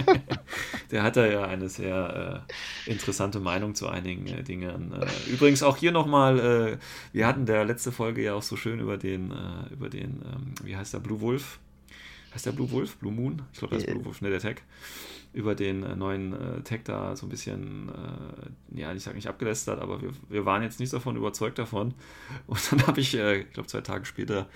Der 0.92 1.04
hat 1.04 1.18
da 1.18 1.26
ja 1.26 1.44
eine 1.44 1.70
sehr 1.70 2.46
äh, 2.88 2.92
interessante 2.92 3.40
Meinung 3.40 3.76
zu 3.76 3.88
einigen 3.88 4.28
äh, 4.28 4.44
Dingen. 4.44 4.94
Äh, 4.94 5.08
übrigens 5.32 5.64
auch 5.64 5.78
hier 5.78 5.92
nochmal, 5.92 6.40
äh, 6.40 6.78
wir 7.14 7.28
hatten 7.28 7.46
der 7.46 7.66
letzte 7.66 7.92
Folge 7.92 8.24
ja 8.24 8.34
auch 8.34 8.44
so 8.44 8.56
schön 8.56 8.80
über 8.80 8.98
den, 8.98 9.32
äh, 9.32 9.74
über 9.74 9.90
den, 9.90 10.22
ähm, 10.26 10.54
wie 10.64 10.76
heißt 10.76 10.94
der, 10.94 11.00
Blue 11.00 11.22
Wolf? 11.22 11.60
Heißt 12.34 12.46
der 12.46 12.52
Blue 12.52 12.70
Wolf? 12.72 12.98
Blue 12.98 13.12
Moon? 13.12 13.42
Ich 13.54 13.60
glaube, 13.60 13.76
das 13.76 13.84
ist 13.84 13.90
Äh. 13.90 13.94
Blue 13.94 14.06
Wolf, 14.06 14.22
ne, 14.22 14.30
der 14.30 14.40
Tag. 14.40 14.62
Über 15.32 15.54
den 15.54 15.84
äh, 15.84 15.96
neuen 15.96 16.36
Tag 16.64 16.86
da 16.86 17.16
so 17.16 17.28
ein 17.28 17.30
bisschen, 17.30 17.92
ja, 18.74 18.92
ich 18.94 19.04
sage 19.04 19.16
nicht 19.16 19.28
abgelästert, 19.28 19.80
aber 19.80 20.02
wir, 20.02 20.10
wir 20.28 20.44
waren 20.46 20.64
jetzt 20.64 20.80
nicht 20.80 20.92
davon 20.92 21.16
überzeugt 21.16 21.60
davon. 21.60 21.94
Und 22.48 22.72
dann 22.72 22.88
habe 22.88 23.00
ich, 23.00 23.14
ich 23.14 23.52
glaube, 23.52 23.68
zwei 23.68 23.82
Tage 23.82 24.06
später 24.06 24.48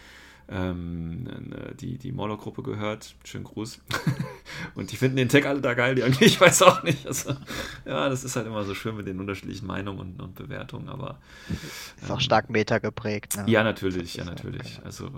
ähm, 0.50 1.26
äh, 1.28 1.76
die, 1.76 1.98
die 1.98 2.12
Molo-Gruppe 2.12 2.64
gehört. 2.64 3.16
Schönen 3.24 3.46
Gruß. 3.46 3.80
und 4.76 4.92
die 4.92 4.98
finden 4.98 5.18
den 5.18 5.30
Tag 5.30 5.46
alle 5.46 5.62
da 5.62 5.74
geil, 5.74 5.96
die 5.96 6.02
irgendwie, 6.02 6.26
ich 6.26 6.40
weiß 6.40 6.62
auch 6.64 6.84
nicht. 6.84 7.08
Also, 7.08 7.34
ja, 7.86 8.10
das 8.10 8.24
ist 8.24 8.36
halt 8.36 8.48
immer 8.48 8.64
so 8.64 8.76
schön 8.76 8.96
mit 8.96 9.08
den 9.08 9.20
unterschiedlichen 9.20 9.66
Meinungen 9.68 10.00
und, 10.00 10.22
und 10.22 10.36
Bewertungen, 10.36 10.90
aber. 10.90 11.20
Ist 12.02 12.12
auch 12.12 12.16
ähm, 12.16 12.20
stark 12.20 12.50
Meta 12.50 12.80
geprägt. 12.80 13.38
Ne? 13.38 13.46
Ja, 13.48 13.64
natürlich, 13.64 14.16
ja, 14.16 14.24
ist 14.24 14.30
natürlich. 14.30 14.82
Also, 14.84 15.08
ähm, 15.08 15.14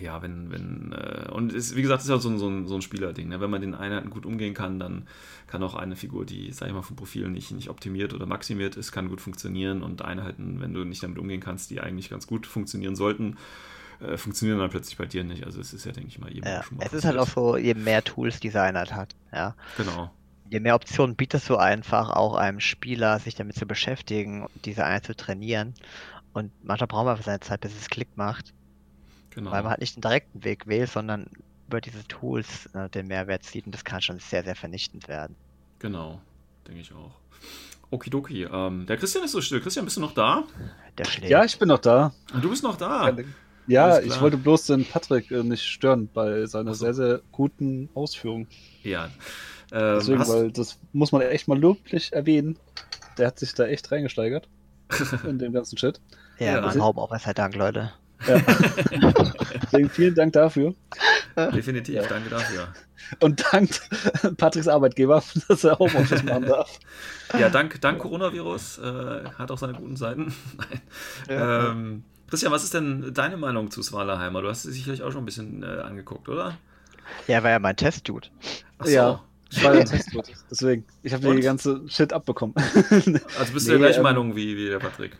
ja, 0.00 0.22
wenn, 0.22 0.50
wenn, 0.50 0.92
äh, 0.92 1.30
und 1.30 1.52
es, 1.52 1.76
wie 1.76 1.82
gesagt, 1.82 2.00
es 2.00 2.06
ist 2.06 2.10
ja 2.10 2.18
so 2.18 2.30
ein, 2.30 2.38
so 2.38 2.48
ein, 2.48 2.66
so 2.66 2.74
ein 2.74 2.82
Spielerding. 2.82 3.28
Ne? 3.28 3.40
Wenn 3.40 3.50
man 3.50 3.60
den 3.60 3.74
Einheiten 3.74 4.10
gut 4.10 4.24
umgehen 4.24 4.54
kann, 4.54 4.78
dann 4.78 5.06
kann 5.46 5.62
auch 5.62 5.74
eine 5.74 5.94
Figur, 5.94 6.24
die, 6.24 6.52
sag 6.52 6.68
ich 6.68 6.74
mal, 6.74 6.82
vom 6.82 6.96
Profil 6.96 7.28
nicht, 7.28 7.50
nicht 7.52 7.68
optimiert 7.68 8.14
oder 8.14 8.26
maximiert 8.26 8.76
ist, 8.76 8.92
kann 8.92 9.08
gut 9.08 9.20
funktionieren 9.20 9.82
und 9.82 10.02
Einheiten, 10.02 10.60
wenn 10.60 10.72
du 10.72 10.84
nicht 10.84 11.02
damit 11.02 11.18
umgehen 11.18 11.40
kannst, 11.40 11.70
die 11.70 11.80
eigentlich 11.80 12.08
ganz 12.08 12.26
gut 12.26 12.46
funktionieren 12.46 12.96
sollten, 12.96 13.36
äh, 14.00 14.16
funktionieren 14.16 14.58
dann 14.58 14.70
plötzlich 14.70 14.96
bei 14.96 15.06
dir 15.06 15.24
nicht. 15.24 15.44
Also 15.44 15.60
es 15.60 15.72
ist 15.72 15.84
ja, 15.84 15.92
denke 15.92 16.08
ich 16.08 16.18
mal, 16.18 16.32
jedem 16.32 16.48
Ja, 16.48 16.62
schon 16.62 16.78
mal 16.78 16.86
es 16.86 16.92
ist 16.92 17.04
halt 17.04 17.18
auch 17.18 17.28
so, 17.28 17.56
je 17.56 17.74
mehr 17.74 18.02
Tools 18.02 18.40
dieser 18.40 18.62
Einheit 18.62 18.92
hat, 18.94 19.14
ja. 19.32 19.54
Genau. 19.76 20.10
Je 20.48 20.60
mehr 20.60 20.74
Optionen 20.74 21.14
bietest 21.14 21.48
du 21.48 21.56
einfach 21.56 22.10
auch 22.10 22.34
einem 22.34 22.60
Spieler, 22.60 23.18
sich 23.20 23.36
damit 23.36 23.56
zu 23.56 23.66
beschäftigen 23.66 24.42
und 24.42 24.66
diese 24.66 24.84
Einheit 24.84 25.04
zu 25.04 25.14
trainieren. 25.14 25.74
Und 26.32 26.52
manchmal 26.64 26.88
braucht 26.88 27.04
man 27.04 27.12
einfach 27.12 27.24
seine 27.24 27.40
Zeit, 27.40 27.60
bis 27.60 27.76
es 27.76 27.88
Klick 27.88 28.08
macht, 28.16 28.52
genau. 29.30 29.50
weil 29.52 29.62
man 29.62 29.70
halt 29.70 29.80
nicht 29.80 29.96
den 29.96 30.02
direkten 30.02 30.42
Weg 30.42 30.66
wählt, 30.66 30.90
sondern 30.90 31.28
über 31.68 31.80
diese 31.80 32.02
Tools 32.04 32.66
äh, 32.74 32.88
den 32.88 33.06
Mehrwert 33.06 33.44
sieht 33.44 33.66
und 33.66 33.72
das 33.72 33.84
kann 33.84 34.02
schon 34.02 34.18
sehr, 34.18 34.42
sehr 34.42 34.56
vernichtend 34.56 35.06
werden. 35.06 35.36
Genau, 35.78 36.20
denke 36.66 36.80
ich 36.80 36.92
auch. 36.92 37.12
Okidoki. 37.90 38.44
Ähm, 38.44 38.86
der 38.86 38.96
Christian 38.96 39.24
ist 39.24 39.32
so 39.32 39.40
still. 39.40 39.60
Christian, 39.60 39.84
bist 39.84 39.96
du 39.96 40.00
noch 40.00 40.14
da? 40.14 40.44
Der 40.98 41.04
schlägt. 41.04 41.30
Ja, 41.30 41.44
ich 41.44 41.58
bin 41.58 41.68
noch 41.68 41.78
da. 41.78 42.12
Du 42.40 42.50
bist 42.50 42.62
noch 42.62 42.76
da. 42.76 43.12
Ja, 43.70 44.00
ich 44.00 44.20
wollte 44.20 44.36
bloß 44.36 44.66
den 44.66 44.84
Patrick 44.84 45.30
äh, 45.30 45.42
nicht 45.42 45.62
stören 45.64 46.08
bei 46.12 46.46
seiner 46.46 46.74
so. 46.74 46.84
sehr, 46.84 46.94
sehr 46.94 47.20
guten 47.32 47.88
Ausführung. 47.94 48.46
Ja. 48.82 49.06
Ähm, 49.72 49.98
Deswegen, 50.00 50.26
weil 50.28 50.50
das 50.50 50.78
muss 50.92 51.12
man 51.12 51.22
echt 51.22 51.46
mal 51.48 51.58
loblich 51.58 52.12
erwähnen. 52.12 52.58
Der 53.18 53.28
hat 53.28 53.38
sich 53.38 53.54
da 53.54 53.66
echt 53.66 53.90
reingesteigert 53.92 54.48
in 55.26 55.38
dem 55.38 55.52
ganzen 55.52 55.78
Shit. 55.78 56.00
ja, 56.38 56.46
Ja. 56.46 56.72
ja 56.72 56.84
Homeoffice, 56.84 57.22
sei 57.22 57.32
Dank, 57.34 57.54
Leute. 57.54 57.92
Ja. 58.26 58.38
Deswegen 59.62 59.88
vielen 59.88 60.14
Dank 60.14 60.32
dafür. 60.34 60.74
definitiv, 61.36 61.94
Ja. 61.94 62.02
danke 62.06 62.28
dafür. 62.28 62.68
Und 63.20 63.42
dank 63.52 63.70
Patricks 64.36 64.68
Arbeitgeber, 64.68 65.22
dass 65.48 65.64
er 65.64 65.78
Homeoffice 65.78 66.22
machen 66.24 66.46
darf. 66.46 66.78
Ja, 67.38 67.48
dank, 67.48 67.80
dank 67.80 67.98
Coronavirus 68.00 68.78
äh, 68.78 69.24
hat 69.38 69.50
auch 69.50 69.58
seine 69.58 69.72
guten 69.74 69.96
Seiten. 69.96 70.34
Nein. 70.58 70.80
Ja. 71.28 71.70
Ähm, 71.70 72.04
Christian, 72.30 72.52
was 72.52 72.62
ist 72.62 72.74
denn 72.74 73.12
deine 73.12 73.36
Meinung 73.36 73.70
zu 73.70 73.82
Svalaheimer? 73.82 74.40
Du 74.40 74.48
hast 74.48 74.62
sie 74.62 74.72
sicherlich 74.72 75.02
auch 75.02 75.10
schon 75.10 75.22
ein 75.22 75.26
bisschen 75.26 75.64
äh, 75.64 75.66
angeguckt, 75.66 76.28
oder? 76.28 76.56
Ja, 77.26 77.42
war 77.42 77.50
ja 77.50 77.58
mein 77.58 77.76
Testdude. 77.76 78.28
Ach 78.78 78.86
so. 78.86 78.92
Ja. 78.92 79.24
Ich 79.50 79.64
war 79.64 79.74
ja 79.74 79.82
Testwort. 79.84 80.30
Deswegen, 80.48 80.84
ich 81.02 81.12
habe 81.12 81.34
die 81.34 81.42
ganze 81.42 81.82
Shit 81.88 82.12
abbekommen. 82.12 82.54
Also 83.38 83.52
bist 83.52 83.66
du 83.66 83.70
der 83.70 83.78
Nee, 83.78 83.84
gleichen 83.84 83.98
ähm, 83.98 84.02
Meinung 84.04 84.36
wie, 84.36 84.56
wie 84.56 84.66
der 84.66 84.78
Patrick? 84.78 85.16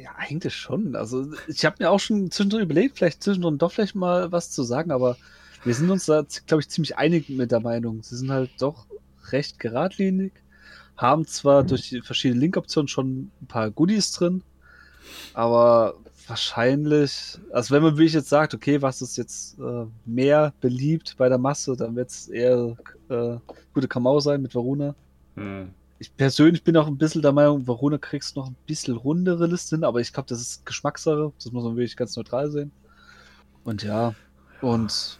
Ja, 0.00 0.12
eigentlich 0.16 0.54
schon. 0.54 0.96
Also 0.96 1.32
ich 1.48 1.66
habe 1.66 1.76
mir 1.80 1.90
auch 1.90 2.00
schon 2.00 2.30
zwischendrin 2.30 2.62
überlegt, 2.62 2.96
vielleicht 2.96 3.22
zwischendrin 3.22 3.58
doch 3.58 3.72
vielleicht 3.72 3.94
mal 3.94 4.32
was 4.32 4.50
zu 4.50 4.62
sagen, 4.62 4.90
aber 4.90 5.18
wir 5.64 5.74
sind 5.74 5.90
uns 5.90 6.06
da, 6.06 6.24
glaube 6.46 6.62
ich, 6.62 6.70
ziemlich 6.70 6.96
einig 6.96 7.28
mit 7.28 7.52
der 7.52 7.60
Meinung. 7.60 8.02
Sie 8.02 8.16
sind 8.16 8.30
halt 8.30 8.50
doch 8.58 8.86
recht 9.32 9.58
geradlinig, 9.58 10.32
haben 10.96 11.26
zwar 11.26 11.62
durch 11.64 11.90
die 11.90 12.00
verschiedenen 12.00 12.40
Link-Optionen 12.40 12.88
schon 12.88 13.30
ein 13.42 13.46
paar 13.46 13.70
Goodies 13.70 14.12
drin, 14.12 14.42
aber 15.34 15.94
wahrscheinlich, 16.26 17.38
also 17.52 17.74
wenn 17.74 17.82
man 17.82 17.96
wirklich 17.96 18.14
jetzt 18.14 18.28
sagt, 18.28 18.54
okay, 18.54 18.80
was 18.80 19.02
ist 19.02 19.16
jetzt 19.16 19.58
äh, 19.58 19.86
mehr 20.06 20.52
beliebt 20.60 21.16
bei 21.18 21.28
der 21.28 21.38
Masse, 21.38 21.76
dann 21.76 21.96
wird 21.96 22.10
es 22.10 22.28
eher 22.28 22.76
äh, 23.08 23.36
gute 23.74 23.88
Kamau 23.88 24.20
sein 24.20 24.42
mit 24.42 24.54
Varuna. 24.54 24.94
Hm. 25.34 25.70
Ich 25.98 26.16
persönlich 26.16 26.64
bin 26.64 26.76
auch 26.76 26.86
ein 26.86 26.96
bisschen 26.96 27.20
der 27.20 27.32
Meinung, 27.32 27.66
Varuna 27.66 27.98
kriegst 27.98 28.36
noch 28.36 28.46
ein 28.46 28.56
bisschen 28.66 28.96
rundere 28.96 29.46
Listen 29.46 29.76
hin, 29.76 29.84
aber 29.84 30.00
ich 30.00 30.12
glaube, 30.12 30.28
das 30.28 30.40
ist 30.40 30.64
Geschmackssache. 30.64 31.32
Das 31.36 31.52
muss 31.52 31.64
man 31.64 31.76
wirklich 31.76 31.96
ganz 31.96 32.16
neutral 32.16 32.50
sehen. 32.50 32.72
Und 33.64 33.82
ja, 33.82 34.14
und 34.62 35.18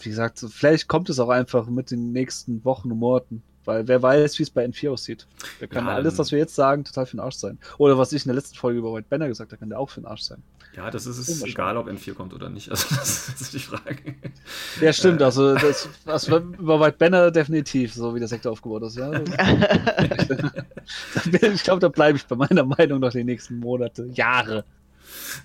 wie 0.00 0.08
gesagt, 0.08 0.44
vielleicht 0.48 0.88
kommt 0.88 1.10
es 1.10 1.18
auch 1.18 1.28
einfach 1.28 1.66
mit 1.66 1.90
den 1.90 2.12
nächsten 2.12 2.64
Wochen 2.64 2.90
und 2.90 2.98
Monaten. 2.98 3.42
Weil 3.64 3.86
wer 3.86 4.02
weiß, 4.02 4.38
wie 4.38 4.42
es 4.42 4.50
bei 4.50 4.64
N4 4.64 4.90
aussieht. 4.90 5.26
Da 5.60 5.66
kann 5.66 5.86
Ja, 5.86 5.94
alles, 5.94 6.18
was 6.18 6.32
wir 6.32 6.38
jetzt 6.38 6.54
sagen, 6.54 6.84
total 6.84 7.06
für 7.06 7.16
den 7.16 7.20
Arsch 7.20 7.36
sein. 7.36 7.58
Oder 7.78 7.96
was 7.96 8.12
ich 8.12 8.24
in 8.24 8.28
der 8.28 8.34
letzten 8.34 8.56
Folge 8.56 8.78
über 8.78 8.92
White 8.92 9.06
Banner 9.08 9.28
gesagt 9.28 9.52
habe, 9.52 9.60
kann 9.60 9.68
der 9.68 9.78
auch 9.78 9.90
für 9.90 10.00
den 10.00 10.06
Arsch 10.06 10.22
sein. 10.22 10.42
Ja, 10.74 10.90
das 10.90 11.06
ist 11.06 11.18
es 11.18 11.44
egal, 11.44 11.76
ob 11.76 11.86
N4 11.86 12.14
kommt 12.14 12.32
oder 12.32 12.48
nicht. 12.48 12.68
Also 12.70 12.94
das 12.94 13.28
ist 13.28 13.52
die 13.52 13.58
Frage. 13.58 14.14
Ja, 14.80 14.92
stimmt. 14.92 15.20
Äh. 15.20 15.24
Also, 15.24 15.54
das, 15.54 15.88
was, 16.04 16.28
über 16.28 16.80
White 16.80 16.96
Banner 16.98 17.30
definitiv, 17.30 17.92
so 17.92 18.14
wie 18.14 18.18
der 18.18 18.28
Sektor 18.28 18.52
aufgebaut 18.52 18.82
ist. 18.84 18.96
Ja. 18.96 19.12
ich 21.42 21.62
glaube, 21.62 21.80
da 21.80 21.88
bleibe 21.88 22.16
ich 22.16 22.26
bei 22.26 22.36
meiner 22.36 22.64
Meinung 22.64 23.00
noch 23.00 23.12
die 23.12 23.24
nächsten 23.24 23.58
Monate, 23.58 24.08
Jahre. 24.14 24.64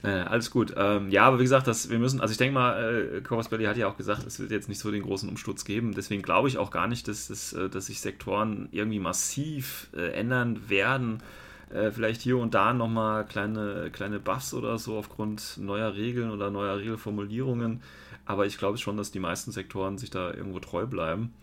Äh, 0.03 0.09
alles 0.09 0.51
gut. 0.51 0.73
Ähm, 0.77 1.09
ja, 1.09 1.23
aber 1.23 1.39
wie 1.39 1.43
gesagt, 1.43 1.67
das, 1.67 1.89
wir 1.89 1.99
müssen, 1.99 2.21
also 2.21 2.31
ich 2.31 2.37
denke 2.37 2.53
mal, 2.53 3.15
äh, 3.17 3.21
Corvus 3.21 3.49
Belli 3.49 3.65
hat 3.65 3.77
ja 3.77 3.87
auch 3.87 3.97
gesagt, 3.97 4.25
es 4.25 4.39
wird 4.39 4.51
jetzt 4.51 4.69
nicht 4.69 4.79
so 4.79 4.91
den 4.91 5.03
großen 5.03 5.27
Umsturz 5.29 5.65
geben. 5.65 5.93
Deswegen 5.93 6.21
glaube 6.21 6.47
ich 6.47 6.57
auch 6.57 6.71
gar 6.71 6.87
nicht, 6.87 7.07
dass, 7.07 7.29
es, 7.29 7.53
äh, 7.53 7.69
dass 7.69 7.87
sich 7.87 8.01
Sektoren 8.01 8.69
irgendwie 8.71 8.99
massiv 8.99 9.89
äh, 9.95 10.11
ändern 10.11 10.69
werden. 10.69 11.21
Äh, 11.69 11.91
vielleicht 11.91 12.21
hier 12.21 12.37
und 12.37 12.53
da 12.53 12.73
nochmal 12.73 13.25
kleine, 13.25 13.89
kleine 13.91 14.19
Buffs 14.19 14.53
oder 14.53 14.77
so 14.77 14.97
aufgrund 14.97 15.57
neuer 15.57 15.95
Regeln 15.95 16.31
oder 16.31 16.49
neuer 16.49 16.77
Regelformulierungen. 16.77 17.81
Aber 18.25 18.45
ich 18.45 18.57
glaube 18.57 18.77
schon, 18.77 18.97
dass 18.97 19.11
die 19.11 19.19
meisten 19.19 19.51
Sektoren 19.51 19.97
sich 19.97 20.09
da 20.09 20.33
irgendwo 20.33 20.59
treu 20.59 20.85
bleiben. 20.85 21.33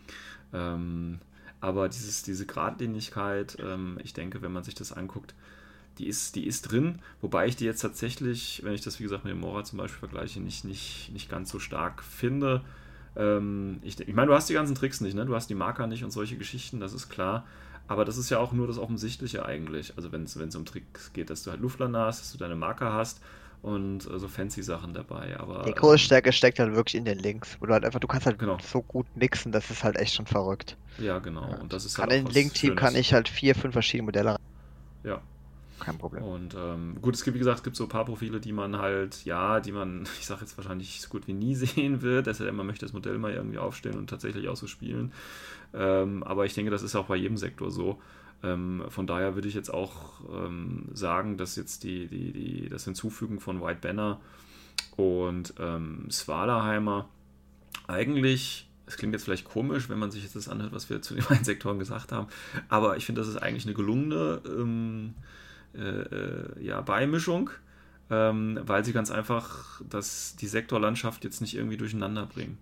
Ähm, 0.53 1.18
aber 1.61 1.89
dieses, 1.89 2.22
diese 2.22 2.47
Gradlinigkeit, 2.47 3.57
ähm, 3.59 3.99
ich 4.03 4.12
denke, 4.12 4.43
wenn 4.43 4.53
man 4.53 4.64
sich 4.64 4.75
das 4.75 4.93
anguckt, 4.93 5.35
die 5.99 6.07
ist, 6.07 6.34
die 6.34 6.47
ist 6.47 6.62
drin, 6.70 7.01
wobei 7.20 7.47
ich 7.47 7.57
die 7.57 7.64
jetzt 7.64 7.80
tatsächlich, 7.80 8.61
wenn 8.64 8.72
ich 8.74 8.80
das 8.80 8.99
wie 8.99 9.05
gesagt 9.05 9.24
mit 9.24 9.32
dem 9.32 9.40
Mora 9.40 9.64
zum 9.64 9.78
Beispiel 9.78 9.99
vergleiche, 10.01 10.40
nicht, 10.40 10.64
nicht, 10.64 11.11
nicht 11.12 11.28
ganz 11.30 11.51
so 11.51 11.59
stark 11.59 12.03
finde. 12.03 12.62
Ähm, 13.16 13.78
ich, 13.82 14.01
ich 14.01 14.14
meine, 14.14 14.28
du 14.28 14.34
hast 14.34 14.49
die 14.49 14.55
ganzen 14.55 14.74
Tricks 14.74 15.01
nicht, 15.01 15.14
ne? 15.14 15.24
Du 15.24 15.34
hast 15.34 15.49
die 15.49 15.55
Marker 15.55 15.86
nicht 15.86 16.03
und 16.05 16.11
solche 16.11 16.36
Geschichten, 16.36 16.80
das 16.80 16.92
ist 16.92 17.09
klar. 17.09 17.45
Aber 17.86 18.05
das 18.05 18.16
ist 18.16 18.30
ja 18.30 18.38
auch 18.38 18.53
nur 18.53 18.66
das 18.66 18.78
Offensichtliche 18.78 19.45
eigentlich. 19.45 19.92
Also 19.97 20.11
wenn 20.11 20.24
es 20.24 20.57
um 20.57 20.64
Tricks 20.64 21.12
geht, 21.12 21.30
dass 21.30 21.42
du 21.42 21.51
halt 21.51 21.61
Luftlander 21.61 22.07
hast, 22.07 22.20
dass 22.22 22.32
du 22.32 22.38
deine 22.38 22.57
Marker 22.57 22.92
hast 22.92 23.20
und 23.62 24.11
äh, 24.11 24.18
so 24.18 24.26
fancy 24.26 24.62
Sachen 24.62 24.95
dabei. 24.95 25.38
Aber 25.38 25.62
Die 25.64 25.70
ähm, 25.70 25.74
große 25.76 25.99
Stärke 25.99 26.32
steckt 26.32 26.59
halt 26.59 26.74
wirklich 26.74 26.95
in 26.97 27.05
den 27.05 27.18
Links, 27.18 27.59
du 27.61 27.72
halt 27.72 27.84
einfach, 27.84 28.01
du 28.01 28.07
kannst 28.09 28.26
halt 28.26 28.38
Genau. 28.38 28.59
so 28.62 28.82
gut 28.82 29.07
mixen, 29.16 29.53
das 29.53 29.70
ist 29.70 29.84
halt 29.84 29.97
echt 29.97 30.14
schon 30.14 30.26
verrückt. 30.26 30.76
ja, 30.99 31.18
genau. 31.18 31.55
Und 31.61 31.72
das 31.72 31.84
ist 31.84 31.99
halt 31.99 32.12
in 32.12 32.24
auch 32.24 32.28
was 32.28 32.34
Link-Team 32.34 32.74
kann 32.74 32.95
ich 32.95 33.12
halt 33.12 33.28
vier, 33.28 33.55
fünf 33.55 33.72
verschiedene 33.74 34.07
Modelle 34.07 34.30
rein. 34.32 34.38
Ja. 35.05 35.20
Kein 35.81 35.99
Problem. 35.99 36.22
Und 36.22 36.55
ähm, 36.55 36.97
gut, 37.03 37.14
es 37.14 37.25
gibt, 37.25 37.35
wie 37.35 37.39
gesagt, 37.39 37.59
es 37.59 37.64
gibt 37.64 37.77
so 37.77 37.85
ein 37.85 37.89
paar 37.89 38.05
Profile, 38.05 38.41
die 38.41 38.53
man 38.53 38.79
halt, 38.79 39.25
ja, 39.25 39.61
die 39.61 39.72
man, 39.72 40.03
ich 40.18 40.27
sage 40.27 40.43
jetzt 40.43 40.57
wahrscheinlich 40.57 41.01
so 41.01 41.09
gut 41.09 41.27
wie 41.27 41.35
nie 41.35 41.55
sehen 41.55 42.03
wird. 42.03 42.27
Deshalb 42.27 42.55
man 42.55 42.66
möchte 42.66 42.87
das 42.87 42.93
Modell 42.93 43.18
mal 43.18 43.33
irgendwie 43.33 43.59
aufstellen 43.59 43.99
und 43.99 44.09
tatsächlich 44.09 44.49
auch 44.49 44.57
so 44.57 44.66
spielen. 44.66 45.12
Ähm, 45.72 46.22
aber 46.22 46.47
ich 46.47 46.55
denke, 46.55 46.70
das 46.70 46.83
ist 46.83 46.95
auch 46.95 47.07
bei 47.07 47.16
jedem 47.16 47.37
Sektor 47.37 47.70
so. 47.70 48.01
Ähm, 48.43 48.85
von 48.89 49.07
daher 49.07 49.35
würde 49.35 49.49
ich 49.49 49.55
jetzt 49.55 49.72
auch 49.72 50.20
ähm, 50.31 50.89
sagen, 50.93 51.37
dass 51.37 51.57
jetzt 51.57 51.83
die, 51.83 52.07
die, 52.07 52.33
die, 52.33 52.68
das 52.68 52.85
Hinzufügen 52.85 53.41
von 53.41 53.61
White 53.61 53.81
Banner 53.81 54.20
und 54.97 55.55
ähm, 55.59 56.07
Svalaheimer 56.11 57.09
eigentlich, 57.87 58.68
es 58.87 58.97
klingt 58.97 59.14
jetzt 59.14 59.25
vielleicht 59.25 59.47
komisch, 59.47 59.89
wenn 59.89 59.99
man 59.99 60.11
sich 60.11 60.22
jetzt 60.22 60.37
das 60.37 60.49
anhört, 60.49 60.72
was 60.72 60.91
wir 60.91 61.01
zu 61.01 61.14
den 61.14 61.25
beiden 61.29 61.45
Sektoren 61.45 61.79
gesagt 61.79 62.12
haben, 62.12 62.29
aber 62.68 62.97
ich 62.97 63.07
finde, 63.07 63.22
das 63.22 63.29
ist 63.29 63.37
eigentlich 63.37 63.64
eine 63.64 63.75
gelungene 63.75 64.43
ähm, 64.47 65.14
äh, 65.75 65.81
äh, 65.81 66.64
ja, 66.64 66.81
Beimischung, 66.81 67.51
ähm, 68.11 68.61
weil 68.64 68.85
sie 68.85 68.93
ganz 68.93 69.11
einfach 69.11 69.81
das, 69.89 70.37
die 70.37 70.47
Sektorlandschaft 70.49 71.25
jetzt 71.25 71.41
nicht 71.41 71.55
irgendwie 71.57 71.77
durcheinander 71.77 72.27
bringen. 72.27 72.59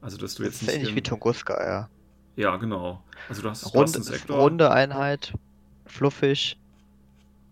Also, 0.00 0.18
dass 0.18 0.34
du 0.36 0.42
Das 0.42 0.60
jetzt 0.60 0.62
ist 0.62 0.76
nicht. 0.76 0.76
ähnlich 0.76 0.94
wie 0.94 1.02
Tunguska, 1.02 1.54
ja. 1.64 1.90
ja, 2.36 2.56
genau. 2.56 3.04
Also, 3.28 3.42
du 3.42 3.50
hast, 3.50 3.74
du 3.74 3.80
hast 3.80 3.96
Runde, 3.96 3.98
einen 3.98 4.04
Sektor. 4.04 4.38
runde 4.40 4.70
Einheit, 4.70 5.36
fluffig, 5.86 6.58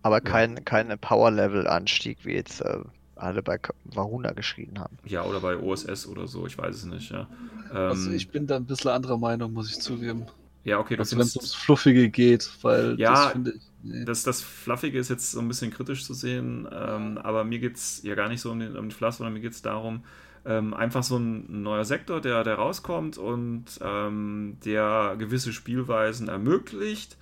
aber 0.02 0.20
kein, 0.20 0.64
kein 0.64 0.98
Power-Level-Anstieg, 0.98 2.24
wie 2.24 2.34
jetzt 2.34 2.60
äh, 2.62 2.80
alle 3.16 3.42
bei 3.42 3.58
Varuna 3.84 4.32
geschrieben 4.32 4.78
haben. 4.80 4.98
Ja, 5.04 5.24
oder 5.24 5.40
bei 5.40 5.56
OSS 5.58 6.06
oder 6.06 6.26
so, 6.28 6.46
ich 6.46 6.58
weiß 6.58 6.74
es 6.76 6.84
nicht, 6.84 7.10
ja. 7.10 7.28
Also 7.68 8.10
Ähm, 8.10 8.12
ich 8.12 8.30
bin 8.30 8.46
da 8.46 8.56
ein 8.56 8.66
bisschen 8.66 8.90
anderer 8.90 9.18
Meinung, 9.18 9.52
muss 9.52 9.70
ich 9.70 9.80
zugeben. 9.80 10.26
Ja, 10.64 10.78
okay, 10.78 10.96
Also 10.98 11.16
wenn 11.16 11.22
es 11.26 11.36
ums 11.36 11.54
Fluffige 11.54 12.08
geht, 12.10 12.50
weil 12.62 12.98
Ja, 12.98 13.12
das 13.24 13.32
finde 13.32 13.52
ich. 13.52 13.62
Nee. 13.84 14.04
Das, 14.04 14.22
das 14.22 14.42
Fluffige 14.42 14.98
ist 14.98 15.08
jetzt 15.10 15.32
so 15.32 15.40
ein 15.40 15.48
bisschen 15.48 15.72
kritisch 15.72 16.04
zu 16.04 16.14
sehen, 16.14 16.68
ähm, 16.72 17.18
aber 17.18 17.42
mir 17.42 17.58
geht 17.58 17.76
es 17.76 18.00
ja 18.04 18.14
gar 18.14 18.28
nicht 18.28 18.40
so 18.40 18.52
um 18.52 18.60
den, 18.60 18.76
um 18.76 18.86
den 18.86 18.90
Fluff, 18.92 19.16
sondern 19.16 19.34
mir 19.34 19.40
geht 19.40 19.52
es 19.52 19.62
darum, 19.62 20.04
ähm, 20.44 20.72
einfach 20.72 21.02
so 21.02 21.16
ein 21.18 21.62
neuer 21.62 21.84
Sektor, 21.84 22.20
der, 22.20 22.44
der 22.44 22.54
rauskommt 22.54 23.18
und 23.18 23.64
ähm, 23.82 24.58
der 24.64 25.16
gewisse 25.18 25.52
Spielweisen 25.52 26.28
ermöglicht, 26.28 27.16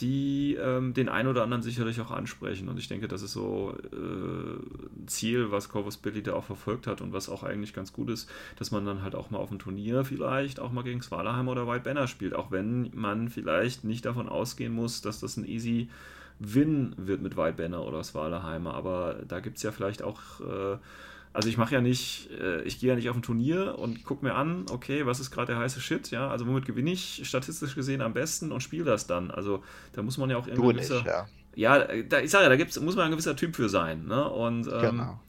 die 0.00 0.54
ähm, 0.54 0.94
den 0.94 1.08
einen 1.08 1.28
oder 1.28 1.42
anderen 1.42 1.62
sicherlich 1.62 2.00
auch 2.00 2.10
ansprechen. 2.10 2.68
Und 2.68 2.78
ich 2.78 2.88
denke, 2.88 3.08
das 3.08 3.22
ist 3.22 3.32
so 3.32 3.76
äh, 3.92 3.96
ein 3.96 5.06
Ziel, 5.06 5.50
was 5.50 5.68
Corvus 5.68 5.98
Billy 5.98 6.22
da 6.22 6.32
auch 6.34 6.44
verfolgt 6.44 6.86
hat 6.86 7.00
und 7.00 7.12
was 7.12 7.28
auch 7.28 7.42
eigentlich 7.42 7.74
ganz 7.74 7.92
gut 7.92 8.08
ist, 8.08 8.30
dass 8.56 8.70
man 8.70 8.86
dann 8.86 9.02
halt 9.02 9.14
auch 9.14 9.30
mal 9.30 9.38
auf 9.38 9.50
dem 9.50 9.58
Turnier 9.58 10.04
vielleicht 10.04 10.60
auch 10.60 10.72
mal 10.72 10.82
gegen 10.82 11.02
Svalheim 11.02 11.48
oder 11.48 11.68
White 11.68 11.84
Banner 11.84 12.08
spielt, 12.08 12.34
auch 12.34 12.50
wenn 12.50 12.90
man 12.94 13.28
vielleicht 13.28 13.84
nicht 13.84 14.04
davon 14.06 14.28
ausgehen 14.28 14.72
muss, 14.72 15.02
dass 15.02 15.20
das 15.20 15.36
ein 15.36 15.46
easy 15.46 15.88
Win 16.38 16.94
wird 16.96 17.22
mit 17.22 17.36
White 17.36 17.62
Banner 17.62 17.86
oder 17.86 18.02
Svalheimer. 18.02 18.74
Aber 18.74 19.16
da 19.28 19.40
gibt 19.40 19.58
es 19.58 19.62
ja 19.62 19.72
vielleicht 19.72 20.02
auch 20.02 20.40
äh, 20.40 20.78
also 21.34 21.48
ich 21.48 21.56
mache 21.56 21.74
ja 21.74 21.80
nicht, 21.80 22.30
äh, 22.38 22.62
ich 22.62 22.78
gehe 22.80 22.90
ja 22.90 22.94
nicht 22.96 23.08
auf 23.08 23.16
ein 23.16 23.22
Turnier 23.22 23.78
und 23.78 24.04
gucke 24.04 24.24
mir 24.24 24.34
an, 24.34 24.66
okay, 24.70 25.06
was 25.06 25.18
ist 25.20 25.30
gerade 25.30 25.52
der 25.52 25.58
heiße 25.58 25.80
Shit, 25.80 26.10
ja, 26.10 26.28
also 26.28 26.46
womit 26.46 26.66
gewinne 26.66 26.90
ich 26.92 27.22
statistisch 27.24 27.74
gesehen 27.74 28.02
am 28.02 28.12
besten 28.12 28.52
und 28.52 28.60
spiele 28.62 28.84
das 28.84 29.06
dann. 29.06 29.30
Also 29.30 29.62
da 29.94 30.02
muss 30.02 30.18
man 30.18 30.28
ja 30.30 30.36
auch 30.36 30.44
Du 30.46 30.50
irgendwie 30.52 30.74
nicht, 30.80 30.88
gewisser, 30.90 31.26
ja. 31.54 31.78
ja, 31.78 32.02
da, 32.02 32.20
ich 32.20 32.30
sage 32.30 32.44
ja, 32.44 32.50
da 32.50 32.56
gibt's, 32.56 32.78
muss 32.80 32.96
man 32.96 33.06
ein 33.06 33.10
gewisser 33.12 33.34
Typ 33.36 33.56
für 33.56 33.68
sein, 33.68 34.04
ne? 34.06 34.28
Und, 34.28 34.66
ähm, 34.66 34.80
Genau. 34.80 35.20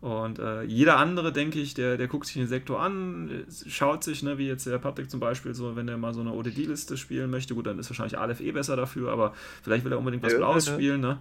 und 0.00 0.38
äh, 0.38 0.62
jeder 0.64 0.96
andere, 0.98 1.32
denke 1.32 1.58
ich, 1.60 1.74
der, 1.74 1.96
der 1.96 2.08
guckt 2.08 2.26
sich 2.26 2.34
den 2.34 2.46
Sektor 2.48 2.80
an, 2.80 3.44
schaut 3.68 4.04
sich, 4.04 4.22
ne, 4.22 4.38
wie 4.38 4.46
jetzt 4.48 4.66
der 4.66 4.78
Patrick 4.78 5.10
zum 5.10 5.20
Beispiel, 5.20 5.54
so, 5.54 5.74
wenn 5.76 5.88
er 5.88 5.96
mal 5.96 6.14
so 6.14 6.20
eine 6.20 6.32
ODD-Liste 6.32 6.96
spielen 6.96 7.30
möchte, 7.30 7.54
gut, 7.54 7.66
dann 7.66 7.78
ist 7.78 7.90
wahrscheinlich 7.90 8.18
Aleph 8.18 8.40
eh 8.40 8.52
besser 8.52 8.76
dafür, 8.76 9.10
aber 9.12 9.32
vielleicht 9.62 9.84
will 9.84 9.92
er 9.92 9.98
unbedingt 9.98 10.22
was 10.22 10.36
Blaues 10.36 10.66
spielen, 10.68 11.00
ne? 11.00 11.18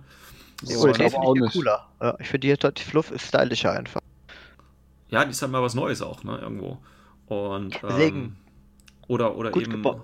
Die 0.62 0.74
So, 0.74 0.82
Und- 0.84 0.92
ich 0.92 0.98
finde 0.98 1.08
ich 1.08 1.32
viel 1.34 1.42
nicht. 1.42 1.54
cooler. 1.54 1.88
Ja, 2.00 2.16
ich 2.20 2.28
finde 2.28 2.56
die, 2.56 2.74
die 2.74 2.84
Fluff 2.84 3.10
ist 3.12 3.28
stylischer 3.28 3.72
einfach. 3.72 4.00
Ja, 5.12 5.26
die 5.26 5.32
ist 5.32 5.42
halt 5.42 5.52
mal 5.52 5.62
was 5.62 5.76
Neues 5.76 6.02
auch, 6.02 6.24
ne, 6.24 6.38
irgendwo. 6.38 6.78
Und, 7.28 7.80
Deswegen. 7.84 8.18
ähm, 8.18 8.36
oder, 9.08 9.36
oder 9.36 9.52
Gut 9.52 9.64
eben, 9.64 9.82
gebau- 9.84 10.02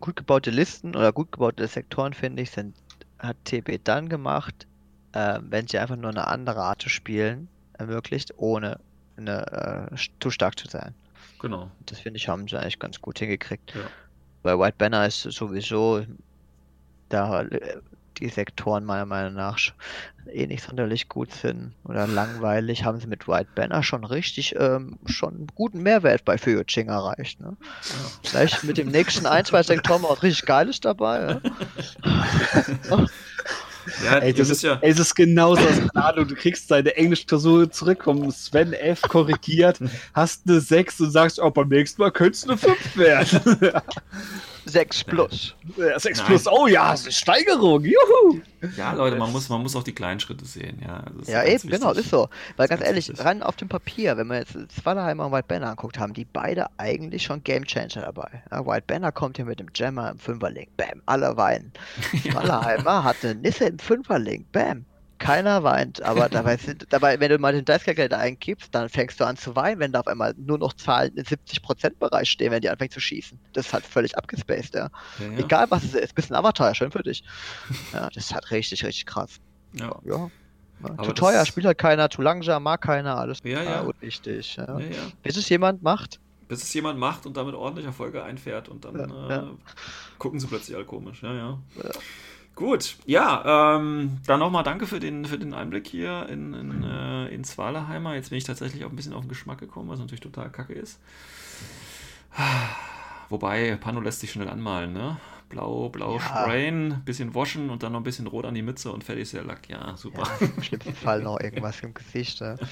Gut 0.00 0.16
gebaute 0.16 0.50
Listen 0.50 0.94
oder 0.94 1.12
gut 1.12 1.32
gebaute 1.32 1.66
Sektoren, 1.66 2.12
finde 2.12 2.42
ich, 2.42 2.50
sind, 2.50 2.76
hat 3.18 3.36
TB 3.44 3.80
dann 3.82 4.08
gemacht, 4.08 4.66
äh, 5.12 5.40
wenn 5.42 5.66
sie 5.66 5.78
einfach 5.78 5.96
nur 5.96 6.10
eine 6.10 6.28
andere 6.28 6.60
Art 6.62 6.82
zu 6.82 6.88
spielen 6.88 7.48
ermöglicht, 7.72 8.32
ohne 8.36 8.78
eine, 9.16 9.90
äh, 9.92 9.96
zu 10.20 10.30
stark 10.30 10.58
zu 10.58 10.68
sein. 10.68 10.94
genau. 11.40 11.70
Das 11.86 11.98
finde 12.00 12.18
ich, 12.18 12.28
haben 12.28 12.46
sie 12.48 12.56
eigentlich 12.58 12.78
ganz 12.78 13.00
gut 13.00 13.18
hingekriegt. 13.18 13.74
Ja. 13.74 13.90
Bei 14.42 14.58
White 14.58 14.76
Banner 14.78 15.06
ist 15.06 15.26
es 15.26 15.34
sowieso, 15.36 16.04
da 17.08 17.42
äh, 17.42 17.80
die 18.20 18.28
Sektoren 18.28 18.84
meiner 18.84 19.06
Meinung 19.06 19.34
nach 19.34 19.58
eh 20.32 20.46
nicht 20.46 20.64
sonderlich 20.64 21.08
gut 21.08 21.32
sind 21.32 21.72
oder 21.84 22.06
langweilig, 22.06 22.84
haben 22.84 23.00
sie 23.00 23.06
mit 23.06 23.28
White 23.28 23.50
Banner 23.54 23.82
schon 23.82 24.04
richtig, 24.04 24.54
ähm, 24.58 24.98
schon 25.06 25.34
einen 25.34 25.46
guten 25.54 25.82
Mehrwert 25.82 26.24
bei 26.24 26.38
Fuyuching 26.38 26.88
erreicht. 26.88 27.40
Ne? 27.40 27.56
Vielleicht 28.22 28.64
mit 28.64 28.78
dem 28.78 28.88
nächsten 28.88 29.26
ein, 29.26 29.44
zwei 29.44 29.62
Sektoren 29.62 30.02
was 30.02 30.22
richtig 30.22 30.46
Geiles 30.46 30.80
dabei. 30.80 31.40
Ja? 32.90 33.06
Ja, 34.04 34.18
Ey, 34.18 34.34
das 34.34 34.50
ist, 34.50 34.62
ja, 34.62 34.78
ey, 34.82 34.90
das 34.90 35.00
ist 35.00 35.14
genauso, 35.14 35.66
als 35.66 35.96
Ahnung, 35.96 36.28
du 36.28 36.34
kriegst 36.34 36.70
deine 36.70 36.94
Englischklausur 36.96 37.70
zurück, 37.70 38.04
vom 38.04 38.30
Sven 38.30 38.72
F. 38.72 39.02
korrigiert, 39.02 39.80
hast 40.12 40.42
eine 40.46 40.60
6 40.60 41.00
und 41.00 41.10
sagst, 41.10 41.40
oh, 41.40 41.50
beim 41.50 41.68
nächsten 41.68 42.02
Mal 42.02 42.10
könnte 42.10 42.32
es 42.32 42.44
eine 42.44 42.58
5 42.58 42.96
werden. 42.96 43.72
6 44.68 45.04
plus. 45.04 45.54
Ja, 45.76 45.98
6 45.98 46.18
Nein. 46.18 46.26
plus, 46.26 46.46
oh 46.46 46.66
ja, 46.66 46.92
es 46.94 47.06
ist 47.06 47.16
Steigerung, 47.18 47.84
juhu! 47.84 48.40
Ja, 48.76 48.92
Leute, 48.92 49.16
man 49.16 49.32
muss, 49.32 49.48
man 49.48 49.62
muss 49.62 49.74
auch 49.76 49.82
die 49.82 49.94
kleinen 49.94 50.20
Schritte 50.20 50.44
sehen. 50.44 50.80
Ja, 50.84 51.02
das 51.16 51.22
ist 51.22 51.28
Ja, 51.28 51.44
eben, 51.44 51.68
genau, 51.68 51.88
wichtig. 51.90 52.04
ist 52.04 52.10
so. 52.10 52.28
Weil 52.56 52.64
ist 52.64 52.70
ganz 52.70 52.80
ganz 52.80 52.82
ehrlich, 52.88 53.08
wichtig. 53.08 53.24
rein 53.24 53.42
auf 53.42 53.56
dem 53.56 53.68
Papier, 53.68 54.16
wenn 54.16 54.26
wir 54.26 54.38
jetzt 54.38 54.56
Swallerheimer 54.80 55.26
und 55.26 55.32
White 55.32 55.46
Banner 55.48 55.70
anguckt 55.70 55.98
haben, 55.98 56.12
die 56.12 56.24
beide 56.24 56.66
eigentlich 56.76 57.22
schon 57.22 57.42
Game 57.44 57.64
Changer 57.64 58.02
dabei. 58.02 58.42
Ja, 58.50 58.66
White 58.66 58.84
Banner 58.86 59.12
kommt 59.12 59.36
hier 59.36 59.46
mit 59.46 59.60
dem 59.60 59.68
Jammer 59.74 60.10
im 60.10 60.18
Fünferlink, 60.18 60.76
bam, 60.76 61.02
alle 61.06 61.36
weinen. 61.36 61.72
Swallerheimer 62.30 63.04
hat 63.04 63.16
eine 63.22 63.36
Nisse 63.36 63.66
im 63.66 63.78
Fünferlink, 63.78 64.50
bam. 64.52 64.84
Keiner 65.18 65.64
weint, 65.64 66.02
aber 66.02 66.28
dabei 66.30 66.56
sind, 66.56 66.86
dabei, 66.90 67.18
wenn 67.20 67.30
du 67.30 67.38
mal 67.38 67.52
den 67.52 67.64
Dice 67.64 67.84
Calculator 67.84 68.18
eingibst, 68.18 68.74
dann 68.74 68.88
fängst 68.88 69.20
du 69.20 69.24
an 69.24 69.36
zu 69.36 69.56
weinen, 69.56 69.80
wenn 69.80 69.92
da 69.92 70.00
auf 70.00 70.06
einmal 70.06 70.34
nur 70.36 70.58
noch 70.58 70.72
Zahlen 70.74 71.14
im 71.16 71.24
70%-Bereich 71.24 72.30
stehen, 72.30 72.52
wenn 72.52 72.60
die 72.60 72.70
anfängt 72.70 72.92
zu 72.92 73.00
schießen. 73.00 73.38
Das 73.52 73.66
ist 73.66 73.72
halt 73.72 73.84
völlig 73.84 74.16
abgespaced, 74.16 74.74
ja. 74.74 74.88
Ja, 75.18 75.26
ja. 75.32 75.38
Egal 75.38 75.66
was 75.70 75.84
es 75.84 75.94
ist, 75.94 76.14
bisschen 76.14 76.36
Avatar, 76.36 76.74
schön 76.74 76.90
für 76.90 77.02
dich. 77.02 77.24
Ja, 77.92 78.08
das 78.08 78.24
ist 78.24 78.34
halt 78.34 78.50
richtig, 78.50 78.84
richtig 78.84 79.06
krass. 79.06 79.40
Ja. 79.74 79.94
Ja. 80.04 80.30
ja 80.88 81.02
zu 81.02 81.12
teuer, 81.12 81.44
spielt 81.44 81.66
halt 81.66 81.78
keiner, 81.78 82.08
zu 82.10 82.22
langsam, 82.22 82.62
mag 82.62 82.80
keiner, 82.80 83.18
alles 83.18 83.38
Ja, 83.42 83.62
ja. 83.62 83.80
unwichtig. 83.80 84.56
Ja. 84.56 84.78
Bis 85.22 85.36
es 85.36 85.48
jemand 85.48 85.82
macht, 85.82 86.20
Bis 86.46 86.62
es 86.62 86.72
jemand 86.72 86.98
macht 86.98 87.26
und 87.26 87.36
damit 87.36 87.54
ordentlich 87.54 87.86
Erfolge 87.86 88.22
einfährt 88.22 88.68
und 88.68 88.84
dann 88.84 89.30
äh, 89.30 89.42
gucken 90.18 90.38
sie 90.40 90.46
plötzlich 90.46 90.76
alle 90.76 90.86
komisch. 90.86 91.22
Ja, 91.22 91.34
ja. 91.34 91.58
Gut, 92.58 92.96
ja, 93.06 93.76
ähm, 93.76 94.18
dann 94.26 94.40
nochmal 94.40 94.64
danke 94.64 94.88
für 94.88 94.98
den, 94.98 95.24
für 95.26 95.38
den 95.38 95.54
Einblick 95.54 95.86
hier 95.86 96.28
in, 96.28 96.54
in, 96.54 96.82
äh, 96.82 97.28
in 97.28 97.44
Zwahleheimer. 97.44 98.16
Jetzt 98.16 98.30
bin 98.30 98.38
ich 98.38 98.42
tatsächlich 98.42 98.84
auch 98.84 98.90
ein 98.90 98.96
bisschen 98.96 99.12
auf 99.12 99.20
den 99.20 99.28
Geschmack 99.28 99.58
gekommen, 99.58 99.88
was 99.88 100.00
natürlich 100.00 100.22
total 100.22 100.50
kacke 100.50 100.72
ist. 100.72 100.98
Wobei, 103.28 103.76
Pano 103.76 104.00
lässt 104.00 104.18
sich 104.18 104.32
schnell 104.32 104.48
anmalen, 104.48 104.92
ne? 104.92 105.18
Blau, 105.48 105.88
blau 105.88 106.14
Ja. 106.16 106.20
sprayen, 106.20 107.02
bisschen 107.04 107.34
waschen 107.34 107.70
und 107.70 107.82
dann 107.82 107.92
noch 107.92 108.00
ein 108.00 108.04
bisschen 108.04 108.26
rot 108.26 108.44
an 108.44 108.54
die 108.54 108.62
Mütze 108.62 108.92
und 108.92 109.02
fertig 109.04 109.22
ist 109.22 109.32
der 109.32 109.44
Lack. 109.44 109.68
Ja, 109.68 109.96
super. 109.96 110.22
ja, 110.40 110.46
im 110.56 110.62
schlimmsten 110.62 110.94
Fall 110.94 111.22
noch 111.22 111.40
irgendwas 111.40 111.80
im 111.80 111.94
Gesicht. 111.94 112.40
Ja. 112.40 112.56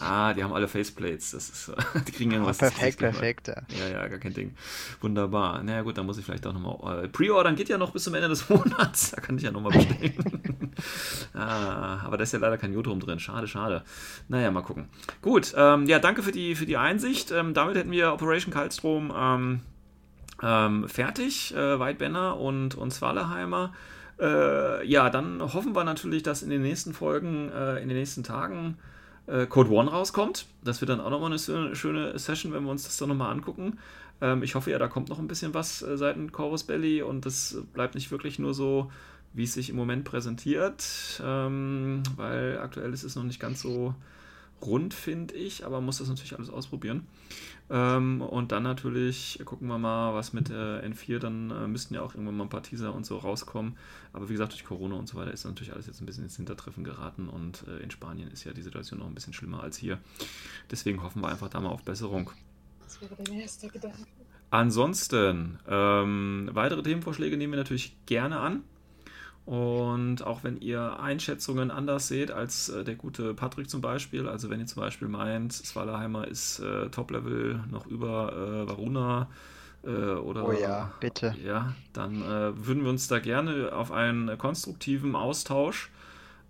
Ah, 0.00 0.34
die 0.34 0.44
haben 0.44 0.52
alle 0.52 0.68
Faceplates. 0.68 1.30
Das 1.30 1.48
ist, 1.48 1.72
die 2.06 2.12
kriegen 2.12 2.30
irgendwas. 2.30 2.58
perfekt, 2.58 2.98
perfekt. 2.98 3.48
Ja. 3.48 3.62
Ja, 3.70 3.88
ja, 3.88 4.08
gar 4.08 4.18
kein 4.18 4.34
Ding. 4.34 4.54
Wunderbar. 5.00 5.62
Na 5.64 5.76
ja, 5.76 5.80
gut, 5.82 5.96
dann 5.96 6.04
muss 6.04 6.18
ich 6.18 6.26
vielleicht 6.26 6.46
auch 6.46 6.52
nochmal. 6.52 7.06
Äh, 7.06 7.08
Pre-Ordern 7.08 7.56
geht 7.56 7.70
ja 7.70 7.78
noch 7.78 7.90
bis 7.92 8.04
zum 8.04 8.12
Ende 8.12 8.28
des 8.28 8.46
Monats. 8.50 9.12
Da 9.12 9.22
kann 9.22 9.38
ich 9.38 9.44
ja 9.44 9.50
nochmal 9.50 9.72
bestellen. 9.72 10.12
ah, 11.34 12.00
aber 12.04 12.18
da 12.18 12.22
ist 12.24 12.32
ja 12.34 12.38
leider 12.38 12.58
kein 12.58 12.74
Jodrum 12.74 13.00
drin. 13.00 13.18
Schade, 13.18 13.48
schade. 13.48 13.82
Naja, 14.28 14.50
mal 14.50 14.60
gucken. 14.62 14.90
Gut, 15.22 15.54
ähm, 15.56 15.86
ja, 15.86 15.98
danke 15.98 16.22
für 16.22 16.32
die, 16.32 16.54
für 16.54 16.66
die 16.66 16.76
Einsicht. 16.76 17.30
Ähm, 17.30 17.54
damit 17.54 17.76
hätten 17.76 17.90
wir 17.90 18.12
Operation 18.12 18.52
Kaltstrom 18.52 19.10
ähm, 19.16 19.60
ähm, 20.42 20.88
fertig. 20.88 21.54
Äh, 21.54 21.80
White 21.80 21.98
Banner 21.98 22.38
und, 22.38 22.74
und 22.74 22.92
Swaleheimer. 22.92 23.72
Äh, 24.20 24.86
ja, 24.86 25.10
dann 25.10 25.40
hoffen 25.40 25.74
wir 25.74 25.84
natürlich, 25.84 26.22
dass 26.22 26.42
in 26.42 26.50
den 26.50 26.62
nächsten 26.62 26.92
Folgen, 26.92 27.50
äh, 27.52 27.80
in 27.80 27.88
den 27.88 27.98
nächsten 27.98 28.24
Tagen 28.24 28.76
äh, 29.26 29.46
Code 29.46 29.70
One 29.70 29.90
rauskommt. 29.90 30.46
Das 30.64 30.80
wird 30.80 30.88
dann 30.88 31.00
auch 31.00 31.10
nochmal 31.10 31.30
eine 31.30 31.38
schöne, 31.38 31.76
schöne 31.76 32.18
Session, 32.18 32.52
wenn 32.52 32.64
wir 32.64 32.70
uns 32.70 32.84
das 32.84 32.96
dann 32.96 33.08
nochmal 33.08 33.30
angucken. 33.30 33.78
Ähm, 34.20 34.42
ich 34.42 34.54
hoffe 34.54 34.70
ja, 34.70 34.78
da 34.78 34.88
kommt 34.88 35.08
noch 35.08 35.18
ein 35.18 35.28
bisschen 35.28 35.54
was 35.54 35.82
äh, 35.82 35.96
seitens 35.96 36.32
Chorus 36.32 36.64
Belly 36.64 37.02
und 37.02 37.26
das 37.26 37.58
bleibt 37.72 37.94
nicht 37.94 38.10
wirklich 38.10 38.38
nur 38.38 38.54
so, 38.54 38.90
wie 39.34 39.44
es 39.44 39.54
sich 39.54 39.70
im 39.70 39.76
Moment 39.76 40.04
präsentiert, 40.04 41.20
ähm, 41.24 42.02
weil 42.16 42.58
aktuell 42.58 42.92
ist 42.92 43.04
es 43.04 43.14
noch 43.14 43.24
nicht 43.24 43.38
ganz 43.38 43.60
so 43.60 43.94
rund, 44.62 44.94
finde 44.94 45.34
ich, 45.34 45.64
aber 45.64 45.76
man 45.76 45.86
muss 45.86 45.98
das 45.98 46.08
natürlich 46.08 46.36
alles 46.36 46.50
ausprobieren. 46.50 47.06
Ähm, 47.70 48.22
und 48.22 48.52
dann 48.52 48.62
natürlich 48.62 49.40
gucken 49.44 49.68
wir 49.68 49.78
mal, 49.78 50.14
was 50.14 50.32
mit 50.32 50.50
äh, 50.50 50.80
N4, 50.80 51.18
dann 51.18 51.50
äh, 51.50 51.66
müssten 51.68 51.94
ja 51.94 52.02
auch 52.02 52.14
irgendwann 52.14 52.36
mal 52.36 52.44
ein 52.44 52.50
paar 52.50 52.62
Teaser 52.62 52.94
und 52.94 53.04
so 53.04 53.18
rauskommen. 53.18 53.76
Aber 54.12 54.28
wie 54.28 54.32
gesagt, 54.32 54.52
durch 54.52 54.64
Corona 54.64 54.96
und 54.96 55.08
so 55.08 55.16
weiter 55.16 55.32
ist 55.32 55.44
natürlich 55.44 55.72
alles 55.72 55.86
jetzt 55.86 56.00
ein 56.00 56.06
bisschen 56.06 56.24
ins 56.24 56.36
Hintertreffen 56.36 56.84
geraten 56.84 57.28
und 57.28 57.64
äh, 57.68 57.82
in 57.82 57.90
Spanien 57.90 58.30
ist 58.30 58.44
ja 58.44 58.52
die 58.52 58.62
Situation 58.62 59.00
noch 59.00 59.06
ein 59.06 59.14
bisschen 59.14 59.32
schlimmer 59.32 59.62
als 59.62 59.76
hier. 59.76 59.98
Deswegen 60.70 61.02
hoffen 61.02 61.22
wir 61.22 61.28
einfach 61.28 61.48
da 61.48 61.60
mal 61.60 61.70
auf 61.70 61.82
Besserung. 61.82 62.30
Das 62.82 63.00
wäre 63.02 63.14
dein 63.16 63.40
erster 63.40 63.68
Gedanke. 63.68 64.06
Ansonsten, 64.50 65.58
ähm, 65.68 66.48
weitere 66.52 66.82
Themenvorschläge 66.82 67.36
nehmen 67.36 67.52
wir 67.52 67.58
natürlich 67.58 67.96
gerne 68.06 68.40
an. 68.40 68.64
Und 69.48 70.26
auch 70.26 70.44
wenn 70.44 70.60
ihr 70.60 71.00
Einschätzungen 71.00 71.70
anders 71.70 72.06
seht 72.06 72.30
als 72.30 72.68
äh, 72.68 72.84
der 72.84 72.96
gute 72.96 73.32
Patrick 73.32 73.70
zum 73.70 73.80
Beispiel, 73.80 74.28
also 74.28 74.50
wenn 74.50 74.60
ihr 74.60 74.66
zum 74.66 74.82
Beispiel 74.82 75.08
meint, 75.08 75.54
Swalaheimer 75.54 76.28
ist 76.28 76.58
äh, 76.58 76.90
Top-Level 76.90 77.60
noch 77.70 77.86
über 77.86 78.30
äh, 78.34 78.68
Varuna 78.68 79.28
äh, 79.84 79.88
oder 79.88 80.44
Oh 80.46 80.52
ja, 80.52 80.92
bitte. 81.00 81.34
ja, 81.42 81.72
dann 81.94 82.20
äh, 82.20 82.66
würden 82.66 82.82
wir 82.82 82.90
uns 82.90 83.08
da 83.08 83.20
gerne 83.20 83.72
auf 83.72 83.90
einen 83.90 84.36
konstruktiven 84.36 85.16
Austausch 85.16 85.90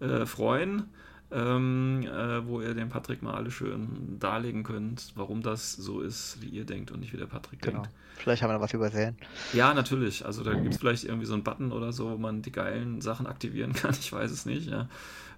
äh, 0.00 0.26
freuen, 0.26 0.88
ähm, 1.30 2.02
äh, 2.04 2.46
wo 2.46 2.60
ihr 2.60 2.74
dem 2.74 2.88
Patrick 2.88 3.22
mal 3.22 3.34
alle 3.34 3.50
schön 3.50 4.16
darlegen 4.18 4.62
könnt, 4.62 5.12
warum 5.14 5.42
das 5.42 5.72
so 5.72 6.00
ist, 6.00 6.38
wie 6.40 6.48
ihr 6.48 6.64
denkt 6.64 6.90
und 6.90 7.00
nicht 7.00 7.12
wie 7.12 7.18
der 7.18 7.26
Patrick 7.26 7.60
Genau. 7.62 7.82
denkt. 7.82 7.90
Vielleicht 8.16 8.42
haben 8.42 8.50
wir 8.50 8.54
noch 8.54 8.62
was 8.62 8.74
übersehen. 8.74 9.16
Ja, 9.52 9.74
natürlich. 9.74 10.24
Also 10.26 10.42
da 10.42 10.52
gibt 10.54 10.74
es 10.74 10.80
vielleicht 10.80 11.04
irgendwie 11.04 11.26
so 11.26 11.34
einen 11.34 11.44
Button 11.44 11.70
oder 11.70 11.92
so, 11.92 12.10
wo 12.10 12.16
man 12.16 12.42
die 12.42 12.50
geilen 12.52 13.00
Sachen 13.00 13.26
aktivieren 13.26 13.72
kann. 13.74 13.94
Ich 13.98 14.12
weiß 14.12 14.30
es 14.30 14.46
nicht. 14.46 14.68
Ja. 14.68 14.88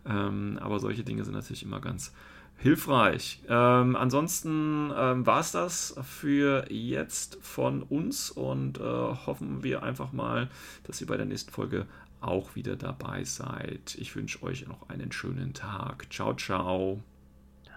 Ähm, 0.06 0.58
aber 0.62 0.78
solche 0.80 1.02
Dinge 1.04 1.24
sind 1.24 1.34
natürlich 1.34 1.62
immer 1.62 1.80
ganz 1.80 2.12
hilfreich. 2.56 3.40
Ähm, 3.48 3.96
ansonsten 3.96 4.92
ähm, 4.96 5.26
war 5.26 5.40
es 5.40 5.52
das 5.52 5.94
für 6.02 6.66
jetzt 6.70 7.38
von 7.42 7.82
uns 7.82 8.30
und 8.30 8.78
äh, 8.78 8.82
hoffen 8.82 9.62
wir 9.62 9.82
einfach 9.82 10.12
mal, 10.12 10.48
dass 10.84 11.00
ihr 11.00 11.06
bei 11.06 11.16
der 11.16 11.26
nächsten 11.26 11.50
Folge 11.50 11.86
auch 12.20 12.54
wieder 12.54 12.76
dabei 12.76 13.24
seid. 13.24 13.94
Ich 13.96 14.14
wünsche 14.14 14.42
euch 14.42 14.66
noch 14.66 14.88
einen 14.88 15.12
schönen 15.12 15.54
Tag. 15.54 16.12
Ciao, 16.12 16.34
ciao. 16.34 17.02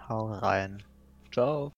Hau 0.08 0.32
rein. 0.32 0.82
Ciao. 1.32 1.72